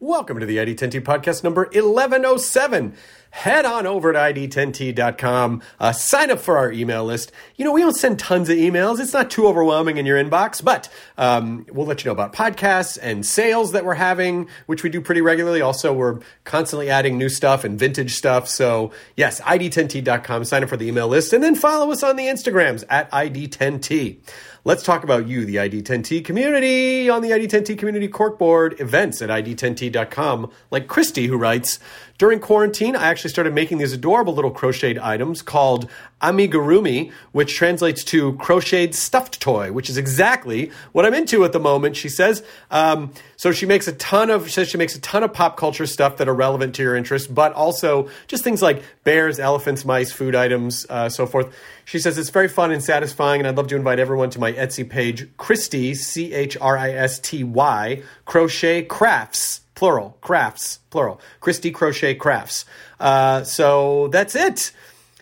Welcome 0.00 0.38
to 0.38 0.46
the 0.46 0.58
ID10T 0.58 1.00
podcast 1.00 1.42
number 1.42 1.62
1107. 1.72 2.94
Head 3.30 3.64
on 3.64 3.84
over 3.84 4.12
to 4.12 4.18
ID10T.com, 4.18 5.60
uh, 5.80 5.90
sign 5.90 6.30
up 6.30 6.38
for 6.38 6.56
our 6.56 6.70
email 6.70 7.04
list. 7.04 7.32
You 7.56 7.64
know, 7.64 7.72
we 7.72 7.80
don't 7.80 7.96
send 7.96 8.20
tons 8.20 8.48
of 8.48 8.56
emails. 8.56 9.00
It's 9.00 9.12
not 9.12 9.28
too 9.28 9.48
overwhelming 9.48 9.96
in 9.96 10.06
your 10.06 10.16
inbox, 10.16 10.62
but 10.62 10.88
um, 11.18 11.66
we'll 11.72 11.84
let 11.84 12.04
you 12.04 12.08
know 12.08 12.12
about 12.12 12.32
podcasts 12.32 12.96
and 13.02 13.26
sales 13.26 13.72
that 13.72 13.84
we're 13.84 13.94
having, 13.94 14.48
which 14.66 14.84
we 14.84 14.88
do 14.88 15.00
pretty 15.00 15.20
regularly. 15.20 15.60
Also, 15.60 15.92
we're 15.92 16.20
constantly 16.44 16.90
adding 16.90 17.18
new 17.18 17.28
stuff 17.28 17.64
and 17.64 17.76
vintage 17.76 18.14
stuff. 18.14 18.48
So, 18.48 18.92
yes, 19.16 19.40
ID10T.com, 19.40 20.44
sign 20.44 20.62
up 20.62 20.68
for 20.68 20.76
the 20.76 20.86
email 20.86 21.08
list, 21.08 21.32
and 21.32 21.42
then 21.42 21.56
follow 21.56 21.90
us 21.90 22.04
on 22.04 22.14
the 22.14 22.26
Instagrams 22.26 22.84
at 22.88 23.10
ID10T. 23.10 24.20
Let's 24.68 24.82
talk 24.82 25.02
about 25.02 25.26
you, 25.26 25.46
the 25.46 25.56
ID10T 25.56 26.26
community, 26.26 27.08
on 27.08 27.22
the 27.22 27.30
ID10T 27.30 27.78
community 27.78 28.06
corkboard 28.06 28.78
events 28.82 29.22
at 29.22 29.30
ID10T.com, 29.30 30.50
like 30.70 30.88
Christy, 30.88 31.26
who 31.26 31.38
writes, 31.38 31.78
during 32.18 32.40
quarantine, 32.40 32.96
I 32.96 33.06
actually 33.06 33.30
started 33.30 33.54
making 33.54 33.78
these 33.78 33.92
adorable 33.92 34.34
little 34.34 34.50
crocheted 34.50 34.98
items 34.98 35.40
called 35.40 35.88
amigurumi, 36.20 37.12
which 37.30 37.54
translates 37.54 38.02
to 38.04 38.32
crocheted 38.34 38.96
stuffed 38.96 39.40
toy, 39.40 39.70
which 39.70 39.88
is 39.88 39.96
exactly 39.96 40.72
what 40.90 41.06
I'm 41.06 41.14
into 41.14 41.44
at 41.44 41.52
the 41.52 41.60
moment. 41.60 41.94
She 41.94 42.08
says. 42.08 42.42
Um, 42.72 43.12
so 43.36 43.52
she 43.52 43.66
makes 43.66 43.86
a 43.86 43.92
ton 43.92 44.30
of. 44.30 44.46
She 44.46 44.50
says 44.50 44.68
she 44.68 44.78
makes 44.78 44.96
a 44.96 45.00
ton 45.00 45.22
of 45.22 45.32
pop 45.32 45.56
culture 45.56 45.86
stuff 45.86 46.16
that 46.16 46.28
are 46.28 46.34
relevant 46.34 46.74
to 46.74 46.82
your 46.82 46.96
interests, 46.96 47.28
but 47.28 47.52
also 47.52 48.08
just 48.26 48.42
things 48.42 48.60
like 48.60 48.82
bears, 49.04 49.38
elephants, 49.38 49.84
mice, 49.84 50.10
food 50.10 50.34
items, 50.34 50.86
uh, 50.90 51.08
so 51.08 51.24
forth. 51.24 51.54
She 51.88 51.98
says 51.98 52.18
it's 52.18 52.28
very 52.28 52.48
fun 52.48 52.70
and 52.70 52.84
satisfying, 52.84 53.40
and 53.40 53.48
I'd 53.48 53.56
love 53.56 53.68
to 53.68 53.76
invite 53.76 53.98
everyone 53.98 54.28
to 54.30 54.38
my 54.38 54.52
Etsy 54.52 54.86
page, 54.86 55.26
Christy 55.38 55.94
C 55.94 56.34
H 56.34 56.54
R 56.60 56.76
I 56.76 56.90
S 56.90 57.18
T 57.18 57.42
Y 57.44 58.02
Crochet 58.26 58.82
Crafts 58.82 59.62
plural 59.74 60.18
crafts 60.20 60.80
plural 60.90 61.18
christy 61.40 61.70
crochet 61.70 62.14
crafts. 62.14 62.66
Uh, 63.00 63.42
so 63.42 64.08
that's 64.08 64.34
it. 64.34 64.72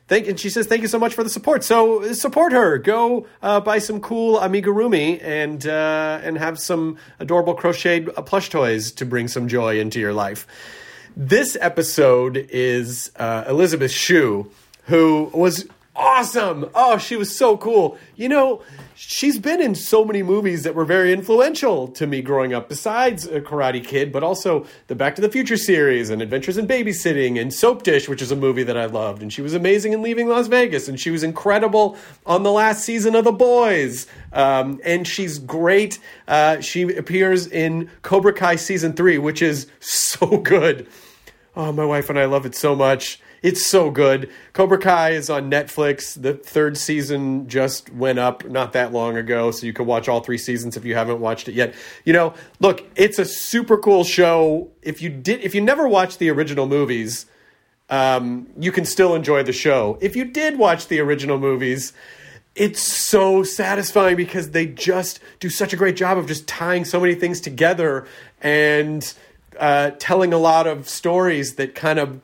Thank 0.08 0.26
and 0.26 0.40
she 0.40 0.50
says 0.50 0.66
thank 0.66 0.82
you 0.82 0.88
so 0.88 0.98
much 0.98 1.14
for 1.14 1.22
the 1.22 1.30
support. 1.30 1.62
So 1.62 2.12
support 2.14 2.50
her. 2.52 2.78
Go 2.78 3.28
uh, 3.42 3.60
buy 3.60 3.78
some 3.78 4.00
cool 4.00 4.40
amigurumi 4.40 5.22
and 5.22 5.64
uh, 5.64 6.20
and 6.24 6.36
have 6.36 6.58
some 6.58 6.96
adorable 7.20 7.54
crocheted 7.54 8.12
plush 8.26 8.48
toys 8.48 8.90
to 8.92 9.06
bring 9.06 9.28
some 9.28 9.46
joy 9.46 9.78
into 9.78 10.00
your 10.00 10.12
life. 10.12 10.48
This 11.16 11.56
episode 11.60 12.48
is 12.50 13.12
uh, 13.14 13.44
elizabeth 13.46 13.92
shue 13.92 14.50
who 14.86 15.30
was 15.32 15.68
awesome 15.96 16.68
oh 16.74 16.98
she 16.98 17.16
was 17.16 17.34
so 17.34 17.56
cool 17.56 17.98
you 18.16 18.28
know 18.28 18.62
she's 18.96 19.38
been 19.38 19.60
in 19.60 19.74
so 19.74 20.04
many 20.04 20.22
movies 20.22 20.62
that 20.62 20.74
were 20.74 20.84
very 20.84 21.12
influential 21.12 21.86
to 21.88 22.06
me 22.06 22.22
growing 22.22 22.54
up, 22.54 22.68
besides 22.68 23.26
a 23.26 23.40
Karate 23.40 23.84
Kid, 23.84 24.10
but 24.10 24.22
also 24.22 24.66
the 24.88 24.94
Back 24.94 25.14
to 25.16 25.22
the 25.22 25.28
Future 25.28 25.56
series 25.56 26.08
and 26.10 26.22
Adventures 26.22 26.56
in 26.56 26.66
Babysitting 26.66 27.40
and 27.40 27.52
Soap 27.52 27.82
Dish, 27.82 28.08
which 28.08 28.22
is 28.22 28.32
a 28.32 28.36
movie 28.36 28.62
that 28.62 28.76
I 28.76 28.86
loved. 28.86 29.22
And 29.22 29.32
she 29.32 29.42
was 29.42 29.54
amazing 29.54 29.92
in 29.92 30.02
Leaving 30.02 30.28
Las 30.28 30.48
Vegas, 30.48 30.88
and 30.88 30.98
she 30.98 31.10
was 31.10 31.22
incredible 31.22 31.96
on 32.24 32.42
the 32.42 32.50
last 32.50 32.84
season 32.84 33.14
of 33.14 33.24
The 33.24 33.32
Boys. 33.32 34.06
Um, 34.32 34.80
and 34.82 35.06
she's 35.06 35.38
great. 35.38 35.98
Uh, 36.26 36.60
she 36.60 36.82
appears 36.82 37.46
in 37.46 37.90
Cobra 38.02 38.32
Kai 38.32 38.56
season 38.56 38.94
three, 38.94 39.18
which 39.18 39.42
is 39.42 39.66
so 39.80 40.38
good. 40.38 40.88
Oh, 41.54 41.72
my 41.72 41.84
wife 41.84 42.10
and 42.10 42.18
I 42.18 42.24
love 42.24 42.46
it 42.46 42.54
so 42.54 42.74
much. 42.74 43.20
It's 43.46 43.64
so 43.64 43.92
good. 43.92 44.28
Cobra 44.54 44.76
Kai 44.76 45.10
is 45.10 45.30
on 45.30 45.48
Netflix. 45.48 46.20
The 46.20 46.34
third 46.34 46.76
season 46.76 47.46
just 47.46 47.92
went 47.92 48.18
up 48.18 48.44
not 48.44 48.72
that 48.72 48.92
long 48.92 49.16
ago, 49.16 49.52
so 49.52 49.66
you 49.66 49.72
can 49.72 49.86
watch 49.86 50.08
all 50.08 50.18
three 50.18 50.36
seasons 50.36 50.76
if 50.76 50.84
you 50.84 50.96
haven't 50.96 51.20
watched 51.20 51.48
it 51.48 51.54
yet. 51.54 51.72
You 52.04 52.12
know, 52.12 52.34
look, 52.58 52.84
it's 52.96 53.20
a 53.20 53.24
super 53.24 53.78
cool 53.78 54.02
show. 54.02 54.72
If 54.82 55.00
you 55.00 55.10
did, 55.10 55.42
if 55.42 55.54
you 55.54 55.60
never 55.60 55.86
watched 55.86 56.18
the 56.18 56.28
original 56.28 56.66
movies, 56.66 57.26
um, 57.88 58.48
you 58.58 58.72
can 58.72 58.84
still 58.84 59.14
enjoy 59.14 59.44
the 59.44 59.52
show. 59.52 59.96
If 60.00 60.16
you 60.16 60.24
did 60.24 60.58
watch 60.58 60.88
the 60.88 60.98
original 60.98 61.38
movies, 61.38 61.92
it's 62.56 62.82
so 62.82 63.44
satisfying 63.44 64.16
because 64.16 64.50
they 64.50 64.66
just 64.66 65.20
do 65.38 65.50
such 65.50 65.72
a 65.72 65.76
great 65.76 65.94
job 65.94 66.18
of 66.18 66.26
just 66.26 66.48
tying 66.48 66.84
so 66.84 66.98
many 66.98 67.14
things 67.14 67.40
together 67.40 68.08
and 68.42 69.14
uh, 69.60 69.92
telling 69.98 70.32
a 70.32 70.38
lot 70.38 70.66
of 70.66 70.88
stories 70.88 71.54
that 71.54 71.74
kind 71.74 72.00
of 72.00 72.20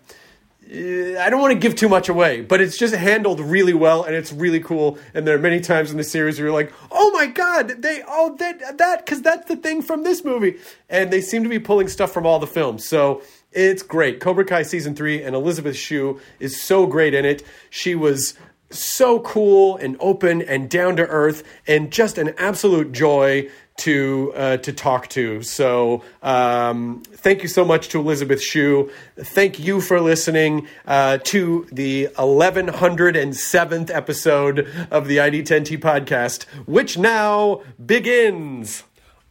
I 0.75 1.29
don't 1.29 1.41
want 1.41 1.53
to 1.53 1.59
give 1.59 1.75
too 1.75 1.89
much 1.89 2.09
away, 2.09 2.41
but 2.41 2.63
it's 2.63 2.79
just 2.79 2.95
handled 2.95 3.41
really 3.41 3.75
well 3.75 4.05
and 4.05 4.15
it's 4.15 4.33
really 4.33 4.61
cool. 4.61 4.99
And 5.13 5.27
there 5.27 5.35
are 5.35 5.41
many 5.41 5.61
times 5.61 5.91
in 5.91 5.99
the 5.99 6.05
series 6.05 6.39
where 6.39 6.47
you're 6.47 6.55
like, 6.55 6.73
"Oh 6.91 7.11
my 7.11 7.27
god, 7.27 7.83
they 7.83 8.03
oh 8.09 8.35
that 8.37 8.79
that 8.79 9.05
because 9.05 9.21
that's 9.21 9.47
the 9.49 9.57
thing 9.57 9.83
from 9.83 10.03
this 10.03 10.25
movie," 10.25 10.57
and 10.89 11.11
they 11.11 11.21
seem 11.21 11.43
to 11.43 11.51
be 11.51 11.59
pulling 11.59 11.89
stuff 11.89 12.11
from 12.11 12.25
all 12.25 12.39
the 12.39 12.47
films. 12.47 12.87
So 12.87 13.21
it's 13.51 13.83
great. 13.83 14.21
Cobra 14.21 14.47
Kai 14.47 14.63
season 14.63 14.95
three 14.95 15.23
and 15.23 15.37
Elizabeth 15.37 15.77
Shue 15.77 16.19
is 16.41 16.59
so 16.59 16.87
great 16.87 17.13
in 17.13 17.27
it. 17.27 17.43
She 17.69 17.95
was 17.95 18.35
so 18.71 19.21
cool 19.21 19.77
and 19.77 19.97
open 20.01 20.41
and 20.41 20.71
down 20.71 20.97
to 20.97 21.07
earth 21.07 21.43
and 21.67 21.93
just 21.93 22.17
an 22.17 22.33
absolute 22.39 22.93
joy 22.93 23.49
to 23.79 24.33
uh, 24.37 24.57
to 24.59 24.73
talk 24.73 25.09
to. 25.09 25.43
So 25.43 26.03
um, 26.23 27.03
thank 27.05 27.43
you 27.43 27.49
so 27.49 27.65
much 27.65 27.89
to 27.91 27.99
Elizabeth 27.99 28.43
Shue. 28.43 28.91
Thank 29.17 29.59
you 29.59 29.81
for 29.81 30.01
listening 30.01 30.67
uh, 30.87 31.19
to 31.25 31.67
the 31.73 32.09
1107th 32.17 33.91
episode 33.95 34.69
of 34.91 35.09
the 35.09 35.17
ID10T 35.19 35.79
podcast, 35.79 36.45
which 36.67 36.99
now 36.99 37.63
begins. 37.85 38.85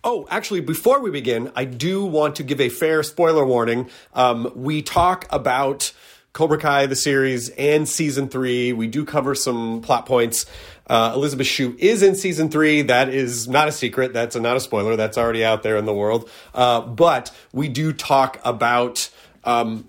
Oh, 0.04 0.28
actually, 0.32 0.62
before 0.62 1.00
we 1.00 1.12
begin, 1.12 1.52
I 1.56 1.66
do 1.66 2.04
want 2.04 2.36
to 2.38 2.44
give 2.44 2.60
a 2.60 2.70
fair 2.70 3.04
spoiler 3.04 3.46
warning. 3.46 3.88
Um, 4.16 4.52
we 4.56 4.82
talk 4.82 5.28
about 5.30 5.94
Cobra 6.34 6.58
Kai, 6.58 6.88
the 6.88 6.96
series, 6.96 7.50
and 7.50 7.88
season 7.88 8.28
three. 8.28 8.74
We 8.74 8.88
do 8.88 9.06
cover 9.06 9.36
some 9.36 9.82
plot 9.82 10.08
points. 10.08 10.48
Uh, 10.92 11.14
Elizabeth 11.16 11.48
Shue 11.48 11.74
is 11.80 12.04
in 12.04 12.16
season 12.16 12.50
three. 12.50 12.82
That 12.82 13.08
is 13.08 13.48
not 13.48 13.70
a 13.70 13.72
secret. 13.72 14.12
That's 14.12 14.36
a, 14.36 14.42
not 14.42 14.58
a 14.58 14.60
spoiler. 14.60 14.98
That's 14.98 15.18
already 15.18 15.46
out 15.46 15.64
there 15.64 15.78
in 15.78 15.86
the 15.86 15.94
world. 15.94 16.30
Uh, 16.54 16.82
but 16.82 17.32
we 17.54 17.70
do 17.70 17.94
talk 17.94 18.42
about 18.44 19.10
um, 19.46 19.88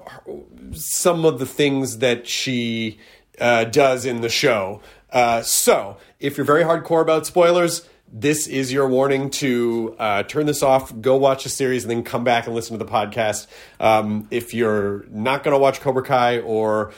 some 0.72 1.24
of 1.24 1.40
the 1.40 1.44
things 1.44 1.98
that 1.98 2.28
she 2.28 3.00
uh, 3.40 3.64
does 3.64 4.06
in 4.06 4.20
the 4.20 4.28
show. 4.28 4.80
Uh, 5.10 5.42
so 5.42 5.96
if 6.20 6.36
you're 6.36 6.46
very 6.46 6.62
hardcore 6.62 7.02
about 7.02 7.26
spoilers, 7.26 7.88
this 8.14 8.46
is 8.46 8.70
your 8.70 8.86
warning 8.88 9.30
to 9.30 9.96
uh, 9.98 10.22
turn 10.24 10.44
this 10.44 10.62
off, 10.62 10.92
go 11.00 11.16
watch 11.16 11.44
the 11.44 11.48
series, 11.48 11.84
and 11.84 11.90
then 11.90 12.02
come 12.02 12.24
back 12.24 12.46
and 12.46 12.54
listen 12.54 12.78
to 12.78 12.84
the 12.84 12.90
podcast. 12.90 13.46
Um, 13.80 14.28
if 14.30 14.52
you're 14.52 15.06
not 15.10 15.42
going 15.42 15.54
to 15.54 15.58
watch 15.58 15.80
Cobra 15.80 16.02
Kai 16.02 16.40
or 16.40 16.92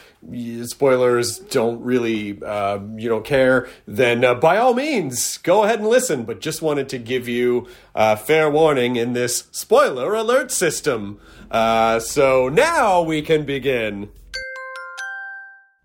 spoilers 0.64 1.38
don't 1.38 1.81
really 1.82 2.43
uh, 2.43 2.81
you 2.96 3.08
don't 3.08 3.25
care, 3.25 3.69
then 3.87 4.25
uh, 4.25 4.34
by 4.34 4.56
all 4.56 4.75
means 4.75 5.38
go 5.38 5.62
ahead 5.62 5.78
and 5.78 5.88
listen. 5.88 6.25
But 6.25 6.40
just 6.40 6.61
wanted 6.61 6.88
to 6.88 6.99
give 6.99 7.28
you 7.28 7.69
a 7.94 8.17
fair 8.17 8.50
warning 8.50 8.96
in 8.96 9.12
this 9.12 9.44
spoiler 9.52 10.14
alert 10.14 10.50
system. 10.50 11.20
Uh, 11.49 12.00
so 12.00 12.49
now 12.49 13.00
we 13.02 13.22
can 13.22 13.44
begin. 13.44 14.10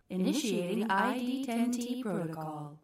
Initiating 0.10 0.88
ID10T 0.88 2.02
protocol. 2.02 2.80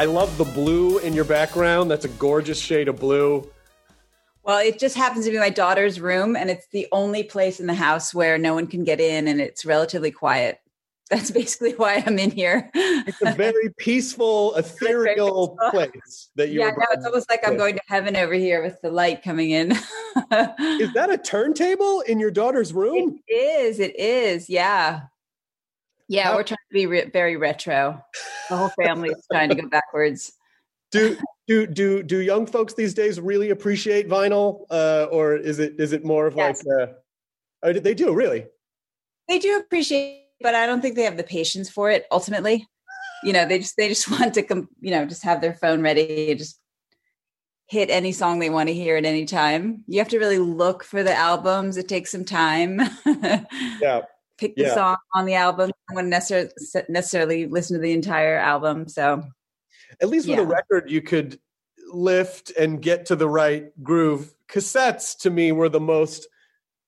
I 0.00 0.06
love 0.06 0.38
the 0.38 0.44
blue 0.44 0.96
in 0.96 1.12
your 1.12 1.26
background. 1.26 1.90
That's 1.90 2.06
a 2.06 2.08
gorgeous 2.08 2.58
shade 2.58 2.88
of 2.88 2.98
blue. 2.98 3.46
Well, 4.42 4.58
it 4.58 4.78
just 4.78 4.96
happens 4.96 5.26
to 5.26 5.30
be 5.30 5.38
my 5.38 5.50
daughter's 5.50 6.00
room, 6.00 6.36
and 6.36 6.48
it's 6.48 6.66
the 6.72 6.86
only 6.90 7.22
place 7.22 7.60
in 7.60 7.66
the 7.66 7.74
house 7.74 8.14
where 8.14 8.38
no 8.38 8.54
one 8.54 8.66
can 8.66 8.82
get 8.82 8.98
in, 8.98 9.28
and 9.28 9.42
it's 9.42 9.66
relatively 9.66 10.10
quiet. 10.10 10.58
That's 11.10 11.30
basically 11.30 11.72
why 11.72 12.02
I'm 12.06 12.18
in 12.18 12.30
here. 12.30 12.70
It's 12.72 13.20
a 13.20 13.32
very 13.34 13.74
peaceful, 13.78 14.54
ethereal 14.54 15.58
place 15.70 16.30
that 16.34 16.48
you. 16.48 16.60
Yeah, 16.60 16.70
no, 16.70 16.86
it's 16.92 17.04
almost 17.04 17.28
like 17.28 17.46
I'm 17.46 17.58
going 17.58 17.74
to 17.74 17.82
heaven 17.86 18.16
over 18.16 18.32
here 18.32 18.62
with 18.62 18.80
the 18.80 18.90
light 18.90 19.22
coming 19.22 19.50
in. 19.50 19.72
is 20.30 20.94
that 20.94 21.08
a 21.10 21.18
turntable 21.18 22.00
in 22.00 22.18
your 22.18 22.30
daughter's 22.30 22.72
room? 22.72 23.20
It 23.26 23.34
is. 23.34 23.80
It 23.80 24.00
is. 24.00 24.48
Yeah. 24.48 25.02
Yeah, 26.10 26.34
we're 26.34 26.42
trying 26.42 26.56
to 26.56 26.74
be 26.74 26.86
re- 26.86 27.08
very 27.12 27.36
retro. 27.36 28.04
The 28.48 28.56
whole 28.56 28.72
family 28.84 29.10
is 29.10 29.24
trying 29.30 29.48
to 29.50 29.54
go 29.54 29.68
backwards. 29.70 30.32
Do 30.90 31.16
do 31.46 31.68
do 31.68 32.02
do 32.02 32.18
young 32.18 32.46
folks 32.46 32.74
these 32.74 32.94
days 32.94 33.20
really 33.20 33.50
appreciate 33.50 34.08
vinyl, 34.08 34.64
uh, 34.70 35.06
or 35.12 35.36
is 35.36 35.60
it 35.60 35.76
is 35.78 35.92
it 35.92 36.04
more 36.04 36.26
of 36.26 36.34
Yes. 36.34 36.64
like? 36.66 36.88
Uh, 36.88 36.92
oh, 37.62 37.72
they 37.72 37.94
do 37.94 38.12
really. 38.12 38.46
They 39.28 39.38
do 39.38 39.56
appreciate, 39.58 40.24
but 40.40 40.56
I 40.56 40.66
don't 40.66 40.80
think 40.80 40.96
they 40.96 41.04
have 41.04 41.16
the 41.16 41.22
patience 41.22 41.70
for 41.70 41.92
it. 41.92 42.06
Ultimately, 42.10 42.66
you 43.22 43.32
know, 43.32 43.46
they 43.46 43.60
just 43.60 43.76
they 43.76 43.86
just 43.86 44.10
want 44.20 44.34
to, 44.34 44.42
com- 44.42 44.68
you 44.80 44.90
know, 44.90 45.06
just 45.06 45.22
have 45.22 45.40
their 45.40 45.54
phone 45.54 45.80
ready 45.80 46.30
and 46.32 46.40
just 46.40 46.58
hit 47.68 47.88
any 47.88 48.10
song 48.10 48.40
they 48.40 48.50
want 48.50 48.68
to 48.68 48.74
hear 48.74 48.96
at 48.96 49.04
any 49.04 49.26
time. 49.26 49.84
You 49.86 50.00
have 50.00 50.08
to 50.08 50.18
really 50.18 50.40
look 50.40 50.82
for 50.82 51.04
the 51.04 51.14
albums. 51.14 51.76
It 51.76 51.86
takes 51.86 52.10
some 52.10 52.24
time. 52.24 52.80
Yeah. 53.80 54.02
Pick 54.40 54.56
the 54.56 54.62
Yeah. 54.62 54.74
song 54.74 54.96
on 55.14 55.26
the 55.26 55.34
album. 55.34 55.70
I 55.90 55.94
wouldn't 55.94 56.10
necessarily 56.10 56.50
necessarily 56.88 57.46
listen 57.46 57.76
to 57.76 57.80
the 57.80 57.92
entire 57.92 58.38
album. 58.38 58.88
So 58.88 59.22
At 60.00 60.08
least 60.08 60.28
with 60.28 60.38
a 60.38 60.46
record, 60.46 60.90
you 60.90 61.02
could 61.02 61.38
lift 61.92 62.50
and 62.58 62.80
get 62.80 63.04
to 63.06 63.16
the 63.16 63.28
right 63.28 63.70
groove. 63.82 64.32
Cassettes 64.48 65.18
to 65.18 65.30
me 65.30 65.52
were 65.52 65.68
the 65.68 65.80
most 65.80 66.26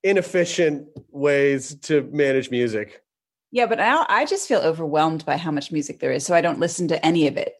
inefficient 0.02 0.88
ways 1.10 1.74
to 1.82 2.08
manage 2.12 2.50
music. 2.50 3.02
Yeah, 3.50 3.66
but 3.66 3.80
I, 3.80 4.06
I 4.08 4.24
just 4.24 4.48
feel 4.48 4.60
overwhelmed 4.60 5.26
by 5.26 5.36
how 5.36 5.50
much 5.50 5.70
music 5.70 6.00
there 6.00 6.12
is, 6.12 6.24
so 6.24 6.34
I 6.34 6.40
don't 6.40 6.58
listen 6.58 6.88
to 6.88 7.04
any 7.04 7.26
of 7.26 7.36
it. 7.36 7.54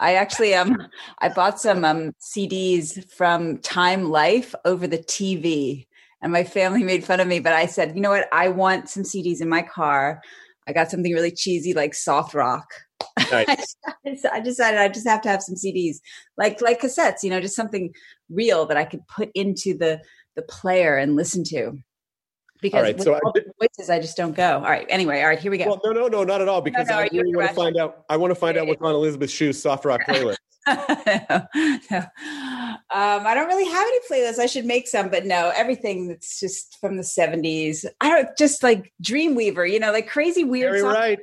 I 0.00 0.14
actually 0.14 0.54
um 0.54 0.88
I 1.18 1.28
bought 1.28 1.60
some 1.60 1.84
um 1.84 2.12
CDs 2.20 3.10
from 3.12 3.58
Time 3.58 4.08
Life 4.10 4.54
over 4.64 4.86
the 4.86 4.98
TV, 4.98 5.86
and 6.26 6.32
my 6.32 6.42
family 6.42 6.82
made 6.82 7.04
fun 7.04 7.20
of 7.20 7.28
me. 7.28 7.38
But 7.38 7.54
I 7.54 7.66
said, 7.66 7.94
you 7.94 8.02
know 8.02 8.10
what? 8.10 8.28
I 8.32 8.48
want 8.48 8.90
some 8.90 9.04
CDs 9.04 9.40
in 9.40 9.48
my 9.48 9.62
car. 9.62 10.20
I 10.68 10.72
got 10.72 10.90
something 10.90 11.12
really 11.12 11.30
cheesy 11.30 11.72
like 11.72 11.94
soft 11.94 12.34
rock. 12.34 12.66
Nice. 13.32 13.76
I 14.32 14.40
decided 14.40 14.78
I 14.78 14.88
just 14.88 15.08
have 15.08 15.20
to 15.22 15.28
have 15.28 15.42
some 15.42 15.56
CDs, 15.56 15.96
like 16.36 16.60
like 16.60 16.80
cassettes. 16.80 17.22
You 17.22 17.30
know, 17.30 17.40
just 17.40 17.56
something 17.56 17.92
real 18.30 18.66
that 18.66 18.76
I 18.76 18.84
could 18.84 19.00
put 19.08 19.30
into 19.34 19.76
the 19.76 20.00
the 20.36 20.42
player 20.42 20.96
and 20.96 21.16
listen 21.16 21.42
to. 21.44 21.72
Because 22.62 22.82
right, 22.82 22.96
with 22.96 23.04
so 23.04 23.14
I 23.14 23.18
all 23.24 23.32
the 23.32 23.44
voices, 23.60 23.90
I 23.90 23.98
just 23.98 24.16
don't 24.16 24.36
go. 24.36 24.56
All 24.56 24.70
right. 24.70 24.86
Anyway, 24.88 25.20
all 25.22 25.28
right. 25.28 25.38
Here 25.38 25.50
we 25.50 25.58
go. 25.58 25.66
Well, 25.66 25.80
no, 25.84 25.92
no, 25.92 26.08
no, 26.08 26.24
not 26.24 26.40
at 26.40 26.48
all. 26.48 26.60
Because 26.60 26.86
no, 26.88 26.98
I 26.98 27.08
you 27.10 27.22
really 27.22 27.34
want 27.34 27.48
to 27.48 27.54
find 27.54 27.76
out. 27.76 28.04
I 28.08 28.16
want 28.16 28.30
to 28.30 28.36
find 28.36 28.56
out 28.56 28.66
what's 28.66 28.80
on 28.80 28.94
Elizabeth 28.94 29.30
Shue's 29.30 29.60
soft 29.60 29.84
rock 29.84 30.02
playlist. 30.06 30.36
no. 31.90 32.00
Um, 32.90 33.26
I 33.26 33.34
don't 33.34 33.46
really 33.46 33.70
have 33.70 33.86
any 33.86 34.00
playlists. 34.10 34.40
I 34.40 34.46
should 34.46 34.64
make 34.64 34.88
some, 34.88 35.08
but 35.10 35.24
no, 35.24 35.52
everything 35.54 36.08
that's 36.08 36.40
just 36.40 36.76
from 36.80 36.96
the 36.96 37.02
70s. 37.02 37.84
I 38.00 38.08
don't 38.08 38.36
just 38.36 38.62
like 38.62 38.92
Dreamweaver, 39.02 39.70
you 39.70 39.78
know, 39.78 39.92
like 39.92 40.08
crazy 40.08 40.42
weird 40.42 40.72
Very 40.72 40.80
songs 40.80 40.94
right. 40.94 41.18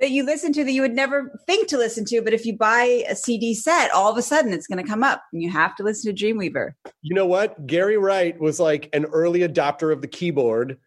that 0.00 0.10
you 0.10 0.24
listen 0.24 0.52
to 0.54 0.64
that 0.64 0.72
you 0.72 0.80
would 0.80 0.94
never 0.94 1.38
think 1.46 1.68
to 1.68 1.76
listen 1.76 2.06
to. 2.06 2.22
But 2.22 2.32
if 2.32 2.46
you 2.46 2.56
buy 2.56 3.04
a 3.08 3.14
CD 3.14 3.52
set, 3.52 3.90
all 3.90 4.10
of 4.10 4.16
a 4.16 4.22
sudden 4.22 4.52
it's 4.52 4.66
going 4.66 4.82
to 4.82 4.88
come 4.88 5.04
up 5.04 5.24
and 5.32 5.42
you 5.42 5.50
have 5.50 5.76
to 5.76 5.82
listen 5.82 6.14
to 6.14 6.24
Dreamweaver. 6.24 6.72
You 7.02 7.14
know 7.14 7.26
what? 7.26 7.66
Gary 7.66 7.98
Wright 7.98 8.38
was 8.40 8.58
like 8.58 8.88
an 8.94 9.04
early 9.06 9.40
adopter 9.40 9.92
of 9.92 10.00
the 10.00 10.08
keyboard, 10.08 10.78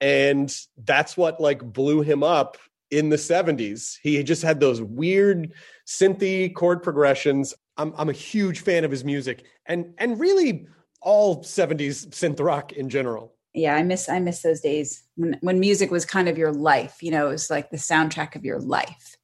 and 0.00 0.54
that's 0.78 1.14
what 1.14 1.40
like 1.40 1.62
blew 1.62 2.00
him 2.00 2.22
up 2.22 2.56
in 2.98 3.08
the 3.08 3.16
70s. 3.16 3.98
He 4.02 4.22
just 4.22 4.42
had 4.42 4.60
those 4.60 4.80
weird 4.80 5.52
synthy 5.86 6.54
chord 6.54 6.82
progressions. 6.82 7.54
I'm 7.76 7.92
I'm 7.96 8.08
a 8.08 8.12
huge 8.12 8.60
fan 8.60 8.84
of 8.84 8.90
his 8.90 9.04
music 9.04 9.44
and 9.66 9.94
and 9.98 10.18
really 10.20 10.66
all 11.02 11.42
70s 11.42 12.08
synth 12.08 12.40
rock 12.40 12.72
in 12.72 12.88
general. 12.88 13.34
Yeah, 13.52 13.74
I 13.74 13.82
miss 13.82 14.08
I 14.08 14.20
miss 14.20 14.42
those 14.42 14.60
days 14.60 15.02
when 15.16 15.38
when 15.40 15.60
music 15.60 15.90
was 15.90 16.04
kind 16.04 16.28
of 16.28 16.38
your 16.38 16.52
life. 16.52 17.02
You 17.02 17.10
know, 17.10 17.28
it 17.28 17.32
was 17.32 17.50
like 17.50 17.70
the 17.70 17.76
soundtrack 17.76 18.36
of 18.36 18.44
your 18.44 18.60
life. 18.60 19.16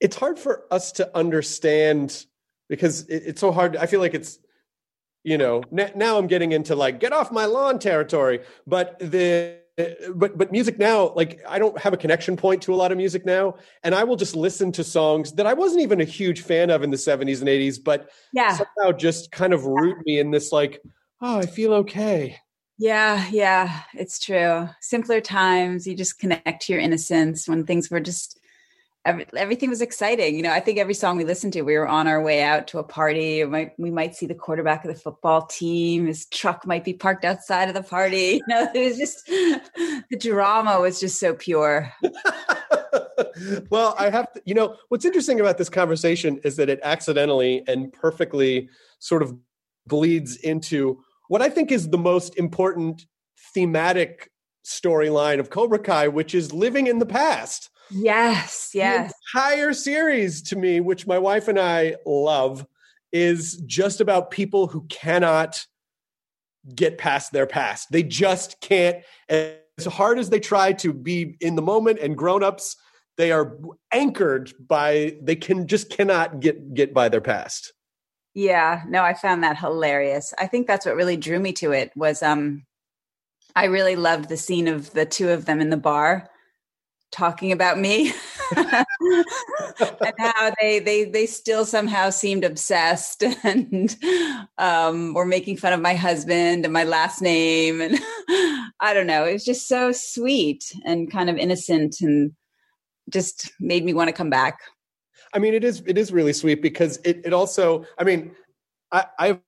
It's 0.00 0.16
hard 0.16 0.38
for 0.38 0.64
us 0.70 0.92
to 0.92 1.16
understand 1.16 2.26
because 2.68 3.02
it, 3.02 3.22
it's 3.26 3.40
so 3.40 3.52
hard. 3.52 3.76
I 3.76 3.86
feel 3.86 4.00
like 4.00 4.14
it's 4.14 4.38
you 5.22 5.38
know 5.38 5.62
now 5.70 6.18
I'm 6.18 6.26
getting 6.26 6.52
into 6.52 6.74
like 6.74 6.98
get 6.98 7.12
off 7.12 7.30
my 7.30 7.44
lawn 7.44 7.78
territory, 7.78 8.40
but 8.66 8.98
the 8.98 9.59
Uh, 9.80 10.12
but 10.14 10.36
but 10.36 10.52
music 10.52 10.78
now 10.78 11.12
like 11.14 11.40
I 11.48 11.58
don't 11.58 11.78
have 11.78 11.92
a 11.92 11.96
connection 11.96 12.36
point 12.36 12.62
to 12.62 12.74
a 12.74 12.76
lot 12.76 12.92
of 12.92 12.98
music 12.98 13.24
now, 13.24 13.56
and 13.82 13.94
I 13.94 14.04
will 14.04 14.16
just 14.16 14.36
listen 14.36 14.72
to 14.72 14.84
songs 14.84 15.32
that 15.32 15.46
I 15.46 15.54
wasn't 15.54 15.82
even 15.82 16.00
a 16.00 16.04
huge 16.04 16.42
fan 16.42 16.70
of 16.70 16.82
in 16.82 16.90
the 16.90 16.96
70s 16.98 17.40
and 17.40 17.48
80s, 17.48 17.78
but 17.78 18.10
Yeah. 18.32 18.56
somehow 18.56 18.92
just 18.96 19.30
kind 19.30 19.52
of 19.52 19.64
root 19.64 19.98
me 20.06 20.18
in 20.18 20.30
this 20.30 20.52
like 20.52 20.80
oh 21.20 21.38
I 21.38 21.46
feel 21.46 21.74
okay. 21.74 22.36
Yeah, 22.78 23.28
yeah, 23.30 23.82
it's 23.92 24.18
true. 24.18 24.66
Simpler 24.80 25.20
times, 25.20 25.86
you 25.86 25.94
just 25.94 26.18
connect 26.18 26.62
to 26.62 26.72
your 26.72 26.80
innocence 26.80 27.46
when 27.46 27.66
things 27.66 27.90
were 27.90 28.00
just 28.00 28.39
every, 29.04 29.26
everything 29.36 29.70
was 29.70 29.80
exciting. 29.80 30.36
You 30.36 30.42
know, 30.42 30.52
I 30.52 30.60
think 30.60 30.78
every 30.78 30.94
song 30.94 31.16
we 31.16 31.24
listened 31.24 31.52
to, 31.54 31.62
we 31.62 31.76
were 31.76 31.88
on 31.88 32.06
our 32.06 32.22
way 32.22 32.42
out 32.42 32.66
to 32.68 32.78
a 32.78 32.82
party. 32.82 33.44
Might, 33.44 33.78
we 33.78 33.90
might 33.90 34.14
see 34.14 34.26
the 34.26 34.34
quarterback 34.34 34.84
of 34.84 34.92
the 34.94 35.00
football 35.00 35.46
team. 35.46 36.06
His 36.06 36.26
truck 36.26 36.66
might 36.66 36.84
be 36.84 36.92
parked 36.92 37.24
outside 37.24 37.68
of 37.68 37.74
the 37.74 37.82
party. 37.82 38.40
You 38.50 38.56
know, 38.56 38.70
it 38.74 38.88
was 38.88 38.98
just 38.98 39.26
the 39.26 40.18
drama 40.18 40.80
was 40.80 40.98
just 40.98 41.20
so 41.20 41.34
pure. 41.34 41.92
well, 43.70 43.94
I 43.98 44.10
have 44.10 44.32
to, 44.32 44.42
you 44.44 44.54
know, 44.54 44.76
what's 44.88 45.04
interesting 45.04 45.40
about 45.40 45.56
this 45.56 45.68
conversation 45.68 46.40
is 46.42 46.56
that 46.56 46.68
it 46.68 46.80
accidentally 46.82 47.62
and 47.68 47.92
perfectly 47.92 48.68
sort 48.98 49.22
of 49.22 49.36
bleeds 49.86 50.36
into 50.36 51.00
what 51.28 51.42
I 51.42 51.48
think 51.48 51.70
is 51.70 51.90
the 51.90 51.98
most 51.98 52.36
important 52.38 53.06
thematic 53.54 54.30
storyline 54.64 55.38
of 55.38 55.50
Cobra 55.50 55.78
Kai, 55.78 56.08
which 56.08 56.34
is 56.34 56.52
living 56.52 56.86
in 56.86 56.98
the 56.98 57.06
past. 57.06 57.70
Yes, 57.90 58.70
yes. 58.74 59.12
The 59.32 59.40
entire 59.40 59.72
series 59.72 60.42
to 60.42 60.56
me, 60.56 60.80
which 60.80 61.06
my 61.06 61.18
wife 61.18 61.48
and 61.48 61.58
I 61.58 61.96
love, 62.06 62.66
is 63.12 63.56
just 63.66 64.00
about 64.00 64.30
people 64.30 64.68
who 64.68 64.82
cannot 64.88 65.64
get 66.74 66.98
past 66.98 67.32
their 67.32 67.46
past. 67.46 67.88
They 67.90 68.02
just 68.02 68.60
can't. 68.60 68.98
As 69.28 69.86
hard 69.86 70.18
as 70.18 70.30
they 70.30 70.40
try 70.40 70.72
to 70.74 70.92
be 70.92 71.36
in 71.40 71.56
the 71.56 71.62
moment 71.62 71.98
and 72.00 72.16
grown-ups, 72.16 72.76
they 73.16 73.32
are 73.32 73.58
anchored 73.92 74.52
by 74.66 75.16
they 75.22 75.36
can 75.36 75.66
just 75.66 75.90
cannot 75.90 76.40
get 76.40 76.74
get 76.74 76.94
by 76.94 77.08
their 77.08 77.20
past. 77.20 77.72
Yeah, 78.34 78.82
no, 78.88 79.02
I 79.02 79.14
found 79.14 79.42
that 79.42 79.58
hilarious. 79.58 80.32
I 80.38 80.46
think 80.46 80.66
that's 80.66 80.86
what 80.86 80.94
really 80.94 81.16
drew 81.16 81.40
me 81.40 81.52
to 81.54 81.72
it 81.72 81.90
was 81.96 82.22
um 82.22 82.64
I 83.56 83.64
really 83.64 83.96
loved 83.96 84.28
the 84.28 84.36
scene 84.36 84.68
of 84.68 84.92
the 84.92 85.04
two 85.04 85.30
of 85.30 85.44
them 85.44 85.60
in 85.60 85.70
the 85.70 85.76
bar 85.76 86.29
talking 87.10 87.52
about 87.52 87.78
me. 87.78 88.12
and 88.56 90.14
how 90.18 90.52
they 90.60 90.78
they 90.78 91.04
they 91.04 91.26
still 91.26 91.64
somehow 91.64 92.10
seemed 92.10 92.44
obsessed 92.44 93.22
and 93.44 93.96
um 94.58 95.14
were 95.14 95.24
making 95.24 95.56
fun 95.56 95.72
of 95.72 95.80
my 95.80 95.94
husband 95.94 96.64
and 96.64 96.72
my 96.72 96.84
last 96.84 97.22
name 97.22 97.80
and 97.80 97.98
I 98.82 98.94
don't 98.94 99.06
know, 99.06 99.24
it 99.24 99.32
was 99.34 99.44
just 99.44 99.68
so 99.68 99.92
sweet 99.92 100.72
and 100.84 101.10
kind 101.10 101.28
of 101.28 101.36
innocent 101.36 102.00
and 102.00 102.32
just 103.10 103.52
made 103.60 103.84
me 103.84 103.92
want 103.92 104.08
to 104.08 104.12
come 104.12 104.30
back. 104.30 104.60
I 105.32 105.38
mean, 105.38 105.54
it 105.54 105.64
is 105.64 105.82
it 105.86 105.98
is 105.98 106.12
really 106.12 106.32
sweet 106.32 106.62
because 106.62 106.98
it 107.04 107.20
it 107.24 107.32
also. 107.32 107.84
I 107.98 108.04
mean, 108.04 108.32
I, 108.90 109.04
I've 109.18 109.40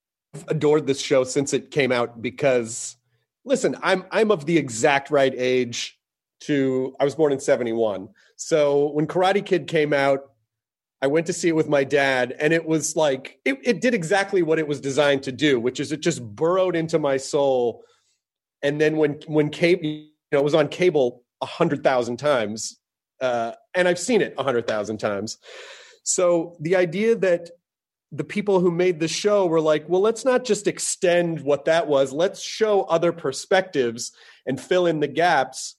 adored 0.48 0.86
this 0.86 1.00
show 1.00 1.24
since 1.24 1.52
it 1.52 1.70
came 1.70 1.92
out 1.92 2.22
because, 2.22 2.96
listen, 3.44 3.76
I'm 3.82 4.04
I'm 4.10 4.30
of 4.30 4.46
the 4.46 4.58
exact 4.58 5.10
right 5.10 5.34
age 5.36 5.98
to. 6.46 6.94
I 7.00 7.04
was 7.04 7.14
born 7.14 7.32
in 7.32 7.40
'71, 7.40 8.08
so 8.36 8.90
when 8.92 9.06
Karate 9.06 9.44
Kid 9.44 9.66
came 9.66 9.92
out, 9.92 10.20
I 11.02 11.08
went 11.08 11.26
to 11.26 11.32
see 11.32 11.48
it 11.48 11.56
with 11.56 11.68
my 11.68 11.84
dad, 11.84 12.34
and 12.38 12.52
it 12.52 12.64
was 12.64 12.94
like 12.96 13.40
it, 13.44 13.58
it 13.62 13.80
did 13.80 13.94
exactly 13.94 14.42
what 14.42 14.58
it 14.58 14.68
was 14.68 14.80
designed 14.80 15.24
to 15.24 15.32
do, 15.32 15.58
which 15.58 15.80
is 15.80 15.92
it 15.92 16.00
just 16.00 16.22
burrowed 16.22 16.76
into 16.76 16.98
my 16.98 17.16
soul. 17.16 17.82
And 18.62 18.80
then 18.80 18.96
when 18.96 19.20
when 19.26 19.50
cable, 19.50 19.84
you 19.84 20.08
know, 20.30 20.38
it 20.38 20.44
was 20.44 20.54
on 20.54 20.68
cable 20.68 21.24
a 21.40 21.46
hundred 21.46 21.82
thousand 21.82 22.18
times, 22.18 22.78
uh, 23.20 23.52
and 23.74 23.88
I've 23.88 23.98
seen 23.98 24.22
it 24.22 24.34
a 24.38 24.42
hundred 24.42 24.66
thousand 24.68 24.98
times. 24.98 25.38
So 26.04 26.56
the 26.60 26.76
idea 26.76 27.16
that 27.16 27.50
the 28.12 28.24
people 28.24 28.60
who 28.60 28.70
made 28.70 29.00
the 29.00 29.08
show 29.08 29.46
were 29.46 29.60
like, 29.60 29.88
well, 29.88 30.02
let's 30.02 30.24
not 30.24 30.44
just 30.44 30.66
extend 30.66 31.40
what 31.40 31.64
that 31.64 31.88
was. 31.88 32.12
Let's 32.12 32.42
show 32.42 32.82
other 32.82 33.10
perspectives 33.10 34.12
and 34.46 34.60
fill 34.60 34.86
in 34.86 35.00
the 35.00 35.08
gaps. 35.08 35.76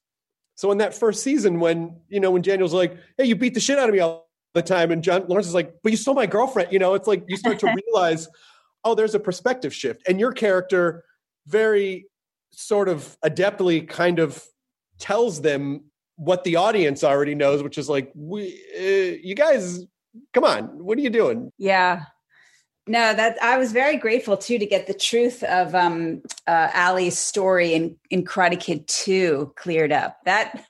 So 0.56 0.72
in 0.72 0.78
that 0.80 0.94
first 0.94 1.24
season, 1.24 1.60
when 1.60 1.96
you 2.10 2.20
know 2.20 2.32
when 2.32 2.42
Daniel's 2.42 2.74
like, 2.74 2.96
"Hey, 3.18 3.26
you 3.26 3.36
beat 3.36 3.54
the 3.54 3.60
shit 3.60 3.80
out 3.80 3.90
of 3.90 3.96
me," 3.96 4.02
all 4.02 4.24
the 4.54 4.62
time. 4.62 4.92
And 4.92 5.04
John 5.04 5.26
Lawrence 5.28 5.48
is 5.48 5.54
like, 5.54 5.74
but 5.84 5.92
you 5.92 5.98
stole 5.98 6.16
my 6.16 6.26
girlfriend. 6.26 6.72
You 6.72 6.80
know, 6.80 6.94
it's 6.94 7.08
like 7.08 7.24
you 7.28 7.38
start 7.38 7.60
to 7.60 7.74
realize, 7.94 8.28
oh, 8.84 8.96
there's 8.96 9.16
a 9.16 9.20
perspective 9.20 9.74
shift. 9.74 10.04
And 10.08 10.20
your 10.20 10.32
character 10.32 11.04
very 11.48 12.08
sort 12.52 12.88
of 12.88 13.18
adeptly 13.26 13.88
kind 13.88 14.20
of 14.20 14.44
tells 15.00 15.42
them 15.42 15.86
what 16.16 16.44
the 16.44 16.56
audience 16.56 17.04
already 17.04 17.36
knows, 17.36 17.64
which 17.64 17.78
is 17.78 17.90
like, 17.90 18.12
we, 18.16 18.64
uh, 18.78 19.18
you 19.22 19.36
guys, 19.36 19.84
come 20.34 20.44
on, 20.44 20.66
what 20.84 20.98
are 20.98 21.02
you 21.02 21.10
doing? 21.10 21.52
Yeah. 21.58 22.04
No, 22.86 23.14
that 23.14 23.42
I 23.42 23.58
was 23.58 23.72
very 23.72 23.96
grateful 23.96 24.36
too 24.36 24.60
to 24.60 24.66
get 24.66 24.88
the 24.88 24.94
truth 24.94 25.42
of 25.44 25.74
um 25.74 26.22
uh 26.48 26.70
Ali's 26.76 27.18
story 27.18 27.74
in 27.74 27.96
in 28.10 28.26
Karate 28.26 28.60
Kid 28.60 28.86
2 28.88 29.54
cleared 29.56 29.94
up. 29.94 30.18
That 30.26 30.66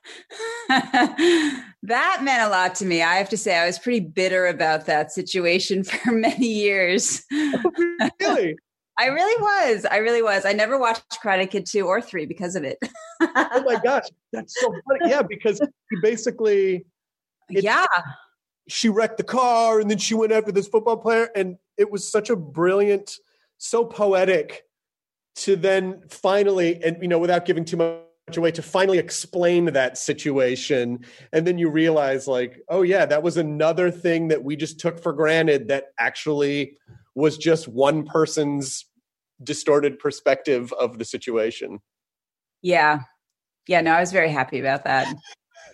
that 0.68 2.20
meant 2.22 2.42
a 2.42 2.48
lot 2.48 2.76
to 2.76 2.84
me. 2.84 3.02
I 3.02 3.16
have 3.16 3.28
to 3.30 3.36
say 3.36 3.56
I 3.56 3.66
was 3.66 3.80
pretty 3.80 4.00
bitter 4.00 4.46
about 4.46 4.86
that 4.86 5.10
situation 5.10 5.82
for 5.84 6.12
many 6.12 6.46
years. 6.46 7.24
really? 8.20 8.56
I 8.96 9.06
really 9.06 9.42
was. 9.42 9.84
I 9.90 9.96
really 9.96 10.22
was. 10.22 10.44
I 10.44 10.52
never 10.52 10.78
watched 10.78 11.02
Karate 11.20 11.50
Kid 11.50 11.66
2 11.66 11.84
or 11.84 12.00
3 12.00 12.26
because 12.26 12.54
of 12.54 12.62
it. 12.62 12.78
oh 13.20 13.62
my 13.66 13.80
gosh, 13.82 14.04
that's 14.32 14.54
so 14.60 14.68
funny. 14.68 15.10
Yeah, 15.10 15.22
because 15.22 15.60
he 15.90 15.96
basically 16.00 16.84
Yeah. 17.50 17.86
She 18.68 18.88
wrecked 18.88 19.18
the 19.18 19.24
car 19.24 19.80
and 19.80 19.90
then 19.90 19.98
she 19.98 20.14
went 20.14 20.32
after 20.32 20.52
this 20.52 20.68
football 20.68 20.96
player 20.96 21.28
and 21.34 21.56
it 21.76 21.90
was 21.90 22.10
such 22.10 22.30
a 22.30 22.36
brilliant, 22.36 23.18
so 23.58 23.84
poetic 23.84 24.64
to 25.36 25.56
then 25.56 26.02
finally, 26.08 26.82
and 26.82 26.96
you 27.00 27.08
know, 27.08 27.18
without 27.18 27.44
giving 27.44 27.64
too 27.64 27.76
much 27.76 28.36
away, 28.36 28.50
to 28.52 28.62
finally 28.62 28.98
explain 28.98 29.66
that 29.66 29.98
situation. 29.98 31.04
And 31.32 31.46
then 31.46 31.58
you 31.58 31.68
realize, 31.68 32.26
like, 32.26 32.60
oh, 32.68 32.82
yeah, 32.82 33.04
that 33.06 33.22
was 33.22 33.36
another 33.36 33.90
thing 33.90 34.28
that 34.28 34.44
we 34.44 34.56
just 34.56 34.78
took 34.78 35.02
for 35.02 35.12
granted 35.12 35.68
that 35.68 35.86
actually 35.98 36.78
was 37.14 37.36
just 37.36 37.68
one 37.68 38.04
person's 38.04 38.86
distorted 39.42 39.98
perspective 39.98 40.72
of 40.74 40.98
the 40.98 41.04
situation. 41.04 41.80
Yeah. 42.62 43.00
Yeah, 43.66 43.80
no, 43.80 43.92
I 43.92 44.00
was 44.00 44.12
very 44.12 44.30
happy 44.30 44.60
about 44.60 44.84
that. 44.84 45.12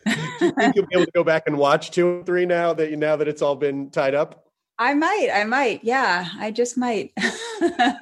Do 0.06 0.46
you 0.46 0.52
think 0.52 0.76
you'll 0.76 0.86
be 0.86 0.96
able 0.96 1.06
to 1.06 1.12
go 1.12 1.24
back 1.24 1.44
and 1.46 1.58
watch 1.58 1.90
two 1.90 2.06
or 2.06 2.24
three 2.24 2.46
now 2.46 2.72
that 2.74 2.90
you 2.90 2.96
now 2.96 3.16
that 3.16 3.28
it's 3.28 3.42
all 3.42 3.56
been 3.56 3.90
tied 3.90 4.14
up? 4.14 4.46
I 4.78 4.94
might. 4.94 5.28
I 5.32 5.44
might. 5.44 5.84
Yeah, 5.84 6.26
I 6.38 6.50
just 6.50 6.78
might. 6.78 7.12
I 7.18 7.98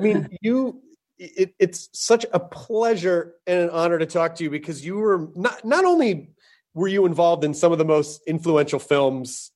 mean, 0.00 0.28
you. 0.42 0.82
It, 1.20 1.52
it's 1.58 1.88
such 1.92 2.24
a 2.32 2.38
pleasure 2.38 3.34
and 3.44 3.64
an 3.64 3.70
honor 3.70 3.98
to 3.98 4.06
talk 4.06 4.36
to 4.36 4.44
you 4.44 4.50
because 4.50 4.86
you 4.86 4.96
were 4.96 5.28
not 5.34 5.64
not 5.64 5.84
only 5.84 6.30
were 6.74 6.86
you 6.86 7.06
involved 7.06 7.42
in 7.42 7.54
some 7.54 7.72
of 7.72 7.78
the 7.78 7.84
most 7.84 8.20
influential 8.28 8.78
films 8.78 9.50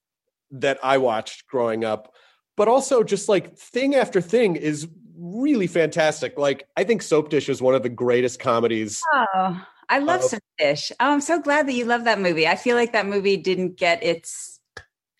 that 0.51 0.79
I 0.83 0.99
watched 0.99 1.47
growing 1.47 1.85
up, 1.85 2.15
but 2.57 2.67
also 2.67 3.05
just 3.05 3.29
like 3.29 3.57
thing 3.57 3.95
after 3.95 4.21
thing 4.21 4.57
is 4.57 4.89
really 5.17 5.69
fantastic. 5.69 6.37
Like 6.37 6.67
I 6.77 6.85
think 6.85 7.03
Soap 7.03 7.31
Dish 7.31 7.49
is 7.49 7.63
one 7.63 7.77
of 7.77 7.83
the 7.83 7.89
greatest 7.89 8.41
comedies. 8.41 9.01
Oh, 9.13 9.65
I 9.93 9.99
love 9.99 10.23
Soap 10.23 10.41
Dish. 10.59 10.91
Oh, 11.01 11.13
I'm 11.13 11.21
so 11.21 11.41
glad 11.41 11.69
that 11.69 11.75
you 11.75 11.85
love 11.85 12.05
that 12.05 12.21
movie. 12.21 12.47
I 12.47 12.57
feel 12.57 12.77
like 12.77 12.93
that 12.93 13.07
movie 13.07 13.37
didn't 13.37 13.77
get 13.77 14.03
its 14.03 14.59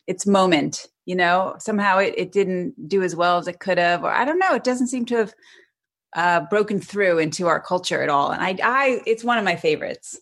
its 0.07 0.27
moment 0.27 0.89
you 1.05 1.17
know? 1.17 1.55
Somehow 1.59 1.99
it, 1.99 2.15
it 2.17 2.33
didn't 2.33 2.89
do 2.89 3.03
as 3.03 3.17
well 3.17 3.39
as 3.39 3.49
it 3.49 3.61
could 3.61 3.79
have 3.79 4.05
or 4.05 4.11
i 4.11 4.25
don't 4.25 4.39
know. 4.39 4.55
It 4.55 4.65
doesn't 4.65 4.89
seem 4.89 5.05
to 5.07 5.17
have 5.17 5.35
uh, 6.15 6.41
broken 6.51 6.81
through 6.81 7.19
into 7.19 7.47
our 7.47 7.61
culture 7.61 8.03
at 8.03 8.09
all. 8.09 8.33
And 8.33 8.43
i 8.43 8.57
i 8.63 9.01
it's 9.07 9.25
one 9.25 9.39
of 9.39 9.45
my 9.45 9.57
favorites. 9.57 10.21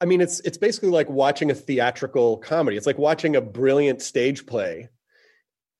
I 0.00 0.04
mean 0.04 0.20
it's 0.20 0.40
it's 0.40 0.58
basically 0.58 0.90
like 0.90 1.08
watching 1.08 1.50
a 1.50 1.54
theatrical 1.54 2.38
comedy. 2.38 2.76
It's 2.76 2.86
like 2.86 2.98
watching 2.98 3.36
a 3.36 3.40
brilliant 3.40 4.02
stage 4.02 4.46
play 4.46 4.88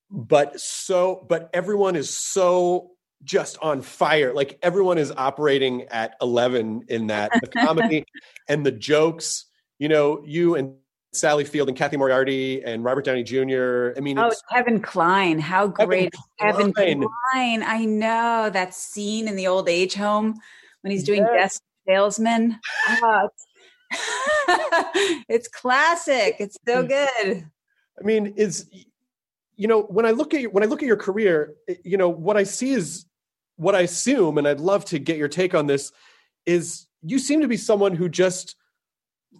but 0.09 0.59
so 0.59 1.25
but 1.27 1.49
everyone 1.53 1.95
is 1.97 2.09
so 2.09 2.91
just 3.23 3.57
on 3.61 3.81
fire 3.81 4.33
like 4.33 4.59
everyone 4.61 4.97
is 4.97 5.11
operating 5.17 5.83
at 5.83 6.15
11 6.21 6.83
in 6.87 7.07
that 7.07 7.31
the 7.41 7.47
comedy 7.47 8.05
and 8.47 8.65
the 8.65 8.71
jokes 8.71 9.45
you 9.79 9.89
know 9.89 10.21
you 10.25 10.55
and 10.55 10.75
Sally 11.13 11.43
Field 11.43 11.67
and 11.67 11.77
Cathy 11.77 11.97
Moriarty 11.97 12.63
and 12.63 12.83
Robert 12.83 13.05
Downey 13.05 13.23
Jr. 13.23 13.93
I 13.97 14.01
mean, 14.01 14.19
oh, 14.19 14.31
Kevin 14.51 14.81
Kline. 14.81 15.39
how 15.39 15.67
great 15.67 16.13
Kevin, 16.39 16.73
Kevin 16.73 17.05
Kline. 17.33 17.63
I 17.63 17.85
know 17.85 18.49
that 18.51 18.73
scene 18.73 19.27
in 19.27 19.35
the 19.35 19.47
old 19.47 19.67
age 19.67 19.95
home 19.95 20.35
when 20.81 20.91
he's 20.91 21.03
doing 21.03 21.23
yes. 21.23 21.53
desk 21.53 21.61
salesman. 21.87 22.59
Oh, 22.87 23.29
it's, 23.89 25.25
it's 25.29 25.47
classic. 25.47 26.35
It's 26.39 26.57
so 26.67 26.83
mm. 26.83 26.89
good. 26.89 27.49
I 27.99 28.03
mean, 28.03 28.27
is 28.37 28.69
you 29.55 29.67
know 29.67 29.81
when 29.83 30.05
I 30.05 30.11
look 30.11 30.33
at 30.33 30.41
your, 30.41 30.51
when 30.51 30.63
I 30.63 30.67
look 30.67 30.83
at 30.83 30.87
your 30.87 30.97
career, 30.97 31.55
you 31.83 31.97
know 31.97 32.09
what 32.09 32.37
I 32.37 32.43
see 32.43 32.71
is 32.71 33.06
what 33.57 33.75
I 33.75 33.81
assume, 33.81 34.37
and 34.37 34.47
I'd 34.47 34.59
love 34.59 34.85
to 34.85 34.99
get 34.99 35.17
your 35.17 35.27
take 35.27 35.53
on 35.53 35.67
this. 35.67 35.91
Is 36.45 36.87
you 37.03 37.19
seem 37.19 37.41
to 37.41 37.47
be 37.47 37.57
someone 37.57 37.93
who 37.93 38.09
just 38.09 38.55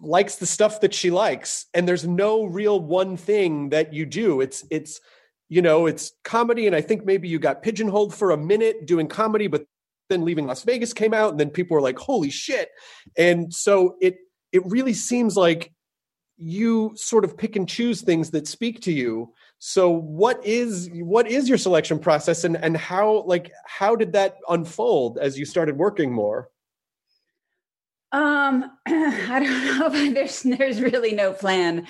likes 0.00 0.36
the 0.36 0.46
stuff 0.46 0.80
that 0.80 0.94
she 0.94 1.10
likes 1.10 1.66
and 1.74 1.88
there's 1.88 2.06
no 2.06 2.44
real 2.44 2.78
one 2.78 3.16
thing 3.16 3.70
that 3.70 3.92
you 3.92 4.06
do 4.06 4.40
it's 4.40 4.64
it's 4.70 5.00
you 5.48 5.60
know 5.60 5.86
it's 5.86 6.12
comedy 6.24 6.66
and 6.66 6.76
i 6.76 6.80
think 6.80 7.04
maybe 7.04 7.26
you 7.26 7.38
got 7.38 7.62
pigeonholed 7.62 8.14
for 8.14 8.30
a 8.30 8.36
minute 8.36 8.86
doing 8.86 9.08
comedy 9.08 9.46
but 9.46 9.64
then 10.08 10.24
leaving 10.24 10.46
las 10.46 10.62
vegas 10.62 10.92
came 10.92 11.12
out 11.12 11.30
and 11.30 11.40
then 11.40 11.50
people 11.50 11.74
were 11.74 11.80
like 11.80 11.98
holy 11.98 12.30
shit 12.30 12.70
and 13.16 13.52
so 13.52 13.96
it 14.00 14.18
it 14.52 14.64
really 14.66 14.94
seems 14.94 15.36
like 15.36 15.72
you 16.36 16.92
sort 16.94 17.24
of 17.24 17.36
pick 17.36 17.56
and 17.56 17.68
choose 17.68 18.00
things 18.00 18.30
that 18.30 18.46
speak 18.46 18.80
to 18.80 18.92
you 18.92 19.32
so 19.58 19.90
what 19.90 20.44
is 20.44 20.88
what 20.94 21.28
is 21.28 21.48
your 21.48 21.58
selection 21.58 21.98
process 21.98 22.44
and 22.44 22.56
and 22.56 22.76
how 22.76 23.22
like 23.22 23.52
how 23.66 23.96
did 23.96 24.12
that 24.12 24.36
unfold 24.48 25.18
as 25.18 25.38
you 25.38 25.44
started 25.44 25.76
working 25.76 26.12
more 26.12 26.48
um, 28.10 28.70
I 28.86 29.38
don't 29.40 29.78
know. 29.78 30.12
There's 30.14 30.42
there's 30.42 30.80
really 30.80 31.12
no 31.12 31.32
plan. 31.32 31.80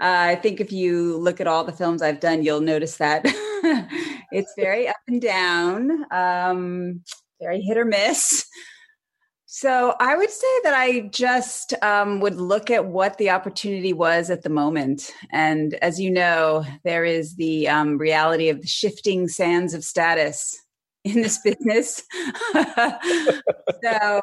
Uh, 0.00 0.32
I 0.32 0.36
think 0.36 0.60
if 0.60 0.72
you 0.72 1.18
look 1.18 1.40
at 1.40 1.46
all 1.46 1.64
the 1.64 1.72
films 1.72 2.00
I've 2.00 2.20
done, 2.20 2.42
you'll 2.42 2.60
notice 2.60 2.96
that 2.96 3.22
it's 4.32 4.54
very 4.56 4.88
up 4.88 4.96
and 5.06 5.20
down, 5.20 6.06
um, 6.12 7.02
very 7.40 7.60
hit 7.60 7.76
or 7.76 7.84
miss. 7.84 8.46
So 9.50 9.94
I 9.98 10.14
would 10.14 10.28
say 10.30 10.60
that 10.64 10.74
I 10.74 11.08
just 11.10 11.72
um, 11.82 12.20
would 12.20 12.34
look 12.34 12.70
at 12.70 12.84
what 12.84 13.16
the 13.16 13.30
opportunity 13.30 13.94
was 13.94 14.28
at 14.28 14.42
the 14.42 14.50
moment, 14.50 15.10
and 15.32 15.72
as 15.80 15.98
you 15.98 16.10
know, 16.10 16.66
there 16.84 17.06
is 17.06 17.36
the 17.36 17.66
um, 17.66 17.96
reality 17.96 18.50
of 18.50 18.60
the 18.60 18.66
shifting 18.66 19.26
sands 19.26 19.72
of 19.72 19.84
status 19.84 20.54
in 21.02 21.22
this 21.22 21.38
business. 21.44 22.02
so 23.82 24.20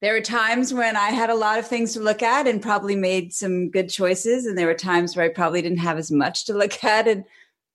there 0.00 0.14
were 0.14 0.22
times 0.22 0.72
when 0.72 0.96
I 0.96 1.10
had 1.10 1.28
a 1.28 1.34
lot 1.34 1.58
of 1.58 1.66
things 1.66 1.92
to 1.92 2.00
look 2.00 2.22
at 2.22 2.46
and 2.46 2.62
probably 2.62 2.96
made 2.96 3.34
some 3.34 3.70
good 3.70 3.90
choices. 3.90 4.46
And 4.46 4.56
there 4.56 4.66
were 4.66 4.72
times 4.72 5.14
where 5.14 5.26
I 5.26 5.28
probably 5.28 5.60
didn't 5.60 5.78
have 5.78 5.98
as 5.98 6.10
much 6.10 6.46
to 6.46 6.54
look 6.54 6.82
at 6.84 7.06
and 7.06 7.24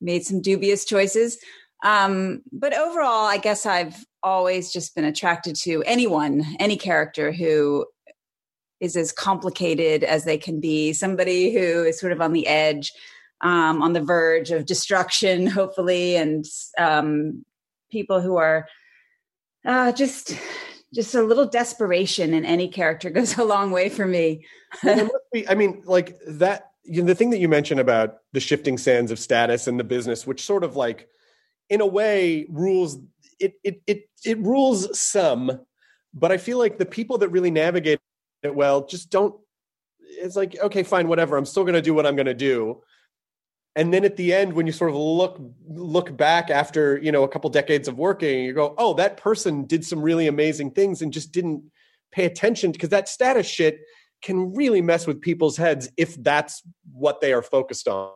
made 0.02 0.26
some 0.26 0.42
dubious 0.42 0.84
choices. 0.84 1.38
Um, 1.84 2.42
but 2.52 2.76
overall, 2.76 3.26
I 3.26 3.38
guess 3.38 3.68
I've 3.68 4.04
always 4.24 4.72
just 4.72 4.96
been 4.96 5.06
attracted 5.06 5.56
to 5.56 5.84
anyone, 5.86 6.46
any 6.60 6.78
character 6.78 7.32
who 7.32 7.86
is 8.80 8.96
as 8.96 9.12
complicated 9.12 10.04
as 10.04 10.24
they 10.24 10.38
can 10.38 10.60
be, 10.60 10.94
somebody 10.94 11.52
who 11.52 11.84
is 11.84 12.00
sort 12.00 12.14
of 12.14 12.22
on 12.22 12.34
the 12.34 12.48
edge, 12.48 12.94
um, 13.42 13.82
on 13.82 13.94
the 13.94 14.02
verge 14.02 14.52
of 14.52 14.66
destruction, 14.66 15.48
hopefully, 15.60 16.16
and 16.16 16.46
um, 16.78 17.44
people 17.92 18.22
who 18.22 18.38
are 18.38 18.68
uh, 19.66 19.92
just 19.92 20.38
just 20.94 21.14
a 21.14 21.22
little 21.22 21.46
desperation 21.46 22.34
in 22.34 22.46
any 22.46 22.68
character 22.68 23.10
goes 23.12 23.38
a 23.38 23.44
long 23.44 23.72
way 23.72 23.90
for 23.90 24.06
me. 24.06 24.46
be, 25.34 25.48
I 25.48 25.56
mean, 25.56 25.84
like 25.86 26.18
that. 26.28 26.66
You 26.84 27.04
know, 27.04 27.08
the 27.08 27.16
thing 27.16 27.30
that 27.30 27.38
you 27.38 27.48
mentioned 27.48 27.80
about 27.80 28.18
the 28.32 28.40
shifting 28.40 28.78
sands 28.78 29.12
of 29.12 29.20
status 29.20 29.68
and 29.68 29.80
the 29.80 29.84
business, 29.84 30.26
which 30.26 30.44
sort 30.44 30.64
of 30.64 30.76
like, 30.76 31.08
in 31.70 31.82
a 31.82 31.86
way, 31.86 32.48
rules 32.50 32.98
it 33.40 33.54
it 33.64 33.82
it 33.88 34.10
it 34.26 34.38
rules 34.40 35.00
some, 35.00 35.62
but 36.14 36.32
I 36.32 36.38
feel 36.38 36.58
like 36.58 36.78
the 36.78 36.86
people 36.86 37.20
that 37.20 37.30
really 37.30 37.52
navigate 37.52 38.00
it 38.44 38.56
well 38.56 38.86
just 38.86 39.10
don't. 39.10 39.36
It's 40.00 40.36
like 40.36 40.58
okay, 40.60 40.84
fine, 40.84 41.08
whatever. 41.08 41.38
I'm 41.38 41.46
still 41.46 41.64
going 41.64 41.76
to 41.76 41.82
do 41.82 41.94
what 41.94 42.06
I'm 42.06 42.16
going 42.16 42.26
to 42.26 42.34
do 42.34 42.82
and 43.76 43.94
then 43.94 44.04
at 44.04 44.18
the 44.18 44.34
end 44.34 44.54
when 44.54 44.66
you 44.66 44.74
sort 44.74 44.90
of 44.90 44.98
look 44.98 45.40
look 45.68 46.16
back 46.16 46.50
after 46.50 46.98
you 46.98 47.12
know 47.12 47.24
a 47.24 47.30
couple 47.30 47.50
decades 47.50 47.88
of 47.88 47.98
working 47.98 48.44
you 48.44 48.54
go 48.54 48.76
oh 48.78 48.94
that 48.94 49.18
person 49.18 49.66
did 49.66 49.86
some 49.86 50.02
really 50.02 50.28
amazing 50.28 50.72
things 50.72 51.02
and 51.02 51.14
just 51.14 51.32
didn't 51.32 51.64
pay 52.12 52.26
attention 52.26 52.72
because 52.72 52.90
that 52.90 53.08
status 53.08 53.48
shit 53.48 53.80
can 54.22 54.54
really 54.54 54.82
mess 54.82 55.08
with 55.08 55.22
people's 55.22 55.56
heads 55.56 55.90
if 55.98 56.22
that's 56.22 56.62
what 56.92 57.22
they 57.22 57.32
are 57.32 57.42
focused 57.42 57.88
on 57.88 58.12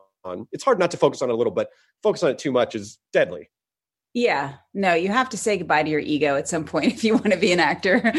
it's 0.52 0.64
hard 0.64 0.80
not 0.80 0.92
to 0.92 0.98
focus 0.98 1.22
on 1.22 1.30
it 1.30 1.34
a 1.34 1.36
little 1.36 1.54
but 1.54 1.70
focus 2.02 2.24
on 2.24 2.32
it 2.32 2.38
too 2.38 2.52
much 2.52 2.76
is 2.76 3.00
deadly 3.12 3.50
yeah 4.14 4.54
no 4.74 4.94
you 4.94 5.10
have 5.10 5.30
to 5.30 5.38
say 5.38 5.58
goodbye 5.58 5.84
to 5.84 5.90
your 5.90 6.00
ego 6.00 6.36
at 6.36 6.48
some 6.48 6.64
point 6.64 6.86
if 6.94 7.04
you 7.04 7.14
want 7.14 7.32
to 7.32 7.38
be 7.38 7.52
an 7.52 7.60
actor 7.60 8.00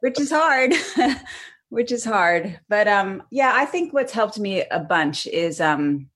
which 0.00 0.18
is 0.18 0.30
hard 0.30 0.72
which 1.70 1.90
is 1.90 2.04
hard. 2.04 2.60
But 2.68 2.86
um, 2.86 3.22
yeah, 3.30 3.52
I 3.54 3.64
think 3.64 3.94
what's 3.94 4.12
helped 4.12 4.38
me 4.38 4.62
a 4.70 4.80
bunch 4.80 5.26
is 5.26 5.60
um, 5.60 6.10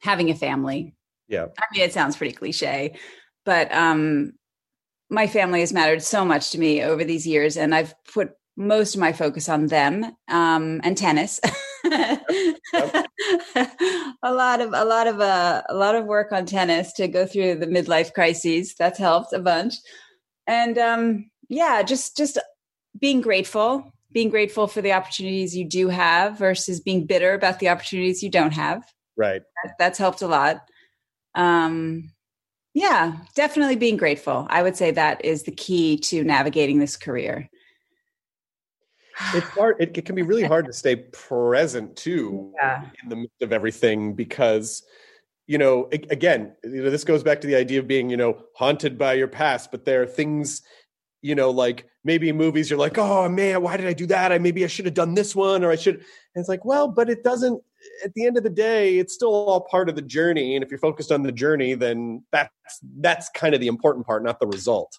having 0.00 0.28
a 0.30 0.34
family. 0.34 0.94
Yeah. 1.28 1.46
I 1.58 1.64
mean, 1.72 1.82
it 1.82 1.92
sounds 1.92 2.16
pretty 2.16 2.34
cliche, 2.34 2.98
but 3.46 3.72
um, 3.72 4.34
my 5.08 5.26
family 5.26 5.60
has 5.60 5.72
mattered 5.72 6.02
so 6.02 6.24
much 6.24 6.50
to 6.50 6.58
me 6.58 6.82
over 6.82 7.04
these 7.04 7.26
years, 7.26 7.56
and 7.56 7.74
I've 7.74 7.94
put 8.12 8.32
most 8.56 8.94
of 8.94 9.00
my 9.00 9.12
focus 9.12 9.48
on 9.48 9.68
them 9.68 10.04
um, 10.28 10.80
and 10.84 10.96
tennis. 10.96 11.40
a 14.22 14.32
lot 14.32 14.60
of 14.60 14.72
a 14.72 14.84
lot 14.84 15.06
of 15.06 15.20
uh, 15.20 15.62
a 15.68 15.74
lot 15.74 15.94
of 15.94 16.04
work 16.04 16.32
on 16.32 16.46
tennis 16.46 16.92
to 16.94 17.08
go 17.08 17.26
through 17.26 17.56
the 17.56 17.66
midlife 17.66 18.12
crises. 18.12 18.74
That's 18.78 18.98
helped 18.98 19.32
a 19.32 19.38
bunch, 19.38 19.74
and 20.46 20.78
um, 20.78 21.30
yeah, 21.48 21.82
just 21.82 22.16
just 22.16 22.38
being 22.98 23.20
grateful, 23.20 23.92
being 24.12 24.28
grateful 24.28 24.66
for 24.66 24.82
the 24.82 24.92
opportunities 24.92 25.56
you 25.56 25.64
do 25.64 25.88
have 25.88 26.38
versus 26.38 26.80
being 26.80 27.06
bitter 27.06 27.34
about 27.34 27.58
the 27.58 27.68
opportunities 27.68 28.22
you 28.22 28.30
don't 28.30 28.52
have. 28.52 28.82
Right. 29.16 29.42
That, 29.64 29.74
that's 29.78 29.98
helped 29.98 30.22
a 30.22 30.26
lot. 30.26 30.62
Um, 31.34 32.12
yeah, 32.74 33.16
definitely 33.34 33.76
being 33.76 33.96
grateful. 33.96 34.46
I 34.48 34.62
would 34.62 34.76
say 34.76 34.90
that 34.92 35.24
is 35.24 35.42
the 35.42 35.52
key 35.52 35.98
to 35.98 36.24
navigating 36.24 36.78
this 36.78 36.96
career. 36.96 37.50
It's 39.34 39.46
hard. 39.48 39.76
It, 39.80 39.96
it 39.96 40.04
can 40.04 40.14
be 40.14 40.22
really 40.22 40.42
hard 40.42 40.66
to 40.66 40.72
stay 40.72 40.96
present 40.96 41.96
too 41.96 42.52
Yeah. 42.56 42.84
in 43.02 43.08
the 43.08 43.16
midst 43.16 43.42
of 43.42 43.52
everything 43.52 44.14
because, 44.14 44.82
you 45.46 45.58
know, 45.58 45.88
again, 45.92 46.54
you 46.64 46.82
know, 46.84 46.90
this 46.90 47.04
goes 47.04 47.22
back 47.22 47.40
to 47.42 47.46
the 47.46 47.56
idea 47.56 47.78
of 47.78 47.86
being, 47.86 48.08
you 48.10 48.16
know, 48.16 48.44
haunted 48.56 48.96
by 48.98 49.14
your 49.14 49.28
past. 49.28 49.70
But 49.70 49.84
there 49.84 50.02
are 50.02 50.06
things, 50.06 50.62
you 51.20 51.34
know, 51.34 51.50
like 51.50 51.86
maybe 52.04 52.32
movies 52.32 52.70
you're 52.70 52.78
like, 52.78 52.98
oh 52.98 53.28
man, 53.28 53.62
why 53.62 53.76
did 53.76 53.86
I 53.86 53.92
do 53.92 54.06
that? 54.06 54.32
I 54.32 54.38
maybe 54.38 54.64
I 54.64 54.68
should 54.68 54.86
have 54.86 54.94
done 54.94 55.14
this 55.14 55.34
one, 55.36 55.62
or 55.64 55.70
I 55.70 55.76
should. 55.76 55.96
And 55.96 56.04
it's 56.36 56.48
like, 56.48 56.64
well, 56.64 56.88
but 56.88 57.10
it 57.10 57.22
doesn't. 57.22 57.62
At 58.04 58.14
the 58.14 58.26
end 58.26 58.36
of 58.36 58.44
the 58.44 58.50
day, 58.50 58.98
it's 58.98 59.12
still 59.12 59.34
all 59.34 59.60
part 59.62 59.88
of 59.88 59.96
the 59.96 60.02
journey. 60.02 60.54
And 60.54 60.64
if 60.64 60.70
you're 60.70 60.78
focused 60.78 61.10
on 61.10 61.22
the 61.22 61.32
journey, 61.32 61.74
then 61.74 62.24
that's 62.30 62.50
that's 63.00 63.28
kind 63.30 63.54
of 63.54 63.60
the 63.60 63.66
important 63.66 64.06
part, 64.06 64.22
not 64.22 64.38
the 64.40 64.46
result. 64.46 64.98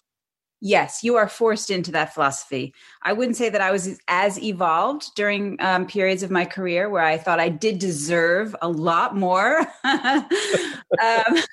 Yes, 0.60 1.00
you 1.02 1.16
are 1.16 1.28
forced 1.28 1.70
into 1.70 1.92
that 1.92 2.14
philosophy. 2.14 2.74
I 3.02 3.12
wouldn't 3.12 3.36
say 3.36 3.50
that 3.50 3.60
I 3.60 3.70
was 3.70 3.98
as 4.08 4.42
evolved 4.42 5.10
during 5.14 5.56
um, 5.60 5.86
periods 5.86 6.22
of 6.22 6.30
my 6.30 6.46
career 6.46 6.88
where 6.88 7.02
I 7.02 7.18
thought 7.18 7.38
I 7.38 7.50
did 7.50 7.78
deserve 7.78 8.56
a 8.62 8.68
lot 8.68 9.14
more. 9.14 9.60
um, 9.84 10.24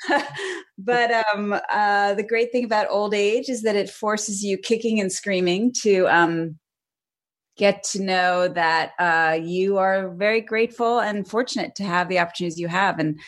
but 0.77 1.11
um, 1.33 1.59
uh, 1.69 2.13
the 2.13 2.25
great 2.27 2.53
thing 2.53 2.63
about 2.63 2.87
old 2.89 3.13
age 3.13 3.49
is 3.49 3.63
that 3.63 3.75
it 3.75 3.89
forces 3.89 4.43
you 4.43 4.57
kicking 4.57 5.01
and 5.01 5.11
screaming 5.11 5.73
to 5.81 6.05
um, 6.07 6.57
get 7.57 7.83
to 7.83 8.01
know 8.01 8.47
that 8.47 8.91
uh, 8.97 9.37
you 9.41 9.77
are 9.77 10.09
very 10.15 10.41
grateful 10.41 10.99
and 10.99 11.27
fortunate 11.27 11.75
to 11.75 11.83
have 11.83 12.07
the 12.07 12.19
opportunities 12.19 12.59
you 12.59 12.67
have. 12.67 12.97
And 12.97 13.19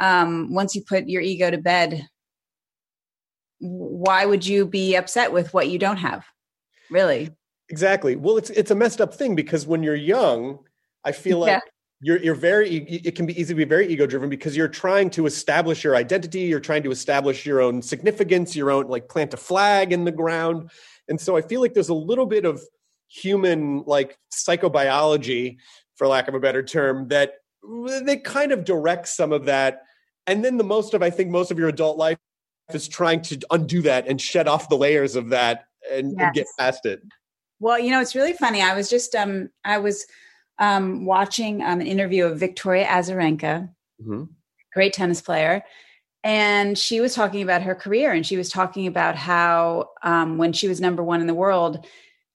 um, 0.00 0.52
once 0.52 0.74
you 0.74 0.82
put 0.86 1.08
your 1.08 1.22
ego 1.22 1.50
to 1.50 1.58
bed, 1.58 2.06
why 3.60 4.24
would 4.24 4.46
you 4.46 4.66
be 4.66 4.94
upset 4.94 5.32
with 5.32 5.52
what 5.52 5.68
you 5.68 5.78
don't 5.78 5.96
have 5.96 6.24
really 6.90 7.30
Exactly. 7.68 8.16
Well, 8.16 8.38
it's 8.38 8.50
it's 8.50 8.70
a 8.70 8.74
messed 8.74 9.00
up 9.00 9.14
thing 9.14 9.34
because 9.34 9.66
when 9.66 9.82
you're 9.82 9.94
young, 9.94 10.60
I 11.04 11.12
feel 11.12 11.38
like 11.38 11.50
Yeah. 11.50 11.60
you're 12.00 12.16
you're 12.18 12.34
very 12.34 12.76
it 12.76 13.14
can 13.14 13.26
be 13.26 13.38
easy 13.38 13.52
to 13.52 13.54
be 13.54 13.64
very 13.64 13.86
ego 13.88 14.06
driven 14.06 14.30
because 14.30 14.56
you're 14.56 14.68
trying 14.68 15.10
to 15.10 15.26
establish 15.26 15.84
your 15.84 15.94
identity, 15.94 16.40
you're 16.40 16.60
trying 16.60 16.82
to 16.84 16.90
establish 16.90 17.44
your 17.44 17.60
own 17.60 17.82
significance, 17.82 18.56
your 18.56 18.70
own 18.70 18.86
like 18.88 19.08
plant 19.08 19.34
a 19.34 19.36
flag 19.36 19.92
in 19.92 20.04
the 20.04 20.12
ground. 20.12 20.70
And 21.08 21.20
so 21.20 21.36
I 21.36 21.42
feel 21.42 21.60
like 21.60 21.74
there's 21.74 21.90
a 21.90 21.94
little 21.94 22.26
bit 22.26 22.44
of 22.44 22.62
human 23.08 23.82
like 23.86 24.16
psychobiology 24.32 25.58
for 25.96 26.06
lack 26.06 26.28
of 26.28 26.34
a 26.34 26.40
better 26.40 26.62
term 26.62 27.08
that 27.08 27.34
they 28.02 28.16
kind 28.16 28.52
of 28.52 28.64
direct 28.64 29.08
some 29.08 29.32
of 29.32 29.46
that 29.46 29.82
and 30.26 30.44
then 30.44 30.58
the 30.58 30.64
most 30.64 30.94
of 30.94 31.02
I 31.02 31.10
think 31.10 31.30
most 31.30 31.50
of 31.50 31.58
your 31.58 31.68
adult 31.68 31.96
life 31.98 32.18
is 32.74 32.88
trying 32.88 33.22
to 33.22 33.38
undo 33.50 33.82
that 33.82 34.06
and 34.06 34.20
shed 34.20 34.48
off 34.48 34.68
the 34.68 34.76
layers 34.76 35.16
of 35.16 35.30
that 35.30 35.64
and, 35.90 36.20
and 36.20 36.34
get 36.34 36.46
past 36.58 36.84
it. 36.86 37.00
well 37.60 37.78
you 37.78 37.90
know 37.90 38.00
it's 38.00 38.14
really 38.14 38.32
funny 38.34 38.60
i 38.62 38.74
was 38.74 38.90
just 38.90 39.14
um 39.14 39.48
i 39.64 39.78
was 39.78 40.06
um 40.58 41.04
watching 41.06 41.62
um, 41.62 41.80
an 41.80 41.86
interview 41.86 42.24
of 42.26 42.38
victoria 42.38 42.84
azarenka 42.86 43.68
Mhm. 44.02 44.28
great 44.72 44.92
tennis 44.92 45.20
player 45.20 45.62
and 46.24 46.76
she 46.78 47.00
was 47.00 47.14
talking 47.14 47.42
about 47.42 47.62
her 47.62 47.74
career 47.74 48.12
and 48.12 48.26
she 48.26 48.36
was 48.36 48.48
talking 48.48 48.86
about 48.86 49.16
how 49.16 49.90
um, 50.02 50.36
when 50.36 50.52
she 50.52 50.68
was 50.68 50.80
number 50.80 51.02
one 51.02 51.20
in 51.20 51.26
the 51.26 51.34
world 51.34 51.84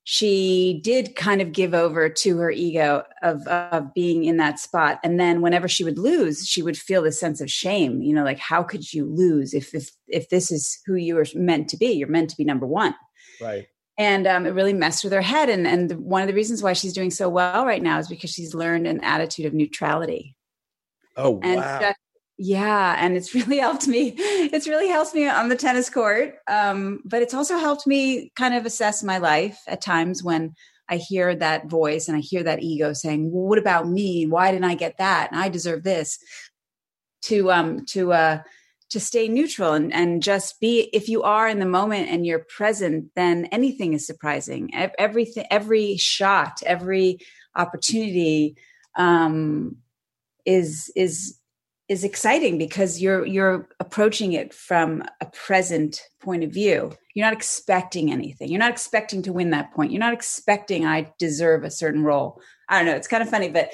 she 0.05 0.81
did 0.83 1.15
kind 1.15 1.41
of 1.41 1.53
give 1.53 1.73
over 1.73 2.09
to 2.09 2.37
her 2.37 2.51
ego 2.51 3.03
of, 3.21 3.47
of 3.47 3.93
being 3.93 4.25
in 4.25 4.37
that 4.37 4.59
spot. 4.59 4.99
And 5.03 5.19
then 5.19 5.41
whenever 5.41 5.67
she 5.67 5.83
would 5.83 5.97
lose 5.97 6.47
she 6.47 6.61
would 6.61 6.77
feel 6.77 7.01
this 7.01 7.19
sense 7.19 7.39
of 7.41 7.49
shame 7.49 8.01
you 8.01 8.13
know 8.13 8.23
like 8.23 8.39
how 8.39 8.63
could 8.63 8.93
you 8.93 9.05
lose 9.05 9.53
if 9.53 9.73
if 9.73 9.91
if 10.07 10.29
this 10.29 10.51
is 10.51 10.79
who 10.85 10.95
you 10.95 11.17
are 11.17 11.25
meant 11.35 11.69
to 11.69 11.77
be? 11.77 11.87
You're 11.87 12.07
meant 12.07 12.29
to 12.31 12.37
be 12.37 12.43
number 12.43 12.65
one. 12.65 12.95
Right. 13.41 13.67
and 13.97 14.25
um, 14.27 14.45
it 14.45 14.51
really 14.51 14.73
messed 14.73 15.03
with 15.03 15.13
her 15.13 15.21
head. 15.21 15.49
And 15.49 15.67
and 15.67 15.89
the, 15.89 15.97
one 15.97 16.21
of 16.21 16.27
the 16.27 16.33
reasons 16.33 16.61
why 16.63 16.73
she's 16.73 16.93
doing 16.93 17.11
so 17.11 17.29
well 17.29 17.65
right 17.65 17.81
now 17.81 17.99
is 17.99 18.07
because 18.07 18.31
she's 18.31 18.53
learned 18.53 18.87
an 18.87 19.03
attitude 19.03 19.45
of 19.45 19.53
neutrality. 19.53 20.35
Oh 21.15 21.39
and 21.43 21.61
wow. 21.61 21.93
Yeah 22.37 22.95
and 22.99 23.15
it's 23.15 23.33
really 23.35 23.57
helped 23.57 23.87
me 23.87 24.13
it's 24.17 24.67
really 24.67 24.87
helped 24.87 25.13
me 25.13 25.27
on 25.27 25.49
the 25.49 25.55
tennis 25.55 25.89
court 25.89 26.35
um, 26.47 26.99
but 27.05 27.21
it's 27.21 27.33
also 27.33 27.57
helped 27.57 27.85
me 27.87 28.31
kind 28.35 28.53
of 28.53 28.65
assess 28.65 29.03
my 29.03 29.17
life 29.17 29.59
at 29.67 29.81
times 29.81 30.23
when 30.23 30.53
i 30.89 30.97
hear 30.97 31.35
that 31.35 31.69
voice 31.69 32.07
and 32.07 32.17
i 32.17 32.19
hear 32.19 32.43
that 32.43 32.61
ego 32.61 32.93
saying 32.93 33.31
well, 33.31 33.43
what 33.43 33.59
about 33.59 33.87
me? 33.87 34.25
Why 34.25 34.51
didn't 34.51 34.65
i 34.65 34.75
get 34.75 34.97
that? 34.97 35.31
And 35.31 35.39
i 35.39 35.49
deserve 35.49 35.83
this. 35.83 36.19
To 37.23 37.51
um 37.51 37.85
to 37.87 38.11
uh 38.11 38.39
to 38.89 38.99
stay 38.99 39.27
neutral 39.27 39.73
and, 39.73 39.93
and 39.93 40.21
just 40.21 40.59
be 40.59 40.89
if 40.93 41.07
you 41.07 41.23
are 41.23 41.47
in 41.47 41.59
the 41.59 41.65
moment 41.65 42.09
and 42.09 42.25
you're 42.25 42.45
present 42.55 43.11
then 43.15 43.45
anything 43.45 43.93
is 43.93 44.05
surprising. 44.05 44.73
Ev- 44.75 44.91
everything 44.99 45.45
every 45.49 45.95
shot 45.97 46.61
every 46.65 47.19
opportunity 47.55 48.57
um 48.97 49.77
is 50.45 50.91
is 50.95 51.39
is 51.89 52.03
exciting 52.03 52.57
because 52.57 53.01
you're 53.01 53.25
you're 53.25 53.67
approaching 53.79 54.33
it 54.33 54.53
from 54.53 55.03
a 55.21 55.25
present 55.25 56.01
point 56.21 56.43
of 56.43 56.51
view. 56.51 56.93
You're 57.13 57.25
not 57.25 57.33
expecting 57.33 58.11
anything. 58.11 58.49
You're 58.49 58.59
not 58.59 58.71
expecting 58.71 59.21
to 59.23 59.33
win 59.33 59.51
that 59.51 59.73
point. 59.73 59.91
You're 59.91 59.99
not 59.99 60.13
expecting 60.13 60.85
i 60.85 61.11
deserve 61.19 61.63
a 61.63 61.71
certain 61.71 62.03
role. 62.03 62.41
I 62.69 62.77
don't 62.77 62.87
know. 62.87 62.95
It's 62.95 63.07
kind 63.07 63.23
of 63.23 63.29
funny 63.29 63.49
but 63.49 63.71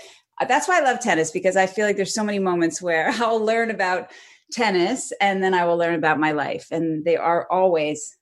that's 0.47 0.69
why 0.69 0.77
i 0.77 0.81
love 0.81 1.01
tennis 1.01 1.31
because 1.31 1.57
i 1.57 1.67
feel 1.67 1.85
like 1.85 1.97
there's 1.97 2.13
so 2.13 2.23
many 2.23 2.39
moments 2.39 2.81
where 2.81 3.09
i'll 3.15 3.43
learn 3.43 3.69
about 3.69 4.09
tennis 4.53 5.11
and 5.19 5.43
then 5.43 5.53
i 5.53 5.65
will 5.65 5.75
learn 5.75 5.95
about 5.95 6.17
my 6.17 6.31
life 6.31 6.67
and 6.71 7.03
they 7.03 7.17
are 7.17 7.45
always 7.51 8.17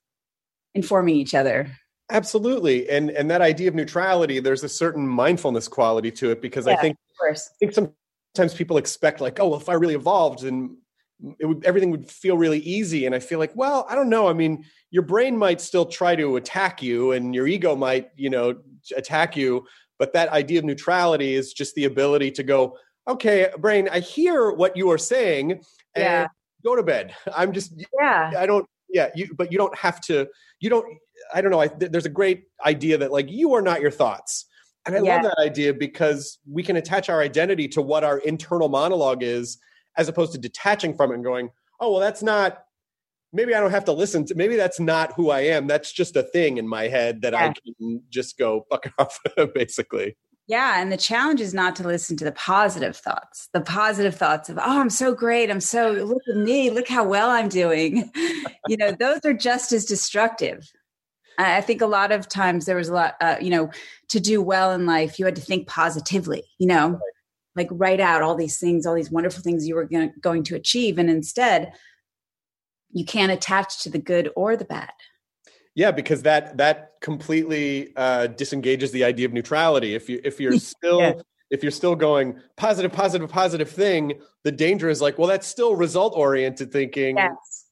informing 0.74 1.16
each 1.16 1.34
other. 1.34 1.70
Absolutely. 2.10 2.88
And 2.88 3.10
and 3.10 3.30
that 3.30 3.42
idea 3.42 3.68
of 3.68 3.74
neutrality, 3.74 4.40
there's 4.40 4.64
a 4.64 4.68
certain 4.68 5.06
mindfulness 5.06 5.68
quality 5.68 6.10
to 6.12 6.30
it 6.30 6.40
because 6.40 6.66
I 6.66 6.76
think 6.76 6.96
of 7.10 7.18
course. 7.18 7.50
I 7.52 7.56
think 7.58 7.74
sometimes 7.74 7.96
people 8.54 8.76
expect 8.76 9.20
like, 9.20 9.40
oh, 9.40 9.48
well, 9.48 9.60
if 9.60 9.68
I 9.68 9.74
really 9.74 9.94
evolved 9.94 10.44
and 10.44 10.76
it 11.40 11.46
would 11.46 11.64
everything 11.64 11.90
would 11.90 12.08
feel 12.08 12.36
really 12.36 12.60
easy. 12.60 13.06
And 13.06 13.14
I 13.14 13.18
feel 13.18 13.38
like, 13.38 13.52
well, 13.56 13.86
I 13.88 13.94
don't 13.94 14.08
know. 14.08 14.28
I 14.28 14.32
mean, 14.32 14.64
your 14.90 15.02
brain 15.02 15.36
might 15.36 15.60
still 15.60 15.84
try 15.86 16.14
to 16.14 16.36
attack 16.36 16.82
you 16.82 17.12
and 17.12 17.34
your 17.34 17.48
ego 17.48 17.74
might, 17.74 18.10
you 18.16 18.30
know, 18.30 18.54
attack 18.96 19.36
you. 19.36 19.66
But 19.98 20.12
that 20.12 20.28
idea 20.28 20.60
of 20.60 20.64
neutrality 20.64 21.34
is 21.34 21.52
just 21.52 21.74
the 21.74 21.86
ability 21.86 22.30
to 22.32 22.42
go, 22.44 22.78
okay, 23.08 23.48
brain, 23.58 23.88
I 23.90 23.98
hear 24.00 24.52
what 24.52 24.76
you 24.76 24.90
are 24.90 24.98
saying 24.98 25.52
and 25.52 25.62
Yeah. 26.04 26.26
go 26.64 26.76
to 26.76 26.82
bed. 26.84 27.14
I'm 27.34 27.52
just 27.52 27.72
yeah 28.00 28.32
I 28.36 28.46
don't. 28.46 28.66
Yeah, 28.90 29.10
you. 29.14 29.34
But 29.36 29.52
you 29.52 29.58
don't 29.58 29.76
have 29.76 30.00
to. 30.02 30.28
You 30.60 30.70
don't. 30.70 30.86
I 31.34 31.40
don't 31.40 31.50
know. 31.50 31.60
I, 31.60 31.66
there's 31.66 32.06
a 32.06 32.10
great 32.10 32.44
idea 32.64 32.96
that 32.98 33.10
like 33.12 33.30
you 33.30 33.54
are 33.54 33.60
not 33.62 33.80
your 33.82 33.90
thoughts, 33.90 34.46
and 34.88 34.96
I 34.96 35.00
Yeah. 35.00 35.14
love 35.16 35.22
that 35.24 35.38
idea 35.38 35.72
because 35.74 36.38
we 36.50 36.62
can 36.62 36.76
attach 36.76 37.08
our 37.08 37.20
identity 37.20 37.68
to 37.68 37.82
what 37.82 38.02
our 38.04 38.18
internal 38.18 38.68
monologue 38.68 39.22
is, 39.22 39.58
as 39.96 40.08
opposed 40.08 40.32
to 40.32 40.38
detaching 40.38 40.96
from 40.96 41.10
it 41.12 41.14
and 41.16 41.24
going, 41.24 41.50
"Oh, 41.80 41.92
well, 41.92 42.00
that's 42.00 42.22
not." 42.22 42.64
Maybe 43.32 43.54
I 43.54 43.60
don't 43.60 43.70
have 43.72 43.84
to 43.84 43.92
listen 43.92 44.24
to. 44.26 44.34
Maybe 44.34 44.56
that's 44.56 44.80
not 44.80 45.12
who 45.12 45.28
I 45.30 45.40
am. 45.40 45.66
That's 45.66 45.92
just 45.92 46.16
a 46.16 46.22
thing 46.22 46.56
in 46.56 46.66
my 46.66 46.88
head 46.88 47.20
that 47.22 47.34
I 47.34 47.52
can 47.52 48.02
just 48.08 48.38
go 48.38 48.66
fuck 48.70 48.90
off. 48.98 49.18
Basically, 49.54 50.16
Yeah, 50.46 50.80
and 50.80 50.90
the 50.90 50.96
challenge 50.96 51.42
is 51.42 51.52
not 51.52 51.76
to 51.76 51.86
listen 51.86 52.16
to 52.16 52.24
the 52.24 52.32
positive 52.32 52.96
thoughts. 52.96 53.50
The 53.52 53.60
positive 53.60 54.14
thoughts 54.14 54.48
of, 54.48 54.56
"Oh, 54.56 54.80
I'm 54.80 54.88
so 54.88 55.14
great. 55.14 55.50
I'm 55.50 55.60
so 55.60 55.90
look 55.92 56.22
at 56.30 56.36
me. 56.36 56.70
Look 56.70 56.88
how 56.88 57.04
well 57.04 57.28
I'm 57.28 57.48
doing." 57.50 58.10
you 58.66 58.78
know, 58.78 58.92
those 58.92 59.20
are 59.26 59.34
just 59.34 59.72
as 59.72 59.84
destructive. 59.84 60.66
I 61.38 61.60
think 61.60 61.80
a 61.80 61.86
lot 61.86 62.10
of 62.10 62.28
times 62.28 62.66
there 62.66 62.76
was 62.76 62.88
a 62.88 62.94
lot, 62.94 63.14
uh, 63.20 63.36
you 63.40 63.50
know, 63.50 63.70
to 64.08 64.18
do 64.18 64.42
well 64.42 64.72
in 64.72 64.86
life, 64.86 65.18
you 65.18 65.24
had 65.24 65.36
to 65.36 65.42
think 65.42 65.68
positively. 65.68 66.42
You 66.58 66.66
know, 66.66 67.00
like 67.54 67.68
write 67.70 68.00
out 68.00 68.22
all 68.22 68.34
these 68.34 68.58
things, 68.58 68.86
all 68.86 68.94
these 68.94 69.10
wonderful 69.10 69.42
things 69.42 69.66
you 69.66 69.76
were 69.76 69.84
gonna, 69.84 70.10
going 70.20 70.42
to 70.44 70.56
achieve, 70.56 70.98
and 70.98 71.08
instead, 71.08 71.72
you 72.90 73.04
can't 73.04 73.32
attach 73.32 73.82
to 73.82 73.90
the 73.90 73.98
good 73.98 74.30
or 74.34 74.56
the 74.56 74.64
bad. 74.64 74.90
Yeah, 75.74 75.92
because 75.92 76.22
that 76.22 76.56
that 76.56 76.94
completely 77.00 77.92
uh, 77.96 78.26
disengages 78.28 78.90
the 78.90 79.04
idea 79.04 79.26
of 79.26 79.32
neutrality. 79.32 79.94
If 79.94 80.08
you 80.08 80.20
if 80.24 80.40
you're 80.40 80.58
still 80.58 81.00
yeah. 81.00 81.12
if 81.50 81.62
you're 81.62 81.70
still 81.70 81.94
going 81.94 82.40
positive, 82.56 82.92
positive, 82.92 83.30
positive 83.30 83.70
thing, 83.70 84.20
the 84.42 84.50
danger 84.50 84.88
is 84.88 85.00
like, 85.00 85.18
well, 85.18 85.28
that's 85.28 85.46
still 85.46 85.76
result 85.76 86.14
oriented 86.16 86.72
thinking. 86.72 87.16
Yes. 87.16 87.66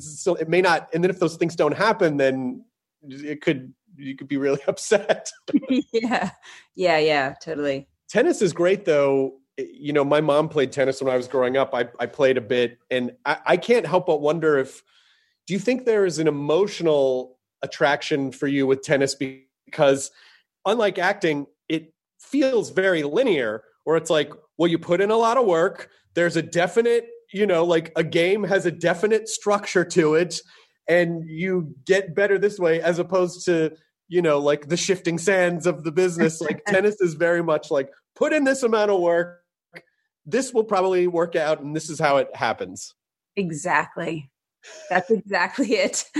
So 0.00 0.34
it 0.34 0.48
may 0.48 0.60
not, 0.60 0.88
and 0.92 1.04
then 1.04 1.10
if 1.10 1.20
those 1.20 1.36
things 1.36 1.54
don't 1.54 1.76
happen, 1.76 2.16
then 2.16 2.64
it 3.02 3.40
could 3.42 3.72
you 3.96 4.16
could 4.16 4.28
be 4.28 4.36
really 4.36 4.60
upset. 4.68 5.30
yeah, 5.92 6.30
yeah, 6.74 6.98
yeah, 6.98 7.34
totally. 7.42 7.88
Tennis 8.08 8.42
is 8.42 8.52
great 8.52 8.84
though. 8.84 9.34
You 9.56 9.92
know, 9.92 10.04
my 10.04 10.20
mom 10.20 10.48
played 10.48 10.70
tennis 10.70 11.02
when 11.02 11.12
I 11.12 11.16
was 11.16 11.26
growing 11.26 11.56
up. 11.56 11.74
I, 11.74 11.88
I 11.98 12.06
played 12.06 12.36
a 12.36 12.40
bit, 12.40 12.78
and 12.90 13.12
I, 13.24 13.38
I 13.44 13.56
can't 13.56 13.86
help 13.86 14.06
but 14.06 14.20
wonder 14.20 14.58
if 14.58 14.82
do 15.46 15.54
you 15.54 15.60
think 15.60 15.84
there 15.84 16.04
is 16.04 16.18
an 16.18 16.28
emotional 16.28 17.38
attraction 17.62 18.30
for 18.30 18.46
you 18.46 18.66
with 18.66 18.82
tennis 18.82 19.16
because 19.16 20.12
unlike 20.64 20.98
acting 20.98 21.46
it 21.68 21.92
feels 22.20 22.70
very 22.70 23.02
linear 23.02 23.64
where 23.82 23.96
it's 23.96 24.10
like 24.10 24.30
well 24.58 24.70
you 24.70 24.78
put 24.78 25.00
in 25.00 25.10
a 25.10 25.16
lot 25.16 25.36
of 25.36 25.44
work 25.44 25.90
there's 26.14 26.36
a 26.36 26.42
definite 26.42 27.08
you 27.32 27.46
know 27.46 27.64
like 27.64 27.90
a 27.96 28.04
game 28.04 28.44
has 28.44 28.64
a 28.64 28.70
definite 28.70 29.28
structure 29.28 29.84
to 29.84 30.14
it 30.14 30.40
and 30.88 31.28
you 31.28 31.74
get 31.84 32.14
better 32.14 32.38
this 32.38 32.58
way 32.58 32.80
as 32.80 32.98
opposed 32.98 33.44
to 33.44 33.72
you 34.08 34.22
know 34.22 34.38
like 34.38 34.68
the 34.68 34.76
shifting 34.76 35.18
sands 35.18 35.66
of 35.66 35.84
the 35.84 35.92
business 35.92 36.40
like 36.48 36.64
tennis 36.66 37.00
is 37.00 37.14
very 37.14 37.42
much 37.42 37.70
like 37.70 37.90
put 38.16 38.32
in 38.32 38.44
this 38.44 38.62
amount 38.62 38.90
of 38.90 39.00
work 39.00 39.42
this 40.26 40.52
will 40.52 40.64
probably 40.64 41.06
work 41.06 41.36
out 41.36 41.60
and 41.60 41.74
this 41.74 41.88
is 41.88 41.98
how 41.98 42.16
it 42.16 42.34
happens 42.34 42.94
exactly 43.36 44.30
that's 44.90 45.10
exactly 45.10 45.68
it. 45.74 46.04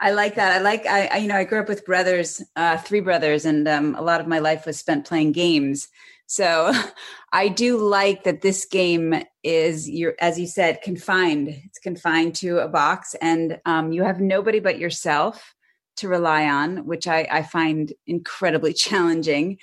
I 0.00 0.12
like 0.12 0.36
that. 0.36 0.52
I 0.52 0.58
like 0.58 0.86
I, 0.86 1.06
I, 1.06 1.16
you 1.18 1.28
know 1.28 1.36
I 1.36 1.44
grew 1.44 1.60
up 1.60 1.68
with 1.68 1.84
brothers, 1.84 2.42
uh, 2.56 2.78
three 2.78 3.00
brothers, 3.00 3.44
and 3.44 3.66
um, 3.68 3.94
a 3.96 4.02
lot 4.02 4.20
of 4.20 4.26
my 4.26 4.38
life 4.38 4.66
was 4.66 4.78
spent 4.78 5.06
playing 5.06 5.32
games. 5.32 5.88
So 6.26 6.72
I 7.32 7.48
do 7.48 7.78
like 7.78 8.24
that 8.24 8.42
this 8.42 8.64
game 8.64 9.22
is 9.42 9.88
you're 9.88 10.14
as 10.20 10.38
you 10.38 10.46
said 10.46 10.82
confined. 10.82 11.48
It's 11.48 11.78
confined 11.78 12.34
to 12.36 12.58
a 12.58 12.68
box, 12.68 13.14
and 13.20 13.60
um, 13.64 13.92
you 13.92 14.02
have 14.02 14.20
nobody 14.20 14.60
but 14.60 14.78
yourself 14.78 15.54
to 15.96 16.08
rely 16.08 16.46
on, 16.46 16.86
which 16.86 17.06
I, 17.06 17.26
I 17.30 17.42
find 17.42 17.92
incredibly 18.06 18.72
challenging. 18.74 19.58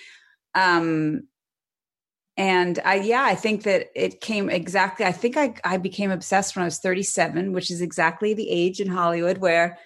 Um, 0.56 1.28
and 2.36 2.80
I, 2.84 2.96
yeah, 2.96 3.24
I 3.24 3.36
think 3.36 3.64
that 3.64 3.90
it 3.96 4.20
came 4.20 4.50
exactly. 4.50 5.06
I 5.06 5.12
think 5.12 5.38
I, 5.38 5.54
I 5.64 5.78
became 5.78 6.10
obsessed 6.10 6.56
when 6.56 6.64
I 6.64 6.66
was 6.66 6.80
37, 6.80 7.54
which 7.54 7.70
is 7.70 7.82
exactly 7.82 8.34
the 8.34 8.50
age 8.50 8.80
in 8.80 8.88
Hollywood 8.88 9.38
where 9.38 9.78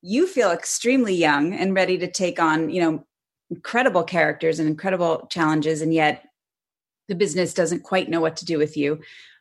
you 0.00 0.26
feel 0.26 0.50
extremely 0.50 1.14
young 1.14 1.52
and 1.52 1.74
ready 1.74 1.98
to 1.98 2.10
take 2.10 2.40
on, 2.40 2.70
you 2.70 2.80
know, 2.80 3.04
incredible 3.50 4.04
characters 4.04 4.58
and 4.58 4.68
incredible 4.68 5.26
challenges, 5.30 5.82
and 5.82 5.92
yet 5.92 6.24
the 7.08 7.14
business 7.14 7.52
doesn't 7.52 7.82
quite 7.82 8.08
know 8.08 8.20
what 8.20 8.36
to 8.36 8.44
do 8.44 8.58
with 8.58 8.76
you. 8.76 9.00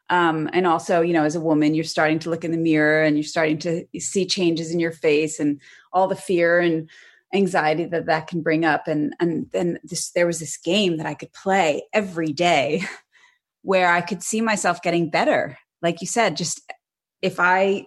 Um, 0.10 0.50
and 0.54 0.66
also, 0.66 1.02
you 1.02 1.14
know, 1.14 1.24
as 1.24 1.36
a 1.36 1.42
woman, 1.42 1.76
you're 1.76 1.84
starting 1.84 2.18
to 2.20 2.32
look 2.32 2.44
in 2.44 2.52
the 2.52 2.58
mirror 2.58 3.04
and 3.04 3.16
you're 3.16 3.24
starting 3.24 3.60
to 3.60 3.86
see 4.00 4.26
changes 4.26 4.72
in 4.72 4.80
your 4.80 4.92
face 4.92 5.40
and 5.40 5.62
all 5.94 6.08
the 6.08 6.16
fear 6.16 6.60
and 6.60 6.90
anxiety 7.34 7.86
that 7.86 8.08
that 8.08 8.28
can 8.28 8.42
bring 8.42 8.66
up 8.66 8.88
and 8.88 9.14
and 9.20 9.50
then 9.52 9.78
this 9.84 10.10
there 10.12 10.26
was 10.26 10.40
this 10.40 10.58
game 10.58 10.98
that 10.98 11.06
I 11.06 11.14
could 11.14 11.32
play 11.32 11.84
every 11.94 12.34
day 12.34 12.82
where 13.62 13.92
I 13.92 14.02
could 14.02 14.24
see 14.24 14.42
myself 14.42 14.82
getting 14.82 15.12
better 15.12 15.58
like 15.82 16.02
you 16.02 16.08
said 16.08 16.36
just 16.36 16.60
if 17.22 17.40
I 17.40 17.86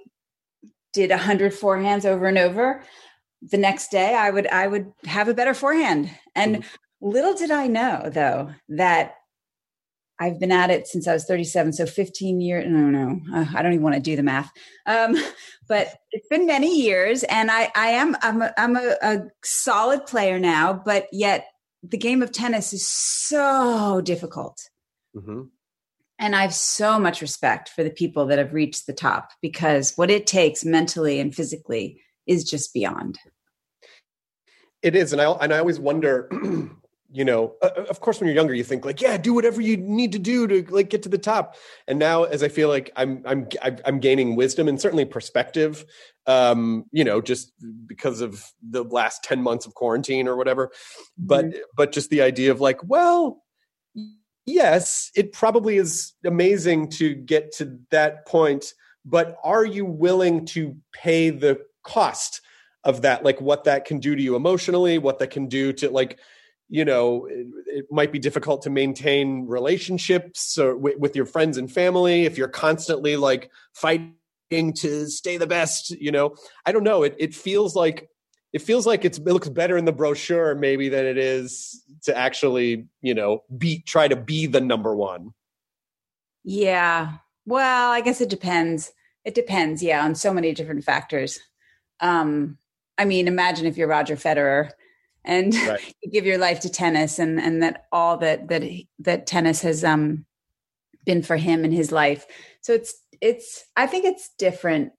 did 0.92 1.10
a 1.10 1.16
hundred 1.16 1.52
forehands 1.52 2.04
over 2.04 2.26
and 2.26 2.38
over 2.38 2.84
the 3.50 3.58
next 3.58 3.90
day 3.90 4.14
I 4.14 4.30
would 4.30 4.46
I 4.46 4.66
would 4.66 4.92
have 5.04 5.28
a 5.28 5.34
better 5.34 5.54
forehand 5.54 6.10
and 6.34 6.56
mm-hmm. 6.56 7.08
little 7.08 7.34
did 7.34 7.50
I 7.50 7.66
know 7.66 8.10
though 8.12 8.52
that 8.68 9.16
I've 10.22 10.38
been 10.38 10.52
at 10.52 10.70
it 10.70 10.86
since 10.86 11.08
I 11.08 11.14
was 11.14 11.24
37, 11.24 11.72
so 11.72 11.84
15 11.84 12.40
years. 12.40 12.64
No, 12.68 12.78
no, 12.90 13.20
uh, 13.34 13.46
I 13.56 13.60
don't 13.60 13.72
even 13.72 13.82
want 13.82 13.96
to 13.96 14.00
do 14.00 14.14
the 14.14 14.22
math. 14.22 14.52
Um, 14.86 15.16
but 15.68 15.88
it's 16.12 16.28
been 16.28 16.46
many 16.46 16.80
years, 16.80 17.24
and 17.24 17.50
I, 17.50 17.72
I 17.74 17.88
am, 17.88 18.16
I'm, 18.22 18.40
a, 18.40 18.52
I'm 18.56 18.76
a, 18.76 18.94
a 19.02 19.22
solid 19.42 20.06
player 20.06 20.38
now. 20.38 20.74
But 20.74 21.08
yet, 21.10 21.46
the 21.82 21.98
game 21.98 22.22
of 22.22 22.30
tennis 22.30 22.72
is 22.72 22.86
so 22.86 24.00
difficult. 24.04 24.60
Mm-hmm. 25.16 25.42
And 26.18 26.36
I 26.36 26.42
have 26.42 26.54
so 26.54 27.00
much 27.00 27.20
respect 27.20 27.70
for 27.70 27.82
the 27.82 27.90
people 27.90 28.26
that 28.26 28.38
have 28.38 28.52
reached 28.52 28.86
the 28.86 28.92
top 28.92 29.30
because 29.40 29.94
what 29.96 30.10
it 30.10 30.28
takes 30.28 30.64
mentally 30.64 31.18
and 31.18 31.34
physically 31.34 32.00
is 32.32 32.44
just 32.44 32.72
beyond. 32.72 33.18
It 34.82 34.96
is, 34.96 35.12
and 35.12 35.22
I 35.22 35.30
and 35.30 35.52
I 35.52 35.58
always 35.58 35.78
wonder 35.78 36.28
you 37.12 37.24
know 37.24 37.54
of 37.62 38.00
course 38.00 38.18
when 38.18 38.26
you're 38.26 38.34
younger 38.34 38.54
you 38.54 38.64
think 38.64 38.84
like 38.84 39.00
yeah 39.00 39.16
do 39.18 39.34
whatever 39.34 39.60
you 39.60 39.76
need 39.76 40.12
to 40.12 40.18
do 40.18 40.46
to 40.46 40.64
like 40.70 40.88
get 40.88 41.02
to 41.02 41.08
the 41.08 41.18
top 41.18 41.56
and 41.86 41.98
now 41.98 42.24
as 42.24 42.42
i 42.42 42.48
feel 42.48 42.68
like 42.68 42.90
i'm 42.96 43.22
i'm 43.26 43.46
i'm 43.84 44.00
gaining 44.00 44.34
wisdom 44.34 44.66
and 44.66 44.80
certainly 44.80 45.04
perspective 45.04 45.84
um 46.26 46.84
you 46.90 47.04
know 47.04 47.20
just 47.20 47.52
because 47.86 48.20
of 48.22 48.44
the 48.62 48.82
last 48.84 49.22
10 49.24 49.42
months 49.42 49.66
of 49.66 49.74
quarantine 49.74 50.26
or 50.26 50.36
whatever 50.36 50.70
but 51.18 51.44
mm-hmm. 51.44 51.58
but 51.76 51.92
just 51.92 52.08
the 52.10 52.22
idea 52.22 52.50
of 52.50 52.60
like 52.60 52.82
well 52.84 53.42
yes 54.46 55.10
it 55.14 55.32
probably 55.32 55.76
is 55.76 56.14
amazing 56.24 56.88
to 56.88 57.14
get 57.14 57.52
to 57.52 57.78
that 57.90 58.26
point 58.26 58.72
but 59.04 59.36
are 59.44 59.64
you 59.64 59.84
willing 59.84 60.46
to 60.46 60.76
pay 60.92 61.28
the 61.28 61.60
cost 61.82 62.40
of 62.84 63.02
that 63.02 63.24
like 63.24 63.40
what 63.40 63.64
that 63.64 63.84
can 63.84 63.98
do 63.98 64.16
to 64.16 64.22
you 64.22 64.34
emotionally 64.34 64.98
what 64.98 65.18
that 65.18 65.30
can 65.30 65.46
do 65.46 65.72
to 65.72 65.88
like 65.90 66.18
you 66.68 66.84
know 66.84 67.26
it, 67.26 67.46
it, 67.66 67.86
might 67.90 68.10
be 68.10 68.18
difficult 68.18 68.62
to 68.62 68.70
maintain 68.70 69.46
relationships 69.46 70.54
w- 70.56 70.98
with 70.98 71.14
your 71.14 71.26
friends 71.26 71.58
and 71.58 71.70
family 71.70 72.24
if 72.24 72.38
you're 72.38 72.48
constantly 72.48 73.16
like 73.16 73.50
fighting 73.74 74.14
to 74.74 75.06
stay 75.06 75.36
the 75.36 75.46
best 75.46 75.90
you 75.90 76.10
know? 76.10 76.34
I 76.66 76.72
don't 76.72 76.84
know. 76.84 77.02
It, 77.02 77.14
it 77.18 77.34
feels 77.34 77.74
like 77.74 78.08
it 78.52 78.60
feels 78.60 78.86
like 78.86 79.04
it 79.04 79.18
looks 79.24 79.48
better 79.48 79.78
in 79.78 79.86
the 79.86 79.92
brochure 79.92 80.54
maybe 80.54 80.88
than 80.88 81.06
it 81.06 81.16
is 81.16 81.82
to 82.02 82.16
actually 82.16 82.86
you 83.00 83.14
know 83.14 83.42
be 83.56 83.82
try 83.82 84.08
to 84.08 84.16
be 84.16 84.46
the 84.46 84.60
number 84.60 84.94
one. 84.94 85.32
Yeah. 86.44 87.18
Well 87.46 87.90
i 87.92 88.00
guess 88.00 88.20
it 88.20 88.28
depends. 88.28 88.92
It 89.24 89.34
depends 89.34 89.82
yeah 89.82 90.04
on 90.04 90.14
so 90.14 90.32
many 90.32 90.52
different 90.52 90.84
factors 90.84 91.38
um 92.02 92.58
i 92.98 93.04
mean 93.04 93.26
imagine 93.26 93.66
if 93.66 93.76
you're 93.76 93.88
roger 93.88 94.16
federer 94.16 94.70
and 95.24 95.54
right. 95.68 95.94
you 96.02 96.10
give 96.10 96.26
your 96.26 96.38
life 96.38 96.60
to 96.60 96.68
tennis 96.68 97.18
and 97.18 97.40
and 97.40 97.62
that 97.62 97.86
all 97.90 98.18
that 98.18 98.48
that 98.48 98.62
that 98.98 99.26
tennis 99.26 99.62
has 99.62 99.82
um 99.82 100.26
been 101.04 101.22
for 101.22 101.36
him 101.36 101.64
in 101.64 101.72
his 101.72 101.92
life. 101.92 102.26
So 102.60 102.72
it's 102.72 102.94
it's 103.20 103.64
i 103.76 103.86
think 103.86 104.04
it's 104.04 104.30
different. 104.38 104.92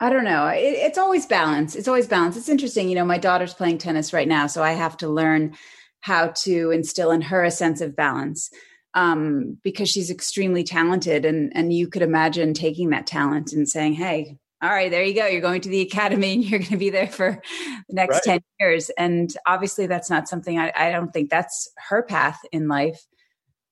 I 0.00 0.10
don't 0.10 0.24
know. 0.24 0.46
It, 0.46 0.60
it's 0.60 0.98
always 0.98 1.26
balance. 1.26 1.74
It's 1.74 1.88
always 1.88 2.06
balance. 2.06 2.36
It's 2.36 2.48
interesting 2.48 2.88
you 2.88 2.94
know 2.94 3.04
my 3.04 3.18
daughter's 3.18 3.54
playing 3.54 3.78
tennis 3.78 4.12
right 4.12 4.28
now 4.28 4.46
so 4.46 4.62
i 4.62 4.72
have 4.72 4.96
to 4.98 5.08
learn 5.08 5.56
how 6.00 6.28
to 6.28 6.70
instill 6.70 7.10
in 7.10 7.20
her 7.20 7.42
a 7.42 7.50
sense 7.50 7.80
of 7.80 7.96
balance 7.96 8.50
um, 8.94 9.58
because 9.64 9.88
she's 9.88 10.10
extremely 10.10 10.62
talented 10.64 11.24
and 11.24 11.52
and 11.54 11.72
you 11.72 11.88
could 11.88 12.02
imagine 12.02 12.54
taking 12.54 12.90
that 12.90 13.06
talent 13.06 13.52
and 13.52 13.68
saying 13.68 13.94
hey 13.94 14.38
all 14.60 14.70
right, 14.70 14.90
there 14.90 15.04
you 15.04 15.14
go. 15.14 15.26
You're 15.26 15.40
going 15.40 15.60
to 15.60 15.68
the 15.68 15.82
academy 15.82 16.34
and 16.34 16.44
you're 16.50 16.58
going 16.58 16.70
to 16.70 16.76
be 16.76 16.90
there 16.90 17.06
for 17.06 17.40
the 17.88 17.94
next 17.94 18.26
right. 18.26 18.40
10 18.40 18.40
years. 18.60 18.90
And 18.98 19.32
obviously, 19.46 19.86
that's 19.86 20.10
not 20.10 20.28
something 20.28 20.58
I, 20.58 20.72
I 20.76 20.90
don't 20.90 21.12
think 21.12 21.30
that's 21.30 21.70
her 21.88 22.02
path 22.02 22.38
in 22.52 22.68
life. 22.68 23.00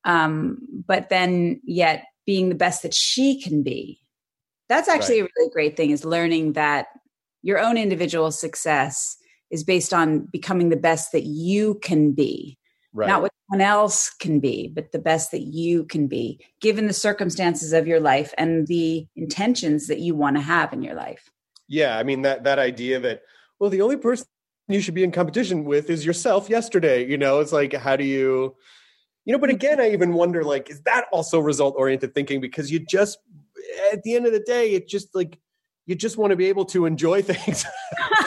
Um, 0.05 0.59
but 0.87 1.09
then, 1.09 1.61
yet, 1.65 2.05
being 2.27 2.49
the 2.49 2.55
best 2.55 2.83
that 2.83 2.95
she 2.95 3.41
can 3.41 3.63
be. 3.63 4.01
That's 4.69 4.89
actually 4.89 5.23
right. 5.23 5.31
a 5.31 5.33
really 5.39 5.51
great 5.53 5.77
thing 5.77 5.91
is 5.91 6.05
learning 6.05 6.55
that 6.55 6.87
your 7.43 7.59
own 7.59 7.77
individual 7.77 8.33
success 8.33 9.17
is 9.51 9.63
based 9.63 9.95
on 9.95 10.27
becoming 10.33 10.71
the 10.71 10.77
best 10.77 11.13
that 11.13 11.23
you 11.23 11.79
can 11.83 12.13
be 12.13 12.59
right. 12.97 13.09
not 13.09 13.23
what 13.23 13.33
someone 13.49 13.67
else 13.67 14.11
can 14.11 14.41
be, 14.41 14.69
but 14.69 14.93
the 14.93 14.99
best 14.99 15.31
that 15.31 15.43
you 15.43 15.85
can 15.85 16.07
be, 16.07 16.41
given 16.61 16.87
the 16.87 16.93
circumstances 16.93 17.73
of 17.73 17.87
your 17.87 18.01
life 18.01 18.35
and 18.39 18.67
the 18.67 19.07
intentions 19.15 19.87
that 19.87 20.01
you 20.01 20.15
want 20.15 20.37
to 20.37 20.43
have 20.43 20.73
in 20.73 20.83
your 20.83 20.95
life. 20.95 21.31
Yeah, 21.69 21.99
I 21.99 22.03
mean 22.03 22.23
that 22.23 22.45
that 22.45 22.59
idea 22.59 23.01
that 23.01 23.23
well, 23.59 23.71
the 23.71 23.83
only 23.83 23.97
person 23.97 24.27
you 24.69 24.81
should 24.81 24.95
be 24.95 25.05
in 25.05 25.13
competition 25.13 25.65
with 25.65 25.91
is 25.91 26.05
yourself. 26.05 26.49
Yesterday, 26.49 27.07
you 27.07 27.19
know, 27.19 27.41
it's 27.41 27.53
like 27.53 27.73
how 27.73 27.97
do 27.97 28.05
you, 28.05 28.57
you 29.25 29.33
know? 29.33 29.39
But 29.39 29.51
mm-hmm. 29.51 29.57
again, 29.57 29.81
I 29.81 29.91
even 29.91 30.13
wonder 30.13 30.45
like, 30.45 30.71
is 30.71 30.81
that 30.83 31.07
also 31.13 31.39
result 31.39 31.75
oriented 31.77 32.15
thinking? 32.15 32.41
Because 32.41 32.71
you 32.71 32.81
just 32.81 33.19
at 33.93 34.03
the 34.03 34.15
end 34.15 34.27
of 34.27 34.33
the 34.33 34.41
day, 34.41 34.73
it 34.73 34.89
just 34.89 35.15
like 35.15 35.39
you 35.87 35.95
just 35.95 36.17
want 36.17 36.33
to 36.33 36.37
be 36.37 36.47
able 36.47 36.65
to 36.67 36.87
enjoy 36.87 37.23
things. 37.27 37.65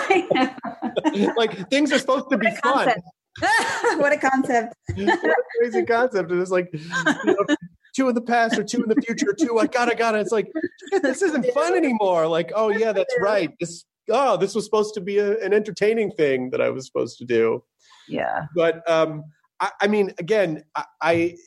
like 1.37 1.69
things 1.69 1.91
are 1.91 1.99
supposed 1.99 2.29
to 2.31 2.37
be 2.37 2.51
fun. 2.63 2.93
what 3.97 4.11
a 4.11 4.17
concept. 4.17 4.75
what 4.95 5.23
a 5.23 5.43
crazy 5.59 5.85
concept. 5.85 6.31
And 6.31 6.41
it's 6.41 6.51
like, 6.51 6.69
you 6.73 6.79
know, 7.25 7.55
two 7.95 8.09
in 8.09 8.15
the 8.15 8.21
past 8.21 8.57
or 8.57 8.63
two 8.63 8.83
in 8.83 8.89
the 8.89 9.01
future, 9.01 9.33
two 9.37 9.59
I 9.59 9.67
gotta 9.67 9.95
gotta. 9.95 10.19
It's 10.19 10.31
like 10.31 10.51
this 11.01 11.21
isn't 11.21 11.45
fun 11.53 11.75
anymore. 11.75 12.27
Like, 12.27 12.51
oh 12.55 12.69
yeah, 12.69 12.91
that's 12.91 13.15
right. 13.21 13.51
This 13.59 13.85
oh, 14.09 14.37
this 14.37 14.55
was 14.55 14.65
supposed 14.65 14.93
to 14.95 15.01
be 15.01 15.17
a, 15.17 15.39
an 15.39 15.53
entertaining 15.53 16.11
thing 16.11 16.49
that 16.51 16.61
I 16.61 16.69
was 16.69 16.85
supposed 16.85 17.17
to 17.19 17.25
do. 17.25 17.63
Yeah. 18.07 18.45
But 18.55 18.89
um, 18.89 19.25
I, 19.59 19.71
I 19.81 19.87
mean, 19.87 20.13
again, 20.17 20.63
I, 20.75 20.85
I 21.01 21.37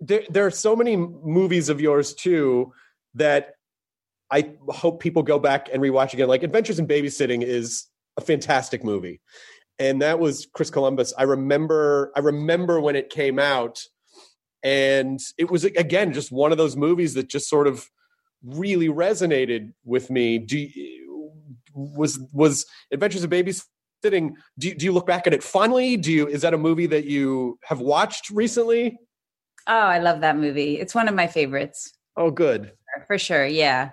there, 0.00 0.22
there 0.28 0.46
are 0.46 0.50
so 0.50 0.74
many 0.74 0.96
movies 0.96 1.68
of 1.68 1.80
yours 1.80 2.14
too 2.14 2.72
that 3.14 3.54
I 4.30 4.52
hope 4.68 5.00
people 5.00 5.22
go 5.22 5.38
back 5.38 5.68
and 5.72 5.82
rewatch 5.82 6.14
again. 6.14 6.28
Like 6.28 6.42
Adventures 6.42 6.78
in 6.78 6.86
Babysitting 6.86 7.42
is 7.42 7.86
a 8.16 8.20
fantastic 8.20 8.82
movie. 8.82 9.20
And 9.82 10.00
that 10.00 10.20
was 10.20 10.46
Chris 10.54 10.70
Columbus. 10.70 11.12
I 11.18 11.24
remember 11.24 12.12
I 12.14 12.20
remember 12.20 12.80
when 12.80 12.94
it 12.94 13.10
came 13.10 13.40
out 13.40 13.82
and 14.62 15.18
it 15.36 15.50
was 15.50 15.64
again 15.64 16.12
just 16.12 16.30
one 16.30 16.52
of 16.52 16.58
those 16.58 16.76
movies 16.76 17.14
that 17.14 17.28
just 17.28 17.48
sort 17.48 17.66
of 17.66 17.90
really 18.44 18.88
resonated 18.88 19.72
with 19.84 20.08
me. 20.08 20.38
Do 20.38 20.56
you, 20.56 21.32
was 21.74 22.20
was 22.32 22.64
Adventures 22.92 23.24
of 23.24 23.30
Babysitting 23.30 24.34
do, 24.56 24.72
do 24.72 24.84
you 24.84 24.92
look 24.92 25.06
back 25.06 25.26
at 25.26 25.34
it 25.34 25.42
fondly? 25.42 25.96
Do 25.96 26.12
you 26.12 26.28
is 26.28 26.42
that 26.42 26.54
a 26.54 26.58
movie 26.58 26.86
that 26.86 27.06
you 27.06 27.58
have 27.64 27.80
watched 27.80 28.30
recently? 28.30 28.96
Oh, 29.66 29.74
I 29.74 29.98
love 29.98 30.20
that 30.20 30.36
movie. 30.36 30.78
It's 30.78 30.94
one 30.94 31.08
of 31.08 31.14
my 31.16 31.26
favorites. 31.26 31.92
Oh, 32.16 32.30
good. 32.30 32.70
For 33.08 33.18
sure. 33.18 33.46
Yeah. 33.46 33.90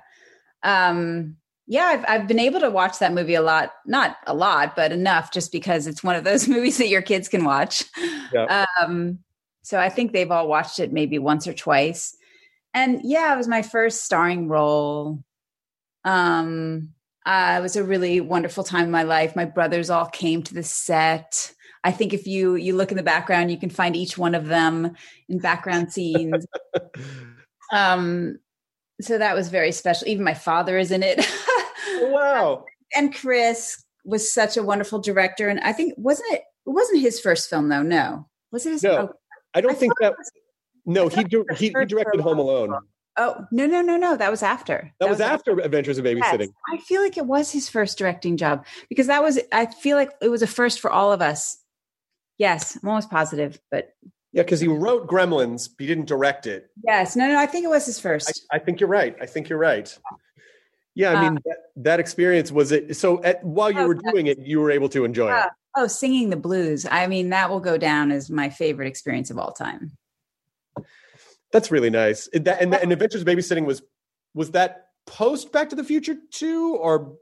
Um, 0.61 1.37
yeah, 1.69 1.83
I've, 1.85 2.05
I've 2.07 2.27
been 2.27 2.39
able 2.39 2.59
to 2.61 2.71
watch 2.71 2.97
that 2.97 3.13
movie 3.13 3.35
a 3.35 3.43
lot, 3.43 3.73
not 3.85 4.17
a 4.25 4.33
lot, 4.33 4.75
but 4.75 4.91
enough 4.91 5.31
just 5.31 5.51
because 5.51 5.85
it's 5.85 6.03
one 6.03 6.15
of 6.15 6.23
those 6.23 6.47
movies 6.47 6.79
that 6.79 6.89
your 6.89 7.03
kids 7.03 7.29
can 7.29 7.45
watch. 7.45 7.85
Yeah. 8.33 8.65
Um, 8.81 9.19
so 9.61 9.79
I 9.79 9.89
think 9.89 10.11
they've 10.11 10.31
all 10.31 10.47
watched 10.47 10.79
it 10.79 10.91
maybe 10.91 11.19
once 11.19 11.47
or 11.47 11.53
twice. 11.53 12.17
And 12.73 13.01
yeah, 13.03 13.31
it 13.31 13.37
was 13.37 13.47
my 13.47 13.61
first 13.61 14.03
starring 14.03 14.47
role. 14.47 15.23
Um, 16.03 16.89
uh, 17.23 17.57
it 17.59 17.61
was 17.61 17.75
a 17.75 17.83
really 17.83 18.19
wonderful 18.19 18.63
time 18.63 18.85
in 18.85 18.91
my 18.91 19.03
life. 19.03 19.35
My 19.35 19.45
brothers 19.45 19.91
all 19.91 20.07
came 20.07 20.41
to 20.43 20.53
the 20.55 20.63
set. 20.63 21.53
I 21.83 21.91
think 21.91 22.13
if 22.13 22.25
you 22.25 22.55
you 22.55 22.75
look 22.75 22.89
in 22.89 22.97
the 22.97 23.03
background, 23.03 23.51
you 23.51 23.59
can 23.59 23.69
find 23.69 23.95
each 23.95 24.17
one 24.17 24.33
of 24.33 24.47
them 24.47 24.95
in 25.29 25.37
background 25.37 25.93
scenes. 25.93 26.47
um, 27.73 28.39
so 29.01 29.17
that 29.17 29.35
was 29.35 29.49
very 29.49 29.71
special. 29.71 30.07
Even 30.07 30.23
my 30.23 30.33
father 30.33 30.79
is 30.79 30.91
in 30.91 31.03
it. 31.03 31.19
wow! 32.01 32.65
And 32.95 33.13
Chris 33.13 33.83
was 34.05 34.33
such 34.33 34.57
a 34.57 34.63
wonderful 34.63 34.99
director, 34.99 35.49
and 35.49 35.59
I 35.61 35.73
think 35.73 35.93
wasn't 35.97 36.33
it? 36.33 36.41
It 36.65 36.71
wasn't 36.71 37.01
his 37.01 37.19
first 37.19 37.49
film 37.49 37.69
though. 37.69 37.83
No, 37.83 38.27
was 38.51 38.65
it? 38.65 38.71
His, 38.71 38.83
no, 38.83 38.91
oh, 38.91 39.09
I 39.53 39.61
don't 39.61 39.71
I 39.71 39.75
think 39.75 39.93
that. 40.01 40.15
Was, 40.17 40.31
no, 40.85 41.07
he, 41.07 41.25
he 41.57 41.69
he 41.69 41.85
directed 41.85 42.21
Home 42.21 42.39
Alone. 42.39 42.77
Oh 43.17 43.45
no 43.51 43.65
no 43.65 43.81
no 43.81 43.97
no! 43.97 44.15
That 44.15 44.31
was 44.31 44.43
after. 44.43 44.91
That, 44.99 45.05
that 45.05 45.09
was, 45.09 45.19
was, 45.19 45.21
after, 45.21 45.51
after 45.51 45.63
Adventures 45.63 45.97
of 45.97 46.05
Babysitting. 46.05 46.39
Yes. 46.39 46.49
I 46.71 46.77
feel 46.77 47.01
like 47.01 47.17
it 47.17 47.25
was 47.25 47.51
his 47.51 47.69
first 47.69 47.97
directing 47.97 48.37
job 48.37 48.65
because 48.89 49.07
that 49.07 49.21
was. 49.21 49.39
I 49.51 49.65
feel 49.65 49.97
like 49.97 50.11
it 50.21 50.29
was 50.29 50.41
a 50.41 50.47
first 50.47 50.79
for 50.79 50.89
all 50.91 51.11
of 51.11 51.21
us 51.21 51.57
Yes, 52.39 52.79
I'm 52.81 52.89
almost 52.89 53.11
positive, 53.11 53.59
but 53.69 53.89
yeah, 54.31 54.43
because 54.43 54.61
he 54.61 54.67
wrote 54.69 55.07
Gremlins, 55.07 55.69
but 55.69 55.81
he 55.83 55.87
didn't 55.87 56.07
direct 56.07 56.47
it. 56.47 56.69
Yes, 56.83 57.15
no, 57.15 57.27
no, 57.27 57.37
I 57.37 57.45
think 57.45 57.65
it 57.65 57.69
was 57.69 57.85
his 57.85 57.99
first. 57.99 58.47
I, 58.51 58.55
I 58.55 58.59
think 58.59 58.79
you're 58.79 58.89
right. 58.89 59.15
I 59.21 59.25
think 59.25 59.49
you're 59.49 59.59
right. 59.59 59.95
Yeah, 60.95 61.13
I 61.13 61.21
mean 61.21 61.37
uh, 61.37 61.41
that, 61.45 61.57
that, 61.77 61.99
experience 61.99 62.51
was 62.51 62.71
it. 62.71 62.95
So 62.95 63.23
at, 63.23 63.43
while 63.43 63.71
you 63.71 63.79
oh, 63.79 63.87
were 63.87 63.93
doing 63.93 64.27
it, 64.27 64.39
you 64.39 64.59
were 64.59 64.71
able 64.71 64.89
to 64.89 65.05
enjoy 65.05 65.29
uh, 65.29 65.45
it. 65.45 65.51
Oh, 65.77 65.87
singing 65.87 66.29
the 66.29 66.35
blues! 66.35 66.85
I 66.89 67.07
mean, 67.07 67.29
that 67.29 67.49
will 67.49 67.59
go 67.59 67.77
down 67.77 68.11
as 68.11 68.29
my 68.29 68.49
favorite 68.49 68.87
experience 68.87 69.29
of 69.29 69.37
all 69.37 69.51
time. 69.51 69.97
That's 71.51 71.71
really 71.71 71.89
nice. 71.89 72.27
That, 72.33 72.61
and, 72.61 72.73
and 72.73 72.91
Adventures 72.91 73.23
Babysitting 73.23 73.65
was 73.65 73.81
was 74.33 74.51
that 74.51 74.87
post 75.05 75.51
Back 75.51 75.69
to 75.69 75.75
the 75.75 75.83
Future 75.83 76.15
too, 76.31 76.75
or 76.75 77.15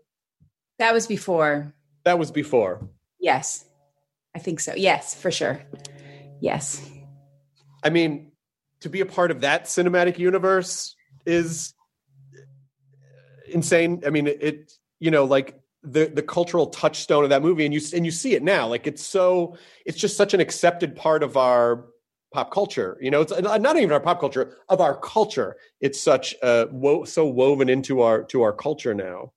that 0.80 0.94
was 0.94 1.08
before? 1.08 1.74
That 2.04 2.20
was 2.20 2.32
before. 2.32 2.88
Yes. 3.20 3.66
I 4.36 4.40
think 4.40 4.60
so. 4.60 4.74
Yes, 4.76 5.16
for 5.16 5.32
sure. 5.32 5.62
Yes. 6.40 6.88
I 7.84 7.90
mean, 7.90 8.32
to 8.82 8.90
be 8.90 9.02
a 9.02 9.06
part 9.06 9.32
of 9.32 9.42
that 9.42 9.66
cinematic 9.66 10.20
universe 10.20 10.96
is 11.26 11.74
insane. 13.50 14.02
I 14.06 14.10
mean, 14.10 14.28
it, 14.28 14.74
you 15.00 15.12
know, 15.12 15.26
like 15.26 15.60
the 15.84 16.06
the 16.06 16.24
cultural 16.24 16.68
touchstone 16.68 17.24
of 17.24 17.30
that 17.30 17.42
movie, 17.42 17.66
and 17.66 17.74
you 17.74 17.82
and 17.94 18.06
you 18.06 18.12
see 18.12 18.34
it 18.34 18.44
now. 18.44 18.68
Like 18.68 18.88
it's 18.88 19.04
so, 19.04 19.58
it's 19.86 19.98
just 19.98 20.18
such 20.18 20.34
an 20.34 20.40
accepted 20.40 20.96
part 20.96 21.24
of 21.24 21.38
our 21.38 21.86
pop 22.34 22.52
culture. 22.52 22.98
You 23.02 23.12
know, 23.12 23.22
it's 23.22 23.32
not 23.32 23.78
even 23.78 23.92
our 23.92 24.00
pop 24.00 24.20
culture 24.20 24.58
of 24.70 24.82
our 24.82 24.98
culture. 24.98 25.56
It's 25.82 26.00
such 26.00 26.36
uh, 26.44 26.68
wo- 26.72 27.06
so 27.06 27.26
woven 27.28 27.70
into 27.70 28.02
our 28.02 28.24
to 28.26 28.42
our 28.42 28.54
culture 28.54 28.94
now. 28.94 29.34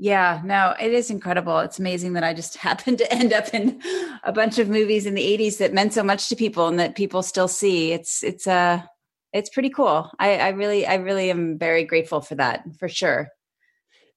Yeah, 0.00 0.40
no, 0.44 0.74
it 0.80 0.92
is 0.92 1.10
incredible. 1.10 1.58
It's 1.58 1.80
amazing 1.80 2.12
that 2.12 2.22
I 2.22 2.32
just 2.32 2.56
happened 2.68 2.98
to 2.98 3.12
end 3.12 3.32
up 3.32 3.52
in 3.52 3.82
a 4.22 4.32
bunch 4.32 4.58
of 4.58 4.68
movies 4.68 5.06
in 5.06 5.14
the 5.14 5.38
80s 5.38 5.58
that 5.58 5.74
meant 5.74 5.92
so 5.92 6.02
much 6.02 6.28
to 6.28 6.36
people 6.36 6.68
and 6.68 6.78
that 6.78 6.94
people 6.94 7.22
still 7.22 7.48
see. 7.48 7.92
It's 7.92 8.22
it's 8.22 8.46
uh 8.46 8.82
it's 9.32 9.50
pretty 9.50 9.70
cool. 9.70 10.10
I, 10.18 10.36
I 10.36 10.48
really 10.50 10.86
I 10.86 10.94
really 10.94 11.30
am 11.30 11.58
very 11.58 11.84
grateful 11.84 12.20
for 12.20 12.34
that, 12.36 12.64
for 12.78 12.88
sure. 12.88 13.28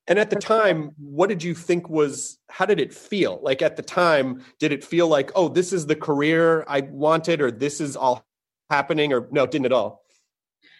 And 0.07 0.17
at 0.17 0.29
the 0.29 0.35
time, 0.35 0.91
what 0.97 1.29
did 1.29 1.43
you 1.43 1.53
think 1.53 1.89
was 1.89 2.39
how 2.49 2.65
did 2.65 2.79
it 2.79 2.93
feel? 2.93 3.39
Like 3.41 3.61
at 3.61 3.75
the 3.75 3.83
time, 3.83 4.43
did 4.59 4.71
it 4.71 4.83
feel 4.83 5.07
like, 5.07 5.31
oh, 5.35 5.47
this 5.47 5.71
is 5.71 5.85
the 5.85 5.95
career 5.95 6.65
I 6.67 6.81
wanted, 6.81 7.41
or 7.41 7.51
this 7.51 7.79
is 7.79 7.95
all 7.95 8.25
happening, 8.69 9.13
or 9.13 9.27
no, 9.31 9.43
it 9.43 9.51
didn't 9.51 9.67
at 9.67 9.73
all? 9.73 10.03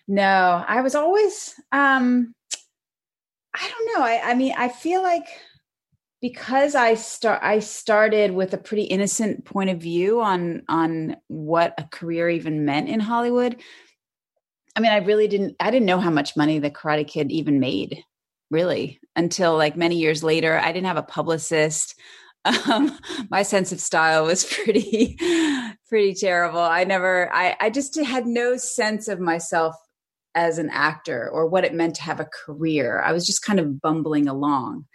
No, 0.08 0.64
I 0.68 0.82
was 0.82 0.96
always 0.96 1.54
um 1.72 2.34
I 3.54 3.70
don't 3.70 4.00
know. 4.00 4.06
I, 4.06 4.32
I 4.32 4.34
mean, 4.34 4.54
I 4.58 4.70
feel 4.70 5.04
like 5.04 5.28
because 6.22 6.76
I 6.76 6.94
start 6.94 7.42
I 7.44 7.60
started 7.60 8.32
with 8.32 8.54
a 8.54 8.58
pretty 8.58 8.84
innocent 8.84 9.46
point 9.46 9.70
of 9.70 9.80
view 9.80 10.22
on 10.22 10.64
on 10.70 11.18
what 11.28 11.74
a 11.78 11.84
career 11.84 12.30
even 12.30 12.66
meant 12.66 12.90
in 12.90 13.00
Hollywood. 13.00 13.62
I 14.76 14.80
mean, 14.80 14.92
I 14.92 14.98
really 14.98 15.28
didn't 15.28 15.56
I 15.60 15.72
didn't 15.72 15.86
know 15.86 16.00
how 16.00 16.10
much 16.10 16.38
money 16.38 16.60
the 16.60 16.72
Karate 16.72 17.08
Kid 17.08 17.32
even 17.32 17.60
made, 17.60 18.04
really, 18.50 19.00
until 19.16 19.58
like 19.58 19.76
many 19.76 19.98
years 19.98 20.24
later. 20.24 20.58
I 20.58 20.72
didn't 20.72 20.88
have 20.88 20.98
a 20.98 21.04
publicist. 21.04 21.96
Um, 22.44 22.98
my 23.30 23.44
sense 23.44 23.72
of 23.72 23.80
style 23.80 24.26
was 24.26 24.44
pretty 24.66 25.16
pretty 25.88 26.16
terrible. 26.16 26.60
I 26.60 26.86
never 26.86 27.32
I 27.32 27.56
I 27.62 27.70
just 27.70 27.96
had 28.00 28.26
no 28.26 28.58
sense 28.58 29.08
of 29.08 29.20
myself 29.20 29.76
as 30.34 30.58
an 30.58 30.72
actor 30.72 31.30
or 31.30 31.46
what 31.46 31.66
it 31.66 31.76
meant 31.76 31.94
to 31.98 32.02
have 32.02 32.20
a 32.20 32.26
career. 32.26 33.00
I 33.00 33.12
was 33.12 33.28
just 33.28 33.46
kind 33.46 33.60
of 33.60 33.80
bumbling 33.80 34.28
along 34.28 34.86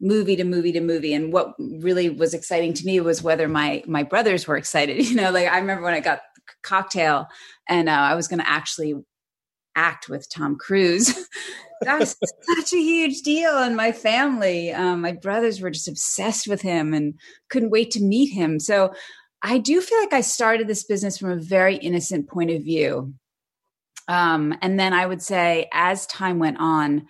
movie 0.00 0.36
to 0.36 0.44
movie 0.44 0.72
to 0.72 0.80
movie 0.80 1.14
and 1.14 1.32
what 1.32 1.54
really 1.58 2.10
was 2.10 2.34
exciting 2.34 2.74
to 2.74 2.84
me 2.84 3.00
was 3.00 3.22
whether 3.22 3.48
my 3.48 3.82
my 3.86 4.02
brothers 4.02 4.46
were 4.46 4.56
excited 4.56 5.04
you 5.08 5.14
know 5.14 5.30
like 5.30 5.48
i 5.48 5.58
remember 5.58 5.82
when 5.82 5.94
i 5.94 6.00
got 6.00 6.20
cocktail 6.62 7.26
and 7.68 7.88
uh, 7.88 7.92
i 7.92 8.14
was 8.14 8.28
going 8.28 8.40
to 8.40 8.48
actually 8.48 8.94
act 9.74 10.08
with 10.08 10.28
tom 10.30 10.56
cruise. 10.56 11.28
That 11.82 12.00
was 12.00 12.16
such 12.56 12.72
a 12.72 12.78
huge 12.82 13.20
deal 13.20 13.58
in 13.58 13.76
my 13.76 13.92
family. 13.92 14.72
Um, 14.72 15.02
my 15.02 15.12
brothers 15.12 15.60
were 15.60 15.70
just 15.70 15.88
obsessed 15.88 16.48
with 16.48 16.62
him 16.62 16.94
and 16.94 17.20
couldn't 17.50 17.68
wait 17.68 17.90
to 17.90 18.02
meet 18.02 18.32
him. 18.32 18.58
So 18.58 18.94
i 19.42 19.58
do 19.58 19.82
feel 19.82 19.98
like 20.00 20.14
i 20.14 20.22
started 20.22 20.66
this 20.66 20.84
business 20.84 21.18
from 21.18 21.32
a 21.32 21.36
very 21.36 21.76
innocent 21.76 22.28
point 22.28 22.50
of 22.50 22.62
view. 22.62 23.12
Um, 24.08 24.56
and 24.62 24.78
then 24.78 24.92
I 24.92 25.06
would 25.06 25.22
say, 25.22 25.68
as 25.72 26.06
time 26.06 26.38
went 26.38 26.58
on, 26.58 27.06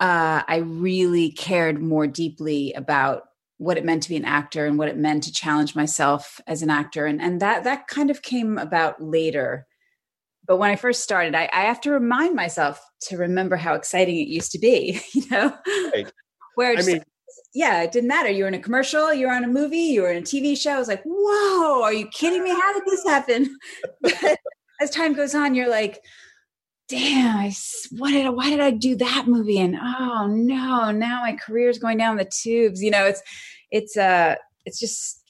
uh, 0.00 0.42
I 0.46 0.62
really 0.64 1.30
cared 1.30 1.80
more 1.80 2.06
deeply 2.06 2.72
about 2.72 3.24
what 3.58 3.76
it 3.76 3.84
meant 3.84 4.02
to 4.04 4.08
be 4.08 4.16
an 4.16 4.24
actor 4.24 4.66
and 4.66 4.78
what 4.78 4.88
it 4.88 4.96
meant 4.96 5.24
to 5.24 5.32
challenge 5.32 5.76
myself 5.76 6.40
as 6.46 6.62
an 6.62 6.70
actor, 6.70 7.06
and 7.06 7.20
and 7.20 7.40
that 7.40 7.64
that 7.64 7.86
kind 7.86 8.10
of 8.10 8.22
came 8.22 8.58
about 8.58 9.02
later. 9.02 9.66
But 10.46 10.56
when 10.56 10.70
I 10.70 10.76
first 10.76 11.02
started, 11.02 11.34
I, 11.34 11.50
I 11.52 11.62
have 11.62 11.80
to 11.82 11.90
remind 11.90 12.34
myself 12.34 12.82
to 13.02 13.18
remember 13.18 13.56
how 13.56 13.74
exciting 13.74 14.16
it 14.16 14.28
used 14.28 14.52
to 14.52 14.58
be. 14.58 15.00
You 15.12 15.28
know, 15.30 15.54
right. 15.92 16.10
where 16.54 16.74
just, 16.74 16.88
I 16.88 16.92
mean, 16.92 17.02
yeah, 17.54 17.82
it 17.82 17.92
didn't 17.92 18.08
matter. 18.08 18.30
You 18.30 18.44
were 18.44 18.48
in 18.48 18.54
a 18.54 18.60
commercial, 18.60 19.12
you 19.12 19.26
were 19.26 19.32
on 19.32 19.44
a 19.44 19.48
movie, 19.48 19.78
you 19.78 20.02
were 20.02 20.10
in 20.10 20.22
a 20.22 20.26
TV 20.26 20.56
show. 20.56 20.72
I 20.72 20.78
was 20.78 20.88
like, 20.88 21.02
whoa, 21.04 21.82
are 21.82 21.92
you 21.92 22.06
kidding 22.08 22.42
me? 22.42 22.50
How 22.50 22.72
did 22.72 22.84
this 22.86 23.04
happen? 23.04 23.58
as 24.80 24.90
time 24.90 25.12
goes 25.12 25.34
on, 25.34 25.54
you're 25.54 25.68
like, 25.68 26.00
damn, 26.88 27.36
I, 27.36 27.52
what 27.98 28.10
did, 28.10 28.28
why 28.30 28.50
did 28.50 28.60
I 28.60 28.70
do 28.70 28.96
that 28.96 29.26
movie? 29.26 29.58
And 29.58 29.76
oh 29.76 30.26
no, 30.26 30.90
now 30.90 31.20
my 31.20 31.36
career's 31.36 31.78
going 31.78 31.98
down 31.98 32.16
the 32.16 32.24
tubes. 32.24 32.82
You 32.82 32.90
know, 32.90 33.06
it's, 33.06 33.22
it's, 33.70 33.96
uh, 33.96 34.36
it's 34.64 34.80
just 34.80 35.22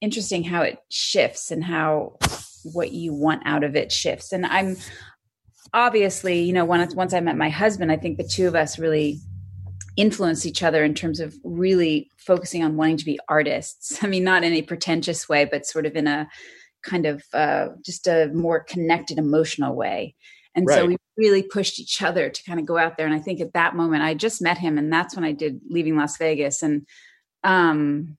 interesting 0.00 0.42
how 0.44 0.62
it 0.62 0.78
shifts 0.90 1.50
and 1.50 1.62
how 1.64 2.16
what 2.64 2.92
you 2.92 3.14
want 3.14 3.42
out 3.44 3.64
of 3.64 3.76
it 3.76 3.92
shifts. 3.92 4.32
And 4.32 4.44
I'm 4.44 4.76
obviously, 5.72 6.42
you 6.42 6.52
know, 6.52 6.64
once, 6.64 6.94
once 6.94 7.14
I 7.14 7.20
met 7.20 7.36
my 7.36 7.48
husband, 7.48 7.92
I 7.92 7.96
think 7.96 8.18
the 8.18 8.28
two 8.28 8.48
of 8.48 8.54
us 8.54 8.78
really 8.78 9.20
influenced 9.96 10.46
each 10.46 10.62
other 10.62 10.82
in 10.82 10.94
terms 10.94 11.20
of 11.20 11.34
really 11.44 12.10
focusing 12.18 12.64
on 12.64 12.76
wanting 12.76 12.96
to 12.96 13.04
be 13.04 13.20
artists. 13.28 14.02
I 14.02 14.08
mean, 14.08 14.24
not 14.24 14.42
in 14.42 14.52
a 14.52 14.62
pretentious 14.62 15.28
way, 15.28 15.44
but 15.44 15.66
sort 15.66 15.86
of 15.86 15.94
in 15.94 16.06
a, 16.06 16.28
kind 16.84 17.06
of 17.06 17.22
uh, 17.32 17.68
just 17.82 18.06
a 18.06 18.30
more 18.34 18.60
connected 18.60 19.16
emotional 19.16 19.74
way. 19.74 20.14
And 20.54 20.66
Right. 20.66 20.74
so 20.74 20.86
we 20.86 20.96
really 21.16 21.42
pushed 21.42 21.80
each 21.80 22.02
other 22.02 22.28
to 22.28 22.44
kind 22.44 22.58
of 22.58 22.66
go 22.66 22.76
out 22.76 22.96
there. 22.96 23.06
And 23.06 23.14
I 23.14 23.20
think 23.20 23.40
at 23.40 23.52
that 23.52 23.76
moment, 23.76 24.02
I 24.02 24.14
just 24.14 24.42
met 24.42 24.58
him, 24.58 24.78
and 24.78 24.92
that's 24.92 25.14
when 25.14 25.24
I 25.24 25.32
did 25.32 25.60
Leaving 25.68 25.96
Las 25.96 26.16
Vegas. 26.16 26.62
And 26.62 26.86
um, 27.42 28.16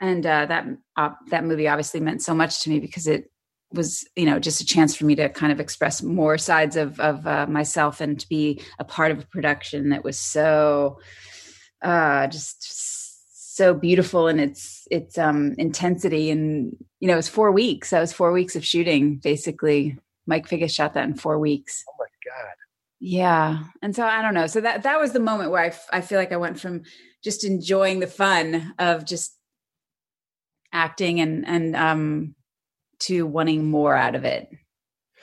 and 0.00 0.24
uh, 0.24 0.46
that 0.46 0.66
uh, 0.96 1.10
that 1.28 1.44
movie 1.44 1.68
obviously 1.68 2.00
meant 2.00 2.22
so 2.22 2.34
much 2.34 2.62
to 2.62 2.70
me 2.70 2.80
because 2.80 3.06
it 3.06 3.30
was 3.72 4.06
you 4.16 4.24
know 4.24 4.38
just 4.38 4.60
a 4.60 4.66
chance 4.66 4.96
for 4.96 5.04
me 5.04 5.14
to 5.14 5.28
kind 5.28 5.52
of 5.52 5.60
express 5.60 6.02
more 6.02 6.38
sides 6.38 6.76
of 6.76 6.98
of 7.00 7.26
uh, 7.26 7.46
myself 7.46 8.00
and 8.00 8.18
to 8.20 8.28
be 8.28 8.62
a 8.78 8.84
part 8.84 9.10
of 9.10 9.18
a 9.18 9.26
production 9.26 9.90
that 9.90 10.02
was 10.02 10.18
so 10.18 10.98
uh 11.82 12.26
just 12.28 13.56
so 13.56 13.74
beautiful 13.74 14.26
in 14.26 14.40
its 14.40 14.88
its 14.90 15.18
um 15.18 15.54
intensity 15.58 16.30
and 16.30 16.74
you 17.00 17.06
know 17.06 17.12
it 17.12 17.16
was 17.16 17.28
four 17.28 17.52
weeks 17.52 17.90
that 17.90 18.00
was 18.00 18.12
four 18.12 18.32
weeks 18.32 18.56
of 18.56 18.64
shooting 18.64 19.16
basically 19.16 19.98
mike 20.28 20.46
figgis 20.46 20.70
shot 20.70 20.94
that 20.94 21.08
in 21.08 21.14
four 21.14 21.38
weeks. 21.38 21.84
Yeah 23.00 23.64
and 23.82 23.94
so 23.94 24.04
i 24.04 24.20
don't 24.22 24.34
know 24.34 24.46
so 24.46 24.60
that 24.60 24.82
that 24.82 24.98
was 24.98 25.12
the 25.12 25.20
moment 25.20 25.50
where 25.50 25.62
i, 25.62 25.68
f- 25.68 25.86
I 25.92 26.00
feel 26.00 26.18
like 26.18 26.32
i 26.32 26.36
went 26.36 26.58
from 26.58 26.82
just 27.22 27.44
enjoying 27.44 28.00
the 28.00 28.06
fun 28.06 28.74
of 28.78 29.04
just 29.04 29.36
acting 30.72 31.20
and 31.20 31.46
and 31.46 31.74
um 31.76 32.34
to 33.00 33.24
wanting 33.26 33.70
more 33.70 33.94
out 33.94 34.14
of 34.16 34.24
it. 34.24 34.48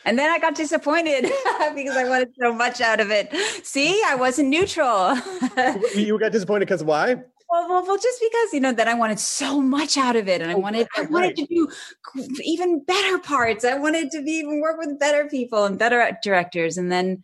And 0.06 0.18
then 0.18 0.30
i 0.32 0.40
got 0.40 0.56
disappointed 0.56 1.24
because 1.76 1.98
i 1.98 2.08
wanted 2.08 2.30
so 2.42 2.54
much 2.54 2.80
out 2.82 3.00
of 3.00 3.12
it. 3.12 3.34
See 3.66 4.02
i 4.06 4.16
wasn't 4.16 4.50
neutral. 4.50 5.16
You 5.96 6.18
got 6.20 6.32
disappointed 6.32 6.66
because 6.68 6.84
why? 6.84 7.16
well, 7.50 7.70
well, 7.70 7.86
well, 7.86 7.98
just 7.98 8.20
because 8.22 8.54
you 8.54 8.60
know 8.60 8.72
that 8.74 8.88
I 8.88 8.94
wanted 8.96 9.20
so 9.20 9.62
much 9.62 9.98
out 9.98 10.16
of 10.16 10.28
it, 10.28 10.42
and 10.42 10.50
I 10.52 10.56
Oh, 10.56 10.60
wanted, 10.60 10.88
I 10.98 11.04
wanted 11.04 11.36
to 11.38 11.46
do 11.46 11.68
even 12.44 12.84
better 12.84 13.20
parts. 13.20 13.64
I 13.64 13.78
wanted 13.78 14.10
to 14.12 14.22
be 14.24 14.32
even 14.32 14.62
work 14.62 14.78
with 14.80 15.00
better 15.00 15.28
people 15.28 15.64
and 15.66 15.78
better 15.78 16.18
directors, 16.24 16.78
and 16.78 16.92
then 16.92 17.24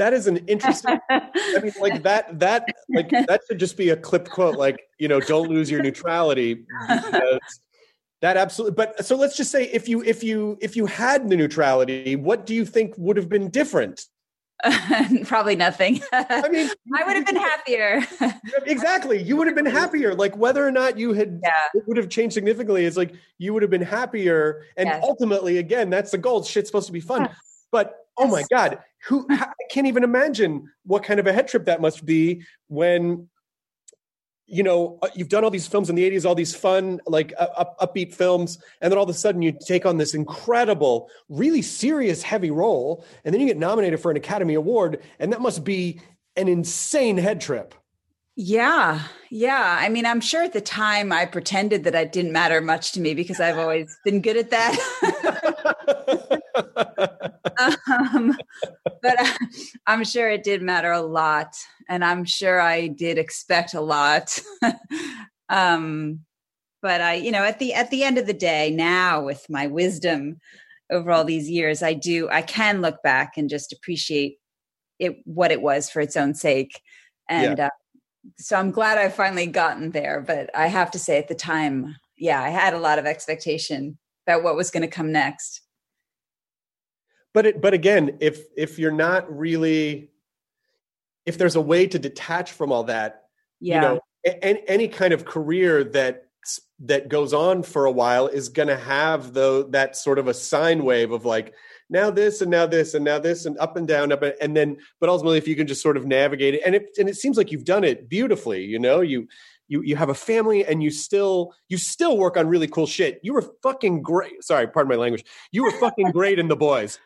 That 0.00 0.14
is 0.14 0.26
an 0.26 0.38
interesting. 0.46 0.98
I 1.10 1.28
mean, 1.62 1.74
like 1.78 2.02
that. 2.08 2.38
That 2.40 2.66
like 2.88 3.10
that 3.10 3.42
should 3.46 3.58
just 3.60 3.76
be 3.76 3.90
a 3.90 3.96
clip 3.96 4.30
quote. 4.30 4.56
Like 4.56 4.80
you 4.98 5.08
know, 5.08 5.20
don't 5.20 5.50
lose 5.50 5.70
your 5.70 5.82
neutrality. 5.82 6.64
That 8.22 8.38
absolutely. 8.38 8.74
But 8.76 9.04
so 9.04 9.14
let's 9.14 9.36
just 9.36 9.50
say 9.50 9.64
if 9.64 9.90
you 9.90 10.02
if 10.02 10.24
you 10.24 10.56
if 10.62 10.74
you 10.74 10.86
had 10.86 11.28
the 11.28 11.36
neutrality, 11.36 12.16
what 12.16 12.46
do 12.46 12.54
you 12.54 12.64
think 12.64 12.94
would 12.96 13.18
have 13.18 13.28
been 13.28 13.50
different? 13.50 14.06
Probably 15.24 15.54
nothing. 15.56 16.00
I 16.12 16.48
mean, 16.48 16.70
I 16.98 17.04
would 17.06 17.16
have 17.16 17.26
been 17.26 17.36
happier. 17.36 18.02
exactly. 18.64 19.22
You 19.22 19.36
would 19.36 19.48
have 19.48 19.56
been 19.56 19.66
happier. 19.66 20.14
Like 20.14 20.34
whether 20.34 20.66
or 20.66 20.70
not 20.70 20.98
you 20.98 21.12
had, 21.12 21.40
Yeah. 21.42 21.50
it 21.74 21.84
would 21.86 21.98
have 21.98 22.08
changed 22.08 22.32
significantly. 22.34 22.86
It's 22.86 22.96
like 22.96 23.12
you 23.36 23.52
would 23.52 23.60
have 23.62 23.70
been 23.70 23.82
happier, 23.82 24.64
and 24.78 24.86
Yes. 24.86 25.02
ultimately, 25.06 25.58
again, 25.58 25.90
that's 25.90 26.10
the 26.10 26.18
goal. 26.18 26.42
Shit's 26.42 26.68
supposed 26.70 26.86
to 26.86 26.92
be 26.92 27.00
fun. 27.00 27.22
Yes. 27.22 27.34
But 27.70 27.96
oh 28.18 28.26
my 28.26 28.44
god, 28.50 28.80
who? 29.06 29.26
I 29.30 29.52
can't 29.70 29.86
even 29.86 30.04
imagine 30.04 30.70
what 30.84 31.04
kind 31.04 31.20
of 31.20 31.26
a 31.26 31.32
head 31.32 31.48
trip 31.48 31.66
that 31.66 31.80
must 31.80 32.04
be 32.04 32.42
when. 32.68 33.28
You 34.52 34.64
know, 34.64 34.98
uh, 35.00 35.06
you've 35.14 35.28
done 35.28 35.44
all 35.44 35.50
these 35.50 35.68
films 35.68 35.90
in 35.90 35.94
the 35.94 36.10
'80s, 36.10 36.26
all 36.26 36.34
these 36.34 36.56
fun, 36.56 37.00
like 37.06 37.32
up, 37.38 37.78
upbeat 37.78 38.12
films, 38.12 38.58
and 38.80 38.90
then 38.90 38.98
all 38.98 39.04
of 39.04 39.10
a 39.10 39.14
sudden 39.14 39.42
you 39.42 39.56
take 39.64 39.86
on 39.86 39.96
this 39.96 40.12
incredible, 40.12 41.08
really 41.28 41.62
serious, 41.62 42.20
heavy 42.20 42.50
role, 42.50 43.04
and 43.24 43.32
then 43.32 43.40
you 43.40 43.46
get 43.46 43.58
nominated 43.58 44.00
for 44.00 44.10
an 44.10 44.16
Academy 44.16 44.54
Award, 44.54 45.02
and 45.20 45.32
that 45.32 45.40
must 45.40 45.62
be 45.62 46.00
an 46.34 46.48
insane 46.48 47.16
head 47.16 47.40
trip. 47.40 47.74
Yeah, 48.42 49.02
yeah. 49.30 49.78
I 49.80 49.88
mean, 49.88 50.06
I'm 50.06 50.20
sure 50.20 50.42
at 50.42 50.52
the 50.52 50.60
time 50.60 51.12
I 51.12 51.26
pretended 51.26 51.84
that 51.84 51.94
it 51.94 52.10
didn't 52.10 52.32
matter 52.32 52.60
much 52.60 52.92
to 52.92 53.00
me 53.00 53.12
because 53.12 53.38
I've 53.38 53.58
always 53.58 53.98
been 54.04 54.22
good 54.22 54.36
at 54.36 54.50
that. 54.50 56.39
um, 56.56 58.36
but 59.02 59.20
uh, 59.20 59.32
I'm 59.86 60.04
sure 60.04 60.28
it 60.30 60.44
did 60.44 60.62
matter 60.62 60.92
a 60.92 61.00
lot, 61.00 61.54
and 61.88 62.04
I'm 62.04 62.24
sure 62.24 62.60
I 62.60 62.88
did 62.88 63.18
expect 63.18 63.74
a 63.74 63.80
lot. 63.80 64.38
um, 65.48 66.20
but 66.82 67.00
I, 67.00 67.14
you 67.14 67.30
know, 67.30 67.44
at 67.44 67.58
the 67.58 67.74
at 67.74 67.90
the 67.90 68.04
end 68.04 68.18
of 68.18 68.26
the 68.26 68.32
day, 68.32 68.70
now 68.70 69.22
with 69.22 69.44
my 69.48 69.66
wisdom 69.66 70.38
over 70.90 71.10
all 71.10 71.24
these 71.24 71.50
years, 71.50 71.82
I 71.82 71.94
do 71.94 72.28
I 72.30 72.42
can 72.42 72.80
look 72.80 73.02
back 73.02 73.34
and 73.36 73.50
just 73.50 73.72
appreciate 73.72 74.38
it 74.98 75.16
what 75.24 75.52
it 75.52 75.62
was 75.62 75.90
for 75.90 76.00
its 76.00 76.16
own 76.16 76.34
sake, 76.34 76.80
and. 77.28 77.60
Uh, 77.60 77.70
so 78.36 78.56
I'm 78.56 78.70
glad 78.70 78.98
I've 78.98 79.14
finally 79.14 79.46
gotten 79.46 79.92
there. 79.92 80.20
But 80.20 80.50
I 80.54 80.66
have 80.66 80.90
to 80.90 80.98
say, 80.98 81.16
at 81.18 81.28
the 81.28 81.34
time, 81.34 81.96
yeah, 82.18 82.42
I 82.42 82.50
had 82.50 82.74
a 82.74 82.78
lot 82.78 82.98
of 82.98 83.06
expectation 83.06 83.98
about 84.26 84.42
what 84.42 84.56
was 84.56 84.70
going 84.70 84.82
to 84.82 84.88
come 84.88 85.12
next. 85.12 85.62
But 87.32 87.46
it, 87.46 87.60
but 87.60 87.74
again, 87.74 88.18
if 88.20 88.46
if 88.56 88.78
you're 88.78 88.92
not 88.92 89.36
really, 89.36 90.10
if 91.26 91.38
there's 91.38 91.56
a 91.56 91.60
way 91.60 91.86
to 91.86 91.98
detach 91.98 92.52
from 92.52 92.72
all 92.72 92.84
that, 92.84 93.24
Yeah, 93.60 93.74
you 93.74 93.80
know, 93.80 94.00
any, 94.42 94.62
any 94.66 94.88
kind 94.88 95.12
of 95.12 95.24
career 95.24 95.84
that 95.84 96.26
that 96.80 97.08
goes 97.08 97.34
on 97.34 97.62
for 97.62 97.84
a 97.84 97.92
while 97.92 98.26
is 98.26 98.48
going 98.48 98.68
to 98.68 98.76
have 98.76 99.34
though 99.34 99.62
that 99.64 99.94
sort 99.94 100.18
of 100.18 100.26
a 100.26 100.34
sine 100.34 100.82
wave 100.84 101.12
of 101.12 101.26
like 101.26 101.52
now 101.90 102.10
this 102.10 102.40
and 102.40 102.50
now 102.50 102.66
this 102.66 102.94
and 102.94 103.04
now 103.04 103.18
this 103.18 103.44
and 103.44 103.58
up 103.58 103.76
and 103.76 103.86
down 103.86 104.10
up 104.10 104.22
and, 104.22 104.34
and 104.40 104.56
then 104.56 104.78
but 105.00 105.10
ultimately 105.10 105.36
if 105.36 105.46
you 105.46 105.54
can 105.54 105.66
just 105.66 105.82
sort 105.82 105.98
of 105.98 106.06
navigate 106.06 106.54
it 106.54 106.62
and 106.64 106.74
it 106.74 106.88
and 106.98 107.10
it 107.10 107.16
seems 107.16 107.36
like 107.36 107.52
you've 107.52 107.66
done 107.66 107.84
it 107.84 108.08
beautifully 108.08 108.64
you 108.64 108.78
know 108.78 109.02
you 109.02 109.28
you 109.68 109.82
you 109.82 109.96
have 109.96 110.08
a 110.08 110.14
family 110.14 110.64
and 110.66 110.82
you 110.82 110.90
still 110.90 111.54
you 111.68 111.78
still 111.78 112.18
work 112.18 112.36
on 112.36 112.48
really 112.48 112.66
cool 112.66 112.86
shit. 112.86 113.20
You 113.22 113.32
were 113.32 113.44
fucking 113.62 114.02
great 114.02 114.42
sorry 114.44 114.66
pardon 114.66 114.90
my 114.90 114.96
language. 114.96 115.24
You 115.52 115.62
were 115.62 115.72
fucking 115.72 116.10
great 116.10 116.38
in 116.38 116.48
the 116.48 116.56
boys 116.56 116.98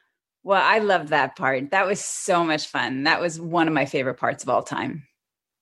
well, 0.44 0.62
I 0.62 0.78
loved 0.78 1.08
that 1.08 1.36
part. 1.36 1.70
That 1.70 1.86
was 1.86 2.00
so 2.00 2.44
much 2.44 2.66
fun. 2.68 3.04
That 3.04 3.20
was 3.20 3.40
one 3.40 3.66
of 3.66 3.74
my 3.74 3.86
favorite 3.86 4.18
parts 4.18 4.44
of 4.44 4.50
all 4.50 4.62
time. 4.62 5.08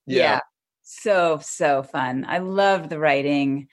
Yeah. 0.06 0.40
So 0.82 1.38
so 1.40 1.84
fun. 1.84 2.26
I 2.28 2.38
loved 2.38 2.90
the 2.90 2.98
writing. 2.98 3.68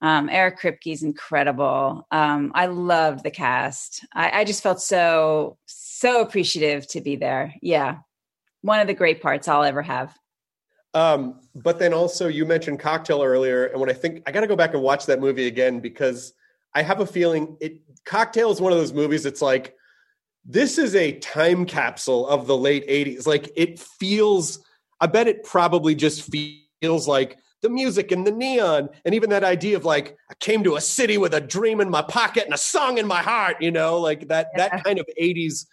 Um, 0.00 0.28
Eric 0.30 0.58
Kripke's 0.58 1.02
incredible. 1.02 2.06
Um, 2.10 2.52
I 2.54 2.66
loved 2.66 3.22
the 3.22 3.30
cast. 3.30 4.04
I, 4.14 4.40
I 4.40 4.44
just 4.44 4.62
felt 4.62 4.80
so 4.80 5.58
so 5.66 6.22
appreciative 6.22 6.88
to 6.88 7.02
be 7.02 7.16
there. 7.16 7.54
Yeah, 7.60 7.98
one 8.62 8.80
of 8.80 8.86
the 8.86 8.94
great 8.94 9.20
parts 9.22 9.48
I'll 9.48 9.62
ever 9.62 9.82
have. 9.82 10.16
Um, 10.94 11.40
but 11.54 11.78
then 11.78 11.92
also 11.92 12.28
you 12.28 12.46
mentioned 12.46 12.80
Cocktail 12.80 13.22
earlier, 13.22 13.66
and 13.66 13.78
when 13.78 13.90
I 13.90 13.94
think 13.94 14.22
I 14.26 14.32
got 14.32 14.40
to 14.40 14.46
go 14.46 14.56
back 14.56 14.72
and 14.72 14.82
watch 14.82 15.04
that 15.06 15.20
movie 15.20 15.46
again 15.46 15.80
because 15.80 16.32
I 16.74 16.82
have 16.82 17.00
a 17.00 17.06
feeling 17.06 17.58
it 17.60 17.80
Cocktail 18.06 18.50
is 18.50 18.60
one 18.60 18.72
of 18.72 18.78
those 18.78 18.94
movies. 18.94 19.26
It's 19.26 19.42
like 19.42 19.75
this 20.48 20.78
is 20.78 20.94
a 20.94 21.18
time 21.18 21.66
capsule 21.66 22.26
of 22.28 22.46
the 22.46 22.56
late 22.56 22.86
'80s. 22.88 23.26
Like 23.26 23.50
it 23.56 23.78
feels. 23.78 24.64
I 25.00 25.06
bet 25.06 25.28
it 25.28 25.44
probably 25.44 25.94
just 25.94 26.22
feels 26.22 27.06
like 27.06 27.38
the 27.62 27.68
music 27.68 28.12
and 28.12 28.26
the 28.26 28.30
neon 28.30 28.88
and 29.04 29.14
even 29.14 29.30
that 29.30 29.44
idea 29.44 29.76
of 29.76 29.84
like 29.84 30.16
I 30.30 30.34
came 30.34 30.62
to 30.64 30.76
a 30.76 30.80
city 30.80 31.18
with 31.18 31.34
a 31.34 31.40
dream 31.40 31.80
in 31.80 31.90
my 31.90 32.00
pocket 32.00 32.44
and 32.44 32.54
a 32.54 32.58
song 32.58 32.96
in 32.96 33.06
my 33.06 33.22
heart, 33.22 33.56
you 33.60 33.70
know, 33.70 33.98
like 33.98 34.28
that 34.28 34.48
yeah. 34.56 34.68
that 34.68 34.84
kind 34.84 34.98
of 34.98 35.06
80s 35.20 35.66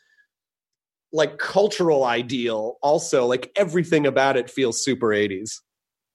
like 1.13 1.38
cultural 1.38 2.03
ideal 2.03 2.80
also 2.82 3.28
like 3.28 3.51
everything 3.55 4.07
about 4.07 4.36
it 4.36 4.49
feels 4.49 4.84
super 4.84 5.09
80s. 5.09 5.59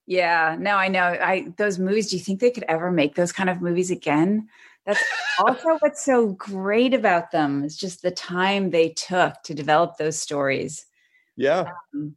Yeah, 0.06 0.56
no, 0.58 0.76
I 0.76 0.88
know. 0.88 1.02
I 1.02 1.52
those 1.58 1.78
movies, 1.78 2.10
do 2.10 2.16
you 2.16 2.22
think 2.22 2.40
they 2.40 2.50
could 2.50 2.64
ever 2.66 2.90
make 2.90 3.14
those 3.14 3.30
kind 3.30 3.50
of 3.50 3.60
movies 3.60 3.90
again? 3.90 4.48
That's 4.88 5.04
also 5.38 5.76
what's 5.80 6.02
so 6.02 6.28
great 6.28 6.94
about 6.94 7.30
them 7.30 7.62
is 7.62 7.76
just 7.76 8.00
the 8.00 8.10
time 8.10 8.70
they 8.70 8.88
took 8.88 9.34
to 9.44 9.54
develop 9.54 9.98
those 9.98 10.18
stories. 10.18 10.86
Yeah. 11.36 11.72
Um, 11.94 12.16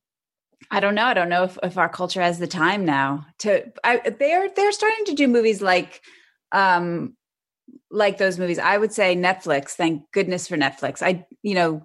I 0.72 0.80
don't 0.80 0.96
know. 0.96 1.04
I 1.04 1.14
don't 1.14 1.28
know 1.28 1.44
if, 1.44 1.58
if 1.64 1.78
our 1.78 1.90
culture 1.90 2.22
has 2.22 2.40
the 2.40 2.48
time 2.48 2.86
now 2.86 3.26
to. 3.40 3.70
I, 3.84 3.98
they're 3.98 4.50
they're 4.56 4.72
starting 4.72 5.06
to 5.06 5.14
do 5.14 5.28
movies 5.28 5.62
like, 5.62 6.02
um, 6.54 7.18
like 7.90 8.18
those 8.18 8.40
movies. 8.40 8.58
I 8.58 8.78
would 8.78 8.94
say 8.94 9.18
Netflix. 9.18 9.72
Thank 9.72 10.10
goodness 10.14 10.48
for 10.48 10.56
Netflix. 10.56 11.02
I 11.02 11.26
you 11.44 11.56
know, 11.56 11.84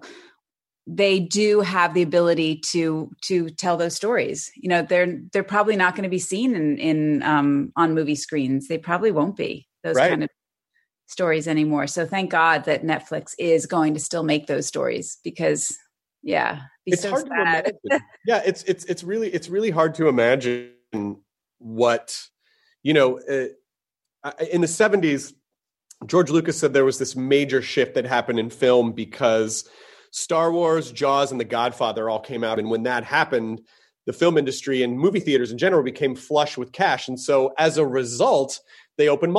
they 0.85 1.19
do 1.19 1.59
have 1.59 1.93
the 1.95 2.01
ability 2.01 2.61
to 2.71 3.11
to 3.23 3.49
tell 3.49 3.75
those 3.75 3.95
stories. 3.95 4.49
You 4.55 4.69
know, 4.69 4.83
they're 4.83 5.19
they're 5.33 5.43
probably 5.43 5.75
not 5.75 5.95
going 5.95 6.03
to 6.03 6.09
be 6.09 6.19
seen 6.19 6.55
in 6.55 6.77
in 6.77 7.23
um, 7.23 7.73
on 7.75 7.93
movie 7.93 8.15
screens. 8.15 8.69
They 8.69 8.77
probably 8.77 9.11
won't 9.11 9.35
be 9.35 9.67
those 9.83 9.97
right. 9.97 10.09
kind 10.09 10.23
of 10.23 10.29
stories 11.07 11.47
anymore. 11.47 11.87
So 11.87 12.05
thank 12.05 12.29
God 12.29 12.65
that 12.65 12.83
Netflix 12.83 13.33
is 13.39 13.65
going 13.65 13.93
to 13.95 13.99
still 13.99 14.23
make 14.23 14.47
those 14.47 14.67
stories 14.67 15.17
because 15.23 15.75
yeah, 16.21 16.61
it's 16.85 17.01
so 17.01 17.11
hard 17.11 17.27
sad. 17.27 17.65
to 17.65 17.73
imagine. 17.85 18.07
yeah, 18.25 18.41
it's 18.45 18.63
it's 18.63 18.85
it's 18.85 19.03
really 19.03 19.29
it's 19.33 19.49
really 19.49 19.69
hard 19.69 19.95
to 19.95 20.07
imagine 20.07 20.71
what 21.59 22.19
you 22.83 22.93
know 22.93 23.19
uh, 23.19 24.31
in 24.51 24.61
the 24.61 24.67
70s 24.67 25.33
George 26.05 26.29
Lucas 26.29 26.59
said 26.59 26.73
there 26.73 26.85
was 26.85 26.99
this 26.99 27.15
major 27.15 27.61
shift 27.61 27.95
that 27.95 28.05
happened 28.05 28.39
in 28.39 28.49
film 28.49 28.91
because 28.91 29.67
Star 30.11 30.51
Wars, 30.51 30.91
Jaws 30.91 31.31
and 31.31 31.39
The 31.39 31.45
Godfather 31.45 32.09
all 32.09 32.19
came 32.19 32.43
out 32.43 32.59
and 32.59 32.69
when 32.69 32.83
that 32.83 33.03
happened 33.03 33.61
the 34.05 34.13
film 34.13 34.37
industry 34.37 34.83
and 34.83 34.97
movie 34.97 35.19
theaters 35.19 35.51
in 35.51 35.57
general 35.57 35.83
became 35.83 36.15
flush 36.15 36.57
with 36.57 36.71
cash 36.71 37.07
and 37.07 37.19
so 37.19 37.53
as 37.57 37.77
a 37.77 37.85
result 37.85 38.59
they 38.97 39.09
opened 39.09 39.33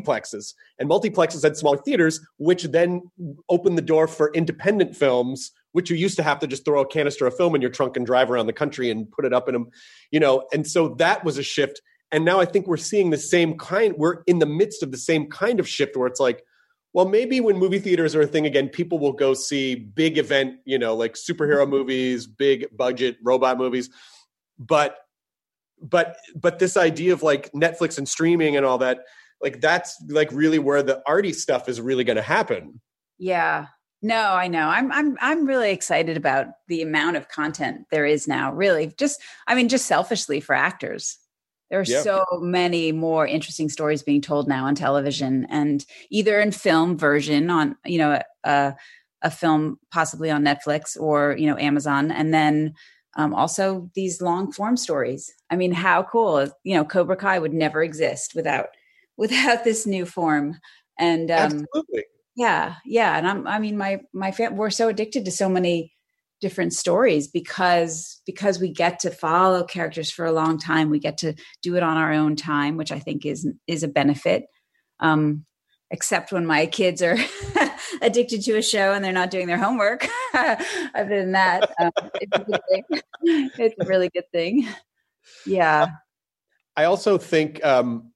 multiplexes 0.00 0.54
and 0.78 0.88
multiplexes 0.88 1.42
had 1.42 1.56
smaller 1.56 1.78
theaters 1.78 2.20
which 2.38 2.64
then 2.64 3.02
opened 3.48 3.78
the 3.78 3.82
door 3.82 4.06
for 4.06 4.32
independent 4.32 4.96
films 4.96 5.52
which 5.76 5.90
you 5.90 5.96
used 5.96 6.16
to 6.16 6.22
have 6.22 6.38
to 6.38 6.46
just 6.46 6.64
throw 6.64 6.80
a 6.80 6.86
canister 6.86 7.26
of 7.26 7.36
film 7.36 7.54
in 7.54 7.60
your 7.60 7.70
trunk 7.70 7.98
and 7.98 8.06
drive 8.06 8.30
around 8.30 8.46
the 8.46 8.52
country 8.54 8.90
and 8.90 9.10
put 9.12 9.26
it 9.26 9.34
up 9.34 9.46
in 9.46 9.52
them, 9.52 9.68
you 10.10 10.18
know. 10.18 10.42
And 10.50 10.66
so 10.66 10.94
that 10.94 11.22
was 11.22 11.36
a 11.36 11.42
shift. 11.42 11.82
And 12.10 12.24
now 12.24 12.40
I 12.40 12.46
think 12.46 12.66
we're 12.66 12.78
seeing 12.78 13.10
the 13.10 13.18
same 13.18 13.58
kind. 13.58 13.94
We're 13.98 14.22
in 14.26 14.38
the 14.38 14.46
midst 14.46 14.82
of 14.82 14.90
the 14.90 14.96
same 14.96 15.28
kind 15.28 15.60
of 15.60 15.68
shift 15.68 15.94
where 15.94 16.06
it's 16.06 16.18
like, 16.18 16.42
well, 16.94 17.06
maybe 17.06 17.40
when 17.40 17.58
movie 17.58 17.78
theaters 17.78 18.14
are 18.14 18.22
a 18.22 18.26
thing 18.26 18.46
again, 18.46 18.70
people 18.70 18.98
will 18.98 19.12
go 19.12 19.34
see 19.34 19.74
big 19.74 20.16
event, 20.16 20.54
you 20.64 20.78
know, 20.78 20.94
like 20.94 21.12
superhero 21.12 21.68
movies, 21.68 22.26
big 22.26 22.74
budget 22.74 23.18
robot 23.22 23.58
movies. 23.58 23.90
But 24.58 24.96
but 25.82 26.16
but 26.34 26.58
this 26.58 26.78
idea 26.78 27.12
of 27.12 27.22
like 27.22 27.52
Netflix 27.52 27.98
and 27.98 28.08
streaming 28.08 28.56
and 28.56 28.64
all 28.64 28.78
that, 28.78 29.00
like 29.42 29.60
that's 29.60 30.02
like 30.08 30.30
really 30.32 30.58
where 30.58 30.82
the 30.82 31.02
arty 31.06 31.32
stuff 31.32 31.68
is 31.68 31.80
really 31.80 32.04
going 32.04 32.16
to 32.16 32.22
happen. 32.22 32.80
Yeah, 33.18 33.66
no, 34.02 34.32
I 34.32 34.48
know. 34.48 34.68
I'm 34.68 34.92
I'm 34.92 35.16
I'm 35.20 35.46
really 35.46 35.70
excited 35.70 36.16
about 36.16 36.46
the 36.68 36.82
amount 36.82 37.16
of 37.16 37.28
content 37.28 37.86
there 37.90 38.06
is 38.06 38.28
now. 38.28 38.52
Really, 38.52 38.92
just 38.98 39.20
I 39.46 39.54
mean, 39.54 39.68
just 39.68 39.86
selfishly 39.86 40.40
for 40.40 40.54
actors, 40.54 41.18
there 41.70 41.80
are 41.80 41.84
so 41.84 42.24
many 42.40 42.92
more 42.92 43.26
interesting 43.26 43.68
stories 43.68 44.02
being 44.02 44.20
told 44.20 44.48
now 44.48 44.66
on 44.66 44.74
television, 44.74 45.46
and 45.50 45.84
either 46.10 46.40
in 46.40 46.52
film 46.52 46.96
version 46.96 47.50
on 47.50 47.76
you 47.84 47.98
know 47.98 48.20
a 48.44 48.74
a 49.22 49.30
film 49.30 49.78
possibly 49.90 50.30
on 50.30 50.44
Netflix 50.44 50.96
or 51.00 51.34
you 51.36 51.46
know 51.46 51.58
Amazon, 51.58 52.12
and 52.12 52.32
then 52.32 52.74
um, 53.16 53.34
also 53.34 53.90
these 53.94 54.20
long 54.20 54.52
form 54.52 54.76
stories. 54.76 55.32
I 55.50 55.56
mean, 55.56 55.72
how 55.72 56.02
cool! 56.04 56.46
You 56.62 56.76
know, 56.76 56.84
Cobra 56.84 57.16
Kai 57.16 57.38
would 57.38 57.54
never 57.54 57.82
exist 57.82 58.34
without 58.34 58.68
without 59.16 59.64
this 59.64 59.86
new 59.86 60.06
form. 60.06 60.58
And 60.98 61.30
um, 61.30 61.36
absolutely. 61.36 62.04
yeah 62.36 62.76
yeah. 62.84 63.16
And 63.18 63.28
i'm 63.28 63.46
i 63.46 63.58
mean 63.58 63.76
my 63.76 64.00
my 64.12 64.30
fam 64.30 64.56
we're 64.56 64.70
so 64.70 64.88
addicted 64.88 65.24
to 65.26 65.30
so 65.30 65.48
many 65.48 65.92
different 66.40 66.72
stories 66.72 67.28
because 67.28 68.20
because 68.26 68.60
we 68.60 68.70
get 68.70 69.00
to 69.00 69.10
follow 69.10 69.64
characters 69.64 70.10
for 70.10 70.24
a 70.24 70.32
long 70.32 70.58
time. 70.58 70.90
We 70.90 70.98
get 70.98 71.18
to 71.18 71.34
do 71.62 71.76
it 71.76 71.82
on 71.82 71.96
our 71.96 72.12
own 72.12 72.36
time 72.36 72.76
which 72.76 72.92
i 72.92 72.98
think 72.98 73.26
is 73.26 73.48
is 73.66 73.82
a 73.82 73.88
benefit. 73.88 74.44
Um 75.00 75.44
except 75.90 76.32
when 76.32 76.44
my 76.44 76.66
kids 76.66 77.00
are 77.00 77.16
addicted 78.02 78.42
to 78.42 78.56
a 78.56 78.62
show 78.62 78.92
and 78.92 79.04
they're 79.04 79.12
not 79.12 79.30
doing 79.30 79.46
their 79.46 79.58
homework. 79.58 80.08
Other 80.34 81.20
than 81.20 81.32
that 81.32 81.70
um, 81.78 81.92
it's, 82.14 82.38
a 82.38 82.60
it's 83.22 83.74
a 83.80 83.86
really 83.86 84.08
good 84.08 84.28
thing. 84.32 84.66
Yeah. 85.44 85.86
I 86.76 86.84
also 86.84 87.18
think 87.18 87.64
um 87.64 88.12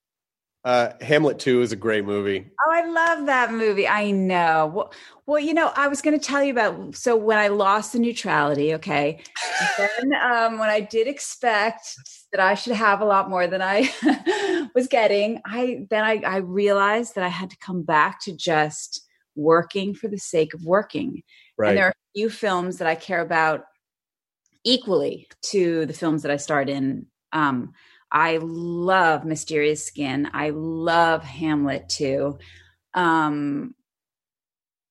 uh, 0.64 0.90
Hamlet 1.00 1.38
2 1.38 1.62
is 1.62 1.72
a 1.72 1.76
great 1.76 2.04
movie. 2.04 2.46
Oh, 2.66 2.70
I 2.70 2.86
love 2.86 3.26
that 3.26 3.52
movie. 3.52 3.88
I 3.88 4.11
know. 4.11 4.70
Well, 4.74 4.92
well 5.24 5.40
you 5.40 5.54
know, 5.54 5.72
I 5.74 5.88
was 5.88 6.02
going 6.02 6.18
to 6.18 6.24
tell 6.24 6.44
you 6.44 6.52
about 6.52 6.94
so 6.94 7.16
when 7.16 7.38
I 7.38 7.48
lost 7.48 7.94
the 7.94 7.98
neutrality, 7.98 8.74
okay, 8.74 9.22
then 9.78 10.14
um, 10.22 10.58
when 10.58 10.68
I 10.68 10.80
did 10.80 11.06
expect 11.06 11.94
that 12.32 12.40
I 12.40 12.54
should 12.54 12.74
have 12.74 13.00
a 13.00 13.06
lot 13.06 13.30
more 13.30 13.46
than 13.46 13.62
I 13.62 14.68
was 14.74 14.86
getting, 14.86 15.40
I 15.46 15.86
then 15.88 16.04
I, 16.04 16.20
I 16.26 16.36
realized 16.38 17.14
that 17.14 17.24
I 17.24 17.28
had 17.28 17.50
to 17.50 17.56
come 17.58 17.82
back 17.82 18.20
to 18.22 18.36
just 18.36 19.06
working 19.34 19.94
for 19.94 20.08
the 20.08 20.18
sake 20.18 20.52
of 20.52 20.62
working. 20.64 21.22
Right. 21.56 21.70
And 21.70 21.78
there 21.78 21.86
are 21.86 21.90
a 21.90 22.12
few 22.14 22.28
films 22.28 22.78
that 22.78 22.88
I 22.88 22.96
care 22.96 23.20
about 23.20 23.64
equally 24.64 25.26
to 25.42 25.86
the 25.86 25.94
films 25.94 26.22
that 26.22 26.30
I 26.30 26.36
starred 26.36 26.68
in. 26.68 27.06
Um, 27.32 27.72
I 28.12 28.38
love 28.42 29.24
Mysterious 29.24 29.84
Skin. 29.84 30.28
I 30.32 30.50
love 30.50 31.22
Hamlet 31.22 31.88
2. 31.88 32.38
Um, 32.94 33.74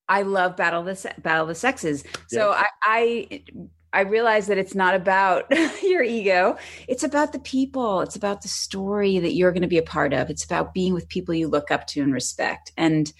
I 0.07 0.23
love 0.23 0.57
Battle 0.57 0.81
of 0.81 0.85
the 0.85 1.13
Battle 1.21 1.43
of 1.43 1.49
the 1.49 1.55
Sexes. 1.55 2.03
So 2.29 2.51
I, 2.51 2.65
I 2.83 3.43
I 3.91 4.01
realize 4.01 4.47
that 4.47 4.57
it's 4.57 4.75
not 4.75 4.95
about 4.95 5.45
your 5.83 6.03
ego. 6.03 6.57
It's 6.87 7.03
about 7.03 7.31
the 7.31 7.39
people. 7.39 8.01
It's 8.01 8.15
about 8.15 8.41
the 8.41 8.47
story 8.47 9.19
that 9.19 9.33
you're 9.33 9.51
going 9.51 9.63
to 9.63 9.67
be 9.67 9.77
a 9.77 9.83
part 9.83 10.13
of. 10.13 10.29
It's 10.29 10.43
about 10.43 10.73
being 10.73 10.93
with 10.93 11.09
people 11.09 11.33
you 11.33 11.47
look 11.47 11.71
up 11.71 11.87
to 11.87 12.01
and 12.01 12.13
respect. 12.13 12.71
And 12.77 13.11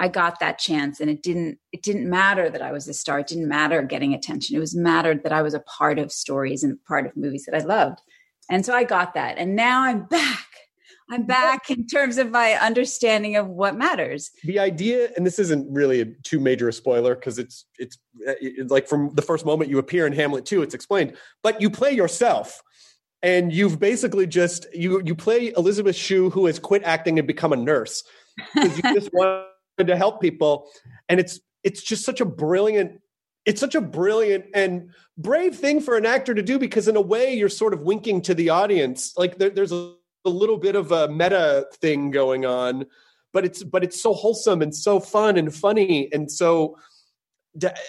I 0.00 0.06
got 0.06 0.38
that 0.38 0.58
chance 0.58 1.00
and 1.00 1.10
it 1.10 1.22
didn't 1.24 1.58
it 1.72 1.82
didn't 1.82 2.08
matter 2.08 2.48
that 2.48 2.62
I 2.62 2.70
was 2.70 2.86
a 2.86 2.94
star. 2.94 3.20
It 3.20 3.26
didn't 3.26 3.48
matter 3.48 3.82
getting 3.82 4.14
attention. 4.14 4.56
It 4.56 4.60
was 4.60 4.76
mattered 4.76 5.24
that 5.24 5.32
I 5.32 5.42
was 5.42 5.54
a 5.54 5.60
part 5.60 5.98
of 5.98 6.12
stories 6.12 6.62
and 6.62 6.82
part 6.84 7.06
of 7.06 7.16
movies 7.16 7.44
that 7.46 7.60
I 7.60 7.64
loved. 7.64 8.00
And 8.50 8.64
so 8.64 8.74
I 8.74 8.84
got 8.84 9.14
that. 9.14 9.38
And 9.38 9.54
now 9.56 9.82
I'm 9.82 10.04
back. 10.04 10.46
I'm 11.10 11.24
back 11.24 11.70
in 11.70 11.86
terms 11.86 12.18
of 12.18 12.30
my 12.30 12.52
understanding 12.52 13.36
of 13.36 13.46
what 13.48 13.76
matters. 13.76 14.30
The 14.44 14.58
idea, 14.58 15.08
and 15.16 15.24
this 15.24 15.38
isn't 15.38 15.66
really 15.72 16.02
a 16.02 16.04
too 16.04 16.38
major 16.38 16.68
a 16.68 16.72
spoiler 16.72 17.14
because 17.14 17.38
it's, 17.38 17.64
it's, 17.78 17.96
eh, 18.26 18.34
it's 18.40 18.70
like 18.70 18.86
from 18.86 19.14
the 19.14 19.22
first 19.22 19.46
moment 19.46 19.70
you 19.70 19.78
appear 19.78 20.06
in 20.06 20.12
Hamlet 20.12 20.44
2, 20.44 20.60
it's 20.60 20.74
explained, 20.74 21.16
but 21.42 21.62
you 21.62 21.70
play 21.70 21.92
yourself 21.92 22.62
and 23.22 23.52
you've 23.52 23.80
basically 23.80 24.26
just 24.26 24.66
you 24.72 25.02
you 25.04 25.14
play 25.14 25.52
Elizabeth 25.56 25.96
Shue 25.96 26.30
who 26.30 26.46
has 26.46 26.58
quit 26.58 26.82
acting 26.84 27.18
and 27.18 27.26
become 27.26 27.52
a 27.52 27.56
nurse 27.56 28.04
because 28.54 28.76
you 28.76 28.82
just 28.94 29.10
wanted 29.12 29.86
to 29.86 29.96
help 29.96 30.20
people 30.20 30.68
and 31.08 31.18
it's 31.18 31.40
it's 31.64 31.82
just 31.82 32.04
such 32.04 32.20
a 32.20 32.24
brilliant 32.24 33.00
it's 33.48 33.60
such 33.60 33.74
a 33.74 33.80
brilliant 33.80 34.44
and 34.52 34.90
brave 35.16 35.56
thing 35.56 35.80
for 35.80 35.96
an 35.96 36.04
actor 36.04 36.34
to 36.34 36.42
do 36.42 36.58
because 36.58 36.86
in 36.86 36.96
a 36.96 37.00
way 37.00 37.32
you're 37.32 37.48
sort 37.48 37.72
of 37.72 37.80
winking 37.80 38.20
to 38.20 38.34
the 38.34 38.50
audience 38.50 39.14
like 39.16 39.38
there, 39.38 39.48
there's 39.48 39.72
a, 39.72 39.94
a, 40.26 40.28
little 40.28 40.58
bit 40.58 40.76
of 40.76 40.92
a 40.92 41.08
meta 41.08 41.66
thing 41.80 42.10
going 42.10 42.44
on 42.44 42.84
but 43.32 43.46
it's 43.46 43.64
but 43.64 43.82
it's 43.82 44.00
so 44.00 44.12
wholesome 44.12 44.60
and 44.60 44.76
so 44.76 45.00
fun 45.00 45.38
and 45.38 45.54
funny 45.54 46.12
and 46.12 46.30
so 46.30 46.76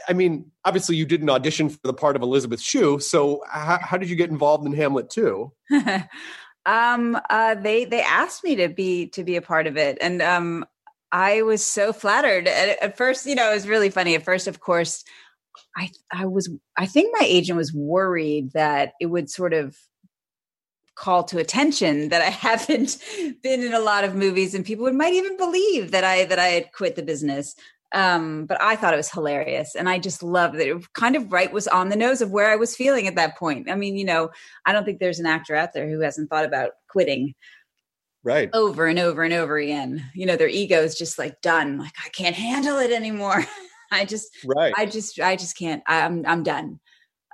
i 0.07 0.13
mean 0.13 0.49
obviously 0.63 0.95
you 0.95 1.05
didn't 1.05 1.29
audition 1.29 1.69
for 1.69 1.79
the 1.83 1.93
part 1.93 2.15
of 2.15 2.21
elizabeth 2.21 2.61
shue 2.61 2.97
so 2.97 3.43
how, 3.49 3.77
how 3.81 3.97
did 3.97 4.09
you 4.09 4.15
get 4.15 4.29
involved 4.29 4.65
in 4.65 4.73
Hamlet 4.73 5.09
2 5.09 5.51
um 6.65 7.19
uh 7.29 7.55
they 7.55 7.83
they 7.83 8.01
asked 8.01 8.45
me 8.45 8.55
to 8.55 8.69
be 8.69 9.07
to 9.07 9.25
be 9.25 9.35
a 9.35 9.41
part 9.41 9.67
of 9.67 9.75
it 9.75 9.97
and 9.99 10.21
um 10.21 10.65
I 11.11 11.41
was 11.41 11.65
so 11.65 11.91
flattered. 11.91 12.47
At, 12.47 12.83
at, 12.83 12.95
first, 12.95 13.25
you 13.25 13.33
know, 13.33 13.49
it 13.49 13.55
was 13.55 13.67
really 13.67 13.89
funny. 13.89 14.13
At 14.13 14.23
first, 14.23 14.45
of 14.45 14.59
course, 14.59 15.03
I 15.77 15.89
I 16.11 16.25
was 16.25 16.49
I 16.77 16.85
think 16.85 17.15
my 17.17 17.25
agent 17.25 17.57
was 17.57 17.73
worried 17.73 18.51
that 18.53 18.93
it 18.99 19.07
would 19.07 19.29
sort 19.29 19.53
of 19.53 19.77
call 20.95 21.23
to 21.23 21.39
attention 21.39 22.09
that 22.09 22.21
I 22.21 22.29
haven't 22.29 22.97
been 23.41 23.63
in 23.63 23.73
a 23.73 23.79
lot 23.79 24.03
of 24.03 24.15
movies 24.15 24.53
and 24.53 24.65
people 24.65 24.83
would 24.83 24.95
might 24.95 25.13
even 25.13 25.37
believe 25.37 25.91
that 25.91 26.03
I 26.03 26.25
that 26.25 26.39
I 26.39 26.47
had 26.47 26.71
quit 26.73 26.95
the 26.95 27.03
business. 27.03 27.55
Um, 27.91 28.45
but 28.45 28.61
I 28.61 28.75
thought 28.75 28.93
it 28.93 28.97
was 28.97 29.09
hilarious. 29.09 29.73
And 29.73 29.89
I 29.89 29.97
just 29.97 30.21
loved 30.21 30.59
that 30.59 30.67
it 30.67 30.93
kind 30.93 31.15
of 31.15 31.31
right 31.31 31.51
was 31.51 31.67
on 31.67 31.89
the 31.89 31.95
nose 31.95 32.21
of 32.21 32.29
where 32.29 32.51
I 32.51 32.55
was 32.55 32.75
feeling 32.75 33.07
at 33.07 33.15
that 33.15 33.35
point. 33.35 33.67
I 33.67 33.73
mean, 33.73 33.95
you 33.95 34.05
know, 34.05 34.29
I 34.63 34.73
don't 34.73 34.85
think 34.85 34.99
there's 34.99 35.19
an 35.19 35.25
actor 35.25 35.55
out 35.55 35.73
there 35.73 35.89
who 35.89 36.01
hasn't 36.01 36.29
thought 36.29 36.45
about 36.45 36.73
quitting 36.87 37.33
right 38.23 38.49
over 38.53 38.85
and 38.85 38.99
over 38.99 39.23
and 39.23 39.33
over 39.33 39.57
again. 39.57 40.05
You 40.13 40.27
know, 40.27 40.35
their 40.35 40.47
ego 40.47 40.83
is 40.83 40.97
just 40.97 41.17
like 41.17 41.41
done. 41.41 41.79
Like, 41.79 41.93
I 42.05 42.09
can't 42.09 42.35
handle 42.35 42.77
it 42.77 42.91
anymore. 42.91 43.43
I 43.91 44.05
just, 44.05 44.29
right. 44.45 44.73
I 44.77 44.85
just, 44.85 45.19
I 45.19 45.35
just 45.35 45.57
can't, 45.57 45.83
I'm, 45.87 46.25
I'm 46.25 46.43
done. 46.43 46.79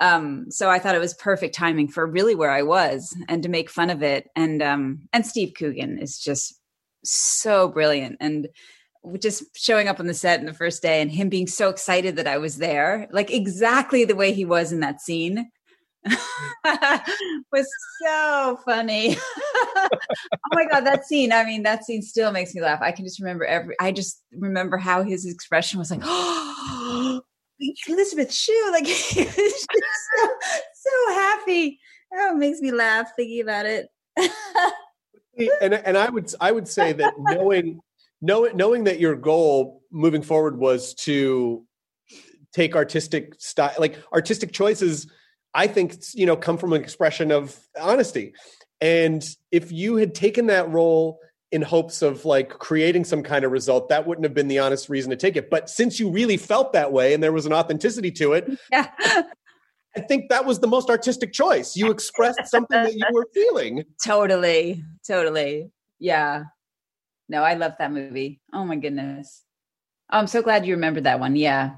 Um, 0.01 0.47
so 0.49 0.69
I 0.69 0.79
thought 0.79 0.95
it 0.95 0.99
was 0.99 1.13
perfect 1.13 1.55
timing 1.55 1.87
for 1.87 2.05
really 2.05 2.35
where 2.35 2.51
I 2.51 2.63
was 2.63 3.15
and 3.27 3.43
to 3.43 3.49
make 3.49 3.69
fun 3.69 3.89
of 3.89 4.03
it. 4.03 4.27
And, 4.35 4.61
um, 4.61 5.07
and 5.13 5.25
Steve 5.25 5.53
Coogan 5.57 5.97
is 5.99 6.19
just 6.19 6.59
so 7.03 7.67
brilliant. 7.67 8.17
And, 8.19 8.47
just 9.19 9.43
showing 9.55 9.87
up 9.87 9.99
on 9.99 10.07
the 10.07 10.15
set 10.15 10.39
in 10.39 10.47
the 10.47 10.51
first 10.53 10.81
day 10.81 10.99
and 10.99 11.11
him 11.11 11.29
being 11.29 11.45
so 11.45 11.69
excited 11.69 12.15
that 12.15 12.25
I 12.25 12.39
was 12.39 12.57
there, 12.57 13.07
like 13.11 13.31
exactly 13.31 14.03
the 14.03 14.15
way 14.15 14.33
he 14.33 14.45
was 14.45 14.71
in 14.71 14.79
that 14.79 14.99
scene. 14.99 15.51
was 17.51 17.67
so 18.03 18.59
funny. 18.65 19.17
oh 19.75 19.89
my 20.53 20.65
god, 20.65 20.81
that 20.81 21.05
scene. 21.05 21.31
I 21.31 21.43
mean, 21.45 21.63
that 21.63 21.83
scene 21.83 22.01
still 22.01 22.31
makes 22.31 22.53
me 22.53 22.61
laugh. 22.61 22.79
I 22.81 22.91
can 22.91 23.05
just 23.05 23.19
remember 23.19 23.45
every 23.45 23.75
I 23.79 23.91
just 23.91 24.23
remember 24.31 24.77
how 24.77 25.03
his 25.03 25.25
expression 25.25 25.79
was 25.79 25.91
like, 25.91 26.01
oh 26.03 27.21
Elizabeth 27.87 28.33
Shue, 28.33 28.69
like 28.71 28.87
so, 28.87 29.23
so 29.25 31.13
happy. 31.13 31.79
Oh, 32.13 32.35
it 32.35 32.37
makes 32.37 32.59
me 32.59 32.71
laugh 32.71 33.11
thinking 33.15 33.41
about 33.41 33.65
it. 33.65 33.89
and 35.61 35.73
and 35.73 35.97
I 35.97 36.09
would 36.09 36.31
I 36.39 36.51
would 36.51 36.67
say 36.67 36.93
that 36.93 37.13
knowing 37.17 37.79
knowing 38.21 38.55
knowing 38.55 38.83
that 38.85 38.99
your 38.99 39.15
goal 39.15 39.81
moving 39.91 40.21
forward 40.21 40.57
was 40.57 40.93
to 40.93 41.65
take 42.53 42.75
artistic 42.75 43.33
style 43.39 43.73
like 43.79 43.97
artistic 44.13 44.51
choices 44.53 45.07
i 45.55 45.67
think 45.67 45.95
you 46.13 46.25
know 46.25 46.35
come 46.35 46.57
from 46.57 46.73
an 46.73 46.81
expression 46.81 47.31
of 47.31 47.57
honesty 47.79 48.33
and 48.81 49.25
if 49.51 49.71
you 49.71 49.95
had 49.95 50.13
taken 50.13 50.47
that 50.47 50.69
role 50.69 51.19
in 51.51 51.61
hopes 51.61 52.01
of 52.01 52.25
like 52.25 52.49
creating 52.49 53.05
some 53.05 53.23
kind 53.23 53.45
of 53.45 53.51
result 53.51 53.89
that 53.89 54.05
wouldn't 54.05 54.25
have 54.25 54.33
been 54.33 54.47
the 54.47 54.59
honest 54.59 54.89
reason 54.89 55.09
to 55.09 55.15
take 55.15 55.35
it 55.35 55.49
but 55.49 55.69
since 55.69 55.99
you 55.99 56.09
really 56.09 56.37
felt 56.37 56.73
that 56.73 56.91
way 56.91 57.13
and 57.13 57.23
there 57.23 57.33
was 57.33 57.45
an 57.45 57.53
authenticity 57.53 58.11
to 58.11 58.33
it 58.33 58.47
yeah. 58.71 58.89
i 59.95 60.01
think 60.01 60.29
that 60.29 60.45
was 60.45 60.59
the 60.59 60.67
most 60.67 60.89
artistic 60.89 61.33
choice 61.33 61.75
you 61.75 61.89
expressed 61.89 62.39
something 62.45 62.83
that 62.83 62.93
you 62.93 63.05
were 63.11 63.27
feeling 63.33 63.83
totally 64.03 64.83
totally 65.07 65.71
yeah 65.99 66.43
no, 67.27 67.43
I 67.43 67.55
love 67.55 67.73
that 67.79 67.91
movie. 67.91 68.39
Oh 68.53 68.65
my 68.65 68.75
goodness. 68.75 69.43
Oh, 70.11 70.19
I'm 70.19 70.27
so 70.27 70.41
glad 70.41 70.65
you 70.65 70.75
remembered 70.75 71.05
that 71.05 71.19
one. 71.19 71.35
Yeah. 71.35 71.77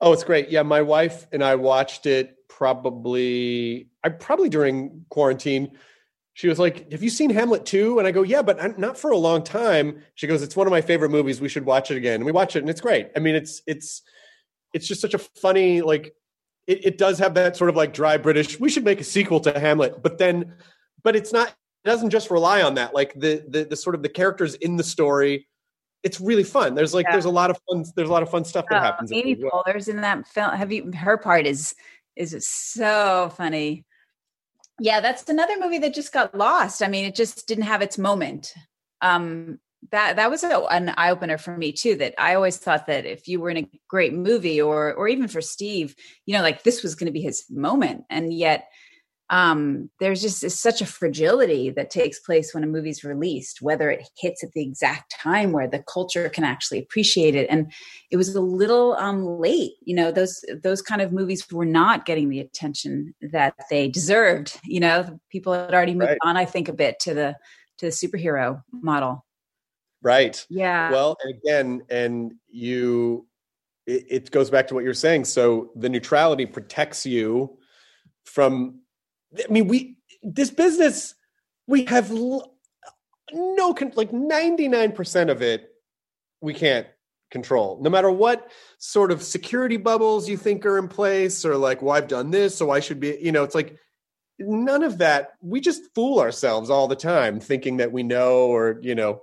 Oh, 0.00 0.12
it's 0.12 0.24
great. 0.24 0.48
Yeah, 0.48 0.62
my 0.62 0.82
wife 0.82 1.26
and 1.32 1.42
I 1.42 1.56
watched 1.56 2.06
it 2.06 2.36
probably 2.48 3.88
I 4.04 4.10
probably 4.10 4.48
during 4.48 5.04
quarantine. 5.10 5.72
She 6.34 6.48
was 6.48 6.58
like, 6.58 6.90
"Have 6.92 7.02
you 7.02 7.10
seen 7.10 7.30
Hamlet 7.30 7.66
2?" 7.66 7.98
And 7.98 8.06
I 8.06 8.12
go, 8.12 8.22
"Yeah, 8.22 8.42
but 8.42 8.78
not 8.78 8.96
for 8.96 9.10
a 9.10 9.16
long 9.16 9.42
time." 9.42 10.02
She 10.14 10.26
goes, 10.28 10.42
"It's 10.42 10.56
one 10.56 10.66
of 10.68 10.70
my 10.70 10.80
favorite 10.80 11.10
movies. 11.10 11.40
We 11.40 11.48
should 11.48 11.66
watch 11.66 11.90
it 11.90 11.96
again." 11.96 12.16
And 12.16 12.24
we 12.24 12.32
watch 12.32 12.54
it 12.54 12.60
and 12.60 12.70
it's 12.70 12.80
great. 12.80 13.10
I 13.16 13.20
mean, 13.20 13.34
it's 13.34 13.62
it's 13.66 14.02
it's 14.74 14.86
just 14.86 15.00
such 15.00 15.14
a 15.14 15.18
funny 15.18 15.80
like 15.82 16.14
it, 16.66 16.84
it 16.86 16.98
does 16.98 17.18
have 17.18 17.34
that 17.34 17.56
sort 17.56 17.70
of 17.70 17.76
like 17.76 17.92
dry 17.92 18.16
British. 18.18 18.60
We 18.60 18.70
should 18.70 18.84
make 18.84 19.00
a 19.00 19.04
sequel 19.04 19.40
to 19.40 19.58
Hamlet, 19.58 20.02
but 20.02 20.18
then 20.18 20.54
but 21.02 21.16
it's 21.16 21.32
not 21.32 21.54
doesn't 21.84 22.10
just 22.10 22.30
rely 22.30 22.62
on 22.62 22.74
that. 22.74 22.94
Like 22.94 23.14
the, 23.14 23.44
the 23.48 23.64
the 23.64 23.76
sort 23.76 23.94
of 23.96 24.02
the 24.02 24.08
characters 24.08 24.54
in 24.56 24.76
the 24.76 24.84
story, 24.84 25.48
it's 26.02 26.20
really 26.20 26.44
fun. 26.44 26.74
There's 26.74 26.94
like 26.94 27.06
yeah. 27.06 27.12
there's 27.12 27.24
a 27.24 27.30
lot 27.30 27.50
of 27.50 27.58
fun. 27.68 27.84
There's 27.96 28.08
a 28.08 28.12
lot 28.12 28.22
of 28.22 28.30
fun 28.30 28.44
stuff 28.44 28.66
that 28.70 28.78
oh, 28.78 28.84
happens. 28.84 29.12
Amy. 29.12 29.36
Poehler's 29.36 29.88
in 29.88 30.00
that 30.02 30.26
film. 30.26 30.52
Have 30.52 30.72
you? 30.72 30.92
Her 30.92 31.16
part 31.16 31.46
is 31.46 31.74
is 32.16 32.48
so 32.48 33.32
funny. 33.36 33.84
Yeah, 34.80 35.00
that's 35.00 35.28
another 35.28 35.58
movie 35.58 35.78
that 35.78 35.94
just 35.94 36.12
got 36.12 36.36
lost. 36.36 36.82
I 36.82 36.88
mean, 36.88 37.04
it 37.04 37.14
just 37.14 37.48
didn't 37.48 37.64
have 37.64 37.82
its 37.82 37.98
moment. 37.98 38.54
Um, 39.00 39.58
that 39.90 40.16
that 40.16 40.30
was 40.30 40.44
a, 40.44 40.64
an 40.70 40.90
eye 40.96 41.10
opener 41.10 41.38
for 41.38 41.56
me 41.56 41.72
too. 41.72 41.96
That 41.96 42.14
I 42.18 42.34
always 42.34 42.58
thought 42.58 42.86
that 42.86 43.04
if 43.04 43.26
you 43.26 43.40
were 43.40 43.50
in 43.50 43.58
a 43.58 43.70
great 43.88 44.14
movie, 44.14 44.60
or 44.60 44.94
or 44.94 45.08
even 45.08 45.28
for 45.28 45.40
Steve, 45.40 45.96
you 46.26 46.34
know, 46.34 46.42
like 46.42 46.62
this 46.62 46.82
was 46.82 46.94
going 46.94 47.06
to 47.06 47.12
be 47.12 47.22
his 47.22 47.44
moment, 47.50 48.04
and 48.08 48.32
yet 48.32 48.68
um, 49.30 49.90
there's 50.00 50.22
just 50.22 50.48
such 50.50 50.80
a 50.80 50.86
fragility 50.86 51.70
that 51.70 51.90
takes 51.90 52.18
place 52.18 52.54
when 52.54 52.64
a 52.64 52.66
movie's 52.66 53.04
released, 53.04 53.60
whether 53.60 53.90
it 53.90 54.08
hits 54.16 54.42
at 54.42 54.52
the 54.52 54.62
exact 54.62 55.10
time 55.10 55.52
where 55.52 55.68
the 55.68 55.82
culture 55.82 56.28
can 56.30 56.44
actually 56.44 56.78
appreciate 56.78 57.34
it. 57.34 57.46
And 57.50 57.70
it 58.10 58.16
was 58.16 58.34
a 58.34 58.40
little 58.40 58.94
um, 58.94 59.24
late. 59.24 59.72
You 59.82 59.96
know, 59.96 60.10
those 60.10 60.42
those 60.62 60.80
kind 60.80 61.02
of 61.02 61.12
movies 61.12 61.46
were 61.52 61.66
not 61.66 62.06
getting 62.06 62.30
the 62.30 62.40
attention 62.40 63.14
that 63.20 63.54
they 63.68 63.88
deserved. 63.88 64.58
You 64.64 64.80
know, 64.80 65.20
people 65.30 65.52
had 65.52 65.74
already 65.74 65.94
moved 65.94 66.10
right. 66.10 66.18
on, 66.22 66.36
I 66.36 66.46
think, 66.46 66.68
a 66.68 66.72
bit 66.72 66.98
to 67.00 67.12
the 67.12 67.36
to 67.78 67.86
the 67.86 67.92
superhero 67.92 68.62
model. 68.72 69.24
Right. 70.00 70.44
Yeah. 70.48 70.90
Well, 70.90 71.16
again, 71.28 71.82
and 71.90 72.34
you, 72.48 73.26
it, 73.86 74.06
it 74.08 74.30
goes 74.30 74.48
back 74.48 74.68
to 74.68 74.74
what 74.74 74.84
you're 74.84 74.94
saying. 74.94 75.24
So 75.24 75.70
the 75.74 75.88
neutrality 75.88 76.46
protects 76.46 77.04
you 77.04 77.58
from 78.24 78.80
I 79.36 79.50
mean, 79.50 79.68
we 79.68 79.96
this 80.22 80.50
business 80.50 81.14
we 81.66 81.84
have 81.86 82.10
no 82.10 82.54
like 83.94 84.10
99% 84.10 85.30
of 85.30 85.42
it 85.42 85.70
we 86.40 86.54
can't 86.54 86.86
control. 87.30 87.78
No 87.82 87.90
matter 87.90 88.10
what 88.10 88.50
sort 88.78 89.12
of 89.12 89.22
security 89.22 89.76
bubbles 89.76 90.28
you 90.28 90.36
think 90.36 90.64
are 90.64 90.78
in 90.78 90.88
place 90.88 91.44
or 91.44 91.56
like 91.56 91.82
well 91.82 91.94
i've 91.94 92.08
done 92.08 92.30
this 92.30 92.56
so 92.56 92.70
i 92.70 92.80
should 92.80 93.00
be 93.00 93.18
you 93.20 93.32
know 93.32 93.42
it's 93.44 93.54
like 93.54 93.76
none 94.38 94.82
of 94.82 94.98
that. 94.98 95.34
We 95.40 95.60
just 95.60 95.82
fool 95.94 96.20
ourselves 96.20 96.70
all 96.70 96.88
the 96.88 96.96
time 96.96 97.40
thinking 97.40 97.78
that 97.78 97.92
we 97.92 98.02
know 98.02 98.46
or 98.46 98.78
you 98.82 98.94
know. 98.94 99.20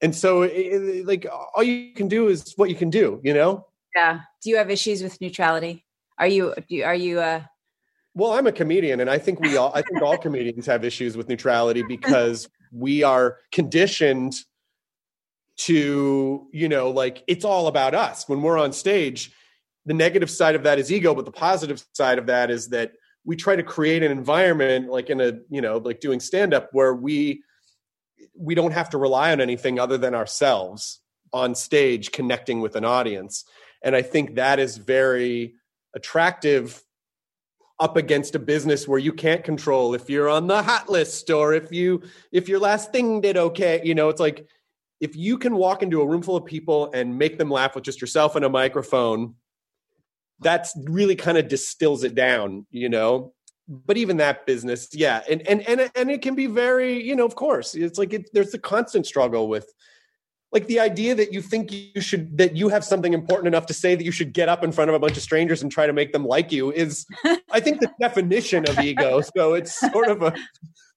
And 0.00 0.14
so 0.14 0.42
it, 0.42 1.06
like 1.06 1.26
all 1.54 1.62
you 1.62 1.94
can 1.94 2.08
do 2.08 2.28
is 2.28 2.52
what 2.56 2.68
you 2.68 2.76
can 2.76 2.90
do 2.90 3.20
you 3.24 3.34
know? 3.34 3.66
Yeah. 3.94 4.20
Do 4.42 4.50
you 4.50 4.56
have 4.56 4.70
issues 4.70 5.02
with 5.02 5.20
neutrality? 5.20 5.84
Are 6.18 6.26
you 6.26 6.54
are 6.84 6.94
you 6.94 7.20
uh 7.20 7.42
well, 8.16 8.32
I'm 8.32 8.46
a 8.46 8.52
comedian, 8.52 9.00
and 9.00 9.10
I 9.10 9.18
think 9.18 9.40
we 9.40 9.58
all 9.58 9.70
I 9.74 9.82
think 9.82 10.00
all 10.00 10.16
comedians 10.26 10.64
have 10.66 10.84
issues 10.84 11.18
with 11.18 11.28
neutrality 11.28 11.82
because 11.82 12.48
we 12.72 13.02
are 13.02 13.36
conditioned 13.52 14.34
to, 15.58 16.46
you 16.50 16.68
know, 16.68 16.90
like 16.90 17.22
it's 17.26 17.44
all 17.44 17.66
about 17.66 17.94
us. 17.94 18.26
When 18.26 18.40
we're 18.40 18.58
on 18.58 18.72
stage, 18.72 19.32
the 19.84 19.92
negative 19.92 20.30
side 20.30 20.54
of 20.54 20.62
that 20.62 20.78
is 20.78 20.90
ego, 20.90 21.14
but 21.14 21.26
the 21.26 21.30
positive 21.30 21.84
side 21.92 22.18
of 22.18 22.26
that 22.26 22.50
is 22.50 22.70
that 22.70 22.92
we 23.26 23.36
try 23.36 23.54
to 23.54 23.62
create 23.62 24.02
an 24.02 24.10
environment 24.10 24.88
like 24.88 25.10
in 25.10 25.20
a, 25.20 25.32
you 25.50 25.60
know, 25.60 25.76
like 25.76 26.00
doing 26.00 26.18
stand 26.18 26.54
up 26.54 26.70
where 26.72 26.94
we 26.94 27.42
we 28.34 28.54
don't 28.54 28.72
have 28.72 28.90
to 28.90 28.98
rely 28.98 29.30
on 29.32 29.42
anything 29.42 29.78
other 29.78 29.98
than 29.98 30.14
ourselves 30.14 31.00
on 31.34 31.54
stage 31.54 32.12
connecting 32.12 32.62
with 32.62 32.76
an 32.76 32.84
audience. 32.84 33.44
And 33.82 33.94
I 33.94 34.00
think 34.00 34.36
that 34.36 34.58
is 34.58 34.78
very 34.78 35.54
attractive 35.94 36.82
up 37.78 37.96
against 37.96 38.34
a 38.34 38.38
business 38.38 38.88
where 38.88 38.98
you 38.98 39.12
can't 39.12 39.44
control 39.44 39.94
if 39.94 40.08
you're 40.08 40.28
on 40.28 40.46
the 40.46 40.62
hot 40.62 40.88
list 40.88 41.28
or 41.30 41.52
if 41.52 41.70
you 41.70 42.02
if 42.32 42.48
your 42.48 42.58
last 42.58 42.90
thing 42.90 43.20
did 43.20 43.36
okay 43.36 43.80
you 43.84 43.94
know 43.94 44.08
it's 44.08 44.20
like 44.20 44.46
if 45.00 45.14
you 45.14 45.36
can 45.36 45.54
walk 45.54 45.82
into 45.82 46.00
a 46.00 46.06
room 46.06 46.22
full 46.22 46.36
of 46.36 46.44
people 46.46 46.90
and 46.94 47.18
make 47.18 47.36
them 47.36 47.50
laugh 47.50 47.74
with 47.74 47.84
just 47.84 48.00
yourself 48.00 48.34
and 48.34 48.44
a 48.44 48.48
microphone 48.48 49.34
that's 50.40 50.74
really 50.84 51.16
kind 51.16 51.36
of 51.36 51.48
distills 51.48 52.04
it 52.04 52.14
down 52.14 52.66
you 52.70 52.88
know? 52.88 53.32
But 53.68 53.96
even 53.96 54.16
that 54.18 54.46
business 54.46 54.88
yeah 54.92 55.22
and 55.28 55.46
and 55.46 55.60
and, 55.68 55.90
and 55.94 56.10
it 56.10 56.22
can 56.22 56.34
be 56.34 56.46
very 56.46 57.02
you 57.02 57.14
know 57.14 57.26
of 57.26 57.34
course 57.34 57.74
it's 57.74 57.98
like 57.98 58.14
it, 58.14 58.30
there's 58.32 58.54
a 58.54 58.58
constant 58.58 59.06
struggle 59.06 59.48
with 59.48 59.70
like 60.52 60.66
the 60.66 60.80
idea 60.80 61.14
that 61.14 61.32
you 61.32 61.42
think 61.42 61.72
you 61.72 62.00
should 62.00 62.38
that 62.38 62.56
you 62.56 62.68
have 62.68 62.84
something 62.84 63.12
important 63.12 63.48
enough 63.48 63.66
to 63.66 63.74
say 63.74 63.94
that 63.94 64.04
you 64.04 64.12
should 64.12 64.32
get 64.32 64.48
up 64.48 64.62
in 64.62 64.72
front 64.72 64.88
of 64.88 64.94
a 64.94 64.98
bunch 64.98 65.16
of 65.16 65.22
strangers 65.22 65.62
and 65.62 65.70
try 65.72 65.86
to 65.86 65.92
make 65.92 66.12
them 66.12 66.24
like 66.24 66.52
you 66.52 66.72
is 66.72 67.06
i 67.50 67.60
think 67.60 67.80
the 67.80 67.90
definition 68.00 68.68
of 68.68 68.78
ego. 68.78 69.20
So 69.36 69.54
it's 69.54 69.78
sort 69.92 70.08
of 70.08 70.22
a 70.22 70.34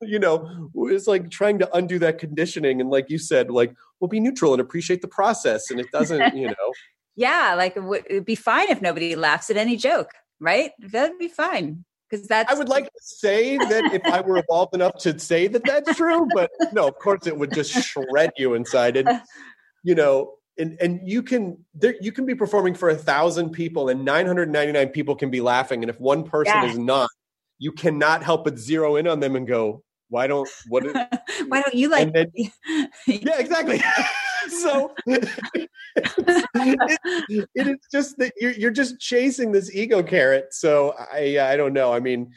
you 0.01 0.19
know 0.19 0.69
it's 0.75 1.07
like 1.07 1.29
trying 1.29 1.59
to 1.59 1.75
undo 1.75 1.99
that 1.99 2.19
conditioning. 2.19 2.79
And 2.79 2.89
like 2.89 3.09
you 3.09 3.17
said 3.17 3.49
like 3.49 3.73
we'll 3.99 4.07
be 4.07 4.19
neutral 4.19 4.53
and 4.53 4.61
appreciate 4.61 5.01
the 5.01 5.07
process. 5.07 5.71
And 5.71 5.79
it 5.79 5.91
doesn't 5.91 6.35
you 6.35 6.47
know. 6.57 6.73
Yeah 7.15 7.55
like 7.55 7.75
it 7.75 7.83
would 7.83 8.25
be 8.25 8.35
fine 8.35 8.69
if 8.69 8.81
nobody 8.81 9.15
laughs 9.15 9.49
at 9.49 9.57
any 9.57 9.77
joke 9.77 10.11
right? 10.41 10.71
That'd 10.79 11.17
be 11.19 11.27
fine 11.27 11.83
because 12.09 12.27
that's 12.27 12.51
i 12.51 12.55
would 12.55 12.69
like 12.69 12.85
to 12.85 13.01
say 13.01 13.57
that 13.57 13.93
if 13.93 14.05
i 14.05 14.21
were 14.21 14.37
evolved 14.37 14.73
enough 14.73 14.97
to 14.97 15.17
say 15.19 15.47
that 15.47 15.63
that's 15.63 15.95
true 15.95 16.27
but 16.33 16.49
no 16.73 16.87
of 16.87 16.97
course 16.99 17.27
it 17.27 17.37
would 17.37 17.53
just 17.53 17.71
shred 17.71 18.31
you 18.37 18.53
inside. 18.53 18.97
And 18.97 19.21
you 19.83 19.95
know 19.95 20.33
and 20.57 20.77
and 20.81 20.99
you 21.07 21.23
can 21.23 21.65
there 21.73 21.95
you 22.01 22.11
can 22.11 22.25
be 22.25 22.35
performing 22.35 22.73
for 22.73 22.89
a 22.89 22.95
thousand 22.95 23.51
people 23.51 23.89
and 23.89 24.03
999 24.03 24.89
people 24.89 25.15
can 25.15 25.29
be 25.29 25.41
laughing. 25.41 25.83
And 25.83 25.89
if 25.89 25.99
one 25.99 26.23
person 26.23 26.55
yeah. 26.55 26.65
is 26.65 26.77
not 26.77 27.09
you 27.57 27.71
cannot 27.71 28.23
help 28.23 28.43
but 28.43 28.57
zero 28.57 28.95
in 28.95 29.07
on 29.07 29.19
them 29.19 29.35
and 29.35 29.47
go 29.47 29.83
why 30.09 30.27
don't 30.27 30.49
what 30.67 30.85
is, 30.85 30.93
why 31.47 31.61
don't 31.61 31.75
you 31.75 31.89
like 31.89 32.11
then, 32.13 32.31
yeah 33.07 33.39
exactly 33.39 33.81
so 34.47 34.93
it, 35.05 35.29
it 37.55 37.67
is 37.67 37.77
just 37.91 38.17
that 38.17 38.33
you're 38.39 38.51
you're 38.51 38.71
just 38.71 38.99
chasing 38.99 39.51
this 39.51 39.73
ego 39.73 40.01
carrot. 40.03 40.53
So 40.53 40.95
I 41.11 41.39
I 41.39 41.57
don't 41.57 41.73
know. 41.73 41.93
I 41.93 41.99
mean, 41.99 42.31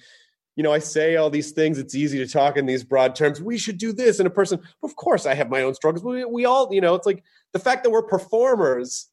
you 0.56 0.62
know, 0.62 0.72
I 0.72 0.78
say 0.78 1.16
all 1.16 1.30
these 1.30 1.52
things. 1.52 1.78
It's 1.78 1.94
easy 1.94 2.18
to 2.18 2.26
talk 2.26 2.56
in 2.56 2.66
these 2.66 2.84
broad 2.84 3.14
terms. 3.14 3.40
We 3.40 3.58
should 3.58 3.78
do 3.78 3.92
this, 3.92 4.18
and 4.18 4.26
a 4.26 4.30
person. 4.30 4.60
Of 4.82 4.96
course, 4.96 5.26
I 5.26 5.34
have 5.34 5.50
my 5.50 5.62
own 5.62 5.74
struggles. 5.74 6.04
We 6.04 6.24
we 6.24 6.44
all, 6.44 6.72
you 6.72 6.80
know, 6.80 6.94
it's 6.94 7.06
like 7.06 7.22
the 7.52 7.58
fact 7.58 7.84
that 7.84 7.90
we're 7.90 8.02
performers. 8.02 9.08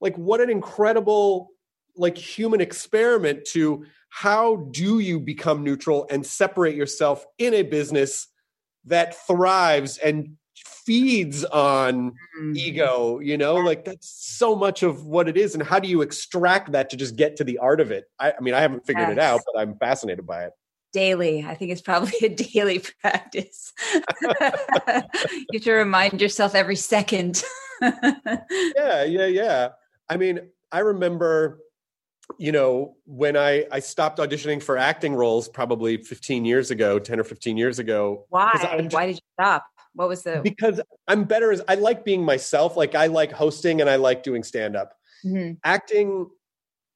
Like, 0.00 0.16
what 0.16 0.40
an 0.40 0.50
incredible 0.50 1.50
like 1.96 2.16
human 2.16 2.60
experiment 2.60 3.44
to 3.44 3.84
how 4.08 4.56
do 4.72 4.98
you 4.98 5.20
become 5.20 5.62
neutral 5.62 6.06
and 6.10 6.24
separate 6.24 6.74
yourself 6.74 7.24
in 7.38 7.54
a 7.54 7.62
business 7.62 8.28
that 8.84 9.14
thrives 9.26 9.98
and 9.98 10.36
feeds 10.84 11.44
on 11.44 12.10
mm-hmm. 12.10 12.56
ego 12.56 13.20
you 13.20 13.36
know 13.36 13.54
like 13.54 13.84
that's 13.84 14.08
so 14.08 14.56
much 14.56 14.82
of 14.82 15.04
what 15.04 15.28
it 15.28 15.36
is 15.36 15.54
and 15.54 15.62
how 15.62 15.78
do 15.78 15.88
you 15.88 16.02
extract 16.02 16.72
that 16.72 16.90
to 16.90 16.96
just 16.96 17.16
get 17.16 17.36
to 17.36 17.44
the 17.44 17.58
art 17.58 17.80
of 17.80 17.90
it 17.90 18.04
i, 18.18 18.32
I 18.32 18.40
mean 18.40 18.54
i 18.54 18.60
haven't 18.60 18.86
figured 18.86 19.08
yes. 19.08 19.12
it 19.12 19.18
out 19.18 19.40
but 19.46 19.60
i'm 19.60 19.76
fascinated 19.76 20.26
by 20.26 20.44
it 20.44 20.52
daily 20.92 21.44
i 21.46 21.54
think 21.54 21.70
it's 21.70 21.80
probably 21.80 22.14
a 22.22 22.28
daily 22.52 22.82
practice 23.00 23.72
you 24.22 24.28
have 24.30 25.62
to 25.62 25.72
remind 25.72 26.20
yourself 26.20 26.54
every 26.54 26.76
second 26.76 27.42
yeah 27.80 29.04
yeah 29.04 29.26
yeah 29.26 29.68
i 30.08 30.16
mean 30.16 30.40
i 30.70 30.80
remember 30.80 31.60
you 32.38 32.52
know, 32.52 32.96
when 33.04 33.36
I 33.36 33.66
I 33.70 33.80
stopped 33.80 34.18
auditioning 34.18 34.62
for 34.62 34.78
acting 34.78 35.14
roles 35.14 35.48
probably 35.48 35.98
15 35.98 36.44
years 36.44 36.70
ago, 36.70 36.98
10 36.98 37.20
or 37.20 37.24
15 37.24 37.56
years 37.56 37.78
ago. 37.78 38.26
Why? 38.28 38.50
Just, 38.54 38.94
Why 38.94 39.06
did 39.06 39.16
you 39.16 39.20
stop? 39.38 39.66
What 39.94 40.08
was 40.08 40.22
the 40.22 40.40
Because 40.42 40.80
I'm 41.08 41.24
better 41.24 41.52
as 41.52 41.62
I 41.68 41.74
like 41.74 42.04
being 42.04 42.24
myself. 42.24 42.76
Like 42.76 42.94
I 42.94 43.06
like 43.06 43.32
hosting 43.32 43.80
and 43.80 43.90
I 43.90 43.96
like 43.96 44.22
doing 44.22 44.42
stand 44.42 44.76
up. 44.76 44.94
Mm-hmm. 45.24 45.54
Acting 45.64 46.28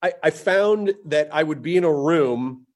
I, 0.02 0.12
I 0.22 0.30
found 0.30 0.94
that 1.06 1.28
I 1.32 1.42
would 1.42 1.62
be 1.62 1.76
in 1.76 1.84
a 1.84 1.92
room 1.92 2.66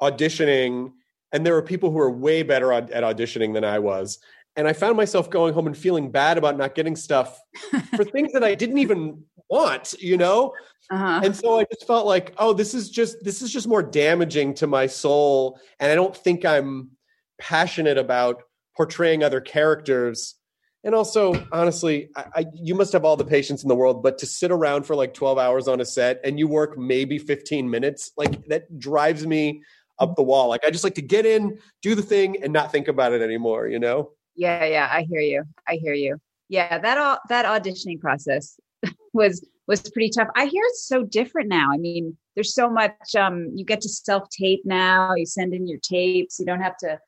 auditioning 0.00 0.92
and 1.32 1.44
there 1.44 1.54
were 1.54 1.62
people 1.62 1.90
who 1.90 1.96
were 1.96 2.10
way 2.10 2.42
better 2.42 2.72
at 2.72 2.90
auditioning 2.90 3.54
than 3.54 3.64
I 3.64 3.78
was 3.78 4.18
and 4.56 4.66
I 4.66 4.72
found 4.72 4.96
myself 4.96 5.30
going 5.30 5.54
home 5.54 5.66
and 5.66 5.76
feeling 5.76 6.10
bad 6.10 6.36
about 6.36 6.56
not 6.56 6.74
getting 6.74 6.96
stuff 6.96 7.40
for 7.96 8.04
things 8.04 8.32
that 8.32 8.42
I 8.42 8.54
didn't 8.54 8.78
even 8.78 9.22
want, 9.48 9.94
you 10.00 10.16
know? 10.16 10.52
Uh-huh. 10.90 11.20
And 11.22 11.34
so 11.34 11.58
I 11.60 11.64
just 11.64 11.86
felt 11.86 12.06
like, 12.06 12.34
oh, 12.38 12.52
this 12.52 12.74
is 12.74 12.90
just 12.90 13.22
this 13.22 13.40
is 13.40 13.52
just 13.52 13.68
more 13.68 13.82
damaging 13.82 14.54
to 14.54 14.66
my 14.66 14.86
soul 14.86 15.60
and 15.80 15.90
I 15.90 15.94
don't 15.94 16.16
think 16.16 16.44
I'm 16.44 16.90
passionate 17.38 17.98
about 17.98 18.42
portraying 18.78 19.22
other 19.22 19.40
characters. 19.42 20.36
And 20.84 20.94
also, 20.94 21.48
honestly, 21.52 22.08
I, 22.16 22.24
I, 22.36 22.46
you 22.54 22.76
must 22.76 22.92
have 22.92 23.04
all 23.04 23.16
the 23.16 23.24
patience 23.24 23.64
in 23.64 23.68
the 23.68 23.74
world, 23.74 24.02
but 24.02 24.16
to 24.18 24.26
sit 24.26 24.52
around 24.52 24.84
for 24.84 24.94
like 24.94 25.12
12 25.12 25.36
hours 25.36 25.66
on 25.66 25.80
a 25.80 25.84
set 25.84 26.20
and 26.24 26.38
you 26.38 26.46
work 26.46 26.78
maybe 26.78 27.18
15 27.18 27.68
minutes, 27.68 28.12
like 28.16 28.38
that 28.46 28.78
drives 28.78 29.26
me 29.26 29.62
up 29.98 30.14
the 30.14 30.22
wall. 30.22 30.48
Like 30.48 30.64
I 30.64 30.70
just 30.70 30.84
like 30.84 30.94
to 30.94 31.02
get 31.02 31.26
in, 31.26 31.58
do 31.82 31.96
the 31.96 32.02
thing, 32.02 32.42
and 32.42 32.52
not 32.52 32.70
think 32.70 32.86
about 32.86 33.12
it 33.12 33.20
anymore, 33.20 33.66
you 33.66 33.80
know? 33.80 34.12
Yeah, 34.36 34.64
yeah, 34.64 34.88
I 34.90 35.02
hear 35.02 35.20
you. 35.20 35.42
I 35.66 35.74
hear 35.74 35.94
you. 35.94 36.18
Yeah, 36.48 36.78
that 36.78 36.96
all 36.96 37.18
that 37.28 37.44
auditioning 37.44 38.00
process 38.00 38.58
was 39.12 39.44
was 39.66 39.82
pretty 39.90 40.10
tough. 40.10 40.28
I 40.36 40.46
hear 40.46 40.62
it's 40.68 40.86
so 40.86 41.02
different 41.02 41.48
now. 41.48 41.70
I 41.74 41.76
mean, 41.76 42.16
there's 42.36 42.54
so 42.54 42.70
much 42.70 43.16
um 43.18 43.50
you 43.52 43.64
get 43.64 43.80
to 43.80 43.88
self 43.88 44.28
tape 44.30 44.62
now. 44.64 45.14
You 45.16 45.26
send 45.26 45.52
in 45.52 45.66
your 45.66 45.80
tapes. 45.80 46.38
You 46.38 46.46
don't 46.46 46.62
have 46.62 46.76
to 46.78 47.00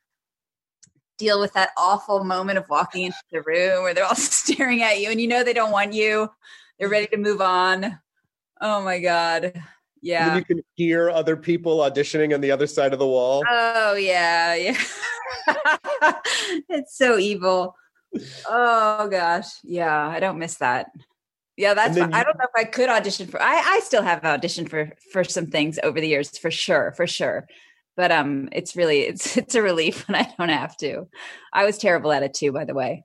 deal 1.20 1.38
with 1.38 1.52
that 1.52 1.70
awful 1.76 2.24
moment 2.24 2.58
of 2.58 2.64
walking 2.70 3.04
into 3.04 3.18
the 3.30 3.42
room 3.42 3.82
where 3.82 3.92
they're 3.94 4.06
all 4.06 4.14
staring 4.16 4.82
at 4.82 5.00
you 5.00 5.10
and 5.10 5.20
you 5.20 5.28
know 5.28 5.44
they 5.44 5.52
don't 5.52 5.70
want 5.70 5.92
you. 5.92 6.28
They're 6.78 6.88
ready 6.88 7.06
to 7.08 7.18
move 7.18 7.40
on. 7.40 8.00
Oh 8.60 8.82
my 8.82 8.98
god. 8.98 9.52
Yeah. 10.02 10.34
you 10.34 10.44
can 10.44 10.62
hear 10.76 11.10
other 11.10 11.36
people 11.36 11.78
auditioning 11.78 12.34
on 12.34 12.40
the 12.40 12.50
other 12.50 12.66
side 12.66 12.94
of 12.94 12.98
the 12.98 13.06
wall. 13.06 13.44
Oh 13.48 13.94
yeah, 13.94 14.54
yeah. 14.54 14.78
it's 16.70 16.96
so 16.96 17.18
evil. 17.18 17.76
Oh 18.48 19.06
gosh. 19.10 19.48
Yeah, 19.62 20.08
I 20.08 20.20
don't 20.20 20.38
miss 20.38 20.56
that. 20.56 20.86
Yeah, 21.58 21.74
that's 21.74 21.98
you, 21.98 22.04
I 22.04 22.24
don't 22.24 22.38
know 22.38 22.46
if 22.54 22.56
I 22.56 22.64
could 22.64 22.88
audition 22.88 23.26
for 23.26 23.42
I 23.42 23.56
I 23.56 23.80
still 23.84 24.02
have 24.02 24.22
auditioned 24.22 24.70
for 24.70 24.92
for 25.12 25.22
some 25.22 25.48
things 25.48 25.78
over 25.82 26.00
the 26.00 26.08
years 26.08 26.38
for 26.38 26.50
sure, 26.50 26.94
for 26.96 27.06
sure. 27.06 27.46
But 27.96 28.12
um 28.12 28.48
it's 28.52 28.76
really 28.76 29.00
it's 29.00 29.36
it's 29.36 29.54
a 29.54 29.62
relief 29.62 30.06
when 30.08 30.16
I 30.16 30.32
don't 30.38 30.48
have 30.48 30.76
to. 30.78 31.08
I 31.52 31.64
was 31.64 31.78
terrible 31.78 32.12
at 32.12 32.22
it 32.22 32.34
too, 32.34 32.52
by 32.52 32.64
the 32.64 32.74
way. 32.74 33.04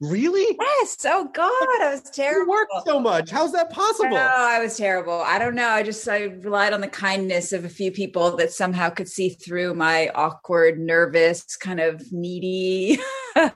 Really? 0.00 0.56
Yes. 0.60 0.98
Oh 1.06 1.28
God, 1.34 1.50
I 1.50 1.90
was 1.90 2.02
terrible. 2.02 2.42
You 2.42 2.48
worked 2.48 2.86
so 2.86 3.00
much. 3.00 3.30
How's 3.30 3.50
that 3.52 3.70
possible? 3.70 4.10
No, 4.10 4.16
I 4.16 4.60
was 4.60 4.76
terrible. 4.76 5.20
I 5.20 5.40
don't 5.40 5.56
know. 5.56 5.68
I 5.68 5.82
just 5.82 6.08
I 6.08 6.24
relied 6.24 6.72
on 6.72 6.80
the 6.80 6.88
kindness 6.88 7.52
of 7.52 7.64
a 7.64 7.68
few 7.68 7.90
people 7.90 8.36
that 8.36 8.52
somehow 8.52 8.90
could 8.90 9.08
see 9.08 9.30
through 9.30 9.74
my 9.74 10.10
awkward, 10.14 10.78
nervous, 10.78 11.56
kind 11.56 11.80
of 11.80 12.12
needy. 12.12 13.00
um, 13.36 13.50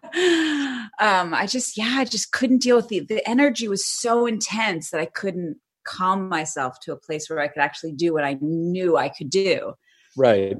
I 0.98 1.46
just 1.48 1.78
yeah, 1.78 1.94
I 1.98 2.04
just 2.06 2.32
couldn't 2.32 2.62
deal 2.62 2.74
with 2.74 2.88
the 2.88 3.00
the 3.00 3.28
energy 3.28 3.68
was 3.68 3.86
so 3.86 4.26
intense 4.26 4.90
that 4.90 5.00
I 5.00 5.06
couldn't 5.06 5.58
calm 5.84 6.28
myself 6.28 6.80
to 6.80 6.92
a 6.92 6.96
place 6.96 7.30
where 7.30 7.38
I 7.38 7.48
could 7.48 7.62
actually 7.62 7.92
do 7.92 8.12
what 8.12 8.24
I 8.24 8.36
knew 8.40 8.96
I 8.96 9.10
could 9.10 9.30
do. 9.30 9.74
Right 10.16 10.56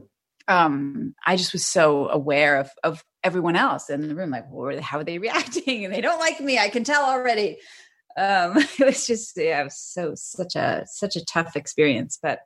um, 0.48 1.14
I 1.26 1.36
just 1.36 1.52
was 1.52 1.66
so 1.66 2.08
aware 2.08 2.58
of 2.58 2.70
of 2.82 3.04
everyone 3.22 3.56
else 3.56 3.90
in 3.90 4.08
the 4.08 4.14
room. 4.14 4.30
Like, 4.30 4.46
well, 4.50 4.80
how 4.80 4.98
are 4.98 5.04
they 5.04 5.18
reacting? 5.26 5.84
And 5.84 5.94
they 5.94 6.00
don't 6.00 6.20
like 6.20 6.40
me. 6.40 6.58
I 6.58 6.68
can 6.68 6.84
tell 6.84 7.04
already. 7.04 7.58
Um, 8.16 8.56
it 8.78 8.84
was 8.84 9.06
just 9.06 9.36
yeah, 9.36 9.60
it 9.60 9.64
was 9.64 9.78
so 9.78 10.12
such 10.14 10.56
a 10.56 10.84
such 10.86 11.16
a 11.16 11.24
tough 11.24 11.56
experience. 11.56 12.18
But 12.22 12.40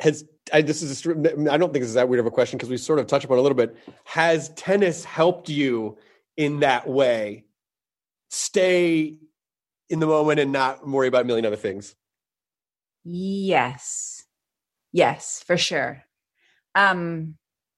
has 0.00 0.24
I, 0.52 0.62
this 0.62 0.82
is 0.82 1.06
a, 1.06 1.10
I 1.50 1.56
don't 1.56 1.72
think 1.72 1.82
this 1.82 1.88
is 1.88 1.94
that 1.94 2.08
weird 2.08 2.20
of 2.20 2.26
a 2.26 2.30
question 2.30 2.58
because 2.58 2.70
we 2.70 2.76
sort 2.76 2.98
of 2.98 3.06
touched 3.06 3.24
upon 3.24 3.38
a 3.38 3.42
little 3.42 3.56
bit. 3.56 3.76
Has 4.04 4.50
tennis 4.50 5.04
helped 5.04 5.48
you 5.48 5.96
in 6.36 6.60
that 6.60 6.86
way? 6.86 7.44
Stay 8.28 9.16
in 9.88 10.00
the 10.00 10.06
moment 10.06 10.40
and 10.40 10.52
not 10.52 10.86
worry 10.86 11.08
about 11.08 11.22
a 11.22 11.24
million 11.24 11.46
other 11.46 11.56
things. 11.56 11.94
Yes. 13.04 14.15
Yes, 14.96 15.44
for 15.46 15.58
sure. 15.58 16.02
Um, 16.74 17.36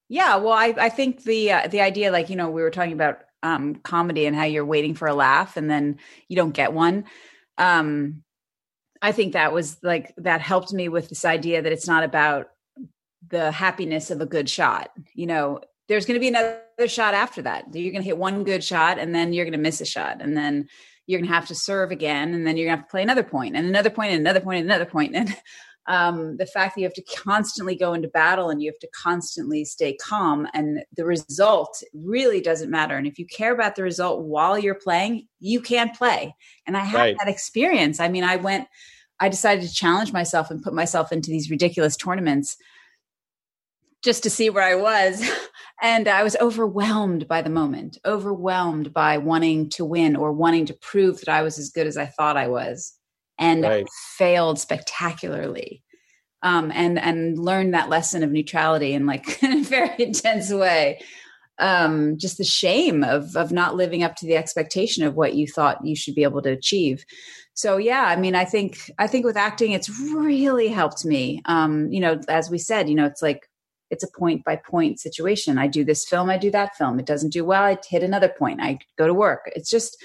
yeah, 0.09 0.37
well, 0.37 0.53
I, 0.53 0.73
I 0.79 0.89
think 0.89 1.25
the 1.25 1.51
uh, 1.51 1.67
the 1.67 1.81
idea, 1.81 2.13
like 2.13 2.31
you 2.31 2.37
know, 2.37 2.49
we 2.49 2.63
were 2.63 2.71
talking 2.71 2.93
about 2.93 3.23
um, 3.43 3.75
comedy 3.75 4.27
and 4.27 4.37
how 4.37 4.45
you're 4.45 4.65
waiting 4.65 4.95
for 4.95 5.09
a 5.09 5.15
laugh 5.15 5.57
and 5.57 5.69
then 5.69 5.99
you 6.29 6.37
don't 6.37 6.55
get 6.55 6.73
one. 6.73 7.07
Um, 7.59 8.23
I 9.03 9.11
think 9.11 9.33
that 9.33 9.53
was 9.53 9.79
like 9.83 10.15
that 10.19 10.41
helped 10.41 10.73
me 10.73 10.89
with 10.89 11.09
this 11.09 11.25
idea 11.25 11.61
that 11.61 11.73
it's 11.73 11.89
not 11.89 12.05
about 12.05 12.51
the 13.27 13.51
happiness 13.51 14.13
of 14.13 14.21
a 14.21 14.27
good 14.27 14.49
shot. 14.49 14.93
You 15.13 15.27
know, 15.27 15.61
there's 15.89 16.07
going 16.07 16.15
to 16.15 16.21
be 16.21 16.29
another 16.29 16.87
shot 16.87 17.15
after 17.15 17.43
that. 17.43 17.75
You're 17.75 17.91
going 17.91 18.03
to 18.03 18.09
hit 18.09 18.17
one 18.17 18.45
good 18.45 18.63
shot 18.63 19.01
and 19.01 19.13
then 19.13 19.33
you're 19.33 19.45
going 19.45 19.53
to 19.53 19.59
miss 19.59 19.81
a 19.81 19.87
shot 19.87 20.23
and 20.23 20.37
then 20.37 20.69
you're 21.09 21.19
going 21.19 21.29
to 21.29 21.35
have 21.35 21.49
to 21.49 21.57
serve 21.57 21.91
again 21.91 22.33
and 22.33 22.47
then 22.47 22.57
you're 22.57 22.69
going 22.69 22.77
to 22.77 22.83
have 22.83 22.87
to 22.87 22.91
play 22.93 23.03
another 23.03 23.25
point 23.25 23.57
and 23.57 23.67
another 23.67 23.91
point 23.91 24.13
and 24.13 24.21
another 24.21 24.41
point 24.41 24.61
and 24.61 24.71
another 24.71 24.89
point 24.89 25.17
and 25.17 25.35
um, 25.89 26.37
the 26.37 26.47
fact 26.47 26.75
that 26.75 26.83
you 26.83 26.87
have 26.87 26.95
to 26.95 27.03
constantly 27.03 27.75
go 27.75 27.95
into 27.95 28.09
battle 28.09 28.51
and 28.51 28.63
you 28.63 28.71
have 28.71 28.79
to 28.81 28.89
constantly 28.95 29.65
stay 29.65 29.97
calm 29.97 30.47
and 30.53 30.85
the 30.97 31.07
result 31.07 31.83
really 31.95 32.43
doesn't 32.43 32.71
matter. 32.71 32.97
And 32.97 33.07
if 33.07 33.19
you 33.19 33.27
care 33.27 33.55
about 33.55 33.75
the 33.75 33.83
result 33.83 34.23
while 34.23 34.59
you're 34.59 34.75
playing 34.75 35.27
you 35.41 35.61
can't 35.61 35.97
play. 35.97 36.35
And 36.67 36.77
i 36.77 36.81
had 36.81 36.99
right. 36.99 37.17
that 37.19 37.29
experience. 37.29 38.01
I 38.01 38.09
mean 38.09 38.25
i 38.25 38.37
went 38.37 38.69
i 39.19 39.29
decided 39.29 39.67
to 39.67 39.75
challenge 39.75 40.13
myself 40.13 40.51
and 40.51 40.63
put 40.63 40.75
myself 40.75 41.11
into 41.11 41.31
these 41.31 41.51
ridiculous 41.51 41.97
tournaments 41.97 42.57
just 44.05 44.23
to 44.23 44.31
see 44.31 44.51
where 44.51 44.65
i 44.65 44.75
was. 44.75 45.29
And 45.81 46.09
i 46.09 46.25
was 46.25 46.37
overwhelmed 46.41 47.29
by 47.29 47.41
the 47.41 47.51
moment 47.51 47.99
overwhelmed 48.05 48.93
by 48.93 49.17
wanting 49.19 49.71
to 49.71 49.85
win 49.85 50.17
or 50.17 50.33
wanting 50.33 50.67
to 50.67 50.75
prove 50.75 51.21
that 51.21 51.29
i 51.29 51.43
was 51.43 51.57
as 51.57 51.71
good 51.71 51.87
as 51.87 51.97
i 51.97 52.07
thought 52.07 52.37
i 52.37 52.49
was 52.49 52.98
and 53.39 53.63
right. 53.63 53.87
failed 54.17 54.59
spectacularly 54.59 55.83
um, 56.43 56.71
and 56.75 56.99
and 56.99 57.39
learned 57.39 57.75
that 57.75 57.89
lesson 57.89 58.23
of 58.23 58.31
neutrality 58.31 58.93
in 58.93 59.07
like 59.07 59.43
in 59.43 59.59
a 59.59 59.63
very 59.63 59.95
intense 59.99 60.53
way. 60.53 61.01
Um, 61.61 62.17
just 62.19 62.39
the 62.39 62.45
shame 62.45 63.03
of 63.03 63.37
of 63.37 63.51
not 63.51 63.75
living 63.75 64.03
up 64.03 64.15
to 64.17 64.27
the 64.27 64.37
expectation 64.37 65.05
of 65.05 65.17
what 65.17 65.35
you 65.35 65.47
thought 65.47 65.85
you 65.85 65.97
should 65.97 66.15
be 66.15 66.23
able 66.23 66.43
to 66.43 66.51
achieve. 66.51 67.05
So 67.55 67.77
yeah 67.77 68.05
i 68.05 68.15
mean 68.15 68.37
i 68.37 68.45
think 68.45 68.89
i 69.01 69.09
think 69.09 69.25
with 69.25 69.37
acting 69.37 69.73
it's 69.73 69.91
really 69.91 70.69
helped 70.69 71.05
me. 71.05 71.43
Um, 71.47 71.91
you 71.91 72.01
know 72.01 72.21
as 72.29 72.51
we 72.51 72.59
said 72.59 72.89
you 72.89 72.95
know 72.95 73.07
it's 73.07 73.23
like 73.23 73.49
it's 73.91 74.05
a 74.05 74.19
point 74.19 74.45
by 74.45 74.55
point 74.57 75.01
situation. 75.01 75.59
I 75.59 75.67
do 75.67 75.85
this 75.85 76.05
film 76.05 76.31
i 76.31 76.39
do 76.39 76.53
that 76.53 76.77
film. 76.77 77.01
It 77.01 77.07
doesn't 77.07 77.33
do 77.33 77.45
well 77.45 77.65
i 77.65 77.77
hit 77.89 78.05
another 78.05 78.29
point. 78.29 78.61
I 78.63 78.79
go 78.97 79.09
to 79.09 79.15
work. 79.15 79.51
It's 79.57 79.71
just 79.71 79.97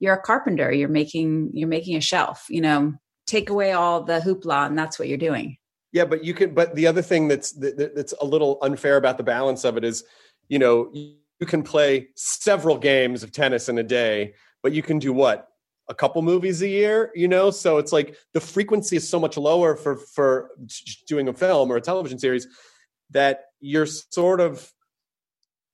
you're 0.00 0.14
a 0.14 0.20
carpenter 0.20 0.72
you're 0.72 0.88
making 0.88 1.50
you're 1.54 1.68
making 1.68 1.96
a 1.96 2.00
shelf 2.00 2.46
you 2.48 2.60
know 2.60 2.92
take 3.26 3.50
away 3.50 3.72
all 3.72 4.02
the 4.02 4.18
hoopla 4.20 4.66
and 4.66 4.76
that's 4.76 4.98
what 4.98 5.06
you're 5.08 5.18
doing 5.18 5.56
yeah 5.92 6.04
but 6.04 6.24
you 6.24 6.34
can 6.34 6.52
but 6.52 6.74
the 6.74 6.86
other 6.86 7.02
thing 7.02 7.28
that's 7.28 7.52
that's 7.52 8.14
a 8.20 8.24
little 8.24 8.58
unfair 8.62 8.96
about 8.96 9.16
the 9.16 9.22
balance 9.22 9.64
of 9.64 9.76
it 9.76 9.84
is 9.84 10.02
you 10.48 10.58
know 10.58 10.90
you 10.92 11.46
can 11.46 11.62
play 11.62 12.08
several 12.16 12.76
games 12.76 13.22
of 13.22 13.30
tennis 13.30 13.68
in 13.68 13.78
a 13.78 13.82
day 13.84 14.34
but 14.62 14.72
you 14.72 14.82
can 14.82 14.98
do 14.98 15.12
what 15.12 15.46
a 15.90 15.94
couple 15.94 16.22
movies 16.22 16.62
a 16.62 16.68
year, 16.68 17.10
you 17.14 17.26
know. 17.26 17.50
So 17.50 17.78
it's 17.78 17.92
like 17.92 18.16
the 18.32 18.40
frequency 18.40 18.96
is 18.96 19.08
so 19.08 19.18
much 19.18 19.36
lower 19.36 19.74
for 19.76 19.96
for 19.96 20.50
doing 21.06 21.28
a 21.28 21.32
film 21.32 21.70
or 21.70 21.76
a 21.76 21.80
television 21.80 22.18
series 22.18 22.46
that 23.10 23.46
you're 23.58 23.86
sort 23.86 24.40
of 24.40 24.72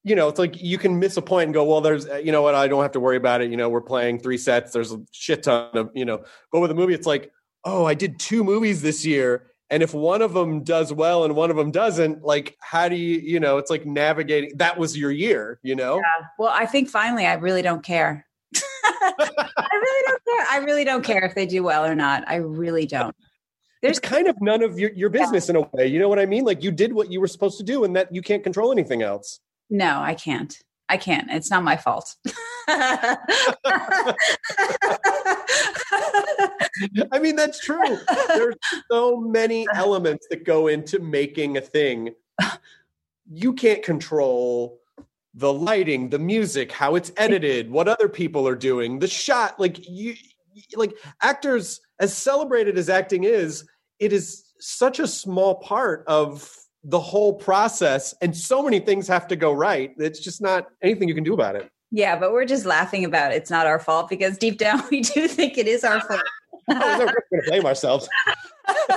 you 0.07 0.15
know, 0.15 0.29
it's 0.29 0.39
like 0.39 0.63
you 0.63 0.79
can 0.79 1.01
miss 1.01 1.17
a 1.17 1.23
point 1.23 1.47
and 1.47 1.55
go, 1.55 1.65
well, 1.65 1.81
there's, 1.81 2.07
uh, 2.07 2.15
you 2.15 2.31
know 2.31 2.41
what, 2.41 2.55
I 2.55 2.69
don't 2.69 2.81
have 2.81 2.93
to 2.93 3.01
worry 3.01 3.17
about 3.17 3.41
it. 3.41 3.51
You 3.51 3.57
know, 3.57 3.69
we're 3.69 3.81
playing 3.81 4.21
three 4.21 4.39
sets. 4.39 4.73
There's 4.73 4.93
a 4.93 5.01
shit 5.11 5.43
ton 5.43 5.77
of, 5.77 5.91
you 5.95 6.05
know, 6.05 6.23
but 6.53 6.61
with 6.61 6.71
a 6.71 6.77
movie, 6.77 6.95
it's 6.95 7.09
like, 7.09 7.33
oh, 7.65 7.87
I 7.87 7.95
did 7.95 8.21
two 8.21 8.45
movies 8.45 8.83
this 8.83 9.05
year. 9.05 9.49
And 9.69 9.83
if 9.83 9.93
one 9.95 10.23
of 10.23 10.33
them 10.33 10.63
does 10.63 10.93
well 10.93 11.25
and 11.25 11.35
one 11.35 11.51
of 11.51 11.57
them 11.57 11.73
doesn't, 11.73 12.23
like, 12.23 12.57
how 12.61 12.89
do 12.89 12.95
you, 12.95 13.19
you 13.19 13.41
know, 13.41 13.59
it's 13.59 13.69
like 13.69 13.85
navigating. 13.85 14.53
That 14.59 14.79
was 14.79 14.97
your 14.97 15.11
year, 15.11 15.59
you 15.65 15.75
know? 15.75 15.97
Yeah. 15.97 16.27
Well, 16.39 16.53
I 16.55 16.67
think 16.67 16.89
finally, 16.89 17.27
I 17.27 17.35
really 17.35 17.63
don't 17.63 17.83
care. 17.83 18.25
I 18.55 19.69
really 19.73 20.07
don't 20.07 20.25
care. 20.25 20.47
I 20.53 20.59
really 20.65 20.85
don't 20.85 21.05
care 21.05 21.25
if 21.25 21.35
they 21.35 21.47
do 21.47 21.65
well 21.65 21.85
or 21.85 21.97
not. 21.97 22.23
I 22.29 22.37
really 22.37 22.87
don't. 22.87 23.17
There's 23.83 23.99
kind 23.99 24.29
of 24.29 24.37
none 24.41 24.63
of 24.63 24.79
your, 24.79 24.93
your 24.93 25.11
business 25.11 25.49
yeah. 25.49 25.57
in 25.57 25.65
a 25.65 25.69
way. 25.73 25.89
You 25.89 25.99
know 25.99 26.09
what 26.09 26.21
I 26.21 26.27
mean? 26.27 26.45
Like 26.45 26.63
you 26.63 26.71
did 26.71 26.93
what 26.93 27.11
you 27.11 27.21
were 27.21 27.27
supposed 27.27 27.59
to 27.59 27.65
do 27.65 27.83
and 27.83 27.97
that 27.97 28.15
you 28.15 28.23
can't 28.23 28.45
control 28.45 28.71
anything 28.71 29.03
else. 29.03 29.41
No, 29.71 30.01
I 30.01 30.15
can't. 30.15 30.57
I 30.89 30.97
can't. 30.97 31.31
It's 31.31 31.51
not 31.51 31.65
my 31.65 31.77
fault. 31.77 32.15
I 32.69 33.27
mean, 37.21 37.37
that's 37.37 37.59
true. 37.61 37.99
There's 38.29 38.55
so 38.91 39.17
many 39.17 39.67
elements 39.75 40.27
that 40.31 40.45
go 40.45 40.69
into 40.69 41.01
making 41.01 41.57
a 41.57 41.61
thing. 41.61 42.15
You 43.33 43.53
can't 43.55 43.83
control 43.83 44.81
the 45.35 45.53
lighting, 45.53 46.09
the 46.09 46.19
music, 46.19 46.73
how 46.73 46.95
it's 46.95 47.13
edited, 47.17 47.71
what 47.71 47.89
other 47.89 48.09
people 48.09 48.47
are 48.47 48.55
doing, 48.55 49.01
the 49.01 49.09
shot. 49.09 49.59
Like 49.59 49.89
you, 49.89 50.15
like 50.75 50.95
actors, 51.21 51.81
as 52.01 52.17
celebrated 52.17 52.79
as 52.79 52.89
acting 52.89 53.25
is, 53.25 53.65
it 53.99 54.13
is 54.13 54.45
such 54.61 54.99
a 54.99 55.07
small 55.07 55.57
part 55.57 56.05
of 56.07 56.57
the 56.89 57.01
whole 57.01 57.35
process 57.35 58.15
and 58.23 58.37
so 58.37 58.63
many 58.63 58.79
things 58.79 59.09
have 59.09 59.27
to 59.27 59.35
go 59.35 59.53
right 59.53 59.93
it's 59.99 60.21
just 60.21 60.41
not 60.41 60.69
anything 60.83 61.09
you 61.09 61.15
can 61.15 61.25
do 61.25 61.35
about 61.35 61.57
it. 61.57 61.69
Yeah 61.91 62.17
but 62.17 62.33
we're 62.33 62.45
just 62.45 62.65
laughing 62.65 63.05
about 63.05 63.33
it 63.33 63.37
it's 63.37 63.51
not 63.51 63.67
our 63.67 63.81
fault 63.81 64.09
because 64.09 64.39
deep 64.39 64.57
down 64.57 64.83
we 64.91 65.01
do 65.01 65.27
think 65.27 65.59
it 65.59 65.67
is 65.67 65.85
our 65.85 66.01
fault. 66.01 66.23
Oh, 66.69 66.99
we're 66.99 67.07
going 67.07 67.09
to 67.09 67.43
blame 67.47 67.67
ourselves. 67.67 68.09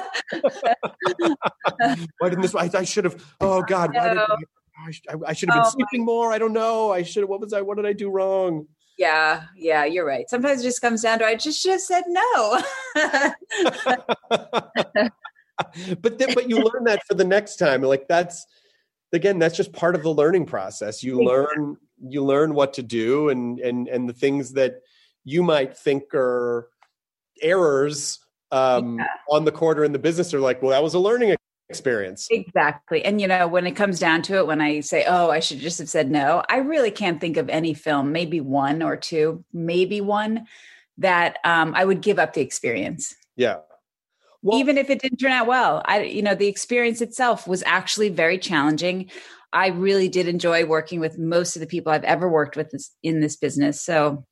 Why 2.20 2.30
didn't 2.30 2.42
this 2.42 2.56
i, 2.56 2.70
I 2.74 2.84
should 2.84 3.06
have 3.06 3.24
oh 3.42 3.62
god 3.64 3.94
why 3.94 4.10
did 4.10 4.18
oh, 4.18 4.38
I, 4.78 4.92
I, 5.28 5.34
should 5.34 5.50
have 5.50 5.58
been 5.58 5.66
oh, 5.66 5.70
sleeping 5.70 6.06
more 6.06 6.32
i 6.32 6.38
don't 6.38 6.54
know 6.54 6.92
i 6.92 7.04
should 7.04 7.22
have 7.22 7.30
what 7.30 7.42
was 7.42 7.54
i 7.54 7.62
what 7.62 7.78
did 7.78 7.86
i 7.86 7.94
do 7.94 8.10
wrong? 8.10 8.68
Yeah 8.98 9.44
yeah 9.56 9.86
you're 9.86 10.06
right. 10.06 10.30
Sometimes 10.30 10.62
it 10.62 10.64
just 10.64 10.82
comes 10.82 11.02
down 11.02 11.20
to 11.20 11.26
i 11.26 11.36
just 11.36 11.62
should 11.62 11.72
have 11.72 11.82
said 11.82 12.04
no 12.08 12.62
but 16.02 16.18
then, 16.20 16.30
but 16.34 16.50
you 16.50 16.58
learn 16.58 16.84
that 16.86 17.02
for 17.08 17.14
the 17.14 17.26
next 17.26 17.58
time. 17.58 17.82
Like 17.82 18.08
that's 18.08 18.46
again, 19.14 19.40
that's 19.40 19.58
just 19.58 19.74
part 19.74 19.96
of 19.96 20.04
the 20.04 20.14
learning 20.14 20.46
process. 20.46 21.04
You 21.04 21.24
learn 21.24 21.78
you 22.02 22.24
learn 22.24 22.54
what 22.54 22.74
to 22.74 22.84
do 22.84 23.30
and 23.30 23.60
and 23.60 23.88
and 23.88 24.08
the 24.08 24.14
things 24.14 24.54
that 24.54 24.82
you 25.24 25.44
might 25.44 25.78
think 25.78 26.14
are 26.14 26.70
errors 27.42 28.20
um, 28.52 28.98
yeah. 28.98 29.06
on 29.30 29.46
the 29.46 29.52
quarter 29.52 29.84
in 29.84 29.92
the 29.92 30.00
business 30.00 30.34
are 30.34 30.40
like, 30.40 30.62
well, 30.62 30.72
that 30.72 30.84
was 30.84 30.94
a 30.94 31.00
learning 31.00 31.36
experience. 31.70 32.28
Exactly. 32.32 33.06
And 33.06 33.22
you 33.22 33.28
know, 33.28 33.48
when 33.48 33.68
it 33.68 33.74
comes 33.74 34.00
down 34.00 34.22
to 34.24 34.38
it, 34.38 34.48
when 34.48 34.62
I 34.62 34.80
say, 34.80 35.06
oh, 35.08 35.30
I 35.30 35.40
should 35.40 35.60
just 35.60 35.80
have 35.80 35.90
said 35.90 36.10
no, 36.10 36.44
I 36.50 36.58
really 36.58 36.92
can't 36.92 37.22
think 37.22 37.38
of 37.38 37.50
any 37.50 37.74
film, 37.74 38.12
maybe 38.12 38.42
one 38.42 38.82
or 38.82 38.98
two, 38.98 39.44
maybe 39.54 40.02
one 40.02 40.48
that 40.98 41.38
um, 41.46 41.74
I 41.76 41.86
would 41.86 42.02
give 42.02 42.20
up 42.20 42.34
the 42.34 42.42
experience. 42.42 43.16
Yeah. 43.36 43.58
Well, 44.42 44.60
even 44.60 44.78
if 44.78 44.90
it 44.90 45.02
didn't 45.02 45.18
turn 45.18 45.32
out 45.32 45.48
well 45.48 45.82
i 45.86 46.04
you 46.04 46.22
know 46.22 46.36
the 46.36 46.48
experience 46.48 47.02
itself 47.02 47.48
was 47.48 47.64
actually 47.66 48.10
very 48.10 48.38
challenging. 48.38 49.10
I 49.52 49.68
really 49.70 50.10
did 50.10 50.28
enjoy 50.28 50.66
working 50.66 51.00
with 51.00 51.18
most 51.18 51.56
of 51.56 51.60
the 51.60 51.68
people 51.68 51.92
i've 51.92 52.04
ever 52.04 52.30
worked 52.30 52.56
with 52.56 52.70
this, 52.72 52.92
in 53.04 53.20
this 53.20 53.36
business. 53.36 53.82
So 53.82 54.26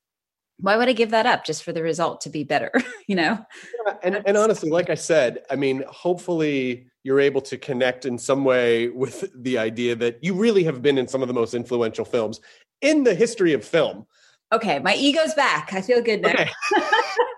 why 0.60 0.76
would 0.78 0.89
i 0.89 0.93
give 0.93 1.12
that 1.12 1.26
up 1.26 1.45
just 1.45 1.64
for 1.64 1.74
the 1.74 1.84
result 1.84 2.22
to 2.22 2.30
be 2.30 2.43
better 2.43 2.72
you 3.08 3.16
know? 3.16 3.38
Yeah, 3.86 3.93
and, 4.03 4.24
and 4.26 4.38
honestly 4.38 4.70
like 4.70 4.89
i 4.89 4.95
said 4.95 5.39
i 5.49 5.55
mean 5.55 5.84
hopefully 5.89 6.88
you're 7.03 7.20
able 7.20 7.41
to 7.41 7.58
connect 7.58 8.05
in 8.05 8.18
some 8.18 8.43
way 8.43 8.89
with 8.89 9.30
the 9.34 9.58
idea 9.58 9.95
that 9.95 10.22
you 10.22 10.34
really 10.34 10.64
have 10.66 10.82
been 10.82 10.97
in 10.97 11.08
some 11.08 11.22
of 11.22 11.28
the 11.28 11.34
most 11.34 11.53
influential 11.53 12.05
films 12.05 12.39
in 12.82 13.03
the 13.03 13.16
history 13.16 13.53
of 13.53 13.64
film 13.64 14.05
Okay, 14.52 14.80
my 14.80 14.95
ego's 14.95 15.34
back. 15.34 15.74
I 15.74 15.82
feel 15.82 16.02
good 16.02 16.22
now. 16.22 16.30
Okay. 16.30 16.50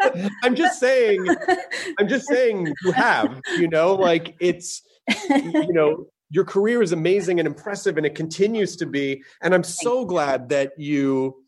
I'm 0.44 0.56
just 0.56 0.80
saying, 0.80 1.26
I'm 1.98 2.08
just 2.08 2.28
saying 2.28 2.74
you 2.84 2.92
have, 2.92 3.42
you 3.58 3.68
know, 3.68 3.96
like 3.96 4.36
it's, 4.40 4.84
you 5.30 5.74
know, 5.74 6.06
your 6.30 6.46
career 6.46 6.84
is 6.84 6.92
amazing 6.92 7.40
and 7.40 7.48
impressive 7.48 7.98
and 7.98 8.06
it 8.06 8.14
continues 8.14 8.76
to 8.78 8.86
be. 8.86 9.24
And 9.42 9.56
I'm 9.56 9.64
so 9.64 10.06
glad 10.06 10.50
that 10.50 10.74
you, 10.78 11.44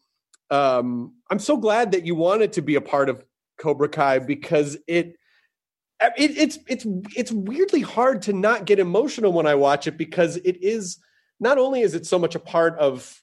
um, 0.49 1.13
I'm 1.29 1.39
so 1.39 1.57
glad 1.57 1.91
that 1.91 2.05
you 2.05 2.15
wanted 2.15 2.53
to 2.53 2.61
be 2.61 2.75
a 2.75 2.81
part 2.81 3.07
of 3.07 3.23
Cobra 3.59 3.87
Kai 3.87 4.17
because 4.19 4.77
it, 4.87 5.15
it, 6.17 6.31
it's 6.35 6.57
it's 6.67 6.85
it's 7.15 7.31
weirdly 7.31 7.81
hard 7.81 8.23
to 8.23 8.33
not 8.33 8.65
get 8.65 8.79
emotional 8.79 9.31
when 9.31 9.45
I 9.45 9.53
watch 9.53 9.85
it 9.85 9.97
because 9.97 10.37
it 10.37 10.63
is 10.63 10.97
not 11.39 11.59
only 11.59 11.81
is 11.81 11.93
it 11.93 12.07
so 12.07 12.17
much 12.17 12.33
a 12.33 12.39
part 12.39 12.77
of 12.79 13.21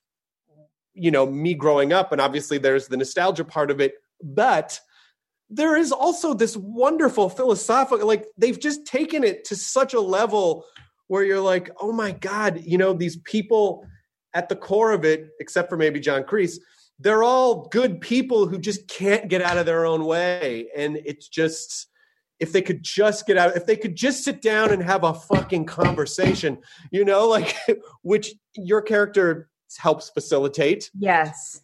you 0.99 1.11
know 1.11 1.26
me 1.26 1.55
growing 1.55 1.92
up 1.92 2.12
and 2.12 2.20
obviously 2.20 2.59
there's 2.59 2.88
the 2.88 2.96
nostalgia 2.96 3.44
part 3.44 3.70
of 3.70 3.80
it 3.80 3.94
but 4.22 4.78
there 5.51 5.76
is 5.76 5.92
also 5.92 6.34
this 6.34 6.57
wonderful 6.57 7.28
philosophical 7.28 8.07
like 8.07 8.26
they've 8.36 8.61
just 8.61 8.86
taken 8.86 9.24
it 9.24 9.44
to 9.44 9.57
such 9.57 9.94
a 9.94 10.01
level 10.01 10.64
where 11.07 11.24
you're 11.24 11.40
like 11.40 11.70
oh 11.80 11.92
my 11.92 12.12
god 12.12 12.61
you 12.64 12.76
know 12.76 12.92
these 12.92 13.16
people 13.18 13.86
at 14.34 14.49
the 14.49 14.57
core 14.57 14.92
of 14.92 15.05
it 15.05 15.28
except 15.40 15.68
for 15.68 15.76
maybe 15.76 16.01
john 16.01 16.22
kreese 16.22 16.59
they're 16.99 17.22
all 17.22 17.68
good 17.68 18.01
people 18.01 18.46
who 18.46 18.59
just 18.59 18.88
can't 18.88 19.28
get 19.28 19.42
out 19.42 19.57
of 19.57 19.66
their 19.66 19.86
own 19.86 20.05
way. 20.05 20.68
And 20.76 20.96
it's 21.05 21.28
just 21.28 21.86
if 22.40 22.53
they 22.53 22.62
could 22.62 22.82
just 22.82 23.26
get 23.26 23.36
out 23.36 23.57
if 23.57 23.66
they 23.66 23.76
could 23.76 23.96
just 23.96 24.24
sit 24.24 24.42
down 24.42 24.70
and 24.70 24.82
have 24.82 25.03
a 25.03 25.12
fucking 25.12 25.64
conversation 25.64 26.57
you 26.92 27.05
know 27.05 27.26
like 27.26 27.57
which 28.03 28.32
your 28.55 28.80
character 28.80 29.49
helps 29.77 30.09
facilitate. 30.11 30.91
Yes. 30.99 31.61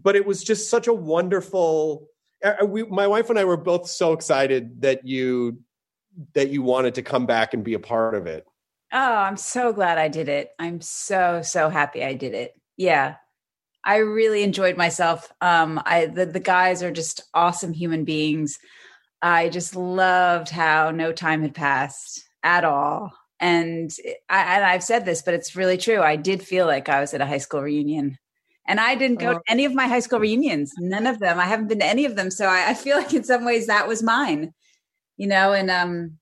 But 0.00 0.16
it 0.16 0.24
was 0.24 0.42
just 0.42 0.70
such 0.70 0.86
a 0.86 0.92
wonderful. 0.92 2.08
Uh, 2.44 2.54
uh, 2.62 2.66
we, 2.66 2.82
my 2.84 3.06
wife 3.06 3.30
and 3.30 3.38
I 3.38 3.44
were 3.44 3.56
both 3.56 3.88
so 3.88 4.12
excited 4.12 4.82
that 4.82 5.06
you 5.06 5.58
that 6.34 6.50
you 6.50 6.62
wanted 6.62 6.94
to 6.96 7.02
come 7.02 7.26
back 7.26 7.54
and 7.54 7.64
be 7.64 7.74
a 7.74 7.78
part 7.78 8.14
of 8.14 8.26
it. 8.26 8.46
Oh, 8.92 8.98
I'm 8.98 9.38
so 9.38 9.72
glad 9.72 9.96
I 9.96 10.08
did 10.08 10.28
it. 10.28 10.50
I'm 10.58 10.80
so 10.80 11.40
so 11.42 11.68
happy 11.68 12.04
I 12.04 12.14
did 12.14 12.34
it. 12.34 12.54
Yeah. 12.76 13.16
I 13.84 13.96
really 13.96 14.42
enjoyed 14.42 14.76
myself. 14.76 15.32
Um 15.40 15.80
I 15.84 16.06
the, 16.06 16.26
the 16.26 16.40
guys 16.40 16.82
are 16.82 16.90
just 16.90 17.22
awesome 17.32 17.72
human 17.72 18.04
beings. 18.04 18.58
I 19.22 19.48
just 19.48 19.74
loved 19.74 20.50
how 20.50 20.90
no 20.90 21.12
time 21.12 21.42
had 21.42 21.54
passed 21.54 22.24
at 22.42 22.64
all 22.64 23.12
and 23.42 23.90
I, 24.30 24.56
and 24.56 24.64
I've 24.64 24.84
said 24.84 25.04
this, 25.04 25.20
but 25.20 25.34
it's 25.34 25.56
really 25.56 25.76
true. 25.76 26.00
I 26.00 26.14
did 26.14 26.42
feel 26.42 26.64
like 26.64 26.88
I 26.88 27.00
was 27.00 27.12
at 27.12 27.20
a 27.20 27.26
high 27.26 27.38
school 27.38 27.60
reunion, 27.60 28.16
and 28.68 28.78
I 28.78 28.94
didn't 28.94 29.18
go 29.18 29.30
oh. 29.30 29.34
to 29.34 29.40
any 29.48 29.64
of 29.64 29.74
my 29.74 29.88
high 29.88 29.98
school 29.98 30.20
reunions. 30.20 30.72
None 30.78 31.08
of 31.08 31.18
them. 31.18 31.40
I 31.40 31.46
haven't 31.46 31.66
been 31.66 31.80
to 31.80 31.84
any 31.84 32.04
of 32.04 32.14
them. 32.14 32.30
So 32.30 32.46
I, 32.46 32.70
I 32.70 32.74
feel 32.74 32.96
like 32.98 33.12
in 33.12 33.24
some 33.24 33.44
ways 33.44 33.66
that 33.66 33.88
was 33.88 34.00
mine, 34.00 34.54
you 35.16 35.26
know. 35.26 35.52
And 35.52 35.72
um, 35.72 36.18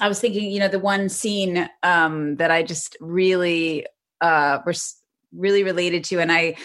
I 0.00 0.08
was 0.08 0.18
thinking, 0.18 0.50
you 0.50 0.60
know, 0.60 0.68
the 0.68 0.78
one 0.78 1.10
scene 1.10 1.68
um 1.82 2.36
that 2.36 2.50
I 2.50 2.62
just 2.62 2.96
really 3.00 3.86
uh 4.22 4.60
was 4.64 4.96
really 5.36 5.62
related 5.62 6.04
to, 6.04 6.20
and 6.20 6.32
I 6.32 6.56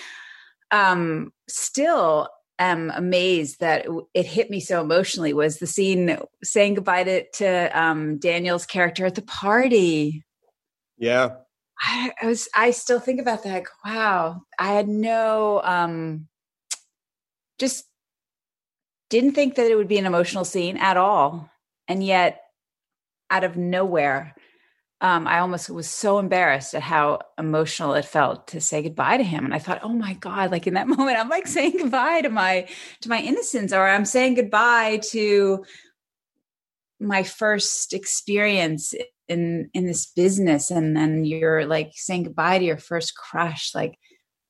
um 0.71 1.33
still 1.49 2.29
am 2.59 2.91
amazed 2.91 3.59
that 3.59 3.85
it 4.13 4.25
hit 4.25 4.49
me 4.49 4.59
so 4.59 4.81
emotionally 4.81 5.33
was 5.33 5.57
the 5.57 5.67
scene 5.67 6.17
saying 6.43 6.75
goodbye 6.75 7.03
to, 7.03 7.29
to 7.31 7.79
um, 7.79 8.17
Daniel's 8.17 8.65
character 8.65 9.05
at 9.05 9.15
the 9.15 9.21
party. 9.21 10.23
Yeah. 10.97 11.35
I, 11.79 12.11
I, 12.21 12.25
was 12.25 12.47
I 12.55 12.71
still 12.71 12.99
think 12.99 13.19
about 13.19 13.43
that. 13.43 13.53
Like, 13.53 13.67
wow, 13.83 14.41
I 14.57 14.71
had 14.71 14.87
no 14.87 15.61
um 15.63 16.27
just 17.59 17.85
didn't 19.09 19.33
think 19.33 19.55
that 19.55 19.69
it 19.69 19.75
would 19.75 19.87
be 19.87 19.97
an 19.97 20.05
emotional 20.05 20.45
scene 20.45 20.77
at 20.77 20.97
all. 20.97 21.49
And 21.87 22.03
yet 22.03 22.41
out 23.29 23.43
of 23.43 23.57
nowhere, 23.57 24.34
um, 25.05 25.27
I 25.27 25.37
almost 25.37 25.69
was 25.69 25.87
so 25.87 26.17
embarrassed 26.17 26.73
at 26.73 26.81
how 26.81 27.19
emotional 27.37 27.93
it 27.93 28.05
felt 28.05 28.47
to 28.47 28.59
say 28.59 28.81
goodbye 28.81 29.17
to 29.17 29.23
him. 29.23 29.45
And 29.45 29.53
I 29.53 29.59
thought, 29.59 29.81
oh 29.83 29.93
my 29.93 30.13
God, 30.13 30.49
like 30.49 30.65
in 30.65 30.73
that 30.73 30.87
moment, 30.97 31.19
I'm 31.19 31.29
like 31.29 31.45
saying 31.45 31.77
goodbye 31.77 32.21
to 32.21 32.29
my 32.29 32.67
to 33.01 33.09
my 33.09 33.19
innocence, 33.19 33.71
or 33.71 33.87
I'm 33.87 34.05
saying 34.05 34.33
goodbye 34.33 35.01
to 35.11 35.63
my 36.99 37.21
first 37.21 37.93
experience 37.93 38.95
in 39.27 39.69
in 39.75 39.85
this 39.85 40.07
business. 40.07 40.71
And 40.71 40.97
then 40.97 41.23
you're 41.23 41.67
like 41.67 41.91
saying 41.93 42.23
goodbye 42.23 42.57
to 42.57 42.65
your 42.65 42.77
first 42.77 43.15
crush. 43.15 43.75
Like, 43.75 43.99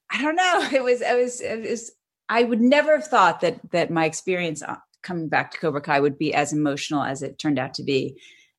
I 0.10 0.22
don't 0.22 0.38
know. 0.38 0.70
It 0.74 0.86
was 0.86 1.01
it 1.01 1.22
was 1.22 1.41
it 1.41 1.70
was 1.70 1.91
I 2.30 2.43
would 2.43 2.62
never 2.62 2.95
have 2.95 3.08
thought 3.08 3.41
that 3.41 3.60
that 3.72 3.91
my 3.91 4.06
experience 4.06 4.64
uh, 4.64 4.78
coming 5.03 5.28
back 5.28 5.51
to 5.51 5.58
Cobra 5.58 5.82
Kai 5.82 5.99
would 5.99 6.18
be 6.18 6.34
as 6.34 6.53
emotional 6.53 7.03
as 7.03 7.24
it 7.24 7.39
turned 7.39 7.60
out 7.60 7.74
to 7.74 7.84
be, 7.84 8.16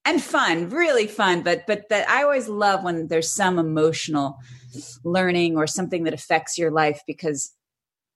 and 0.07 0.23
fun, 0.23 0.71
really 0.71 1.07
fun. 1.07 1.43
But 1.43 1.67
but 1.67 1.89
that 1.91 2.09
I 2.09 2.23
always 2.23 2.49
love 2.49 2.85
when 2.85 3.09
there's 3.09 3.31
some 3.31 3.59
emotional 3.59 4.39
learning 5.05 5.57
or 5.57 5.67
something 5.67 6.05
that 6.05 6.15
affects 6.15 6.57
your 6.57 6.71
life 6.71 7.01
because 7.07 7.53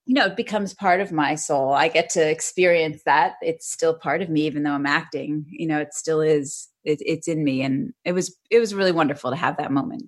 you 0.07 0.15
know 0.15 0.27
it 0.27 0.37
becomes 0.37 0.73
part 0.73 1.01
of 1.01 1.13
my 1.13 1.35
soul. 1.35 1.73
I 1.73 1.89
get 1.89 2.09
to 2.11 2.31
experience 2.31 3.03
that. 3.05 3.35
It's 3.43 3.71
still 3.71 3.95
part 3.95 4.23
of 4.23 4.31
me, 4.31 4.43
even 4.43 4.63
though 4.63 4.73
I'm 4.73 4.87
acting. 4.87 5.45
You 5.49 5.67
know, 5.67 5.81
it 5.81 5.93
still 5.93 6.21
is. 6.21 6.69
It, 6.85 7.03
it's 7.05 7.29
in 7.29 7.45
me, 7.45 7.61
and 7.63 7.93
it 8.05 8.13
was 8.13 8.35
it 8.51 8.61
was 8.61 8.75
really 8.75 8.93
wonderful 8.93 9.31
to 9.31 9.37
have 9.37 9.57
that 9.59 9.73
moment. 9.73 10.05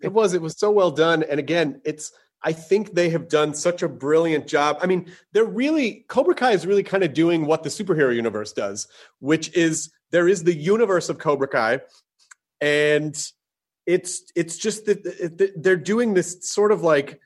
It 0.00 0.12
was. 0.12 0.32
It 0.32 0.42
was 0.42 0.58
so 0.58 0.70
well 0.70 0.92
done, 0.92 1.22
and 1.24 1.40
again, 1.40 1.80
it's 1.84 2.12
I 2.44 2.52
think 2.52 2.92
they 2.92 3.08
have 3.10 3.28
done 3.28 3.54
such 3.54 3.82
a 3.82 3.88
brilliant 3.88 4.46
job. 4.46 4.78
I 4.82 4.86
mean, 4.86 5.10
they're 5.32 5.44
really 5.44 6.04
Cobra 6.08 6.34
Kai 6.34 6.52
is 6.52 6.66
really 6.66 6.82
kind 6.82 7.02
of 7.02 7.14
doing 7.14 7.46
what 7.46 7.62
the 7.62 7.70
superhero 7.70 8.14
universe 8.14 8.52
does, 8.52 8.86
which 9.20 9.54
is 9.56 9.90
there 10.10 10.28
is 10.28 10.44
the 10.44 10.54
universe 10.54 11.08
of 11.08 11.18
Cobra 11.18 11.48
Kai, 11.48 11.80
and 12.60 13.16
it's 13.86 14.30
it's 14.36 14.58
just 14.58 14.84
that 14.86 15.52
they're 15.56 15.76
doing 15.76 16.14
this 16.14 16.48
sort 16.48 16.70
of 16.70 16.82
like 16.82 17.18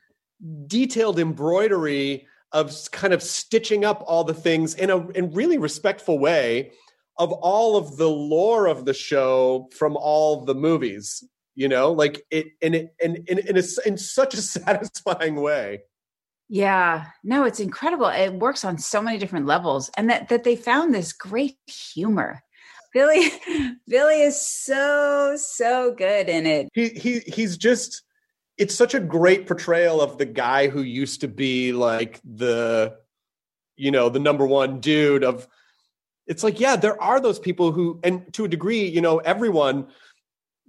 detailed 0.67 1.19
embroidery 1.19 2.25
of 2.51 2.73
kind 2.91 3.13
of 3.13 3.21
stitching 3.21 3.85
up 3.85 4.03
all 4.07 4.23
the 4.23 4.33
things 4.33 4.73
in 4.75 4.89
a 4.89 5.07
in 5.09 5.31
really 5.33 5.57
respectful 5.57 6.17
way 6.17 6.71
of 7.17 7.33
all 7.33 7.75
of 7.75 7.97
the 7.97 8.09
lore 8.09 8.67
of 8.67 8.85
the 8.85 8.93
show 8.93 9.69
from 9.75 9.97
all 9.97 10.45
the 10.45 10.55
movies 10.55 11.23
you 11.59 11.67
know 11.67 11.91
like 11.91 12.25
it 12.31 12.47
and 12.61 12.73
it 12.73 12.95
and 13.03 13.17
in 13.27 13.37
in, 13.39 13.57
a, 13.57 13.63
in 13.85 13.97
such 13.97 14.33
a 14.33 14.41
satisfying 14.41 15.35
way. 15.35 15.81
Yeah. 16.47 17.05
No 17.23 17.43
it's 17.43 17.59
incredible. 17.59 18.07
It 18.07 18.33
works 18.33 18.63
on 18.63 18.77
so 18.77 19.01
many 19.01 19.17
different 19.19 19.45
levels 19.45 19.91
and 19.97 20.09
that 20.09 20.29
that 20.29 20.45
they 20.45 20.55
found 20.55 20.95
this 20.95 21.11
great 21.11 21.57
humor. 21.67 22.41
Billy 22.93 23.29
billy 23.87 24.21
is 24.21 24.39
so 24.39 25.35
so 25.37 25.93
good 25.93 26.29
in 26.29 26.47
it. 26.47 26.69
He 26.73 26.89
he 26.89 27.19
he's 27.19 27.57
just 27.57 28.03
it's 28.57 28.73
such 28.73 28.93
a 28.93 28.99
great 28.99 29.45
portrayal 29.45 30.01
of 30.01 30.17
the 30.17 30.25
guy 30.25 30.69
who 30.69 30.81
used 30.81 31.21
to 31.21 31.27
be 31.27 31.73
like 31.73 32.21
the 32.23 32.95
you 33.75 33.91
know 33.91 34.07
the 34.07 34.19
number 34.19 34.47
one 34.47 34.79
dude 34.79 35.25
of 35.25 35.45
it's 36.25 36.43
like 36.43 36.59
yeah 36.59 36.77
there 36.77 37.01
are 37.01 37.19
those 37.19 37.39
people 37.39 37.73
who 37.73 37.99
and 38.03 38.33
to 38.33 38.45
a 38.45 38.47
degree 38.47 38.85
you 38.87 39.01
know 39.01 39.17
everyone 39.19 39.87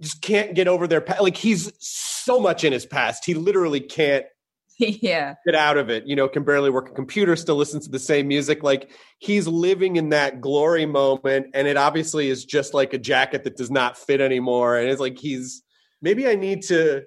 just 0.00 0.22
can't 0.22 0.54
get 0.54 0.68
over 0.68 0.86
their 0.86 1.00
past. 1.00 1.22
Like 1.22 1.36
he's 1.36 1.72
so 1.78 2.40
much 2.40 2.64
in 2.64 2.72
his 2.72 2.86
past, 2.86 3.24
he 3.24 3.34
literally 3.34 3.80
can't 3.80 4.26
yeah 4.78 5.34
get 5.44 5.54
out 5.54 5.76
of 5.76 5.90
it. 5.90 6.06
You 6.06 6.16
know, 6.16 6.28
can 6.28 6.44
barely 6.44 6.70
work 6.70 6.88
a 6.88 6.92
computer, 6.92 7.36
still 7.36 7.56
listens 7.56 7.84
to 7.84 7.90
the 7.90 7.98
same 7.98 8.28
music. 8.28 8.62
Like 8.62 8.90
he's 9.18 9.46
living 9.46 9.96
in 9.96 10.10
that 10.10 10.40
glory 10.40 10.86
moment, 10.86 11.48
and 11.54 11.68
it 11.68 11.76
obviously 11.76 12.28
is 12.28 12.44
just 12.44 12.74
like 12.74 12.94
a 12.94 12.98
jacket 12.98 13.44
that 13.44 13.56
does 13.56 13.70
not 13.70 13.98
fit 13.98 14.20
anymore. 14.20 14.76
And 14.78 14.88
it's 14.88 15.00
like 15.00 15.18
he's 15.18 15.62
maybe 16.00 16.26
I 16.26 16.34
need 16.34 16.62
to 16.64 17.04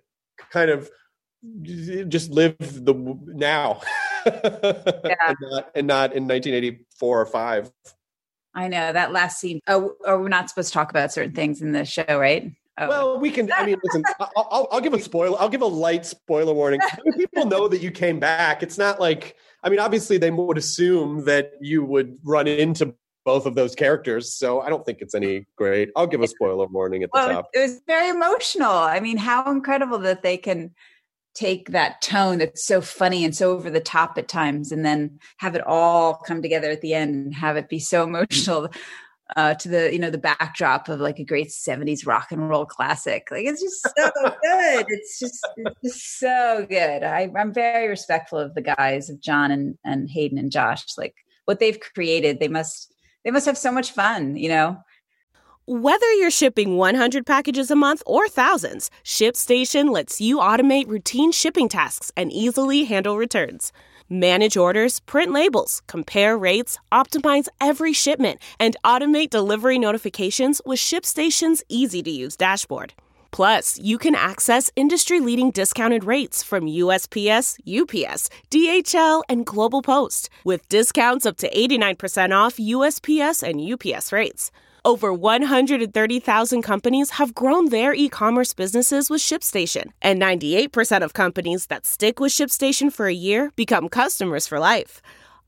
kind 0.52 0.70
of 0.70 0.90
just 2.08 2.30
live 2.30 2.56
the 2.60 2.94
now 3.26 3.82
yeah. 4.26 4.32
and, 5.28 5.38
not, 5.42 5.72
and 5.76 5.88
not 5.88 6.14
in 6.14 6.28
1984 6.28 7.22
or 7.22 7.26
five. 7.26 7.72
I 8.56 8.68
know 8.68 8.94
that 8.94 9.12
last 9.12 9.40
scene. 9.40 9.60
Oh, 9.68 9.96
oh, 10.06 10.20
we're 10.20 10.30
not 10.30 10.50
supposed 10.50 10.70
to 10.70 10.74
talk 10.74 10.92
about 10.92 11.12
certain 11.12 11.34
things 11.34 11.62
in 11.62 11.72
the 11.72 11.86
show, 11.86 12.06
right? 12.08 12.52
Oh. 12.78 12.88
Well, 12.88 13.20
we 13.20 13.30
can. 13.30 13.52
I 13.52 13.66
mean, 13.66 13.78
listen. 13.84 14.04
I'll, 14.20 14.32
I'll, 14.36 14.68
I'll, 14.72 14.82
give 14.82 14.94
a 14.94 15.00
spoiler. 15.00 15.40
I'll 15.40 15.50
give 15.50 15.62
a 15.62 15.68
light 15.68 16.06
spoiler 16.06 16.54
warning. 16.54 16.82
I 16.82 16.98
mean, 17.06 17.18
people 17.18 17.46
know 17.46 17.68
that 17.68 17.82
you 17.82 17.92
came 17.92 18.20
back. 18.20 18.64
It's 18.64 18.78
not 18.78 19.00
like. 19.00 19.36
I 19.62 19.70
mean, 19.70 19.80
obviously, 19.80 20.18
they 20.18 20.32
would 20.32 20.58
assume 20.58 21.26
that 21.26 21.54
you 21.62 21.86
would 21.86 22.18
run 22.24 22.48
into 22.48 22.96
both 23.26 23.46
of 23.46 23.56
those 23.56 23.76
characters. 23.76 24.34
So 24.34 24.62
I 24.62 24.70
don't 24.70 24.86
think 24.86 25.00
it's 25.02 25.16
any 25.16 25.46
great. 25.56 25.90
I'll 25.96 26.08
give 26.08 26.22
a 26.22 26.28
spoiler 26.28 26.66
warning 26.68 27.04
at 27.04 27.12
the 27.14 27.20
well, 27.20 27.30
top. 27.30 27.50
It 27.54 27.60
was 27.60 27.82
very 27.88 28.10
emotional. 28.10 28.72
I 28.72 29.00
mean, 29.00 29.18
how 29.18 29.50
incredible 29.50 30.00
that 30.00 30.24
they 30.24 30.38
can 30.38 30.72
take 31.34 31.70
that 31.72 32.02
tone 32.02 32.38
that's 32.38 32.64
so 32.64 32.80
funny 32.80 33.26
and 33.26 33.36
so 33.36 33.52
over 33.52 33.70
the 33.70 33.80
top 33.80 34.18
at 34.18 34.28
times 34.28 34.72
and 34.72 34.86
then 34.86 35.20
have 35.38 35.56
it 35.56 35.66
all 35.66 36.16
come 36.16 36.42
together 36.42 36.70
at 36.70 36.82
the 36.82 36.94
end 36.94 37.16
and 37.16 37.34
have 37.34 37.58
it 37.58 37.70
be 37.70 37.80
so 37.80 38.04
emotional 38.08 38.70
uh, 39.36 39.54
to 39.56 39.70
the 39.70 39.92
you 39.92 40.00
know 40.00 40.10
the 40.10 40.18
backdrop 40.18 40.90
of 40.90 41.00
like 41.00 41.20
a 41.20 41.24
great 41.24 41.50
70s 41.50 42.06
rock 42.06 42.32
and 42.32 42.50
roll 42.50 42.66
classic. 42.66 43.28
Like 43.32 43.46
it's 43.46 43.62
just 43.62 43.88
so 43.98 44.12
good. 44.16 44.86
It's 44.90 45.20
just 45.20 45.48
it's 45.58 45.82
just 45.84 46.20
so 46.20 46.66
good. 46.70 47.04
I, 47.04 47.32
i'm 47.38 47.54
very 47.54 47.88
respectful 47.88 48.40
of 48.40 48.54
the 48.54 48.62
guys 48.62 49.10
of 49.10 49.20
jon 49.20 49.52
and 49.52 49.78
and 49.84 50.10
hayden 50.10 50.38
and 50.38 50.52
josh. 50.52 50.86
Like 50.98 51.16
what 51.46 51.60
they've 51.60 51.80
created 51.80 52.40
they 52.40 52.48
must 52.48 52.94
they 53.24 53.32
must 53.32 53.46
have 53.46 53.58
so 53.58 53.72
much 53.72 53.92
fun 53.92 54.36
you 54.36 54.50
know? 54.50 54.78
Whether 55.66 56.12
you're 56.16 56.30
shipping 56.30 56.76
100 56.76 57.26
packages 57.26 57.72
a 57.72 57.76
month 57.76 58.04
or 58.06 58.28
thousands 58.28 58.92
shipstation 59.04 59.90
lets 59.90 60.20
you 60.20 60.38
automate 60.38 60.90
routine 60.90 61.32
shipping 61.32 61.70
tasks 61.70 62.12
and 62.18 62.34
easily 62.34 62.84
handle 62.84 63.18
returns 63.18 63.72
Manage 64.14 64.58
orders, 64.58 65.00
print 65.00 65.32
labels, 65.32 65.82
compare 65.88 66.38
rates, 66.38 66.78
optimize 66.92 67.48
every 67.60 67.94
shipment, 67.94 68.40
and 68.60 68.78
automate 68.86 69.32
delivery 69.32 69.80
notifications 69.80 70.62
with 70.68 70.78
ShipStation's 70.78 71.64
easy 71.68 72.04
to 72.04 72.12
use 72.12 72.38
dashboard. 72.38 72.94
Plus, 73.32 73.80
you 73.80 73.98
can 73.98 74.14
access 74.14 74.70
industry 74.76 75.20
leading 75.20 75.50
discounted 75.50 76.04
rates 76.04 76.44
from 76.44 76.66
USPS, 76.66 77.58
UPS, 77.68 78.30
DHL, 78.52 79.24
and 79.28 79.48
Global 79.48 79.82
Post, 79.82 80.30
with 80.44 80.70
discounts 80.70 81.26
up 81.26 81.38
to 81.38 81.50
89% 81.50 82.36
off 82.36 82.58
USPS 82.58 83.42
and 83.42 83.60
UPS 83.60 84.12
rates. 84.12 84.52
Over 84.86 85.14
130,000 85.14 86.62
companies 86.62 87.12
have 87.12 87.34
grown 87.34 87.70
their 87.70 87.94
e 87.94 88.10
commerce 88.10 88.54
businesses 88.54 89.10
with 89.10 89.22
ShipStation, 89.22 89.92
and 90.02 90.22
98% 90.22 91.04
of 91.04 91.14
companies 91.14 91.68
that 91.68 91.86
stick 91.86 92.20
with 92.20 92.34
ShipStation 92.34 92.92
for 92.92 93.08
a 93.08 93.14
year 93.14 93.54
become 93.56 93.88
customers 93.88 94.46
for 94.46 94.60
life. 94.60 95.02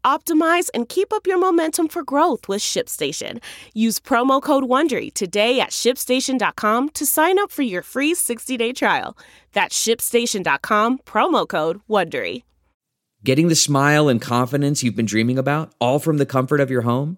Optimize 0.05 0.69
and 0.73 0.87
keep 0.87 1.11
up 1.11 1.27
your 1.27 1.37
momentum 1.37 1.89
for 1.89 2.01
growth 2.01 2.47
with 2.47 2.61
ShipStation. 2.61 3.39
Use 3.73 3.99
promo 3.99 4.41
code 4.41 4.63
WONDERY 4.63 5.13
today 5.13 5.59
at 5.59 5.71
shipstation.com 5.71 6.89
to 6.89 7.05
sign 7.05 7.37
up 7.37 7.51
for 7.51 7.63
your 7.63 7.81
free 7.81 8.13
60-day 8.13 8.71
trial. 8.71 9.17
That's 9.51 9.77
shipstation.com, 9.77 10.99
promo 10.99 11.45
code 11.45 11.81
WONDERY. 11.89 12.43
Getting 13.25 13.49
the 13.49 13.55
smile 13.55 14.07
and 14.07 14.21
confidence 14.21 14.81
you've 14.81 14.95
been 14.95 15.07
dreaming 15.07 15.37
about, 15.37 15.73
all 15.81 15.99
from 15.99 16.19
the 16.19 16.25
comfort 16.25 16.61
of 16.61 16.71
your 16.71 16.83
home? 16.83 17.17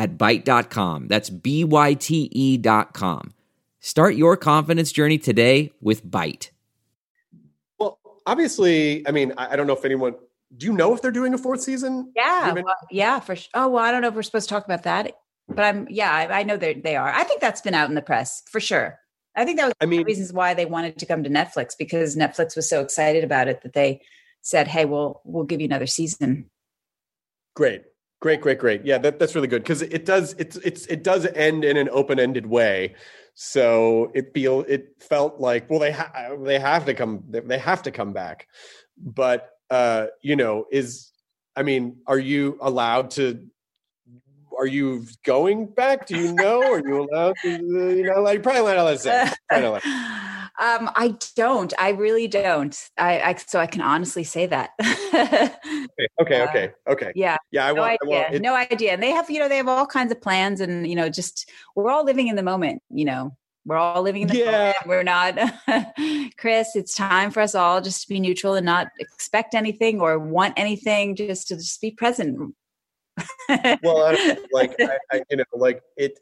at 0.00 0.16
Byte.com. 0.16 1.08
That's 1.08 1.28
B 1.28 1.62
Y 1.62 1.94
T 1.94 2.30
E.com. 2.32 3.34
Start 3.80 4.14
your 4.14 4.36
confidence 4.36 4.92
journey 4.92 5.18
today 5.18 5.72
with 5.82 6.04
Byte. 6.04 6.50
Well, 7.78 7.98
obviously, 8.26 9.06
I 9.06 9.10
mean, 9.10 9.34
I, 9.36 9.56
don't 9.56 9.66
know 9.66 9.76
if 9.76 9.84
anyone. 9.84 10.14
Do 10.56 10.66
you 10.66 10.72
know 10.72 10.94
if 10.94 11.02
they're 11.02 11.10
doing 11.10 11.34
a 11.34 11.38
fourth 11.38 11.60
season? 11.60 12.12
Yeah, 12.16 12.52
well, 12.52 12.74
yeah, 12.90 13.20
for 13.20 13.36
sure. 13.36 13.50
Oh 13.52 13.68
well, 13.68 13.84
I 13.84 13.92
don't 13.92 14.00
know 14.00 14.08
if 14.08 14.14
we're 14.14 14.22
supposed 14.22 14.48
to 14.48 14.54
talk 14.54 14.64
about 14.64 14.84
that, 14.84 15.12
but 15.48 15.64
I'm 15.64 15.86
yeah, 15.90 16.10
I, 16.10 16.40
I 16.40 16.42
know 16.44 16.56
they 16.56 16.74
they 16.74 16.96
are. 16.96 17.12
I 17.12 17.24
think 17.24 17.42
that's 17.42 17.60
been 17.60 17.74
out 17.74 17.90
in 17.90 17.94
the 17.94 18.02
press 18.02 18.42
for 18.50 18.58
sure. 18.58 18.98
I 19.36 19.44
think 19.44 19.58
that 19.58 19.66
was 19.66 19.74
I 19.80 19.86
mean, 19.86 20.02
reasons 20.04 20.32
why 20.32 20.54
they 20.54 20.66
wanted 20.66 20.98
to 20.98 21.06
come 21.06 21.22
to 21.24 21.30
Netflix 21.30 21.74
because 21.78 22.16
Netflix 22.16 22.56
was 22.56 22.68
so 22.68 22.80
excited 22.80 23.22
about 23.22 23.48
it 23.48 23.62
that 23.62 23.74
they 23.74 24.00
said, 24.40 24.66
"Hey, 24.66 24.86
we'll 24.86 25.20
we'll 25.24 25.44
give 25.44 25.60
you 25.60 25.66
another 25.66 25.86
season." 25.86 26.50
Great. 27.54 27.82
Great, 28.20 28.42
great, 28.42 28.58
great. 28.58 28.84
Yeah, 28.84 28.98
that, 28.98 29.18
that's 29.18 29.34
really 29.34 29.48
good 29.48 29.62
because 29.62 29.80
it 29.80 30.04
does 30.04 30.34
it's 30.38 30.56
it's 30.56 30.84
it 30.86 31.02
does 31.02 31.24
end 31.26 31.64
in 31.64 31.78
an 31.78 31.88
open 31.90 32.20
ended 32.20 32.44
way. 32.46 32.94
So 33.32 34.12
it 34.14 34.34
feel 34.34 34.60
it 34.68 34.94
felt 35.00 35.40
like 35.40 35.70
well 35.70 35.80
they 35.80 35.92
ha- 35.92 36.36
they 36.42 36.58
have 36.58 36.84
to 36.84 36.92
come 36.92 37.24
they 37.28 37.58
have 37.58 37.82
to 37.84 37.90
come 37.90 38.12
back, 38.12 38.46
but 38.98 39.50
uh, 39.70 40.08
you 40.20 40.36
know 40.36 40.66
is 40.70 41.10
I 41.56 41.62
mean 41.62 41.96
are 42.06 42.18
you 42.18 42.58
allowed 42.60 43.12
to 43.12 43.48
are 44.58 44.66
you 44.66 45.06
going 45.24 45.66
back? 45.66 46.06
Do 46.06 46.14
you 46.14 46.34
know? 46.34 46.60
Are 46.70 46.86
you 46.86 47.00
allowed 47.10 47.36
to? 47.42 47.48
You 47.48 48.02
know, 48.02 48.20
like 48.20 48.42
probably 48.42 48.62
not 48.62 48.76
allowed 48.76 48.98
to 48.98 48.98
say. 48.98 50.20
Um, 50.60 50.90
I 50.94 51.16
don't. 51.36 51.72
I 51.78 51.90
really 51.90 52.28
don't. 52.28 52.78
I, 52.98 53.20
I 53.20 53.34
so 53.34 53.58
I 53.58 53.66
can 53.66 53.80
honestly 53.80 54.24
say 54.24 54.44
that. 54.46 54.70
okay, 54.80 55.50
okay, 56.20 56.40
Uh, 56.42 56.48
okay, 56.50 56.72
okay. 56.86 57.12
yeah. 57.14 57.36
yeah. 57.50 57.66
I 57.66 57.72
no 57.72 57.80
want. 57.80 57.90
I 57.92 57.94
idea. 58.04 58.20
want 58.22 58.34
it, 58.34 58.42
no 58.42 58.54
idea. 58.54 58.92
And 58.92 59.02
they 59.02 59.10
have, 59.10 59.30
you 59.30 59.38
know, 59.38 59.48
they 59.48 59.56
have 59.56 59.68
all 59.68 59.86
kinds 59.86 60.12
of 60.12 60.20
plans, 60.20 60.60
and 60.60 60.86
you 60.86 60.94
know, 60.94 61.08
just 61.08 61.50
we're 61.74 61.90
all 61.90 62.04
living 62.04 62.28
in 62.28 62.36
the 62.36 62.42
moment. 62.42 62.82
You 62.90 63.06
know, 63.06 63.36
we're 63.64 63.76
all 63.76 64.02
living 64.02 64.22
in 64.22 64.28
the 64.28 64.36
Yeah. 64.36 64.50
moment. 64.50 64.76
We're 64.86 65.02
not, 65.02 66.32
Chris. 66.36 66.76
It's 66.76 66.94
time 66.94 67.30
for 67.30 67.40
us 67.40 67.54
all 67.54 67.80
just 67.80 68.02
to 68.02 68.08
be 68.08 68.20
neutral 68.20 68.54
and 68.54 68.66
not 68.66 68.88
expect 68.98 69.54
anything 69.54 70.00
or 70.00 70.18
want 70.18 70.54
anything. 70.58 71.16
Just 71.16 71.48
to 71.48 71.56
just 71.56 71.80
be 71.80 71.90
present. 71.90 72.54
well, 73.48 74.02
I 74.04 74.14
don't- 74.14 74.46
like 74.52 74.74
I, 74.80 74.98
I, 75.12 75.22
you 75.30 75.38
know, 75.38 75.44
like 75.54 75.80
it. 75.96 76.18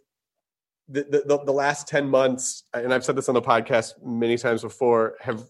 The, 0.90 1.22
the 1.26 1.42
the 1.44 1.52
last 1.52 1.86
ten 1.86 2.08
months, 2.08 2.64
and 2.72 2.94
I've 2.94 3.04
said 3.04 3.14
this 3.14 3.28
on 3.28 3.34
the 3.34 3.42
podcast 3.42 4.02
many 4.02 4.38
times 4.38 4.62
before, 4.62 5.16
have 5.20 5.44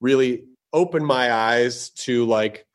really 0.00 0.44
opened 0.72 1.06
my 1.06 1.32
eyes 1.32 1.90
to 1.90 2.24
like, 2.26 2.66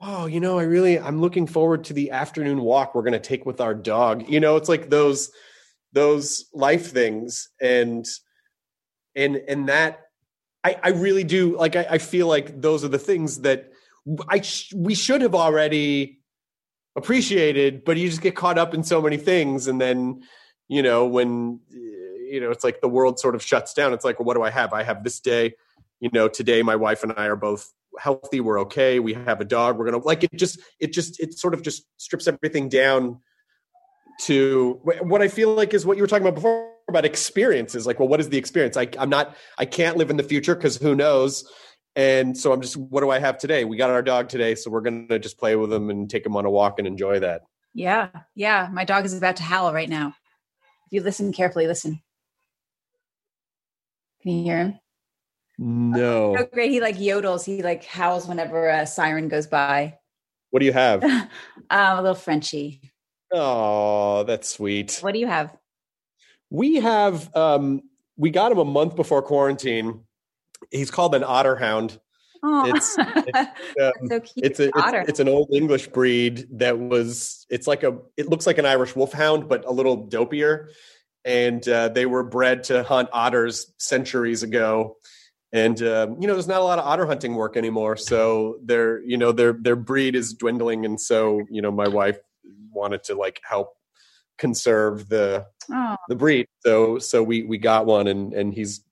oh, 0.00 0.26
you 0.26 0.40
know, 0.40 0.58
I 0.58 0.62
really 0.62 0.98
I'm 0.98 1.20
looking 1.20 1.46
forward 1.46 1.84
to 1.84 1.92
the 1.92 2.10
afternoon 2.10 2.60
walk 2.62 2.94
we're 2.94 3.02
going 3.02 3.12
to 3.12 3.18
take 3.18 3.44
with 3.44 3.60
our 3.60 3.74
dog. 3.74 4.28
You 4.28 4.40
know, 4.40 4.56
it's 4.56 4.68
like 4.68 4.88
those 4.88 5.30
those 5.92 6.46
life 6.52 6.90
things, 6.90 7.50
and 7.60 8.06
and 9.14 9.36
and 9.36 9.68
that 9.68 10.00
I 10.64 10.78
I 10.82 10.88
really 10.90 11.24
do 11.24 11.56
like. 11.58 11.76
I, 11.76 11.86
I 11.90 11.98
feel 11.98 12.26
like 12.26 12.60
those 12.60 12.84
are 12.84 12.88
the 12.88 12.98
things 12.98 13.42
that 13.42 13.70
I 14.28 14.40
sh- 14.40 14.72
we 14.74 14.94
should 14.94 15.22
have 15.22 15.34
already 15.34 16.20
appreciated, 16.96 17.84
but 17.84 17.96
you 17.96 18.08
just 18.08 18.22
get 18.22 18.36
caught 18.36 18.58
up 18.58 18.74
in 18.74 18.82
so 18.82 19.00
many 19.02 19.16
things, 19.16 19.66
and 19.66 19.80
then 19.80 20.22
you 20.68 20.82
know 20.82 21.06
when 21.06 21.60
eh, 21.72 22.32
you 22.32 22.40
know 22.40 22.50
it's 22.50 22.64
like 22.64 22.80
the 22.80 22.88
world 22.88 23.18
sort 23.18 23.34
of 23.34 23.42
shuts 23.42 23.74
down. 23.74 23.92
It's 23.92 24.04
like, 24.04 24.18
well, 24.18 24.26
what 24.26 24.34
do 24.34 24.42
I 24.42 24.50
have? 24.50 24.72
I 24.72 24.82
have 24.82 25.04
this 25.04 25.20
day. 25.20 25.54
You 26.00 26.10
know, 26.12 26.28
today 26.28 26.62
my 26.62 26.76
wife 26.76 27.02
and 27.02 27.12
I 27.16 27.26
are 27.26 27.36
both 27.36 27.72
healthy. 27.98 28.40
We're 28.40 28.60
okay. 28.62 28.98
We 28.98 29.14
have 29.14 29.40
a 29.40 29.44
dog. 29.44 29.78
We're 29.78 29.86
gonna 29.86 30.04
like 30.04 30.24
it. 30.24 30.34
Just 30.34 30.60
it 30.80 30.92
just 30.92 31.20
it 31.20 31.38
sort 31.38 31.54
of 31.54 31.62
just 31.62 31.84
strips 31.96 32.26
everything 32.26 32.68
down 32.68 33.20
to 34.22 34.80
what 34.82 35.22
I 35.22 35.28
feel 35.28 35.54
like 35.54 35.74
is 35.74 35.84
what 35.84 35.96
you 35.96 36.02
were 36.02 36.06
talking 36.06 36.26
about 36.26 36.36
before 36.36 36.70
about 36.88 37.04
experiences. 37.04 37.86
Like, 37.86 37.98
well, 37.98 38.08
what 38.08 38.20
is 38.20 38.28
the 38.28 38.38
experience? 38.38 38.76
I, 38.76 38.88
I'm 38.98 39.10
not. 39.10 39.36
I 39.58 39.64
can't 39.64 39.96
live 39.96 40.10
in 40.10 40.16
the 40.16 40.22
future 40.22 40.54
because 40.54 40.76
who 40.76 40.94
knows. 40.94 41.50
And 41.96 42.36
so 42.36 42.52
I'm 42.52 42.60
just, 42.60 42.76
what 42.76 43.02
do 43.02 43.10
I 43.10 43.20
have 43.20 43.38
today? 43.38 43.64
We 43.64 43.76
got 43.76 43.90
our 43.90 44.02
dog 44.02 44.28
today, 44.28 44.56
so 44.56 44.70
we're 44.70 44.80
gonna 44.80 45.18
just 45.18 45.38
play 45.38 45.54
with 45.54 45.72
him 45.72 45.90
and 45.90 46.10
take 46.10 46.26
him 46.26 46.36
on 46.36 46.44
a 46.44 46.50
walk 46.50 46.78
and 46.78 46.88
enjoy 46.88 47.20
that. 47.20 47.42
Yeah, 47.72 48.08
yeah. 48.34 48.68
My 48.72 48.84
dog 48.84 49.04
is 49.04 49.16
about 49.16 49.36
to 49.36 49.42
howl 49.42 49.72
right 49.72 49.88
now. 49.88 50.14
You 50.94 51.00
listen 51.00 51.32
carefully, 51.32 51.66
listen. 51.66 52.00
Can 54.22 54.30
you 54.30 54.44
hear 54.44 54.58
him? 54.58 54.78
No. 55.58 56.36
Oh, 56.38 56.46
great. 56.52 56.70
He 56.70 56.80
like 56.80 56.98
yodels. 56.98 57.44
He 57.44 57.64
like 57.64 57.84
howls 57.84 58.28
whenever 58.28 58.68
a 58.68 58.86
siren 58.86 59.26
goes 59.26 59.48
by. 59.48 59.98
What 60.50 60.60
do 60.60 60.66
you 60.66 60.72
have? 60.72 61.02
um, 61.02 61.28
a 61.70 61.96
little 61.96 62.14
Frenchy. 62.14 62.80
oh, 63.32 64.22
that's 64.22 64.48
sweet. 64.48 65.00
What 65.00 65.14
do 65.14 65.18
you 65.18 65.26
have? 65.26 65.56
We 66.50 66.76
have 66.76 67.34
um 67.34 67.82
we 68.16 68.30
got 68.30 68.52
him 68.52 68.58
a 68.58 68.64
month 68.64 68.94
before 68.94 69.20
quarantine. 69.20 70.04
He's 70.70 70.92
called 70.92 71.16
an 71.16 71.24
otter 71.24 71.56
hound. 71.56 71.98
Oh, 72.46 72.66
It's- 72.66 72.96
Um, 73.80 73.92
so 74.08 74.20
it's 74.36 74.60
a 74.60 74.68
it's, 74.68 75.08
it's 75.08 75.20
an 75.20 75.28
old 75.28 75.48
English 75.52 75.88
breed 75.88 76.46
that 76.52 76.78
was 76.78 77.46
it's 77.50 77.66
like 77.66 77.82
a 77.82 77.98
it 78.16 78.28
looks 78.28 78.46
like 78.46 78.58
an 78.58 78.66
Irish 78.66 78.94
wolfhound 78.94 79.48
but 79.48 79.64
a 79.64 79.72
little 79.72 80.06
dopier, 80.08 80.68
and 81.24 81.66
uh, 81.68 81.88
they 81.88 82.06
were 82.06 82.22
bred 82.22 82.64
to 82.64 82.82
hunt 82.84 83.08
otters 83.12 83.72
centuries 83.78 84.42
ago. 84.42 84.96
And 85.52 85.80
um, 85.82 86.20
you 86.20 86.26
know, 86.26 86.34
there's 86.34 86.48
not 86.48 86.60
a 86.60 86.64
lot 86.64 86.78
of 86.78 86.84
otter 86.84 87.06
hunting 87.06 87.34
work 87.34 87.56
anymore, 87.56 87.96
so 87.96 88.58
their 88.62 89.02
you 89.04 89.16
know 89.16 89.32
their 89.32 89.52
their 89.54 89.76
breed 89.76 90.14
is 90.14 90.34
dwindling, 90.34 90.84
and 90.84 91.00
so 91.00 91.40
you 91.50 91.62
know 91.62 91.70
my 91.70 91.88
wife 91.88 92.18
wanted 92.72 93.04
to 93.04 93.14
like 93.14 93.40
help 93.48 93.74
conserve 94.36 95.08
the 95.08 95.46
oh, 95.72 95.96
the 96.08 96.16
breed. 96.16 96.46
So 96.66 96.98
so 96.98 97.22
we 97.22 97.42
we 97.44 97.58
got 97.58 97.86
one, 97.86 98.06
and 98.08 98.32
and 98.34 98.52
he's 98.52 98.84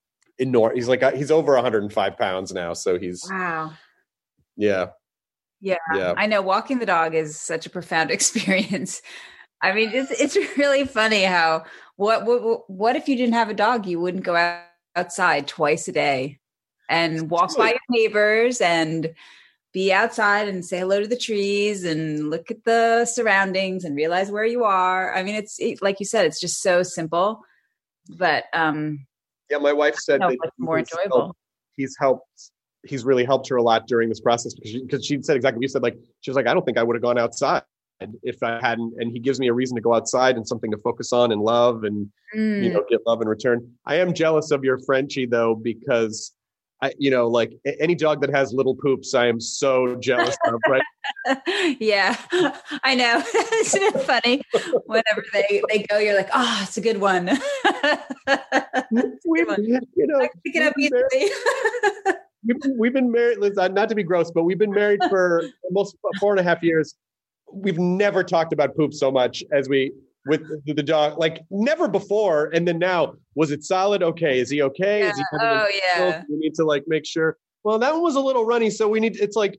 enormous. 0.42 0.76
He's 0.76 0.88
like 0.88 1.02
he's 1.14 1.30
over 1.30 1.54
105 1.54 2.18
pounds 2.18 2.52
now, 2.52 2.72
so 2.74 2.98
he's 2.98 3.26
wow. 3.30 3.72
yeah 4.56 4.88
Yeah, 5.60 5.76
yeah. 5.94 6.14
I 6.16 6.26
know. 6.26 6.42
Walking 6.42 6.78
the 6.78 6.86
dog 6.86 7.14
is 7.14 7.40
such 7.40 7.66
a 7.66 7.70
profound 7.70 8.10
experience. 8.16 9.02
I 9.60 9.72
mean, 9.72 9.90
it's 9.92 10.10
it's 10.10 10.36
really 10.58 10.84
funny 10.84 11.22
how 11.22 11.64
what 11.96 12.26
what 12.26 12.68
what 12.70 12.96
if 12.96 13.08
you 13.08 13.16
didn't 13.16 13.34
have 13.34 13.48
a 13.48 13.54
dog? 13.54 13.86
You 13.86 14.00
wouldn't 14.00 14.24
go 14.24 14.36
out, 14.36 14.64
outside 14.96 15.46
twice 15.46 15.88
a 15.88 15.92
day 15.92 16.38
and 16.88 17.30
walk 17.30 17.56
by 17.56 17.70
your 17.70 17.78
neighbors 17.88 18.60
and 18.60 19.14
be 19.72 19.92
outside 19.92 20.48
and 20.48 20.64
say 20.64 20.80
hello 20.80 21.00
to 21.00 21.08
the 21.08 21.16
trees 21.16 21.84
and 21.84 22.28
look 22.28 22.50
at 22.50 22.62
the 22.64 23.06
surroundings 23.06 23.84
and 23.84 23.96
realize 23.96 24.30
where 24.30 24.44
you 24.44 24.64
are. 24.64 25.14
I 25.14 25.22
mean, 25.22 25.34
it's 25.34 25.58
it, 25.58 25.80
like 25.80 25.98
you 25.98 26.06
said, 26.06 26.26
it's 26.26 26.40
just 26.40 26.60
so 26.60 26.82
simple, 26.82 27.40
but 28.18 28.44
um, 28.52 29.06
Yeah, 29.52 29.58
my 29.58 29.72
wife 29.72 29.96
said 29.96 30.20
that 30.22 30.36
more 30.58 30.78
he's 30.78 30.88
enjoyable. 30.90 31.18
helped- 31.20 31.38
he's 31.76 31.94
helped. 32.00 32.26
He's 32.84 33.04
really 33.04 33.24
helped 33.24 33.48
her 33.50 33.56
a 33.56 33.62
lot 33.62 33.86
during 33.86 34.08
this 34.08 34.18
process 34.20 34.54
because 34.54 34.70
she, 34.70 34.80
because 34.82 35.06
she 35.06 35.22
said 35.22 35.36
exactly 35.36 35.58
what 35.58 35.62
you 35.62 35.68
said. 35.68 35.82
Like 35.82 35.96
she 36.20 36.30
was 36.30 36.36
like, 36.36 36.46
I 36.48 36.54
don't 36.54 36.64
think 36.64 36.78
I 36.78 36.82
would 36.82 36.96
have 36.96 37.02
gone 37.02 37.18
outside 37.18 37.62
if 38.24 38.42
I 38.42 38.58
hadn't. 38.60 38.94
And 38.98 39.12
he 39.12 39.20
gives 39.20 39.38
me 39.38 39.46
a 39.48 39.52
reason 39.52 39.76
to 39.76 39.80
go 39.80 39.94
outside 39.94 40.36
and 40.36 40.48
something 40.48 40.70
to 40.72 40.78
focus 40.78 41.12
on 41.12 41.30
and 41.30 41.40
love 41.40 41.84
and 41.84 42.10
you 42.34 42.40
Mm. 42.40 42.72
know 42.72 42.84
get 42.88 43.00
love 43.06 43.20
in 43.22 43.28
return. 43.28 43.70
I 43.86 43.96
am 43.96 44.14
jealous 44.14 44.50
of 44.50 44.64
your 44.64 44.78
Frenchie 44.86 45.26
though 45.26 45.54
because 45.54 46.32
I 46.82 46.92
you 46.98 47.10
know 47.12 47.28
like 47.28 47.52
any 47.78 47.94
dog 47.94 48.20
that 48.22 48.30
has 48.30 48.52
little 48.52 48.74
poops, 48.74 49.14
I 49.14 49.26
am 49.28 49.38
so 49.38 49.94
jealous 49.96 50.36
of. 50.46 50.58
Right? 50.68 50.82
yeah, 51.80 52.16
I 52.82 52.94
know. 52.94 53.22
Isn't 53.60 53.82
it 53.82 54.00
funny? 54.02 54.42
Whenever 54.86 55.24
they 55.32 55.62
they 55.68 55.82
go, 55.84 55.98
you're 55.98 56.16
like, 56.16 56.30
oh, 56.34 56.60
it's 56.62 56.76
a 56.76 56.80
good 56.80 57.00
one. 57.00 57.26
we, 59.24 59.40
you 59.40 60.06
know, 60.06 60.18
I 60.20 60.28
pick 60.44 60.56
it 60.56 60.62
up 60.62 60.74
we've 60.76 60.90
been 60.90 61.00
married- 61.12 61.22
easily. 61.22 62.14
we've 62.46 62.60
been, 62.60 62.78
we've 62.78 62.92
been 62.92 63.10
married, 63.12 63.38
Liz, 63.38 63.54
not 63.56 63.88
to 63.88 63.94
be 63.94 64.02
gross, 64.02 64.30
but 64.30 64.44
we've 64.44 64.58
been 64.58 64.72
married 64.72 65.00
for 65.08 65.42
almost 65.64 65.96
four 66.18 66.32
and 66.32 66.40
a 66.40 66.42
half 66.42 66.62
years. 66.62 66.94
We've 67.52 67.78
never 67.78 68.24
talked 68.24 68.52
about 68.52 68.76
poop 68.76 68.94
so 68.94 69.10
much 69.10 69.44
as 69.52 69.68
we 69.68 69.92
with 70.26 70.42
the, 70.66 70.72
the 70.74 70.82
dog, 70.82 71.18
like 71.18 71.42
never 71.50 71.88
before. 71.88 72.46
And 72.54 72.66
then 72.66 72.78
now, 72.78 73.14
was 73.34 73.50
it 73.50 73.64
solid? 73.64 74.02
Okay. 74.02 74.38
Is 74.38 74.48
he 74.50 74.62
okay? 74.62 75.02
Is 75.02 75.16
he 75.16 75.22
Yeah. 75.32 75.38
covered 75.38 75.52
in 75.52 75.58
Oh, 75.58 75.68
yeah. 75.98 76.22
We 76.28 76.36
need 76.36 76.54
to 76.54 76.64
like 76.64 76.84
make 76.86 77.04
sure. 77.04 77.36
Well, 77.64 77.78
that 77.80 77.92
one 77.92 78.02
was 78.02 78.14
a 78.16 78.20
little 78.20 78.44
runny. 78.44 78.70
So 78.70 78.88
we 78.88 79.00
need, 79.00 79.16
it's 79.20 79.36
like, 79.36 79.58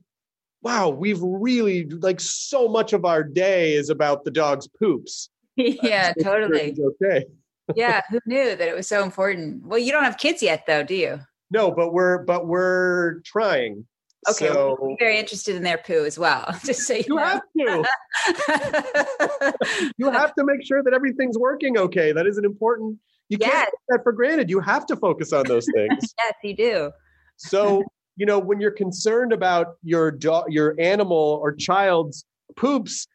wow, 0.64 0.88
we've 0.88 1.20
really 1.20 1.84
like 1.84 2.18
so 2.18 2.66
much 2.66 2.92
of 2.94 3.04
our 3.04 3.22
day 3.22 3.74
is 3.74 3.90
about 3.90 4.24
the 4.24 4.30
dog's 4.30 4.66
poops. 4.66 5.28
yeah, 5.56 6.12
totally. 6.20 6.76
Okay. 7.02 7.26
Yeah, 7.74 8.02
who 8.10 8.20
knew 8.26 8.54
that 8.54 8.68
it 8.68 8.76
was 8.76 8.86
so 8.86 9.02
important? 9.02 9.64
Well, 9.64 9.78
you 9.78 9.90
don't 9.90 10.04
have 10.04 10.18
kids 10.18 10.42
yet, 10.42 10.64
though, 10.66 10.82
do 10.82 10.94
you? 10.94 11.20
No, 11.50 11.70
but 11.70 11.94
we're, 11.94 12.18
but 12.18 12.46
we're 12.46 13.20
trying. 13.20 13.86
Okay, 14.28 14.48
So 14.48 14.76
well, 14.78 14.96
very 14.98 15.18
interested 15.18 15.56
in 15.56 15.62
their 15.62 15.78
poo 15.78 16.04
as 16.04 16.18
well. 16.18 16.44
Just 16.66 16.86
so 16.86 16.92
you, 16.92 17.04
you 17.06 17.16
have 17.16 17.40
to. 17.56 17.84
you 19.96 20.10
have 20.10 20.34
to 20.34 20.44
make 20.44 20.62
sure 20.62 20.82
that 20.82 20.92
everything's 20.92 21.38
working 21.38 21.78
okay. 21.78 22.12
That 22.12 22.26
is 22.26 22.36
an 22.36 22.44
important. 22.44 22.98
You 23.30 23.38
can't 23.38 23.64
take 23.64 23.74
that 23.88 24.02
for 24.02 24.12
granted. 24.12 24.50
You 24.50 24.60
have 24.60 24.84
to 24.88 24.96
focus 24.96 25.32
on 25.32 25.46
those 25.46 25.66
things. 25.74 26.14
yes, 26.18 26.34
you 26.42 26.54
do. 26.54 26.90
so 27.38 27.82
you 28.16 28.26
know 28.26 28.38
when 28.38 28.60
you're 28.60 28.70
concerned 28.70 29.32
about 29.32 29.76
your 29.82 30.10
dog, 30.10 30.52
your 30.52 30.74
animal 30.78 31.38
or 31.42 31.52
child's 31.52 32.24
poops, 32.56 33.06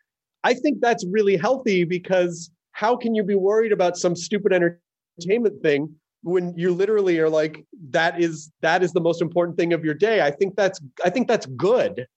I 0.43 0.53
think 0.53 0.81
that's 0.81 1.05
really 1.09 1.37
healthy 1.37 1.83
because 1.83 2.51
how 2.71 2.95
can 2.95 3.15
you 3.15 3.23
be 3.23 3.35
worried 3.35 3.71
about 3.71 3.97
some 3.97 4.15
stupid 4.15 4.53
entertainment 4.53 5.61
thing 5.61 5.95
when 6.21 6.53
you 6.57 6.73
literally 6.73 7.19
are 7.19 7.29
like 7.29 7.65
that 7.91 8.21
is 8.21 8.51
that 8.61 8.83
is 8.83 8.91
the 8.91 9.01
most 9.01 9.21
important 9.21 9.57
thing 9.57 9.73
of 9.73 9.83
your 9.83 9.93
day? 9.93 10.21
I 10.21 10.31
think 10.31 10.55
that's 10.55 10.79
I 11.03 11.09
think 11.09 11.27
that's 11.27 11.45
good. 11.45 12.07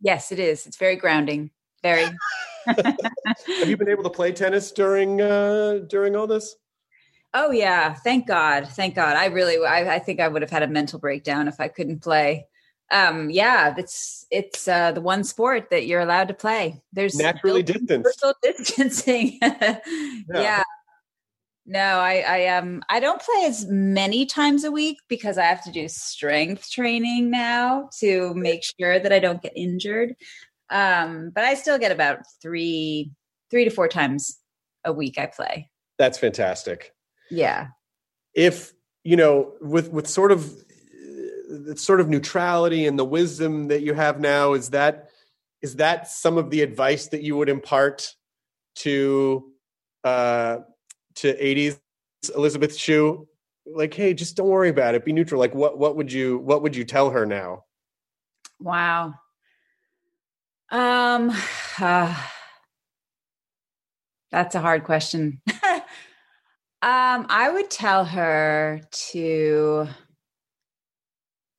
Yes, 0.00 0.32
it 0.32 0.38
is. 0.38 0.66
It's 0.66 0.76
very 0.76 0.96
grounding. 0.96 1.50
Very. 1.82 2.04
Have 2.66 3.68
you 3.68 3.76
been 3.76 3.88
able 3.88 4.04
to 4.04 4.10
play 4.10 4.32
tennis 4.32 4.70
during 4.72 5.20
uh 5.20 5.80
during 5.88 6.16
all 6.16 6.26
this? 6.26 6.56
Oh 7.34 7.50
yeah, 7.50 7.94
thank 7.94 8.26
God, 8.26 8.68
thank 8.68 8.94
God. 8.94 9.16
I 9.16 9.26
really, 9.26 9.64
I, 9.64 9.94
I 9.94 9.98
think 9.98 10.20
I 10.20 10.28
would 10.28 10.42
have 10.42 10.50
had 10.50 10.62
a 10.62 10.68
mental 10.68 10.98
breakdown 10.98 11.48
if 11.48 11.60
I 11.60 11.68
couldn't 11.68 12.02
play. 12.02 12.46
Um, 12.90 13.30
yeah, 13.30 13.74
it's 13.78 14.26
it's 14.30 14.68
uh, 14.68 14.92
the 14.92 15.00
one 15.00 15.24
sport 15.24 15.70
that 15.70 15.86
you're 15.86 16.02
allowed 16.02 16.28
to 16.28 16.34
play. 16.34 16.82
There's 16.92 17.16
Naturally 17.16 17.62
no 17.62 17.72
distanced. 17.72 18.20
social 18.20 18.34
distancing. 18.42 19.38
yeah. 20.28 20.62
No, 21.64 21.80
I 21.80 22.24
I 22.26 22.46
um 22.48 22.82
I 22.90 23.00
don't 23.00 23.22
play 23.22 23.46
as 23.46 23.66
many 23.66 24.26
times 24.26 24.64
a 24.64 24.70
week 24.70 24.98
because 25.08 25.38
I 25.38 25.44
have 25.44 25.64
to 25.64 25.72
do 25.72 25.88
strength 25.88 26.70
training 26.70 27.30
now 27.30 27.88
to 28.00 28.34
make 28.34 28.62
sure 28.78 28.98
that 28.98 29.12
I 29.12 29.20
don't 29.20 29.40
get 29.40 29.52
injured. 29.56 30.16
Um, 30.68 31.30
but 31.34 31.44
I 31.44 31.54
still 31.54 31.78
get 31.78 31.92
about 31.92 32.18
three 32.42 33.12
three 33.50 33.64
to 33.64 33.70
four 33.70 33.88
times 33.88 34.38
a 34.84 34.92
week 34.92 35.18
I 35.18 35.26
play. 35.26 35.70
That's 35.98 36.18
fantastic. 36.18 36.92
Yeah. 37.32 37.68
If 38.34 38.72
you 39.04 39.16
know, 39.16 39.52
with 39.60 39.90
with 39.90 40.06
sort 40.06 40.32
of 40.32 40.54
the 41.48 41.76
sort 41.76 42.00
of 42.00 42.08
neutrality 42.08 42.86
and 42.86 42.98
the 42.98 43.04
wisdom 43.04 43.68
that 43.68 43.82
you 43.82 43.94
have 43.94 44.20
now, 44.20 44.52
is 44.52 44.70
that 44.70 45.08
is 45.62 45.76
that 45.76 46.08
some 46.08 46.38
of 46.38 46.50
the 46.50 46.62
advice 46.62 47.08
that 47.08 47.22
you 47.22 47.36
would 47.36 47.48
impart 47.48 48.14
to 48.76 49.50
uh, 50.04 50.58
to 51.16 51.34
80s 51.34 51.78
Elizabeth 52.34 52.76
Shue? 52.76 53.28
Like, 53.64 53.94
hey, 53.94 54.12
just 54.12 54.36
don't 54.36 54.48
worry 54.48 54.68
about 54.68 54.94
it. 54.94 55.04
Be 55.04 55.12
neutral. 55.12 55.38
Like, 55.38 55.54
what 55.54 55.78
what 55.78 55.96
would 55.96 56.12
you 56.12 56.38
what 56.38 56.62
would 56.62 56.76
you 56.76 56.84
tell 56.84 57.10
her 57.10 57.24
now? 57.24 57.64
Wow. 58.60 59.14
Um, 60.70 61.32
uh, 61.80 62.14
that's 64.30 64.54
a 64.54 64.60
hard 64.60 64.84
question. 64.84 65.40
um, 66.82 67.26
I 67.28 67.48
would 67.48 67.70
tell 67.70 68.04
her 68.04 68.80
to 69.10 69.86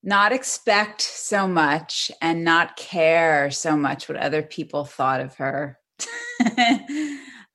not 0.04 0.34
expect 0.34 1.02
so 1.02 1.48
much 1.48 2.12
and 2.22 2.44
not 2.44 2.76
care 2.76 3.50
so 3.50 3.78
much 3.78 4.10
what 4.10 4.18
other 4.18 4.42
people 4.42 4.84
thought 4.84 5.22
of 5.22 5.36
her. 5.36 5.80
um, 6.42 6.58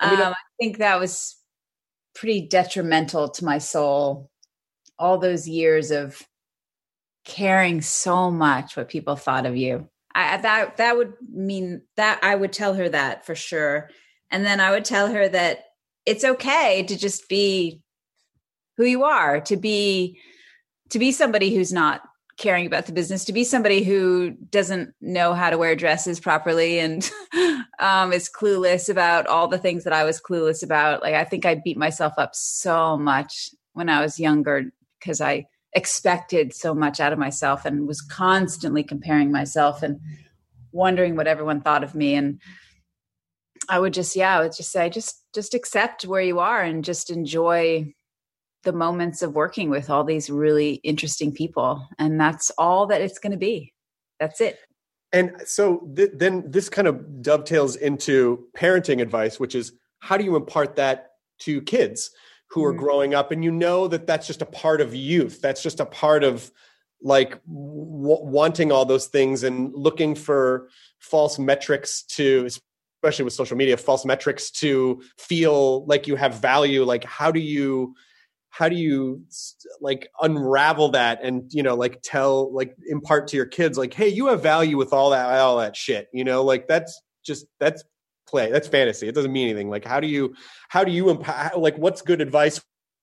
I 0.00 0.34
think 0.58 0.78
that 0.78 0.98
was 0.98 1.36
pretty 2.14 2.48
detrimental 2.48 3.28
to 3.28 3.44
my 3.44 3.58
soul. 3.58 4.30
All 4.98 5.18
those 5.18 5.46
years 5.46 5.90
of 5.90 6.26
caring 7.26 7.82
so 7.82 8.30
much 8.30 8.78
what 8.78 8.88
people 8.88 9.14
thought 9.14 9.44
of 9.44 9.56
you. 9.56 9.88
I, 10.14 10.38
that 10.38 10.78
that 10.78 10.96
would 10.96 11.12
mean 11.30 11.82
that 11.96 12.18
I 12.22 12.34
would 12.34 12.52
tell 12.52 12.74
her 12.74 12.88
that 12.88 13.26
for 13.26 13.34
sure, 13.34 13.90
and 14.30 14.44
then 14.44 14.58
I 14.58 14.70
would 14.70 14.84
tell 14.86 15.12
her 15.12 15.28
that 15.28 15.64
it's 16.08 16.24
okay 16.24 16.82
to 16.84 16.96
just 16.96 17.28
be 17.28 17.80
who 18.76 18.84
you 18.84 19.04
are, 19.04 19.40
to 19.42 19.56
be 19.56 20.18
to 20.90 20.98
be 20.98 21.12
somebody 21.12 21.54
who's 21.54 21.72
not 21.72 22.00
caring 22.38 22.66
about 22.66 22.86
the 22.86 22.92
business 22.92 23.24
to 23.24 23.32
be 23.32 23.42
somebody 23.44 23.82
who 23.82 24.30
doesn't 24.30 24.94
know 25.00 25.34
how 25.34 25.50
to 25.50 25.58
wear 25.58 25.74
dresses 25.74 26.20
properly 26.20 26.78
and 26.78 27.10
um, 27.80 28.12
is 28.12 28.30
clueless 28.30 28.88
about 28.88 29.26
all 29.26 29.48
the 29.48 29.58
things 29.58 29.84
that 29.84 29.92
I 29.92 30.04
was 30.04 30.20
clueless 30.20 30.62
about. 30.62 31.02
Like, 31.02 31.14
I 31.14 31.24
think 31.24 31.44
I 31.44 31.56
beat 31.56 31.76
myself 31.76 32.14
up 32.16 32.30
so 32.34 32.96
much 32.96 33.50
when 33.72 33.88
I 33.88 34.00
was 34.00 34.20
younger 34.20 34.70
because 34.98 35.20
I 35.20 35.46
expected 35.74 36.54
so 36.54 36.74
much 36.74 37.00
out 37.00 37.12
of 37.12 37.18
myself 37.18 37.64
and 37.64 37.86
was 37.86 38.00
constantly 38.00 38.84
comparing 38.84 39.30
myself 39.32 39.82
and 39.82 40.00
wondering 40.72 41.16
what 41.16 41.26
everyone 41.26 41.60
thought 41.60 41.84
of 41.84 41.94
me. 41.94 42.14
And 42.14 42.40
I 43.68 43.78
would 43.78 43.92
just, 43.92 44.16
yeah, 44.16 44.38
I 44.38 44.42
would 44.42 44.56
just 44.56 44.72
say, 44.72 44.88
just, 44.90 45.22
just 45.34 45.54
accept 45.54 46.04
where 46.04 46.22
you 46.22 46.38
are 46.38 46.62
and 46.62 46.84
just 46.84 47.10
enjoy 47.10 47.92
the 48.64 48.72
moments 48.72 49.22
of 49.22 49.34
working 49.34 49.70
with 49.70 49.90
all 49.90 50.04
these 50.04 50.30
really 50.30 50.74
interesting 50.84 51.32
people. 51.32 51.86
And 51.98 52.20
that's 52.20 52.50
all 52.58 52.86
that 52.86 53.00
it's 53.00 53.18
going 53.18 53.32
to 53.32 53.38
be. 53.38 53.72
That's 54.18 54.40
it. 54.40 54.58
And 55.12 55.36
so 55.46 55.88
th- 55.96 56.10
then 56.14 56.50
this 56.50 56.68
kind 56.68 56.88
of 56.88 57.22
dovetails 57.22 57.76
into 57.76 58.46
parenting 58.56 59.00
advice 59.00 59.40
which 59.40 59.54
is 59.54 59.72
how 60.00 60.16
do 60.16 60.24
you 60.24 60.36
impart 60.36 60.76
that 60.76 61.12
to 61.40 61.62
kids 61.62 62.10
who 62.50 62.64
are 62.64 62.72
mm-hmm. 62.72 62.80
growing 62.80 63.14
up? 63.14 63.30
And 63.30 63.44
you 63.44 63.50
know 63.50 63.88
that 63.88 64.06
that's 64.06 64.26
just 64.26 64.42
a 64.42 64.46
part 64.46 64.80
of 64.80 64.94
youth. 64.94 65.40
That's 65.40 65.62
just 65.62 65.80
a 65.80 65.86
part 65.86 66.24
of 66.24 66.50
like 67.02 67.30
w- 67.46 68.24
wanting 68.24 68.72
all 68.72 68.84
those 68.84 69.06
things 69.06 69.44
and 69.44 69.72
looking 69.74 70.14
for 70.14 70.68
false 70.98 71.38
metrics 71.38 72.02
to 72.02 72.48
especially 72.98 73.24
with 73.24 73.32
social 73.32 73.56
media 73.56 73.76
false 73.76 74.04
metrics 74.04 74.50
to 74.50 75.00
feel 75.18 75.86
like 75.86 76.06
you 76.08 76.16
have 76.16 76.34
value. 76.40 76.84
Like 76.84 77.04
how 77.04 77.30
do 77.30 77.40
you 77.40 77.94
how 78.50 78.68
do 78.68 78.74
you 78.74 79.22
like 79.80 80.08
unravel 80.20 80.88
that 80.90 81.20
and 81.22 81.44
you 81.52 81.62
know 81.62 81.74
like 81.74 82.00
tell 82.02 82.52
like 82.52 82.74
impart 82.88 83.28
to 83.28 83.36
your 83.36 83.46
kids 83.46 83.76
like 83.78 83.92
hey 83.92 84.08
you 84.08 84.26
have 84.26 84.42
value 84.42 84.76
with 84.76 84.92
all 84.92 85.10
that 85.10 85.38
all 85.38 85.58
that 85.58 85.76
shit 85.76 86.08
you 86.12 86.24
know? 86.24 86.42
Like 86.42 86.66
that's 86.66 87.00
just 87.24 87.46
that's 87.60 87.84
play 88.26 88.50
that's 88.50 88.68
fantasy. 88.68 89.06
It 89.06 89.14
doesn't 89.14 89.32
mean 89.32 89.48
anything. 89.48 89.70
Like 89.70 89.84
how 89.84 90.00
do 90.00 90.08
you 90.08 90.34
how 90.68 90.82
do 90.82 90.90
you 90.90 91.08
impart 91.10 91.58
like 91.58 91.76
what's 91.78 92.02
good 92.02 92.20
advice 92.20 92.60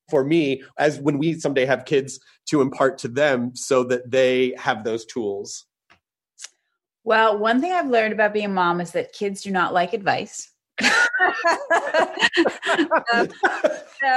for 0.10 0.24
me 0.24 0.62
as 0.78 1.00
when 1.00 1.18
we 1.18 1.40
someday 1.40 1.66
have 1.66 1.86
kids 1.86 2.20
to 2.50 2.62
impart 2.62 2.98
to 3.00 3.08
them 3.08 3.56
so 3.56 3.84
that 3.86 4.12
they 4.12 4.54
have 4.58 4.84
those 4.84 5.06
tools 5.06 5.66
well 7.06 7.38
one 7.38 7.62
thing 7.62 7.72
i've 7.72 7.90
learned 7.90 8.14
about 8.14 8.34
being 8.34 8.46
a 8.46 8.50
mom 8.50 8.82
is 8.82 8.92
that 8.92 9.14
kids 9.14 9.42
do 9.42 9.52
not 9.52 9.74
like 9.74 9.94
advice 9.94 10.52
uh, 10.80 10.92
so 14.02 14.08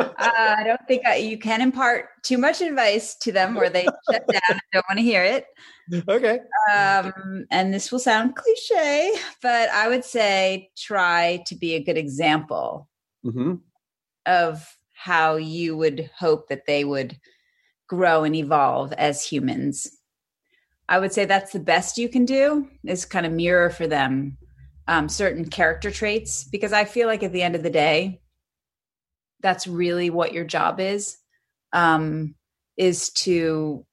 uh, 0.00 0.12
I 0.18 0.62
don't 0.64 0.80
think 0.86 1.06
I, 1.06 1.16
you 1.16 1.38
can 1.38 1.60
impart 1.60 2.06
too 2.22 2.38
much 2.38 2.60
advice 2.60 3.14
to 3.16 3.32
them 3.32 3.54
where 3.54 3.70
they 3.70 3.86
shut 4.10 4.26
down 4.26 4.40
and 4.48 4.60
don't 4.72 4.84
want 4.88 4.98
to 4.98 5.02
hear 5.02 5.22
it. 5.22 5.46
Okay. 6.08 6.40
Um, 6.74 7.46
and 7.50 7.72
this 7.72 7.90
will 7.90 7.98
sound 7.98 8.36
cliche, 8.36 9.12
but 9.42 9.68
I 9.70 9.88
would 9.88 10.04
say 10.04 10.70
try 10.76 11.42
to 11.46 11.54
be 11.54 11.74
a 11.74 11.82
good 11.82 11.98
example 11.98 12.88
mm-hmm. 13.24 13.54
of 14.26 14.76
how 14.94 15.36
you 15.36 15.76
would 15.76 16.10
hope 16.18 16.48
that 16.48 16.66
they 16.66 16.84
would 16.84 17.18
grow 17.88 18.24
and 18.24 18.34
evolve 18.34 18.92
as 18.94 19.24
humans. 19.24 19.86
I 20.88 20.98
would 20.98 21.12
say 21.12 21.24
that's 21.24 21.52
the 21.52 21.60
best 21.60 21.98
you 21.98 22.08
can 22.08 22.24
do 22.24 22.68
is 22.84 23.04
kind 23.04 23.26
of 23.26 23.32
mirror 23.32 23.70
for 23.70 23.86
them 23.86 24.38
um, 24.86 25.08
certain 25.08 25.44
character 25.44 25.90
traits 25.90 26.44
because 26.44 26.72
I 26.72 26.84
feel 26.84 27.06
like 27.06 27.22
at 27.22 27.32
the 27.32 27.42
end 27.42 27.54
of 27.54 27.62
the 27.62 27.70
day, 27.70 28.22
that's 29.40 29.66
really 29.66 30.10
what 30.10 30.32
your 30.32 30.44
job 30.44 30.80
is 30.80 31.18
um, 31.72 32.34
is 32.76 33.10
to 33.10 33.84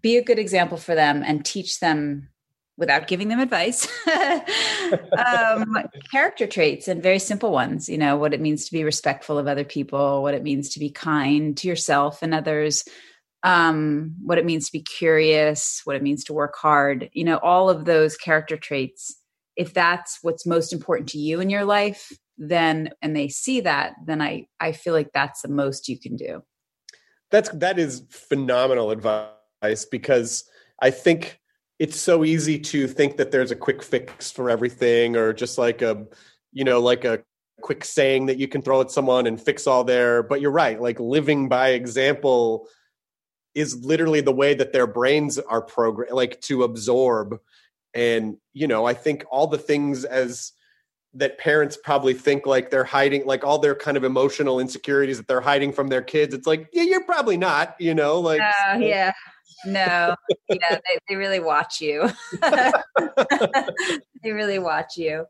be 0.00 0.16
a 0.16 0.24
good 0.24 0.38
example 0.38 0.78
for 0.78 0.94
them 0.94 1.22
and 1.26 1.44
teach 1.44 1.80
them 1.80 2.28
without 2.76 3.08
giving 3.08 3.28
them 3.28 3.40
advice 3.40 3.86
um, 5.18 5.76
character 6.10 6.46
traits 6.46 6.88
and 6.88 7.02
very 7.02 7.18
simple 7.18 7.52
ones 7.52 7.88
you 7.88 7.98
know 7.98 8.16
what 8.16 8.32
it 8.32 8.40
means 8.40 8.64
to 8.64 8.72
be 8.72 8.82
respectful 8.82 9.38
of 9.38 9.46
other 9.46 9.64
people 9.64 10.22
what 10.22 10.32
it 10.32 10.42
means 10.42 10.70
to 10.70 10.80
be 10.80 10.88
kind 10.88 11.58
to 11.58 11.68
yourself 11.68 12.22
and 12.22 12.34
others 12.34 12.84
um, 13.42 14.14
what 14.22 14.38
it 14.38 14.44
means 14.44 14.66
to 14.66 14.72
be 14.72 14.82
curious, 14.82 15.80
what 15.84 15.96
it 15.96 16.02
means 16.02 16.24
to 16.24 16.32
work 16.32 16.56
hard, 16.56 17.08
you 17.12 17.24
know, 17.24 17.38
all 17.38 17.70
of 17.70 17.84
those 17.84 18.16
character 18.16 18.56
traits. 18.56 19.16
If 19.56 19.74
that's 19.74 20.18
what's 20.22 20.46
most 20.46 20.72
important 20.72 21.08
to 21.10 21.18
you 21.18 21.40
in 21.40 21.50
your 21.50 21.64
life, 21.64 22.12
then 22.38 22.90
and 23.02 23.14
they 23.14 23.28
see 23.28 23.60
that, 23.60 23.94
then 24.06 24.22
I 24.22 24.46
I 24.58 24.72
feel 24.72 24.94
like 24.94 25.12
that's 25.12 25.42
the 25.42 25.48
most 25.48 25.88
you 25.88 25.98
can 25.98 26.16
do. 26.16 26.42
That's 27.30 27.50
that 27.50 27.78
is 27.78 28.04
phenomenal 28.10 28.90
advice 28.90 29.84
because 29.90 30.44
I 30.80 30.90
think 30.90 31.38
it's 31.78 31.98
so 31.98 32.24
easy 32.24 32.58
to 32.58 32.86
think 32.86 33.16
that 33.16 33.30
there's 33.30 33.50
a 33.50 33.56
quick 33.56 33.82
fix 33.82 34.30
for 34.30 34.50
everything 34.50 35.16
or 35.16 35.32
just 35.32 35.58
like 35.58 35.82
a 35.82 36.06
you 36.52 36.64
know 36.64 36.80
like 36.80 37.04
a 37.04 37.22
quick 37.60 37.84
saying 37.84 38.26
that 38.26 38.38
you 38.38 38.48
can 38.48 38.62
throw 38.62 38.80
at 38.80 38.90
someone 38.90 39.26
and 39.26 39.40
fix 39.40 39.66
all 39.66 39.84
their 39.84 40.22
but 40.22 40.40
you're 40.40 40.50
right 40.50 40.80
like 40.80 40.98
living 40.98 41.48
by 41.48 41.70
example 41.70 42.66
is 43.54 43.84
literally 43.84 44.20
the 44.20 44.32
way 44.32 44.54
that 44.54 44.72
their 44.72 44.86
brains 44.86 45.38
are 45.38 45.62
programmed 45.62 46.12
like 46.12 46.40
to 46.42 46.62
absorb. 46.62 47.38
And 47.94 48.36
you 48.52 48.66
know 48.66 48.84
i 48.86 48.94
think 48.94 49.24
all 49.30 49.46
the 49.46 49.58
things 49.58 50.04
as 50.04 50.52
that 51.14 51.38
parents 51.38 51.76
probably 51.82 52.14
think 52.14 52.46
like 52.46 52.70
they're 52.70 52.84
hiding 52.84 53.26
like 53.26 53.44
all 53.44 53.58
their 53.58 53.74
kind 53.74 53.96
of 53.96 54.04
emotional 54.04 54.60
insecurities 54.60 55.16
that 55.16 55.26
they're 55.26 55.40
hiding 55.40 55.72
from 55.72 55.88
their 55.88 56.02
kids 56.02 56.34
it's 56.34 56.46
like 56.46 56.68
yeah 56.72 56.84
you're 56.84 57.04
probably 57.04 57.36
not 57.36 57.74
you 57.80 57.94
know 57.94 58.20
like 58.20 58.40
uh, 58.40 58.78
yeah. 58.78 59.12
No. 59.66 60.14
Yeah 60.48 60.56
they, 60.70 60.98
they 61.08 61.16
really 61.16 61.40
watch 61.40 61.80
you. 61.80 62.08
They 64.22 64.32
really 64.32 64.58
watch 64.58 64.98
you 64.98 65.24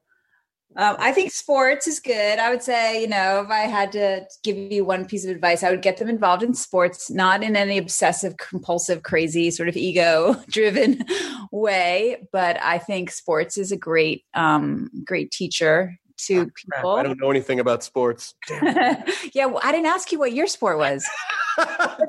um, 0.76 0.96
I 1.00 1.10
think 1.10 1.32
sports 1.32 1.88
is 1.88 1.98
good. 1.98 2.38
I 2.38 2.48
would 2.50 2.62
say, 2.62 3.02
you 3.02 3.08
know, 3.08 3.42
if 3.42 3.50
I 3.50 3.60
had 3.60 3.90
to 3.92 4.26
give 4.44 4.56
you 4.56 4.84
one 4.84 5.04
piece 5.04 5.24
of 5.24 5.30
advice, 5.30 5.64
I 5.64 5.70
would 5.70 5.82
get 5.82 5.96
them 5.96 6.08
involved 6.08 6.44
in 6.44 6.54
sports, 6.54 7.10
not 7.10 7.42
in 7.42 7.56
any 7.56 7.76
obsessive, 7.76 8.36
compulsive, 8.36 9.02
crazy, 9.02 9.50
sort 9.50 9.68
of 9.68 9.76
ego 9.76 10.36
driven 10.48 11.04
way. 11.50 12.22
But 12.30 12.62
I 12.62 12.78
think 12.78 13.10
sports 13.10 13.58
is 13.58 13.72
a 13.72 13.76
great, 13.76 14.24
um, 14.34 14.90
great 15.04 15.32
teacher 15.32 15.98
to 16.26 16.40
oh, 16.42 16.50
people. 16.54 16.90
I 16.90 17.02
don't 17.02 17.20
know 17.20 17.30
anything 17.30 17.58
about 17.58 17.82
sports. 17.82 18.34
yeah, 18.50 19.46
well, 19.46 19.60
I 19.64 19.72
didn't 19.72 19.86
ask 19.86 20.12
you 20.12 20.20
what 20.20 20.32
your 20.32 20.46
sport 20.46 20.78
was. 20.78 21.04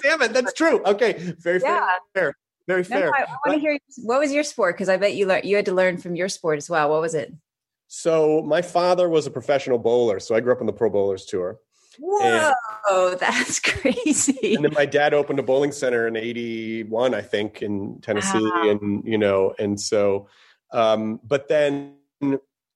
Damn 0.03 0.21
it, 0.21 0.33
that's 0.33 0.53
true. 0.53 0.83
Okay, 0.85 1.13
very 1.39 1.61
yeah. 1.61 1.87
fair. 2.13 2.35
Very 2.67 2.83
fair. 2.83 3.07
No, 3.07 3.13
I, 3.17 3.23
I 3.23 3.37
want 3.47 3.55
to 3.55 3.59
hear 3.59 3.79
what 4.03 4.19
was 4.19 4.31
your 4.31 4.43
sport 4.43 4.75
because 4.75 4.87
I 4.87 4.97
bet 4.97 5.15
you 5.15 5.25
learned 5.25 5.45
you 5.45 5.55
had 5.55 5.65
to 5.65 5.73
learn 5.73 5.97
from 5.97 6.15
your 6.15 6.29
sport 6.29 6.57
as 6.57 6.69
well. 6.69 6.91
What 6.91 7.01
was 7.01 7.15
it? 7.15 7.33
So 7.93 8.41
my 8.43 8.61
father 8.61 9.09
was 9.09 9.27
a 9.27 9.31
professional 9.31 9.77
bowler, 9.77 10.21
so 10.21 10.33
I 10.33 10.39
grew 10.39 10.53
up 10.53 10.61
on 10.61 10.65
the 10.65 10.71
Pro 10.71 10.89
Bowlers 10.89 11.25
Tour. 11.25 11.59
Whoa, 11.99 13.09
and, 13.09 13.19
that's 13.19 13.59
crazy! 13.59 14.55
And 14.55 14.63
then 14.63 14.71
my 14.73 14.85
dad 14.85 15.13
opened 15.13 15.39
a 15.39 15.43
bowling 15.43 15.73
center 15.73 16.07
in 16.07 16.15
'81, 16.15 17.13
I 17.13 17.21
think, 17.21 17.61
in 17.61 17.99
Tennessee, 17.99 18.39
wow. 18.39 18.69
and 18.69 19.03
you 19.05 19.17
know, 19.17 19.53
and 19.59 19.77
so, 19.77 20.29
um, 20.71 21.19
but 21.25 21.49
then 21.49 21.95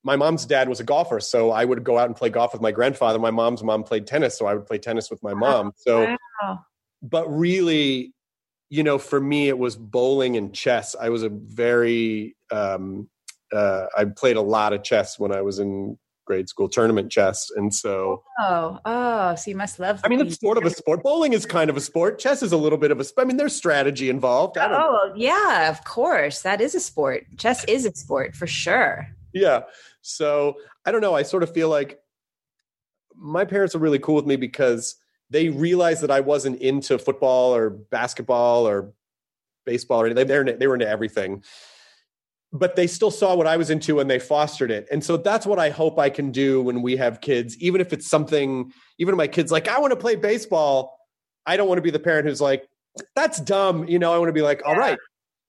my 0.04 0.18
mom's 0.18 0.46
dad 0.46 0.68
was 0.68 0.82
a 0.82 0.84
golfer, 0.84 1.22
so 1.22 1.50
I 1.50 1.64
would 1.64 1.86
go 1.86 1.98
out 1.98 2.08
and 2.08 2.16
play 2.18 2.28
golf 2.28 2.52
with 2.52 2.62
my 2.62 2.74
grandfather. 2.74 3.18
My 3.18 3.32
mom's 3.32 3.64
mom 3.64 3.84
played 3.84 4.08
tennis, 4.08 4.38
so 4.38 4.48
I 4.48 4.54
would 4.54 4.66
play 4.66 4.80
tennis 4.80 5.10
with 5.10 5.24
my 5.24 5.34
mom. 5.34 5.72
So, 5.78 6.14
Wow. 6.44 6.66
but 7.02 7.26
really, 7.30 8.14
you 8.70 8.84
know, 8.84 8.98
for 8.98 9.22
me, 9.22 9.48
it 9.48 9.58
was 9.58 9.78
bowling 9.78 10.36
and 10.36 10.54
chess. 10.54 10.94
I 10.94 11.08
was 11.08 11.24
a 11.24 11.30
very, 11.30 12.36
um, 12.52 13.08
uh, 13.56 13.88
I 13.98 14.06
played 14.06 14.38
a 14.38 14.42
lot 14.42 14.74
of 14.74 14.84
chess 14.84 15.18
when 15.20 15.32
I 15.32 15.42
was 15.42 15.60
in 15.60 15.98
grade 16.26 16.50
school, 16.50 16.68
tournament 16.68 17.12
chess, 17.12 17.52
and 17.56 17.72
so. 17.74 18.24
Oh, 18.40 18.80
oh, 18.86 19.36
so 19.36 19.50
you 19.52 19.56
must 19.56 19.80
love. 19.80 20.02
I 20.04 20.08
mean, 20.08 20.20
the- 20.20 20.26
it's 20.26 20.40
sort 20.40 20.58
of 20.58 20.66
a 20.66 20.72
sport. 20.72 21.04
Bowling 21.04 21.34
is 21.34 21.46
kind 21.46 21.70
of 21.70 21.78
a 21.78 21.82
sport. 21.82 22.18
Chess 22.20 22.42
is 22.42 22.52
a 22.52 22.58
little 22.58 22.78
bit 22.80 22.90
of 22.92 23.00
a. 23.00 23.06
I 23.18 23.26
mean, 23.26 23.38
there's 23.38 23.56
strategy 23.56 24.10
involved. 24.10 24.58
Oh, 24.60 25.14
yeah, 25.16 25.70
of 25.70 25.84
course. 25.84 26.42
That 26.42 26.62
is 26.62 26.74
a 26.76 26.80
sport. 26.80 27.26
Chess 27.38 27.64
is 27.66 27.86
a 27.86 27.94
sport 27.96 28.36
for 28.36 28.48
sure. 28.48 29.08
yeah. 29.34 29.62
So 30.02 30.56
I 30.86 30.92
don't 30.92 31.02
know. 31.02 31.16
I 31.16 31.24
sort 31.24 31.44
of 31.44 31.52
feel 31.54 31.70
like 31.70 32.00
my 33.16 33.46
parents 33.46 33.74
are 33.76 33.80
really 33.80 34.00
cool 34.00 34.16
with 34.16 34.26
me 34.26 34.36
because 34.36 34.96
they 35.30 35.50
realized 35.50 36.02
that 36.02 36.12
I 36.12 36.20
wasn't 36.20 36.62
into 36.62 36.98
football 37.00 37.56
or 37.56 37.70
basketball 37.72 38.68
or 38.68 38.94
baseball 39.66 40.02
or 40.02 40.06
anything. 40.06 40.28
They, 40.28 40.34
they, 40.34 40.38
were, 40.38 40.58
they 40.60 40.68
were 40.68 40.76
into 40.76 40.88
everything. 40.88 41.44
But 42.54 42.76
they 42.76 42.88
still 42.88 43.12
saw 43.12 43.36
what 43.36 43.48
I 43.48 43.58
was 43.58 43.70
into 43.70 44.00
and 44.00 44.10
they 44.10 44.20
fostered 44.20 44.72
it. 44.72 44.88
And 44.92 45.04
so 45.04 45.18
that's 45.18 45.46
what 45.46 45.60
I 45.60 45.70
hope 45.70 46.00
I 46.00 46.10
can 46.10 46.32
do 46.32 46.62
when 46.62 46.82
we 46.82 46.96
have 46.96 47.20
kids, 47.20 47.58
even 47.58 47.82
if 47.82 47.92
it's 47.92 48.08
something, 48.08 48.72
even 48.98 49.14
if 49.14 49.18
my 49.18 49.28
kids 49.28 49.52
like, 49.52 49.68
I 49.68 49.80
want 49.80 49.92
to 49.92 49.98
play 49.98 50.16
baseball. 50.16 50.98
I 51.46 51.58
don't 51.58 51.68
want 51.68 51.80
to 51.80 51.82
be 51.82 51.92
the 51.92 52.00
parent 52.00 52.28
who's 52.28 52.42
like, 52.42 52.68
that's 53.16 53.42
dumb. 53.42 53.88
You 53.88 54.00
know, 54.00 54.14
I 54.14 54.18
want 54.18 54.30
to 54.30 54.34
be 54.34 54.42
like, 54.42 54.62
all 54.66 54.76
right, 54.76 54.98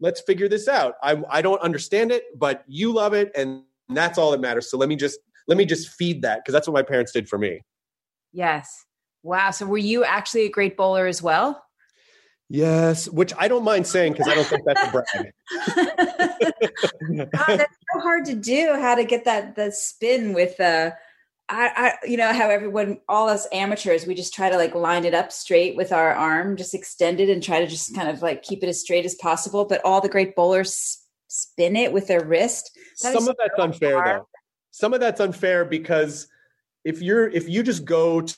let's 0.00 0.20
figure 0.22 0.48
this 0.48 0.68
out. 0.68 0.94
I, 1.02 1.22
I 1.30 1.42
don't 1.42 1.60
understand 1.62 2.10
it, 2.10 2.24
but 2.36 2.64
you 2.66 2.92
love 2.92 3.14
it. 3.14 3.30
And 3.36 3.62
that's 3.88 4.18
all 4.18 4.32
that 4.32 4.40
matters. 4.40 4.68
So 4.70 4.76
let 4.76 4.88
me 4.88 4.96
just, 4.96 5.20
let 5.46 5.56
me 5.56 5.64
just 5.64 5.90
feed 5.90 6.22
that 6.22 6.40
because 6.40 6.52
that's 6.52 6.66
what 6.66 6.74
my 6.74 6.82
parents 6.82 7.12
did 7.12 7.28
for 7.28 7.38
me. 7.38 7.62
Yes. 8.32 8.84
Wow. 9.22 9.52
So 9.52 9.64
were 9.66 9.78
you 9.78 10.04
actually 10.04 10.42
a 10.42 10.50
great 10.50 10.76
bowler 10.76 11.06
as 11.06 11.22
well? 11.22 11.62
Yes, 12.48 13.08
which 13.08 13.32
I 13.36 13.48
don't 13.48 13.64
mind 13.64 13.86
saying 13.86 14.12
because 14.12 14.28
I 14.28 14.34
don't 14.34 14.46
think 14.46 14.62
that's 14.64 14.82
a 14.82 14.90
brag. 14.92 15.32
God, 17.32 17.58
that's 17.58 17.76
so 17.94 18.00
hard 18.00 18.24
to 18.26 18.34
do. 18.34 18.74
How 18.74 18.94
to 18.94 19.04
get 19.04 19.24
that 19.24 19.56
the 19.56 19.72
spin 19.72 20.32
with 20.32 20.60
uh 20.60 20.92
I, 21.48 21.70
I 22.02 22.06
you 22.06 22.16
know 22.16 22.32
how 22.32 22.48
everyone 22.48 22.98
all 23.08 23.28
us 23.28 23.46
amateurs 23.52 24.06
we 24.06 24.14
just 24.14 24.34
try 24.34 24.50
to 24.50 24.56
like 24.56 24.74
line 24.74 25.04
it 25.04 25.14
up 25.14 25.30
straight 25.30 25.76
with 25.76 25.92
our 25.92 26.12
arm 26.12 26.56
just 26.56 26.74
extend 26.74 27.20
it 27.20 27.30
and 27.30 27.40
try 27.42 27.60
to 27.60 27.68
just 27.68 27.94
kind 27.94 28.08
of 28.08 28.20
like 28.20 28.42
keep 28.42 28.64
it 28.64 28.68
as 28.68 28.80
straight 28.80 29.04
as 29.04 29.14
possible 29.14 29.64
but 29.64 29.80
all 29.84 30.00
the 30.00 30.08
great 30.08 30.34
bowlers 30.34 31.04
spin 31.28 31.76
it 31.76 31.92
with 31.92 32.08
their 32.08 32.24
wrist 32.24 32.72
That 33.02 33.12
Some 33.12 33.28
of 33.28 33.36
that's 33.38 33.56
so 33.56 33.62
unfair 33.62 33.94
hard. 34.02 34.20
though. 34.20 34.28
Some 34.72 34.92
of 34.92 35.00
that's 35.00 35.20
unfair 35.20 35.64
because 35.64 36.26
if 36.84 37.00
you're 37.00 37.28
if 37.28 37.48
you 37.48 37.62
just 37.62 37.84
go 37.84 38.22
t- 38.22 38.34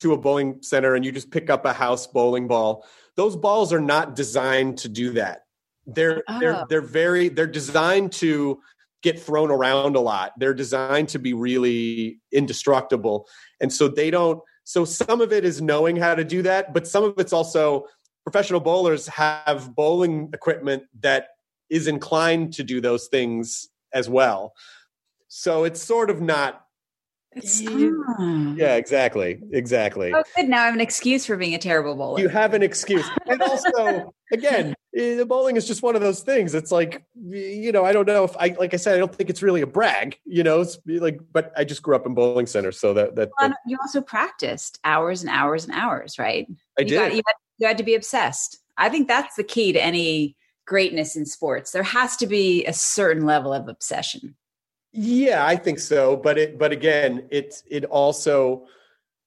to 0.00 0.12
a 0.12 0.18
bowling 0.18 0.62
center 0.62 0.94
and 0.94 1.04
you 1.04 1.12
just 1.12 1.30
pick 1.30 1.50
up 1.50 1.64
a 1.64 1.72
house 1.72 2.06
bowling 2.06 2.46
ball, 2.48 2.86
those 3.16 3.36
balls 3.36 3.72
are 3.72 3.80
not 3.80 4.14
designed 4.14 4.78
to 4.78 4.88
do 4.88 5.12
that. 5.12 5.42
They're 5.86 6.22
they're 6.40 6.56
Oh. 6.56 6.66
they're 6.68 6.80
very 6.80 7.28
they're 7.28 7.46
designed 7.46 8.12
to 8.14 8.60
get 9.02 9.20
thrown 9.20 9.50
around 9.50 9.96
a 9.96 10.00
lot. 10.00 10.32
They're 10.38 10.54
designed 10.54 11.08
to 11.10 11.18
be 11.18 11.32
really 11.32 12.20
indestructible. 12.32 13.28
And 13.60 13.72
so 13.72 13.88
they 13.88 14.10
don't 14.10 14.40
so 14.64 14.84
some 14.84 15.20
of 15.20 15.32
it 15.32 15.44
is 15.44 15.62
knowing 15.62 15.96
how 15.96 16.14
to 16.14 16.24
do 16.24 16.42
that, 16.42 16.74
but 16.74 16.86
some 16.86 17.04
of 17.04 17.14
it's 17.18 17.32
also 17.32 17.86
professional 18.22 18.60
bowlers 18.60 19.06
have 19.08 19.74
bowling 19.74 20.30
equipment 20.34 20.82
that 21.00 21.28
is 21.70 21.86
inclined 21.86 22.52
to 22.54 22.62
do 22.62 22.80
those 22.80 23.08
things 23.08 23.68
as 23.94 24.08
well. 24.08 24.52
So 25.28 25.64
it's 25.64 25.82
sort 25.82 26.10
of 26.10 26.20
not 26.20 26.64
It's- 27.36 27.60
yeah, 27.60 28.74
exactly. 28.74 29.40
Exactly. 29.52 30.12
Oh, 30.14 30.22
good. 30.34 30.48
Now 30.48 30.62
I 30.62 30.66
have 30.66 30.74
an 30.74 30.80
excuse 30.80 31.26
for 31.26 31.36
being 31.36 31.54
a 31.54 31.58
terrible 31.58 31.94
bowler. 31.94 32.20
You 32.20 32.28
have 32.28 32.54
an 32.54 32.62
excuse. 32.62 33.08
And 33.26 33.40
also, 33.42 34.14
again, 34.32 34.74
eh, 34.96 35.14
the 35.14 35.26
bowling 35.26 35.56
is 35.56 35.66
just 35.66 35.82
one 35.82 35.94
of 35.94 36.00
those 36.00 36.20
things. 36.20 36.54
It's 36.54 36.72
like, 36.72 37.04
you 37.28 37.70
know, 37.70 37.84
I 37.84 37.92
don't 37.92 38.06
know 38.06 38.24
if 38.24 38.36
I, 38.36 38.56
like 38.58 38.72
I 38.72 38.78
said, 38.78 38.94
I 38.94 38.98
don't 38.98 39.14
think 39.14 39.30
it's 39.30 39.42
really 39.42 39.60
a 39.60 39.66
brag, 39.66 40.18
you 40.24 40.42
know, 40.42 40.62
it's 40.62 40.78
like, 40.86 41.20
but 41.32 41.52
I 41.56 41.64
just 41.64 41.82
grew 41.82 41.94
up 41.94 42.06
in 42.06 42.14
bowling 42.14 42.46
center. 42.46 42.72
So 42.72 42.94
that, 42.94 43.14
that, 43.16 43.30
Well, 43.38 43.46
and 43.46 43.54
you 43.66 43.76
also 43.80 44.00
practiced 44.00 44.78
hours 44.84 45.22
and 45.22 45.30
hours 45.30 45.64
and 45.64 45.74
hours, 45.74 46.18
right? 46.18 46.46
I 46.78 46.82
you 46.82 46.88
did. 46.88 46.96
Got, 46.96 47.14
you, 47.14 47.22
had, 47.26 47.34
you 47.58 47.66
had 47.66 47.78
to 47.78 47.84
be 47.84 47.94
obsessed. 47.94 48.58
I 48.78 48.88
think 48.88 49.06
that's 49.06 49.36
the 49.36 49.44
key 49.44 49.72
to 49.72 49.82
any 49.84 50.34
greatness 50.66 51.14
in 51.14 51.26
sports. 51.26 51.72
There 51.72 51.82
has 51.82 52.16
to 52.18 52.26
be 52.26 52.64
a 52.64 52.72
certain 52.72 53.26
level 53.26 53.52
of 53.52 53.68
obsession. 53.68 54.34
Yeah, 55.00 55.46
I 55.46 55.54
think 55.54 55.78
so. 55.78 56.16
But 56.16 56.38
it, 56.38 56.58
but 56.58 56.72
again, 56.72 57.28
it 57.30 57.62
it 57.70 57.84
also 57.84 58.66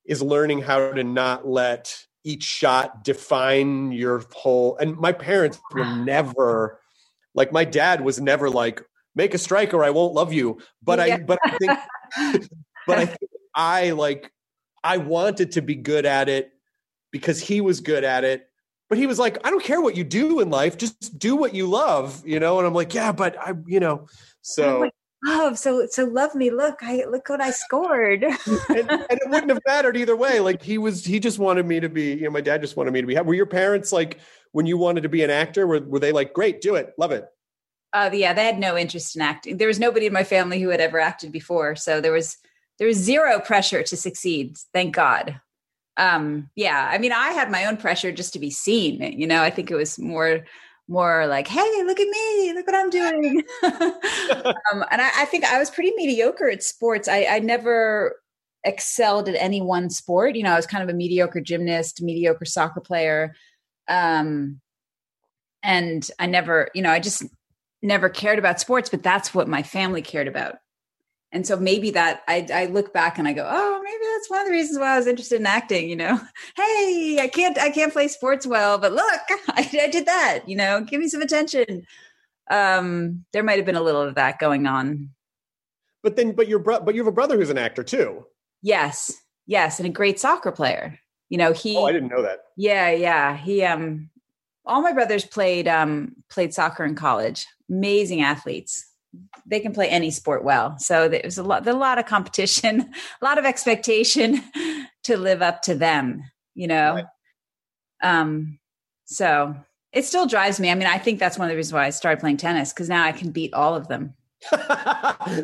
is 0.05 0.21
learning 0.21 0.61
how 0.61 0.91
to 0.91 1.01
not 1.01 1.47
let 1.47 1.97
each 2.25 2.43
shot 2.43 3.05
define 3.05 3.93
your 3.93 4.21
whole. 4.33 4.75
And 4.77 4.97
my 4.97 5.13
parents 5.13 5.61
were 5.71 5.85
never 5.85 6.81
like 7.33 7.53
my 7.53 7.63
dad 7.63 8.01
was 8.01 8.19
never 8.19 8.49
like 8.49 8.83
make 9.15 9.33
a 9.33 9.37
strike 9.37 9.73
or 9.73 9.81
I 9.81 9.91
won't 9.91 10.13
love 10.13 10.33
you. 10.33 10.59
But 10.83 10.99
I 10.99 11.19
but 11.19 11.39
I 11.41 11.51
think 11.51 11.71
but 12.85 12.99
I 12.99 13.05
think 13.05 13.31
I 13.55 13.91
like 13.91 14.29
I 14.83 14.97
wanted 14.97 15.53
to 15.53 15.61
be 15.61 15.75
good 15.75 16.05
at 16.05 16.27
it 16.27 16.51
because 17.11 17.39
he 17.39 17.61
was 17.61 17.79
good 17.79 18.03
at 18.03 18.25
it. 18.25 18.49
But 18.89 18.97
he 18.97 19.07
was 19.07 19.19
like, 19.19 19.37
I 19.47 19.51
don't 19.51 19.63
care 19.63 19.79
what 19.79 19.95
you 19.95 20.03
do 20.03 20.41
in 20.41 20.49
life, 20.49 20.77
just 20.77 21.17
do 21.17 21.37
what 21.37 21.55
you 21.55 21.65
love, 21.65 22.27
you 22.27 22.41
know. 22.41 22.57
And 22.57 22.67
I'm 22.67 22.73
like, 22.73 22.93
yeah, 22.93 23.13
but 23.13 23.39
I, 23.39 23.53
you 23.65 23.79
know, 23.79 24.09
so. 24.41 24.91
Oh, 25.25 25.53
so 25.53 25.85
so 25.87 26.05
love 26.05 26.33
me. 26.33 26.49
Look, 26.49 26.79
I 26.81 27.05
look 27.05 27.29
what 27.29 27.41
I 27.41 27.51
scored. 27.51 28.23
and, 28.69 28.89
and 28.89 29.05
it 29.09 29.29
wouldn't 29.29 29.51
have 29.51 29.61
mattered 29.67 29.95
either 29.95 30.15
way. 30.15 30.39
Like 30.39 30.63
he 30.63 30.77
was, 30.77 31.05
he 31.05 31.19
just 31.19 31.37
wanted 31.37 31.67
me 31.67 31.79
to 31.79 31.89
be. 31.89 32.13
You 32.13 32.23
know, 32.23 32.31
my 32.31 32.41
dad 32.41 32.61
just 32.61 32.75
wanted 32.75 32.91
me 32.91 33.01
to 33.01 33.07
be. 33.07 33.15
Were 33.19 33.35
your 33.35 33.45
parents 33.45 33.91
like 33.91 34.19
when 34.51 34.65
you 34.65 34.77
wanted 34.77 35.01
to 35.01 35.09
be 35.09 35.23
an 35.23 35.29
actor? 35.29 35.67
Were 35.67 35.81
were 35.81 35.99
they 35.99 36.11
like, 36.11 36.33
great, 36.33 36.61
do 36.61 36.75
it, 36.75 36.93
love 36.97 37.11
it? 37.11 37.27
Uh, 37.93 38.09
yeah, 38.13 38.33
they 38.33 38.45
had 38.45 38.57
no 38.57 38.77
interest 38.77 39.15
in 39.15 39.21
acting. 39.21 39.57
There 39.57 39.67
was 39.67 39.79
nobody 39.79 40.07
in 40.07 40.13
my 40.13 40.23
family 40.23 40.59
who 40.59 40.69
had 40.69 40.81
ever 40.81 40.99
acted 40.99 41.31
before, 41.31 41.75
so 41.75 42.01
there 42.01 42.13
was 42.13 42.37
there 42.79 42.87
was 42.87 42.97
zero 42.97 43.39
pressure 43.39 43.83
to 43.83 43.97
succeed. 43.97 44.57
Thank 44.73 44.95
God. 44.95 45.39
Um, 45.97 46.49
yeah, 46.55 46.89
I 46.89 46.97
mean, 46.97 47.11
I 47.11 47.31
had 47.31 47.51
my 47.51 47.65
own 47.65 47.77
pressure 47.77 48.11
just 48.11 48.33
to 48.33 48.39
be 48.39 48.49
seen. 48.49 49.01
You 49.01 49.27
know, 49.27 49.43
I 49.43 49.51
think 49.51 49.69
it 49.69 49.75
was 49.75 49.99
more 49.99 50.45
more 50.91 51.25
like, 51.27 51.47
"Hey, 51.47 51.83
look 51.83 51.99
at 51.99 52.07
me! 52.07 52.53
Look 52.53 52.67
what 52.67 52.75
I'm 52.75 52.89
doing." 52.89 53.43
um, 53.63 54.85
and 54.91 55.01
I, 55.01 55.11
I 55.21 55.25
think 55.25 55.45
I 55.45 55.57
was 55.57 55.71
pretty 55.71 55.93
mediocre 55.95 56.49
at 56.49 56.61
sports. 56.61 57.07
I, 57.07 57.25
I 57.25 57.39
never 57.39 58.15
excelled 58.63 59.27
at 59.29 59.35
any 59.35 59.61
one 59.61 59.89
sport. 59.89 60.35
You 60.35 60.43
know, 60.43 60.53
I 60.53 60.55
was 60.55 60.67
kind 60.67 60.83
of 60.83 60.89
a 60.89 60.93
mediocre 60.97 61.41
gymnast, 61.41 62.01
mediocre 62.01 62.45
soccer 62.45 62.81
player. 62.81 63.33
Um, 63.87 64.61
and 65.63 66.07
I 66.19 66.27
never, 66.27 66.69
you 66.73 66.81
know, 66.81 66.91
I 66.91 66.99
just 66.99 67.23
never 67.81 68.09
cared 68.09 68.39
about 68.39 68.59
sports, 68.59 68.89
but 68.89 69.03
that's 69.03 69.33
what 69.33 69.47
my 69.47 69.63
family 69.63 70.01
cared 70.01 70.27
about. 70.27 70.57
And 71.33 71.47
so 71.47 71.55
maybe 71.55 71.91
that 71.91 72.23
I, 72.27 72.45
I 72.53 72.65
look 72.65 72.93
back 72.93 73.17
and 73.17 73.27
I 73.27 73.33
go, 73.33 73.47
oh, 73.49 73.81
maybe 73.81 74.03
that's 74.13 74.29
one 74.29 74.41
of 74.41 74.47
the 74.47 74.51
reasons 74.51 74.79
why 74.79 74.93
I 74.93 74.97
was 74.97 75.07
interested 75.07 75.39
in 75.39 75.45
acting. 75.45 75.89
You 75.89 75.95
know, 75.95 76.19
hey, 76.55 77.19
I 77.21 77.29
can't 77.33 77.57
I 77.57 77.69
can't 77.69 77.93
play 77.93 78.07
sports 78.07 78.45
well, 78.45 78.77
but 78.77 78.91
look, 78.91 79.21
I, 79.49 79.69
I 79.81 79.87
did 79.87 80.05
that. 80.05 80.47
You 80.47 80.57
know, 80.57 80.81
give 80.81 80.99
me 80.99 81.07
some 81.07 81.21
attention. 81.21 81.85
Um, 82.49 83.25
there 83.31 83.43
might 83.43 83.57
have 83.57 83.65
been 83.65 83.75
a 83.75 83.81
little 83.81 84.01
of 84.01 84.15
that 84.15 84.39
going 84.39 84.67
on. 84.67 85.11
But 86.03 86.15
then, 86.15 86.33
but 86.33 86.47
your 86.47 86.59
bro- 86.59 86.81
but 86.81 86.95
you 86.95 87.01
have 87.01 87.07
a 87.07 87.13
brother 87.13 87.37
who's 87.37 87.49
an 87.49 87.57
actor 87.57 87.83
too. 87.83 88.25
Yes, 88.61 89.21
yes, 89.45 89.79
and 89.79 89.87
a 89.87 89.91
great 89.91 90.19
soccer 90.19 90.51
player. 90.51 90.99
You 91.29 91.37
know, 91.37 91.53
he. 91.53 91.77
Oh, 91.77 91.85
I 91.85 91.93
didn't 91.93 92.09
know 92.09 92.23
that. 92.23 92.39
Yeah, 92.57 92.91
yeah. 92.91 93.37
He 93.37 93.63
um 93.63 94.09
all 94.65 94.81
my 94.81 94.91
brothers 94.91 95.25
played 95.25 95.67
um 95.67 96.15
played 96.29 96.53
soccer 96.53 96.83
in 96.83 96.95
college. 96.95 97.47
Amazing 97.69 98.21
athletes. 98.21 98.90
They 99.45 99.59
can 99.59 99.73
play 99.73 99.89
any 99.89 100.11
sport 100.11 100.43
well. 100.43 100.77
So 100.79 101.09
there 101.09 101.21
was 101.23 101.37
a 101.37 101.43
lot 101.43 101.63
there's 101.63 101.75
a 101.75 101.79
lot 101.79 101.97
of 101.97 102.05
competition, 102.05 102.81
a 103.21 103.25
lot 103.25 103.37
of 103.37 103.45
expectation 103.45 104.41
to 105.03 105.17
live 105.17 105.41
up 105.41 105.61
to 105.63 105.75
them, 105.75 106.23
you 106.55 106.67
know. 106.67 106.95
Right. 106.95 107.05
Um 108.03 108.59
so 109.05 109.55
it 109.91 110.05
still 110.05 110.25
drives 110.25 110.59
me. 110.59 110.71
I 110.71 110.75
mean, 110.75 110.87
I 110.87 110.97
think 110.97 111.19
that's 111.19 111.37
one 111.37 111.47
of 111.47 111.49
the 111.51 111.57
reasons 111.57 111.73
why 111.73 111.85
I 111.85 111.89
started 111.89 112.21
playing 112.21 112.37
tennis 112.37 112.71
because 112.71 112.87
now 112.87 113.03
I 113.03 113.11
can 113.11 113.31
beat 113.31 113.53
all 113.53 113.75
of 113.75 113.89
them. 113.89 114.13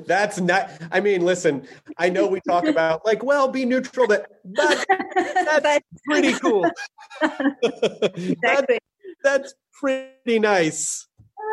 That's 0.07 0.39
not. 0.39 0.71
I 0.91 1.01
mean, 1.01 1.23
listen. 1.23 1.67
I 1.97 2.09
know 2.09 2.27
we 2.27 2.39
talk 2.41 2.65
about 2.65 3.05
like, 3.05 3.23
well, 3.23 3.47
be 3.47 3.65
neutral. 3.65 4.07
but, 4.07 4.27
that 4.55 5.59
that's 5.61 5.85
pretty 6.05 6.33
cool. 6.33 6.65
That- 7.21 8.79
that's 9.23 9.53
pretty 9.73 10.39
nice. 10.39 11.06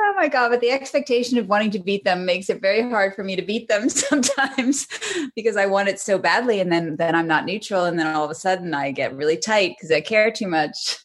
Oh 0.07 0.13
my 0.15 0.29
god! 0.29 0.51
But 0.51 0.61
the 0.61 0.71
expectation 0.71 1.39
of 1.39 1.49
wanting 1.49 1.71
to 1.73 1.79
beat 1.79 2.05
them 2.05 2.27
makes 2.27 2.51
it 2.51 2.61
very 2.61 2.83
hard 2.83 3.15
for 3.15 3.25
me 3.25 3.37
to 3.37 3.43
beat 3.43 3.69
them 3.69 3.89
sometimes 3.89 4.87
because 5.35 5.57
I 5.57 5.65
want 5.65 5.89
it 5.89 5.99
so 5.99 6.19
badly, 6.19 6.61
and 6.61 6.71
then 6.71 6.97
then 6.97 7.15
I'm 7.15 7.27
not 7.27 7.47
neutral, 7.47 7.87
and 7.87 7.99
then 7.99 8.07
all 8.15 8.25
of 8.25 8.31
a 8.31 8.35
sudden 8.35 8.75
I 8.75 8.91
get 8.91 9.17
really 9.17 9.39
tight 9.39 9.77
because 9.77 9.91
I 9.91 10.03
care 10.03 10.31
too 10.31 10.47
much. 10.47 10.99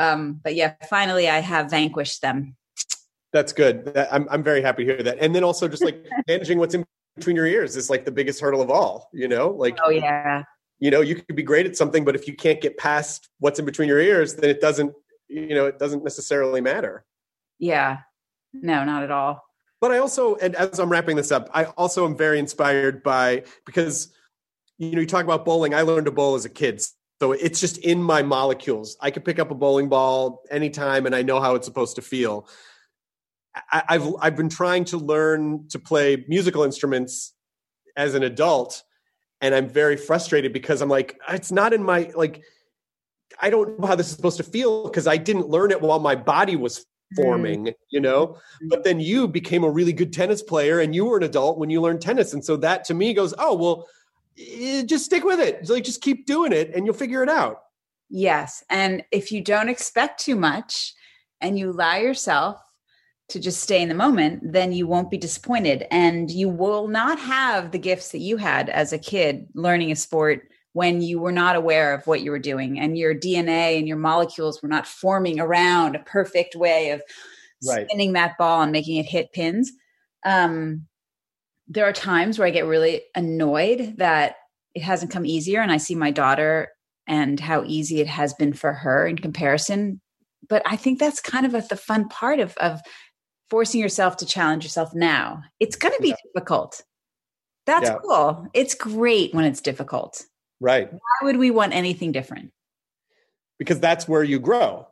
Um, 0.00 0.40
but 0.42 0.54
yeah, 0.56 0.74
finally 0.88 1.28
I 1.28 1.38
have 1.38 1.70
vanquished 1.70 2.22
them. 2.22 2.56
That's 3.32 3.52
good. 3.52 3.96
I'm 4.10 4.26
I'm 4.30 4.42
very 4.42 4.62
happy 4.62 4.84
to 4.84 4.94
hear 4.94 5.02
that. 5.04 5.18
And 5.20 5.34
then 5.34 5.44
also 5.44 5.68
just 5.68 5.84
like 5.84 6.04
managing 6.28 6.58
what's 6.58 6.74
in 6.74 6.84
between 7.16 7.36
your 7.36 7.46
ears 7.46 7.76
is 7.76 7.88
like 7.88 8.04
the 8.04 8.10
biggest 8.10 8.40
hurdle 8.40 8.62
of 8.62 8.70
all, 8.70 9.08
you 9.12 9.28
know? 9.28 9.50
Like 9.50 9.78
Oh 9.84 9.90
yeah. 9.90 10.42
You 10.80 10.90
know, 10.90 11.02
you 11.02 11.16
could 11.16 11.36
be 11.36 11.42
great 11.42 11.66
at 11.66 11.76
something, 11.76 12.04
but 12.04 12.16
if 12.16 12.26
you 12.26 12.34
can't 12.34 12.60
get 12.60 12.78
past 12.78 13.28
what's 13.38 13.58
in 13.58 13.66
between 13.66 13.88
your 13.88 14.00
ears, 14.00 14.34
then 14.34 14.48
it 14.48 14.62
doesn't, 14.62 14.94
you 15.28 15.54
know, 15.54 15.66
it 15.66 15.78
doesn't 15.78 16.02
necessarily 16.02 16.62
matter. 16.62 17.04
Yeah. 17.58 17.98
No, 18.52 18.84
not 18.84 19.02
at 19.02 19.10
all. 19.10 19.44
But 19.80 19.92
I 19.92 19.98
also, 19.98 20.36
and 20.36 20.54
as 20.54 20.78
I'm 20.78 20.90
wrapping 20.90 21.16
this 21.16 21.32
up, 21.32 21.48
I 21.54 21.64
also 21.64 22.04
am 22.04 22.16
very 22.16 22.38
inspired 22.38 23.02
by 23.02 23.44
because 23.64 24.12
you 24.78 24.92
know, 24.92 25.00
you 25.00 25.06
talk 25.06 25.24
about 25.24 25.44
bowling. 25.44 25.74
I 25.74 25.82
learned 25.82 26.06
to 26.06 26.12
bowl 26.12 26.34
as 26.34 26.44
a 26.44 26.50
kid. 26.50 26.82
So 27.20 27.32
it's 27.32 27.60
just 27.60 27.76
in 27.78 28.02
my 28.02 28.22
molecules. 28.22 28.96
I 29.00 29.10
could 29.10 29.24
pick 29.26 29.38
up 29.38 29.50
a 29.50 29.54
bowling 29.54 29.90
ball 29.90 30.42
anytime 30.50 31.04
and 31.04 31.14
I 31.14 31.20
know 31.20 31.38
how 31.38 31.54
it's 31.54 31.66
supposed 31.66 31.96
to 31.96 32.02
feel. 32.02 32.48
I, 33.70 33.82
I've 33.88 34.14
I've 34.20 34.36
been 34.36 34.48
trying 34.48 34.84
to 34.86 34.96
learn 34.96 35.68
to 35.68 35.78
play 35.78 36.24
musical 36.28 36.62
instruments 36.62 37.34
as 37.96 38.14
an 38.14 38.22
adult, 38.22 38.82
and 39.40 39.54
I'm 39.54 39.68
very 39.68 39.96
frustrated 39.96 40.52
because 40.52 40.80
I'm 40.80 40.88
like, 40.88 41.18
it's 41.28 41.50
not 41.50 41.72
in 41.72 41.82
my 41.82 42.10
like 42.14 42.42
I 43.40 43.50
don't 43.50 43.78
know 43.78 43.86
how 43.86 43.96
this 43.96 44.08
is 44.08 44.16
supposed 44.16 44.36
to 44.38 44.44
feel 44.44 44.84
because 44.84 45.06
I 45.06 45.16
didn't 45.16 45.48
learn 45.48 45.72
it 45.72 45.80
while 45.80 45.98
my 45.98 46.14
body 46.14 46.56
was 46.56 46.86
forming, 47.16 47.64
mm. 47.66 47.74
you 47.90 48.00
know? 48.00 48.38
But 48.68 48.84
then 48.84 49.00
you 49.00 49.28
became 49.28 49.64
a 49.64 49.70
really 49.70 49.92
good 49.92 50.12
tennis 50.12 50.42
player 50.42 50.80
and 50.80 50.94
you 50.94 51.04
were 51.04 51.16
an 51.16 51.22
adult 51.24 51.58
when 51.58 51.70
you 51.70 51.80
learned 51.80 52.00
tennis. 52.00 52.32
And 52.32 52.44
so 52.44 52.56
that 52.58 52.84
to 52.84 52.94
me 52.94 53.14
goes, 53.14 53.34
oh, 53.38 53.54
well, 53.54 53.88
just 54.86 55.04
stick 55.04 55.24
with 55.24 55.40
it. 55.40 55.68
Like 55.68 55.84
just 55.84 56.02
keep 56.02 56.26
doing 56.26 56.52
it 56.52 56.74
and 56.74 56.86
you'll 56.86 56.94
figure 56.94 57.22
it 57.22 57.28
out. 57.28 57.62
Yes. 58.08 58.64
And 58.70 59.04
if 59.12 59.30
you 59.30 59.40
don't 59.40 59.68
expect 59.68 60.20
too 60.20 60.36
much 60.36 60.94
and 61.40 61.58
you 61.58 61.70
allow 61.70 61.96
yourself 61.96 62.60
to 63.28 63.38
just 63.38 63.62
stay 63.62 63.80
in 63.80 63.88
the 63.88 63.94
moment, 63.94 64.52
then 64.52 64.72
you 64.72 64.86
won't 64.86 65.10
be 65.10 65.18
disappointed 65.18 65.86
and 65.90 66.30
you 66.30 66.48
will 66.48 66.88
not 66.88 67.18
have 67.20 67.70
the 67.70 67.78
gifts 67.78 68.10
that 68.10 68.18
you 68.18 68.36
had 68.36 68.68
as 68.68 68.92
a 68.92 68.98
kid 68.98 69.46
learning 69.54 69.92
a 69.92 69.96
sport 69.96 70.48
when 70.72 71.00
you 71.00 71.18
were 71.18 71.32
not 71.32 71.56
aware 71.56 71.94
of 71.94 72.06
what 72.06 72.20
you 72.20 72.30
were 72.30 72.38
doing 72.38 72.78
and 72.78 72.96
your 72.96 73.14
DNA 73.14 73.78
and 73.78 73.88
your 73.88 73.96
molecules 73.96 74.62
were 74.62 74.68
not 74.68 74.86
forming 74.86 75.40
around 75.40 75.96
a 75.96 76.00
perfect 76.00 76.54
way 76.54 76.90
of 76.90 77.02
right. 77.66 77.86
spinning 77.88 78.12
that 78.12 78.38
ball 78.38 78.62
and 78.62 78.72
making 78.72 78.96
it 78.96 79.06
hit 79.06 79.32
pins. 79.32 79.72
Um, 80.24 80.86
there 81.66 81.86
are 81.86 81.92
times 81.92 82.38
where 82.38 82.46
I 82.46 82.52
get 82.52 82.66
really 82.66 83.02
annoyed 83.14 83.94
that 83.98 84.36
it 84.74 84.82
hasn't 84.82 85.10
come 85.10 85.26
easier 85.26 85.60
and 85.60 85.72
I 85.72 85.76
see 85.78 85.94
my 85.94 86.10
daughter 86.10 86.68
and 87.06 87.40
how 87.40 87.64
easy 87.64 88.00
it 88.00 88.06
has 88.06 88.34
been 88.34 88.52
for 88.52 88.72
her 88.72 89.06
in 89.06 89.18
comparison. 89.18 90.00
But 90.48 90.62
I 90.64 90.76
think 90.76 90.98
that's 90.98 91.20
kind 91.20 91.44
of 91.44 91.54
a, 91.54 91.62
the 91.62 91.76
fun 91.76 92.08
part 92.08 92.38
of, 92.38 92.56
of 92.58 92.80
forcing 93.50 93.80
yourself 93.80 94.16
to 94.18 94.26
challenge 94.26 94.64
yourself 94.64 94.94
now. 94.94 95.42
It's 95.58 95.76
going 95.76 95.94
to 95.94 96.02
be 96.02 96.10
yeah. 96.10 96.14
difficult. 96.32 96.82
That's 97.66 97.88
yeah. 97.88 97.96
cool. 98.02 98.46
It's 98.54 98.74
great 98.74 99.34
when 99.34 99.44
it's 99.44 99.60
difficult. 99.60 100.24
Right. 100.60 100.92
Why 100.92 100.98
would 101.22 101.38
we 101.38 101.50
want 101.50 101.72
anything 101.72 102.12
different? 102.12 102.52
Because 103.58 103.80
that's 103.80 104.06
where 104.06 104.22
you 104.22 104.38
grow. 104.38 104.88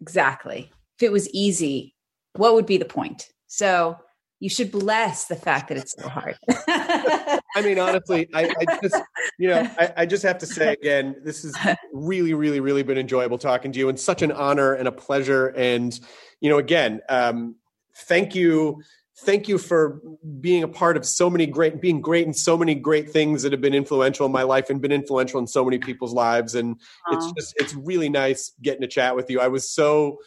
Exactly. 0.00 0.70
If 0.98 1.02
it 1.02 1.12
was 1.12 1.28
easy, 1.30 1.94
what 2.36 2.54
would 2.54 2.66
be 2.66 2.76
the 2.76 2.84
point? 2.84 3.28
So 3.46 3.96
you 4.42 4.48
should 4.48 4.72
bless 4.72 5.26
the 5.26 5.36
fact 5.36 5.68
that 5.68 5.78
it's 5.78 5.94
so 5.96 6.08
hard. 6.08 6.36
I 6.66 7.62
mean, 7.62 7.78
honestly, 7.78 8.28
I, 8.34 8.52
I, 8.58 8.78
just, 8.82 8.96
you 9.38 9.48
know, 9.48 9.70
I, 9.78 9.92
I, 9.98 10.06
just 10.06 10.24
have 10.24 10.38
to 10.38 10.46
say 10.46 10.72
again, 10.72 11.14
this 11.22 11.42
has 11.44 11.76
really, 11.92 12.34
really, 12.34 12.58
really 12.58 12.82
been 12.82 12.98
enjoyable 12.98 13.38
talking 13.38 13.70
to 13.70 13.78
you 13.78 13.88
and 13.88 13.98
such 13.98 14.20
an 14.22 14.32
honor 14.32 14.72
and 14.74 14.88
a 14.88 14.92
pleasure. 14.92 15.48
And, 15.48 15.98
you 16.40 16.50
know, 16.50 16.58
again, 16.58 17.02
um, 17.08 17.54
thank 17.94 18.34
you. 18.34 18.82
Thank 19.24 19.48
you 19.48 19.58
for 19.58 20.00
being 20.40 20.62
a 20.62 20.68
part 20.68 20.96
of 20.96 21.06
so 21.06 21.30
many 21.30 21.46
great, 21.46 21.80
being 21.80 22.00
great 22.00 22.26
in 22.26 22.34
so 22.34 22.56
many 22.56 22.74
great 22.74 23.10
things 23.10 23.42
that 23.42 23.52
have 23.52 23.60
been 23.60 23.74
influential 23.74 24.26
in 24.26 24.32
my 24.32 24.42
life 24.42 24.68
and 24.68 24.80
been 24.80 24.92
influential 24.92 25.38
in 25.38 25.46
so 25.46 25.64
many 25.64 25.78
people's 25.78 26.12
lives. 26.12 26.54
And 26.54 26.76
Aww. 26.76 27.16
it's 27.16 27.32
just, 27.32 27.54
it's 27.56 27.74
really 27.74 28.08
nice 28.08 28.52
getting 28.60 28.80
to 28.82 28.88
chat 28.88 29.14
with 29.14 29.30
you. 29.30 29.40
I 29.40 29.48
was 29.48 29.70
so, 29.70 30.18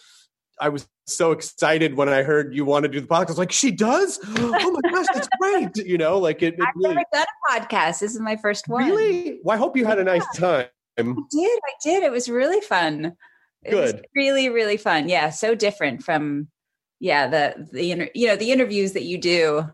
I 0.60 0.70
was 0.70 0.88
so 1.08 1.32
excited 1.32 1.96
when 1.96 2.10
I 2.10 2.24
heard 2.24 2.56
you 2.56 2.66
want 2.66 2.84
to 2.84 2.90
do 2.90 3.02
the 3.02 3.08
podcast. 3.08 3.28
I 3.28 3.32
was 3.32 3.38
like, 3.38 3.52
she 3.52 3.72
does? 3.72 4.20
Oh 4.38 4.80
my 4.82 4.90
gosh, 4.90 5.06
that's 5.14 5.30
great. 5.40 5.70
You 5.86 5.98
know, 5.98 6.18
like 6.18 6.42
it. 6.42 6.56
it 6.56 6.62
I've 6.62 6.74
really... 6.76 6.96
never 6.96 7.06
done 7.14 7.26
a 7.26 7.60
podcast. 7.60 8.00
This 8.00 8.16
is 8.16 8.20
my 8.20 8.38
first 8.38 8.68
one. 8.68 8.86
Really? 8.86 9.40
Well, 9.44 9.56
I 9.56 9.58
hope 9.58 9.76
you 9.76 9.86
had 9.86 10.00
a 10.00 10.04
nice 10.04 10.26
time. 10.36 10.68
I 10.98 11.02
did. 11.04 11.16
I 11.36 11.74
did. 11.84 12.04
It 12.04 12.12
was 12.12 12.30
really 12.30 12.62
fun. 12.62 13.14
It 13.64 13.72
Good. 13.72 14.06
really, 14.16 14.50
really 14.50 14.78
fun. 14.78 15.10
Yeah. 15.10 15.30
So 15.32 15.56
different 15.56 16.04
from, 16.04 16.48
yeah, 17.06 17.28
the, 17.28 17.68
the, 17.72 17.92
inter- 17.92 18.10
you 18.16 18.26
know, 18.26 18.36
the 18.36 18.52
interviews 18.52 18.94
that 18.94 19.04
you 19.04 19.20
do. 19.20 19.70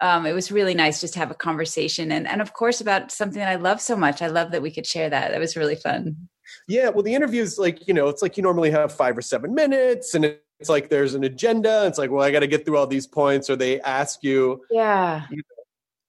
Um, 0.00 0.24
it 0.24 0.32
was 0.32 0.50
really 0.50 0.74
nice 0.74 1.02
just 1.02 1.12
to 1.12 1.20
have 1.20 1.30
a 1.30 1.34
conversation 1.34 2.10
and, 2.10 2.26
and 2.26 2.40
of 2.40 2.54
course 2.54 2.80
about 2.80 3.12
something 3.12 3.38
that 3.38 3.48
I 3.48 3.54
love 3.56 3.80
so 3.80 3.94
much. 3.94 4.22
I 4.22 4.26
love 4.28 4.50
that 4.50 4.62
we 4.62 4.72
could 4.72 4.86
share 4.86 5.10
that. 5.10 5.30
That 5.30 5.38
was 5.38 5.54
really 5.54 5.76
fun. 5.76 6.28
Yeah, 6.66 6.88
well, 6.88 7.02
the 7.02 7.14
interviews, 7.14 7.58
like 7.58 7.86
you 7.86 7.94
know, 7.94 8.08
it's 8.08 8.22
like 8.22 8.36
you 8.36 8.42
normally 8.42 8.70
have 8.70 8.92
five 8.92 9.16
or 9.16 9.22
seven 9.22 9.54
minutes, 9.54 10.14
and 10.14 10.24
it's 10.24 10.68
like 10.68 10.88
there's 10.88 11.14
an 11.14 11.24
agenda. 11.24 11.86
It's 11.86 11.98
like, 11.98 12.10
well, 12.10 12.24
I 12.24 12.30
got 12.30 12.40
to 12.40 12.46
get 12.46 12.64
through 12.64 12.78
all 12.78 12.86
these 12.86 13.06
points, 13.06 13.48
or 13.48 13.56
they 13.56 13.80
ask 13.80 14.22
you, 14.22 14.62
yeah. 14.70 15.26
You 15.30 15.36
know, 15.36 15.42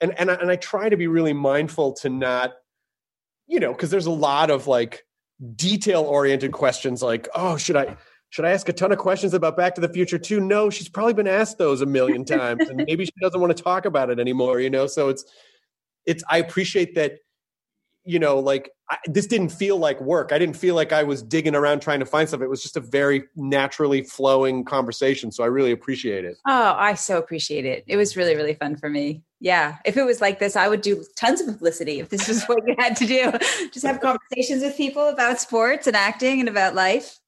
and 0.02 0.20
and 0.20 0.32
I, 0.32 0.34
and 0.36 0.50
I 0.50 0.56
try 0.56 0.90
to 0.90 0.98
be 0.98 1.08
really 1.08 1.34
mindful 1.34 1.94
to 2.02 2.10
not, 2.10 2.54
you 3.48 3.60
know, 3.60 3.74
because 3.74 3.92
there's 3.92 4.08
a 4.08 4.12
lot 4.12 4.50
of 4.50 4.66
like 4.66 5.06
detail 5.56 6.02
oriented 6.04 6.52
questions, 6.52 7.04
like, 7.04 7.28
oh, 7.36 7.58
should 7.58 7.76
I 7.76 7.96
should 8.34 8.46
I 8.46 8.50
ask 8.50 8.68
a 8.68 8.74
ton 8.74 8.92
of 8.92 8.98
questions 8.98 9.36
about 9.36 9.56
Back 9.56 9.76
to 9.76 9.82
the 9.82 9.88
Future 9.88 10.18
too? 10.18 10.40
No, 10.40 10.72
she's 10.72 10.90
probably 10.90 11.14
been 11.14 11.28
asked 11.28 11.60
those 11.60 11.82
a 11.82 11.86
million 11.86 12.26
times, 12.26 12.68
and 12.68 12.84
maybe 12.88 13.06
she 13.06 13.14
doesn't 13.22 13.40
want 13.40 13.56
to 13.56 13.64
talk 13.64 13.86
about 13.86 14.10
it 14.10 14.20
anymore. 14.20 14.60
You 14.60 14.72
know, 14.72 14.88
so 14.88 15.10
it's 15.10 15.24
it's. 16.08 16.24
I 16.28 16.40
appreciate 16.40 16.96
that 16.96 17.20
you 18.06 18.18
know, 18.18 18.40
like 18.40 18.72
I, 18.90 18.98
this 19.06 19.28
didn't 19.28 19.50
feel 19.50 19.78
like 19.78 20.02
work. 20.02 20.32
I 20.32 20.40
didn't 20.40 20.58
feel 20.58 20.74
like 20.74 20.92
I 20.92 21.04
was 21.04 21.22
digging 21.22 21.54
around 21.54 21.82
trying 21.82 22.00
to 22.00 22.08
find 22.08 22.28
stuff. 22.28 22.42
It 22.42 22.50
was 22.50 22.64
just 22.64 22.76
a 22.76 22.80
very 22.80 23.26
naturally 23.36 24.02
flowing 24.02 24.66
conversation. 24.66 25.32
So 25.32 25.44
I 25.44 25.48
really 25.48 25.72
appreciate 25.72 26.26
it. 26.26 26.38
Oh, 26.48 26.74
I 26.76 26.96
so 26.96 27.20
appreciate 27.20 27.66
it. 27.66 27.84
It 27.86 27.98
was 27.98 28.18
really, 28.18 28.36
really 28.36 28.56
fun 28.56 28.78
for 28.78 28.90
me. 28.90 29.22
Yeah. 29.42 29.78
If 29.86 29.96
it 29.96 30.06
was 30.06 30.22
like 30.22 30.40
this, 30.40 30.56
I 30.56 30.68
would 30.68 30.82
do 30.82 31.06
tons 31.16 31.40
of 31.40 31.46
publicity 31.48 32.00
if 32.00 32.10
this 32.10 32.28
was 32.28 32.44
what 32.46 32.64
you 32.66 32.76
had 32.80 32.96
to 32.96 33.06
do. 33.06 33.32
Just 33.72 33.86
have 33.86 34.02
conversations 34.02 34.64
with 34.64 34.76
people 34.76 35.08
about 35.08 35.40
sports 35.40 35.86
and 35.86 35.96
acting 35.96 36.40
and 36.40 36.50
about 36.50 36.74
life. 36.74 37.20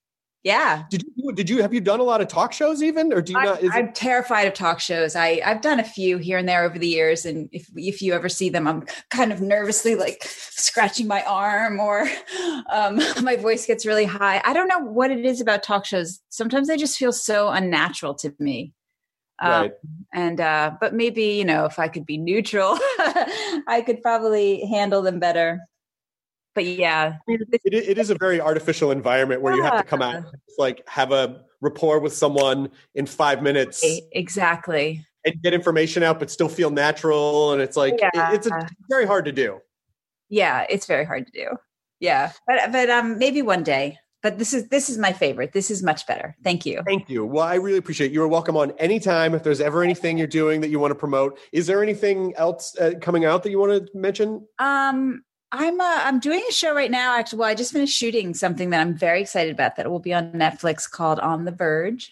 Yeah. 0.45 0.83
Did 0.91 1.03
you 1.15 1.33
did 1.33 1.49
you 1.49 1.63
have 1.63 1.73
you 1.73 1.81
done 1.81 1.99
a 1.99 2.03
lot 2.03 2.21
of 2.21 2.27
talk 2.27 2.53
shows 2.53 2.83
even 2.83 3.11
or 3.11 3.19
do 3.19 3.33
you 3.33 3.39
I'm, 3.39 3.45
not? 3.45 3.63
I'm 3.73 3.87
it- 3.87 3.95
terrified 3.95 4.47
of 4.47 4.53
talk 4.53 4.79
shows. 4.79 5.15
I 5.15 5.41
I've 5.43 5.61
done 5.61 5.79
a 5.79 5.83
few 5.83 6.19
here 6.19 6.37
and 6.37 6.47
there 6.47 6.63
over 6.63 6.77
the 6.77 6.87
years, 6.87 7.25
and 7.25 7.49
if 7.51 7.67
if 7.75 7.99
you 7.99 8.13
ever 8.13 8.29
see 8.29 8.49
them, 8.49 8.67
I'm 8.67 8.85
kind 9.09 9.33
of 9.33 9.41
nervously 9.41 9.95
like 9.95 10.23
scratching 10.23 11.07
my 11.07 11.23
arm 11.23 11.79
or 11.79 12.07
um, 12.71 12.97
my 13.23 13.37
voice 13.37 13.65
gets 13.65 13.87
really 13.87 14.05
high. 14.05 14.39
I 14.45 14.53
don't 14.53 14.67
know 14.67 14.79
what 14.79 15.09
it 15.09 15.25
is 15.25 15.41
about 15.41 15.63
talk 15.63 15.83
shows. 15.83 16.21
Sometimes 16.29 16.67
they 16.67 16.77
just 16.77 16.99
feel 16.99 17.11
so 17.11 17.49
unnatural 17.49 18.13
to 18.15 18.31
me. 18.37 18.71
Um, 19.41 19.51
right. 19.51 19.71
and 20.13 20.39
uh, 20.39 20.73
but 20.79 20.93
maybe 20.93 21.23
you 21.23 21.43
know 21.43 21.65
if 21.65 21.79
I 21.79 21.87
could 21.87 22.05
be 22.05 22.19
neutral, 22.19 22.77
I 23.67 23.83
could 23.83 24.03
probably 24.03 24.63
handle 24.67 25.01
them 25.01 25.19
better 25.19 25.61
but 26.55 26.65
yeah, 26.65 27.17
it, 27.27 27.61
it 27.65 27.97
is 27.97 28.09
a 28.09 28.15
very 28.15 28.39
artificial 28.39 28.91
environment 28.91 29.41
where 29.41 29.53
yeah. 29.53 29.57
you 29.57 29.63
have 29.63 29.77
to 29.77 29.83
come 29.83 30.01
out, 30.01 30.23
like 30.57 30.81
have 30.87 31.11
a 31.11 31.41
rapport 31.61 31.99
with 31.99 32.13
someone 32.13 32.69
in 32.95 33.05
five 33.05 33.43
minutes, 33.43 33.83
exactly, 34.13 35.05
and 35.25 35.35
get 35.43 35.53
information 35.53 36.01
out, 36.01 36.17
but 36.17 36.31
still 36.31 36.47
feel 36.47 36.69
natural. 36.69 37.51
And 37.51 37.61
it's 37.61 37.75
like 37.75 37.99
yeah. 38.01 38.31
it, 38.31 38.35
it's 38.35 38.47
a, 38.47 38.67
very 38.89 39.05
hard 39.05 39.25
to 39.25 39.33
do. 39.33 39.59
Yeah, 40.29 40.65
it's 40.69 40.85
very 40.85 41.03
hard 41.03 41.27
to 41.27 41.31
do. 41.31 41.57
Yeah, 41.99 42.31
but 42.47 42.71
but 42.71 42.89
um, 42.89 43.19
maybe 43.19 43.41
one 43.41 43.63
day. 43.63 43.99
But 44.23 44.39
this 44.39 44.53
is 44.53 44.69
this 44.69 44.89
is 44.89 44.97
my 44.97 45.13
favorite. 45.13 45.51
This 45.51 45.69
is 45.69 45.83
much 45.83 46.07
better. 46.07 46.35
Thank 46.43 46.65
you. 46.65 46.81
Thank 46.83 47.09
you. 47.09 47.25
Well, 47.25 47.45
I 47.45 47.55
really 47.55 47.77
appreciate 47.77 48.07
it. 48.07 48.13
You 48.13 48.23
are 48.23 48.27
welcome 48.27 48.57
on 48.57 48.71
anytime. 48.79 49.35
If 49.35 49.43
there's 49.43 49.61
ever 49.61 49.83
anything 49.83 50.17
you're 50.17 50.25
doing 50.25 50.61
that 50.61 50.69
you 50.69 50.79
want 50.79 50.91
to 50.91 50.95
promote, 50.95 51.37
is 51.51 51.67
there 51.67 51.83
anything 51.83 52.33
else 52.35 52.75
uh, 52.79 52.93
coming 53.01 53.25
out 53.25 53.43
that 53.43 53.51
you 53.51 53.59
want 53.59 53.85
to 53.85 53.97
mention? 53.97 54.47
Um, 54.57 55.24
I'm 55.51 55.79
uh, 55.79 56.01
I'm 56.03 56.19
doing 56.19 56.43
a 56.47 56.51
show 56.51 56.73
right 56.73 56.91
now. 56.91 57.17
Actually, 57.17 57.39
well, 57.39 57.49
I 57.49 57.55
just 57.55 57.73
finished 57.73 57.97
shooting 57.97 58.33
something 58.33 58.71
that 58.71 58.81
I'm 58.81 58.97
very 58.97 59.21
excited 59.21 59.53
about 59.53 59.75
that 59.75 59.89
will 59.89 59.99
be 59.99 60.13
on 60.13 60.31
Netflix 60.31 60.89
called 60.89 61.19
On 61.19 61.45
the 61.45 61.51
Verge. 61.51 62.11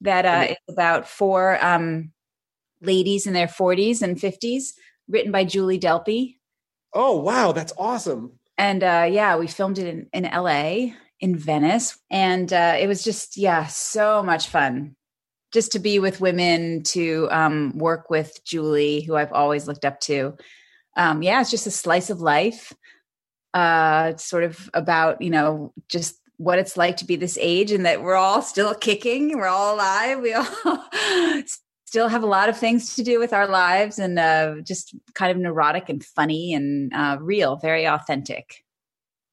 That 0.00 0.26
uh, 0.26 0.52
is 0.52 0.56
about 0.68 1.08
four 1.08 1.62
um, 1.64 2.12
ladies 2.80 3.26
in 3.26 3.32
their 3.32 3.48
40s 3.48 4.00
and 4.00 4.16
50s, 4.16 4.74
written 5.08 5.32
by 5.32 5.44
Julie 5.44 5.80
Delpy. 5.80 6.36
Oh 6.92 7.20
wow, 7.20 7.52
that's 7.52 7.72
awesome! 7.76 8.38
And 8.56 8.82
uh, 8.82 9.06
yeah, 9.10 9.36
we 9.36 9.46
filmed 9.46 9.78
it 9.78 9.86
in, 9.86 10.08
in 10.12 10.24
L.A. 10.24 10.94
in 11.20 11.36
Venice, 11.36 11.98
and 12.10 12.52
uh, 12.52 12.76
it 12.78 12.86
was 12.86 13.04
just 13.04 13.36
yeah, 13.36 13.66
so 13.66 14.22
much 14.22 14.48
fun. 14.48 14.96
Just 15.52 15.72
to 15.72 15.78
be 15.78 15.98
with 15.98 16.20
women, 16.20 16.82
to 16.84 17.26
um, 17.30 17.76
work 17.78 18.10
with 18.10 18.44
Julie, 18.44 19.00
who 19.00 19.16
I've 19.16 19.32
always 19.32 19.66
looked 19.66 19.84
up 19.84 19.98
to 20.00 20.36
um, 20.98 21.22
yeah, 21.22 21.40
it's 21.40 21.50
just 21.50 21.66
a 21.66 21.70
slice 21.70 22.10
of 22.10 22.20
life. 22.20 22.74
Uh, 23.54 24.08
it's 24.10 24.24
sort 24.24 24.44
of 24.44 24.68
about, 24.74 25.22
you 25.22 25.30
know, 25.30 25.72
just 25.88 26.20
what 26.36 26.58
it's 26.58 26.76
like 26.76 26.98
to 26.98 27.06
be 27.06 27.16
this 27.16 27.38
age 27.40 27.72
and 27.72 27.86
that 27.86 28.02
we're 28.02 28.14
all 28.14 28.42
still 28.42 28.74
kicking, 28.74 29.36
we're 29.38 29.46
all 29.46 29.74
alive, 29.74 30.20
we 30.20 30.34
all 30.34 30.44
still 31.86 32.08
have 32.08 32.22
a 32.22 32.26
lot 32.26 32.48
of 32.48 32.58
things 32.58 32.96
to 32.96 33.02
do 33.02 33.18
with 33.18 33.32
our 33.32 33.48
lives 33.48 33.98
and 33.98 34.18
uh, 34.18 34.56
just 34.62 34.94
kind 35.14 35.30
of 35.30 35.38
neurotic 35.38 35.88
and 35.88 36.04
funny 36.04 36.52
and 36.52 36.92
uh, 36.92 37.16
real, 37.20 37.56
very 37.56 37.86
authentic. 37.86 38.64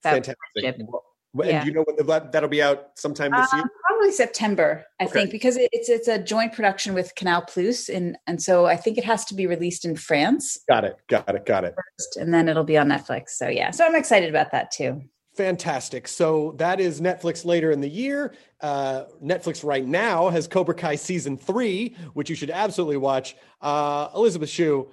Fantastic. 0.03 0.37
Well, 0.53 1.03
Yeah. 1.47 1.57
And 1.57 1.65
do 1.65 1.67
you 1.67 1.75
know 1.75 1.83
when 1.83 1.95
the, 1.97 2.29
that'll 2.31 2.47
be 2.47 2.61
out 2.61 2.91
sometime 2.95 3.31
this 3.31 3.51
Um, 3.53 3.59
year? 3.59 3.69
Probably 3.95 4.11
September, 4.11 4.85
I 4.99 5.05
Okay. 5.05 5.13
think, 5.13 5.31
because 5.31 5.57
it's 5.57 5.89
it's 5.89 6.07
a 6.07 6.17
joint 6.19 6.53
production 6.53 6.93
with 6.93 7.13
Canal 7.15 7.41
Plus, 7.43 7.89
and 7.89 8.17
and 8.27 8.41
so 8.41 8.65
I 8.65 8.75
think 8.75 8.97
it 8.97 9.03
has 9.05 9.25
to 9.25 9.33
be 9.35 9.47
released 9.47 9.85
in 9.85 9.95
France 9.95 10.57
Got 10.69 10.83
it. 10.85 10.97
Got 11.07 11.33
it. 11.35 11.45
Got 11.45 11.63
it. 11.65 11.75
first, 11.75 12.17
and 12.17 12.33
then 12.33 12.47
it'll 12.49 12.63
be 12.63 12.77
on 12.77 12.87
Netflix. 12.87 13.29
So 13.29 13.47
yeah, 13.47 13.71
so 13.71 13.85
I'm 13.85 13.95
excited 13.95 14.29
about 14.29 14.51
that 14.51 14.71
too. 14.71 15.01
Fantastic. 15.35 16.07
So 16.07 16.53
that 16.59 16.79
is 16.79 17.01
Netflix 17.01 17.43
later 17.43 17.71
in 17.71 17.81
the 17.81 17.89
year. 17.89 18.33
Uh, 18.61 19.03
Netflix 19.21 19.65
right 19.65 19.85
now 19.85 20.29
has 20.29 20.47
Cobra 20.47 20.73
Kai 20.73 20.95
season 20.95 21.37
three, 21.37 21.95
which 22.13 22.29
you 22.29 22.35
should 22.37 22.49
absolutely 22.51 22.95
watch. 22.97 23.35
Uh, 23.61 24.07
Elizabeth 24.15 24.49
Shue, 24.49 24.89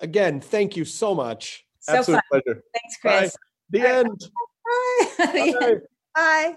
again, 0.00 0.40
thank 0.40 0.76
you 0.76 0.84
so 0.84 1.14
much. 1.14 1.64
So 1.78 1.94
Absolute 1.94 2.20
fun. 2.32 2.42
pleasure. 2.44 2.62
Thanks, 2.72 2.96
Chris. 3.00 3.36
Bye. 3.36 3.38
The 3.70 3.88
end. 3.88 4.20
Bye. 5.18 5.76
Bye. 6.14 6.56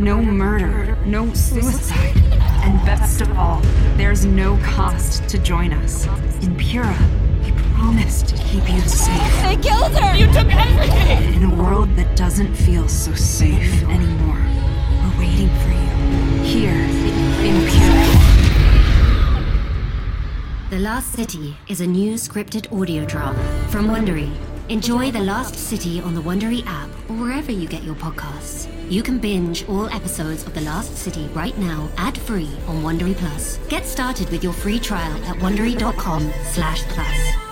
no 0.00 0.22
murder, 0.22 0.96
no 1.04 1.32
suicide. 1.34 2.16
And 2.62 2.78
best 2.86 3.20
of 3.20 3.36
all, 3.36 3.60
there's 3.96 4.24
no 4.24 4.56
cost 4.58 5.28
to 5.28 5.38
join 5.38 5.72
us. 5.72 6.06
In 6.42 6.56
Pura, 6.56 6.96
we 7.44 7.52
promise 7.74 8.22
to 8.22 8.36
keep 8.36 8.68
you 8.70 8.80
safe. 8.80 9.42
They 9.42 9.56
killed 9.56 9.92
her! 9.98 10.14
You 10.14 10.26
took 10.26 10.46
everything! 10.54 11.34
In 11.34 11.44
a 11.50 11.54
world 11.54 11.94
that 11.96 12.16
doesn't 12.16 12.54
feel 12.54 12.88
so 12.88 13.12
safe 13.14 13.82
anymore, 13.84 14.40
we're 15.02 15.18
waiting 15.18 15.48
for 15.60 15.70
you. 15.70 16.42
Here, 16.44 16.84
in 17.44 17.68
Pura. 17.68 18.28
The 20.70 20.78
Last 20.78 21.12
City 21.12 21.56
is 21.66 21.80
a 21.80 21.86
new 21.86 22.14
scripted 22.14 22.72
audio 22.72 23.04
drama 23.04 23.42
from 23.68 23.88
Wondery. 23.88 24.32
Enjoy 24.68 25.10
The 25.10 25.20
Last 25.20 25.56
City 25.56 26.00
on 26.00 26.14
the 26.14 26.20
Wondery 26.20 26.64
app 26.66 26.90
or 27.08 27.14
wherever 27.14 27.50
you 27.50 27.66
get 27.66 27.82
your 27.82 27.94
podcasts. 27.94 28.68
You 28.88 29.02
can 29.02 29.18
binge 29.18 29.68
all 29.68 29.86
episodes 29.90 30.46
of 30.46 30.54
The 30.54 30.62
Last 30.62 30.96
City 30.96 31.26
right 31.34 31.56
now, 31.58 31.90
ad-free 31.98 32.48
on 32.66 32.82
Wondery 32.82 33.14
Plus. 33.14 33.58
Get 33.68 33.84
started 33.84 34.30
with 34.30 34.42
your 34.42 34.54
free 34.54 34.78
trial 34.78 35.12
at 35.24 35.36
wondery.com 35.36 36.32
slash 36.52 36.82
plus. 36.84 37.47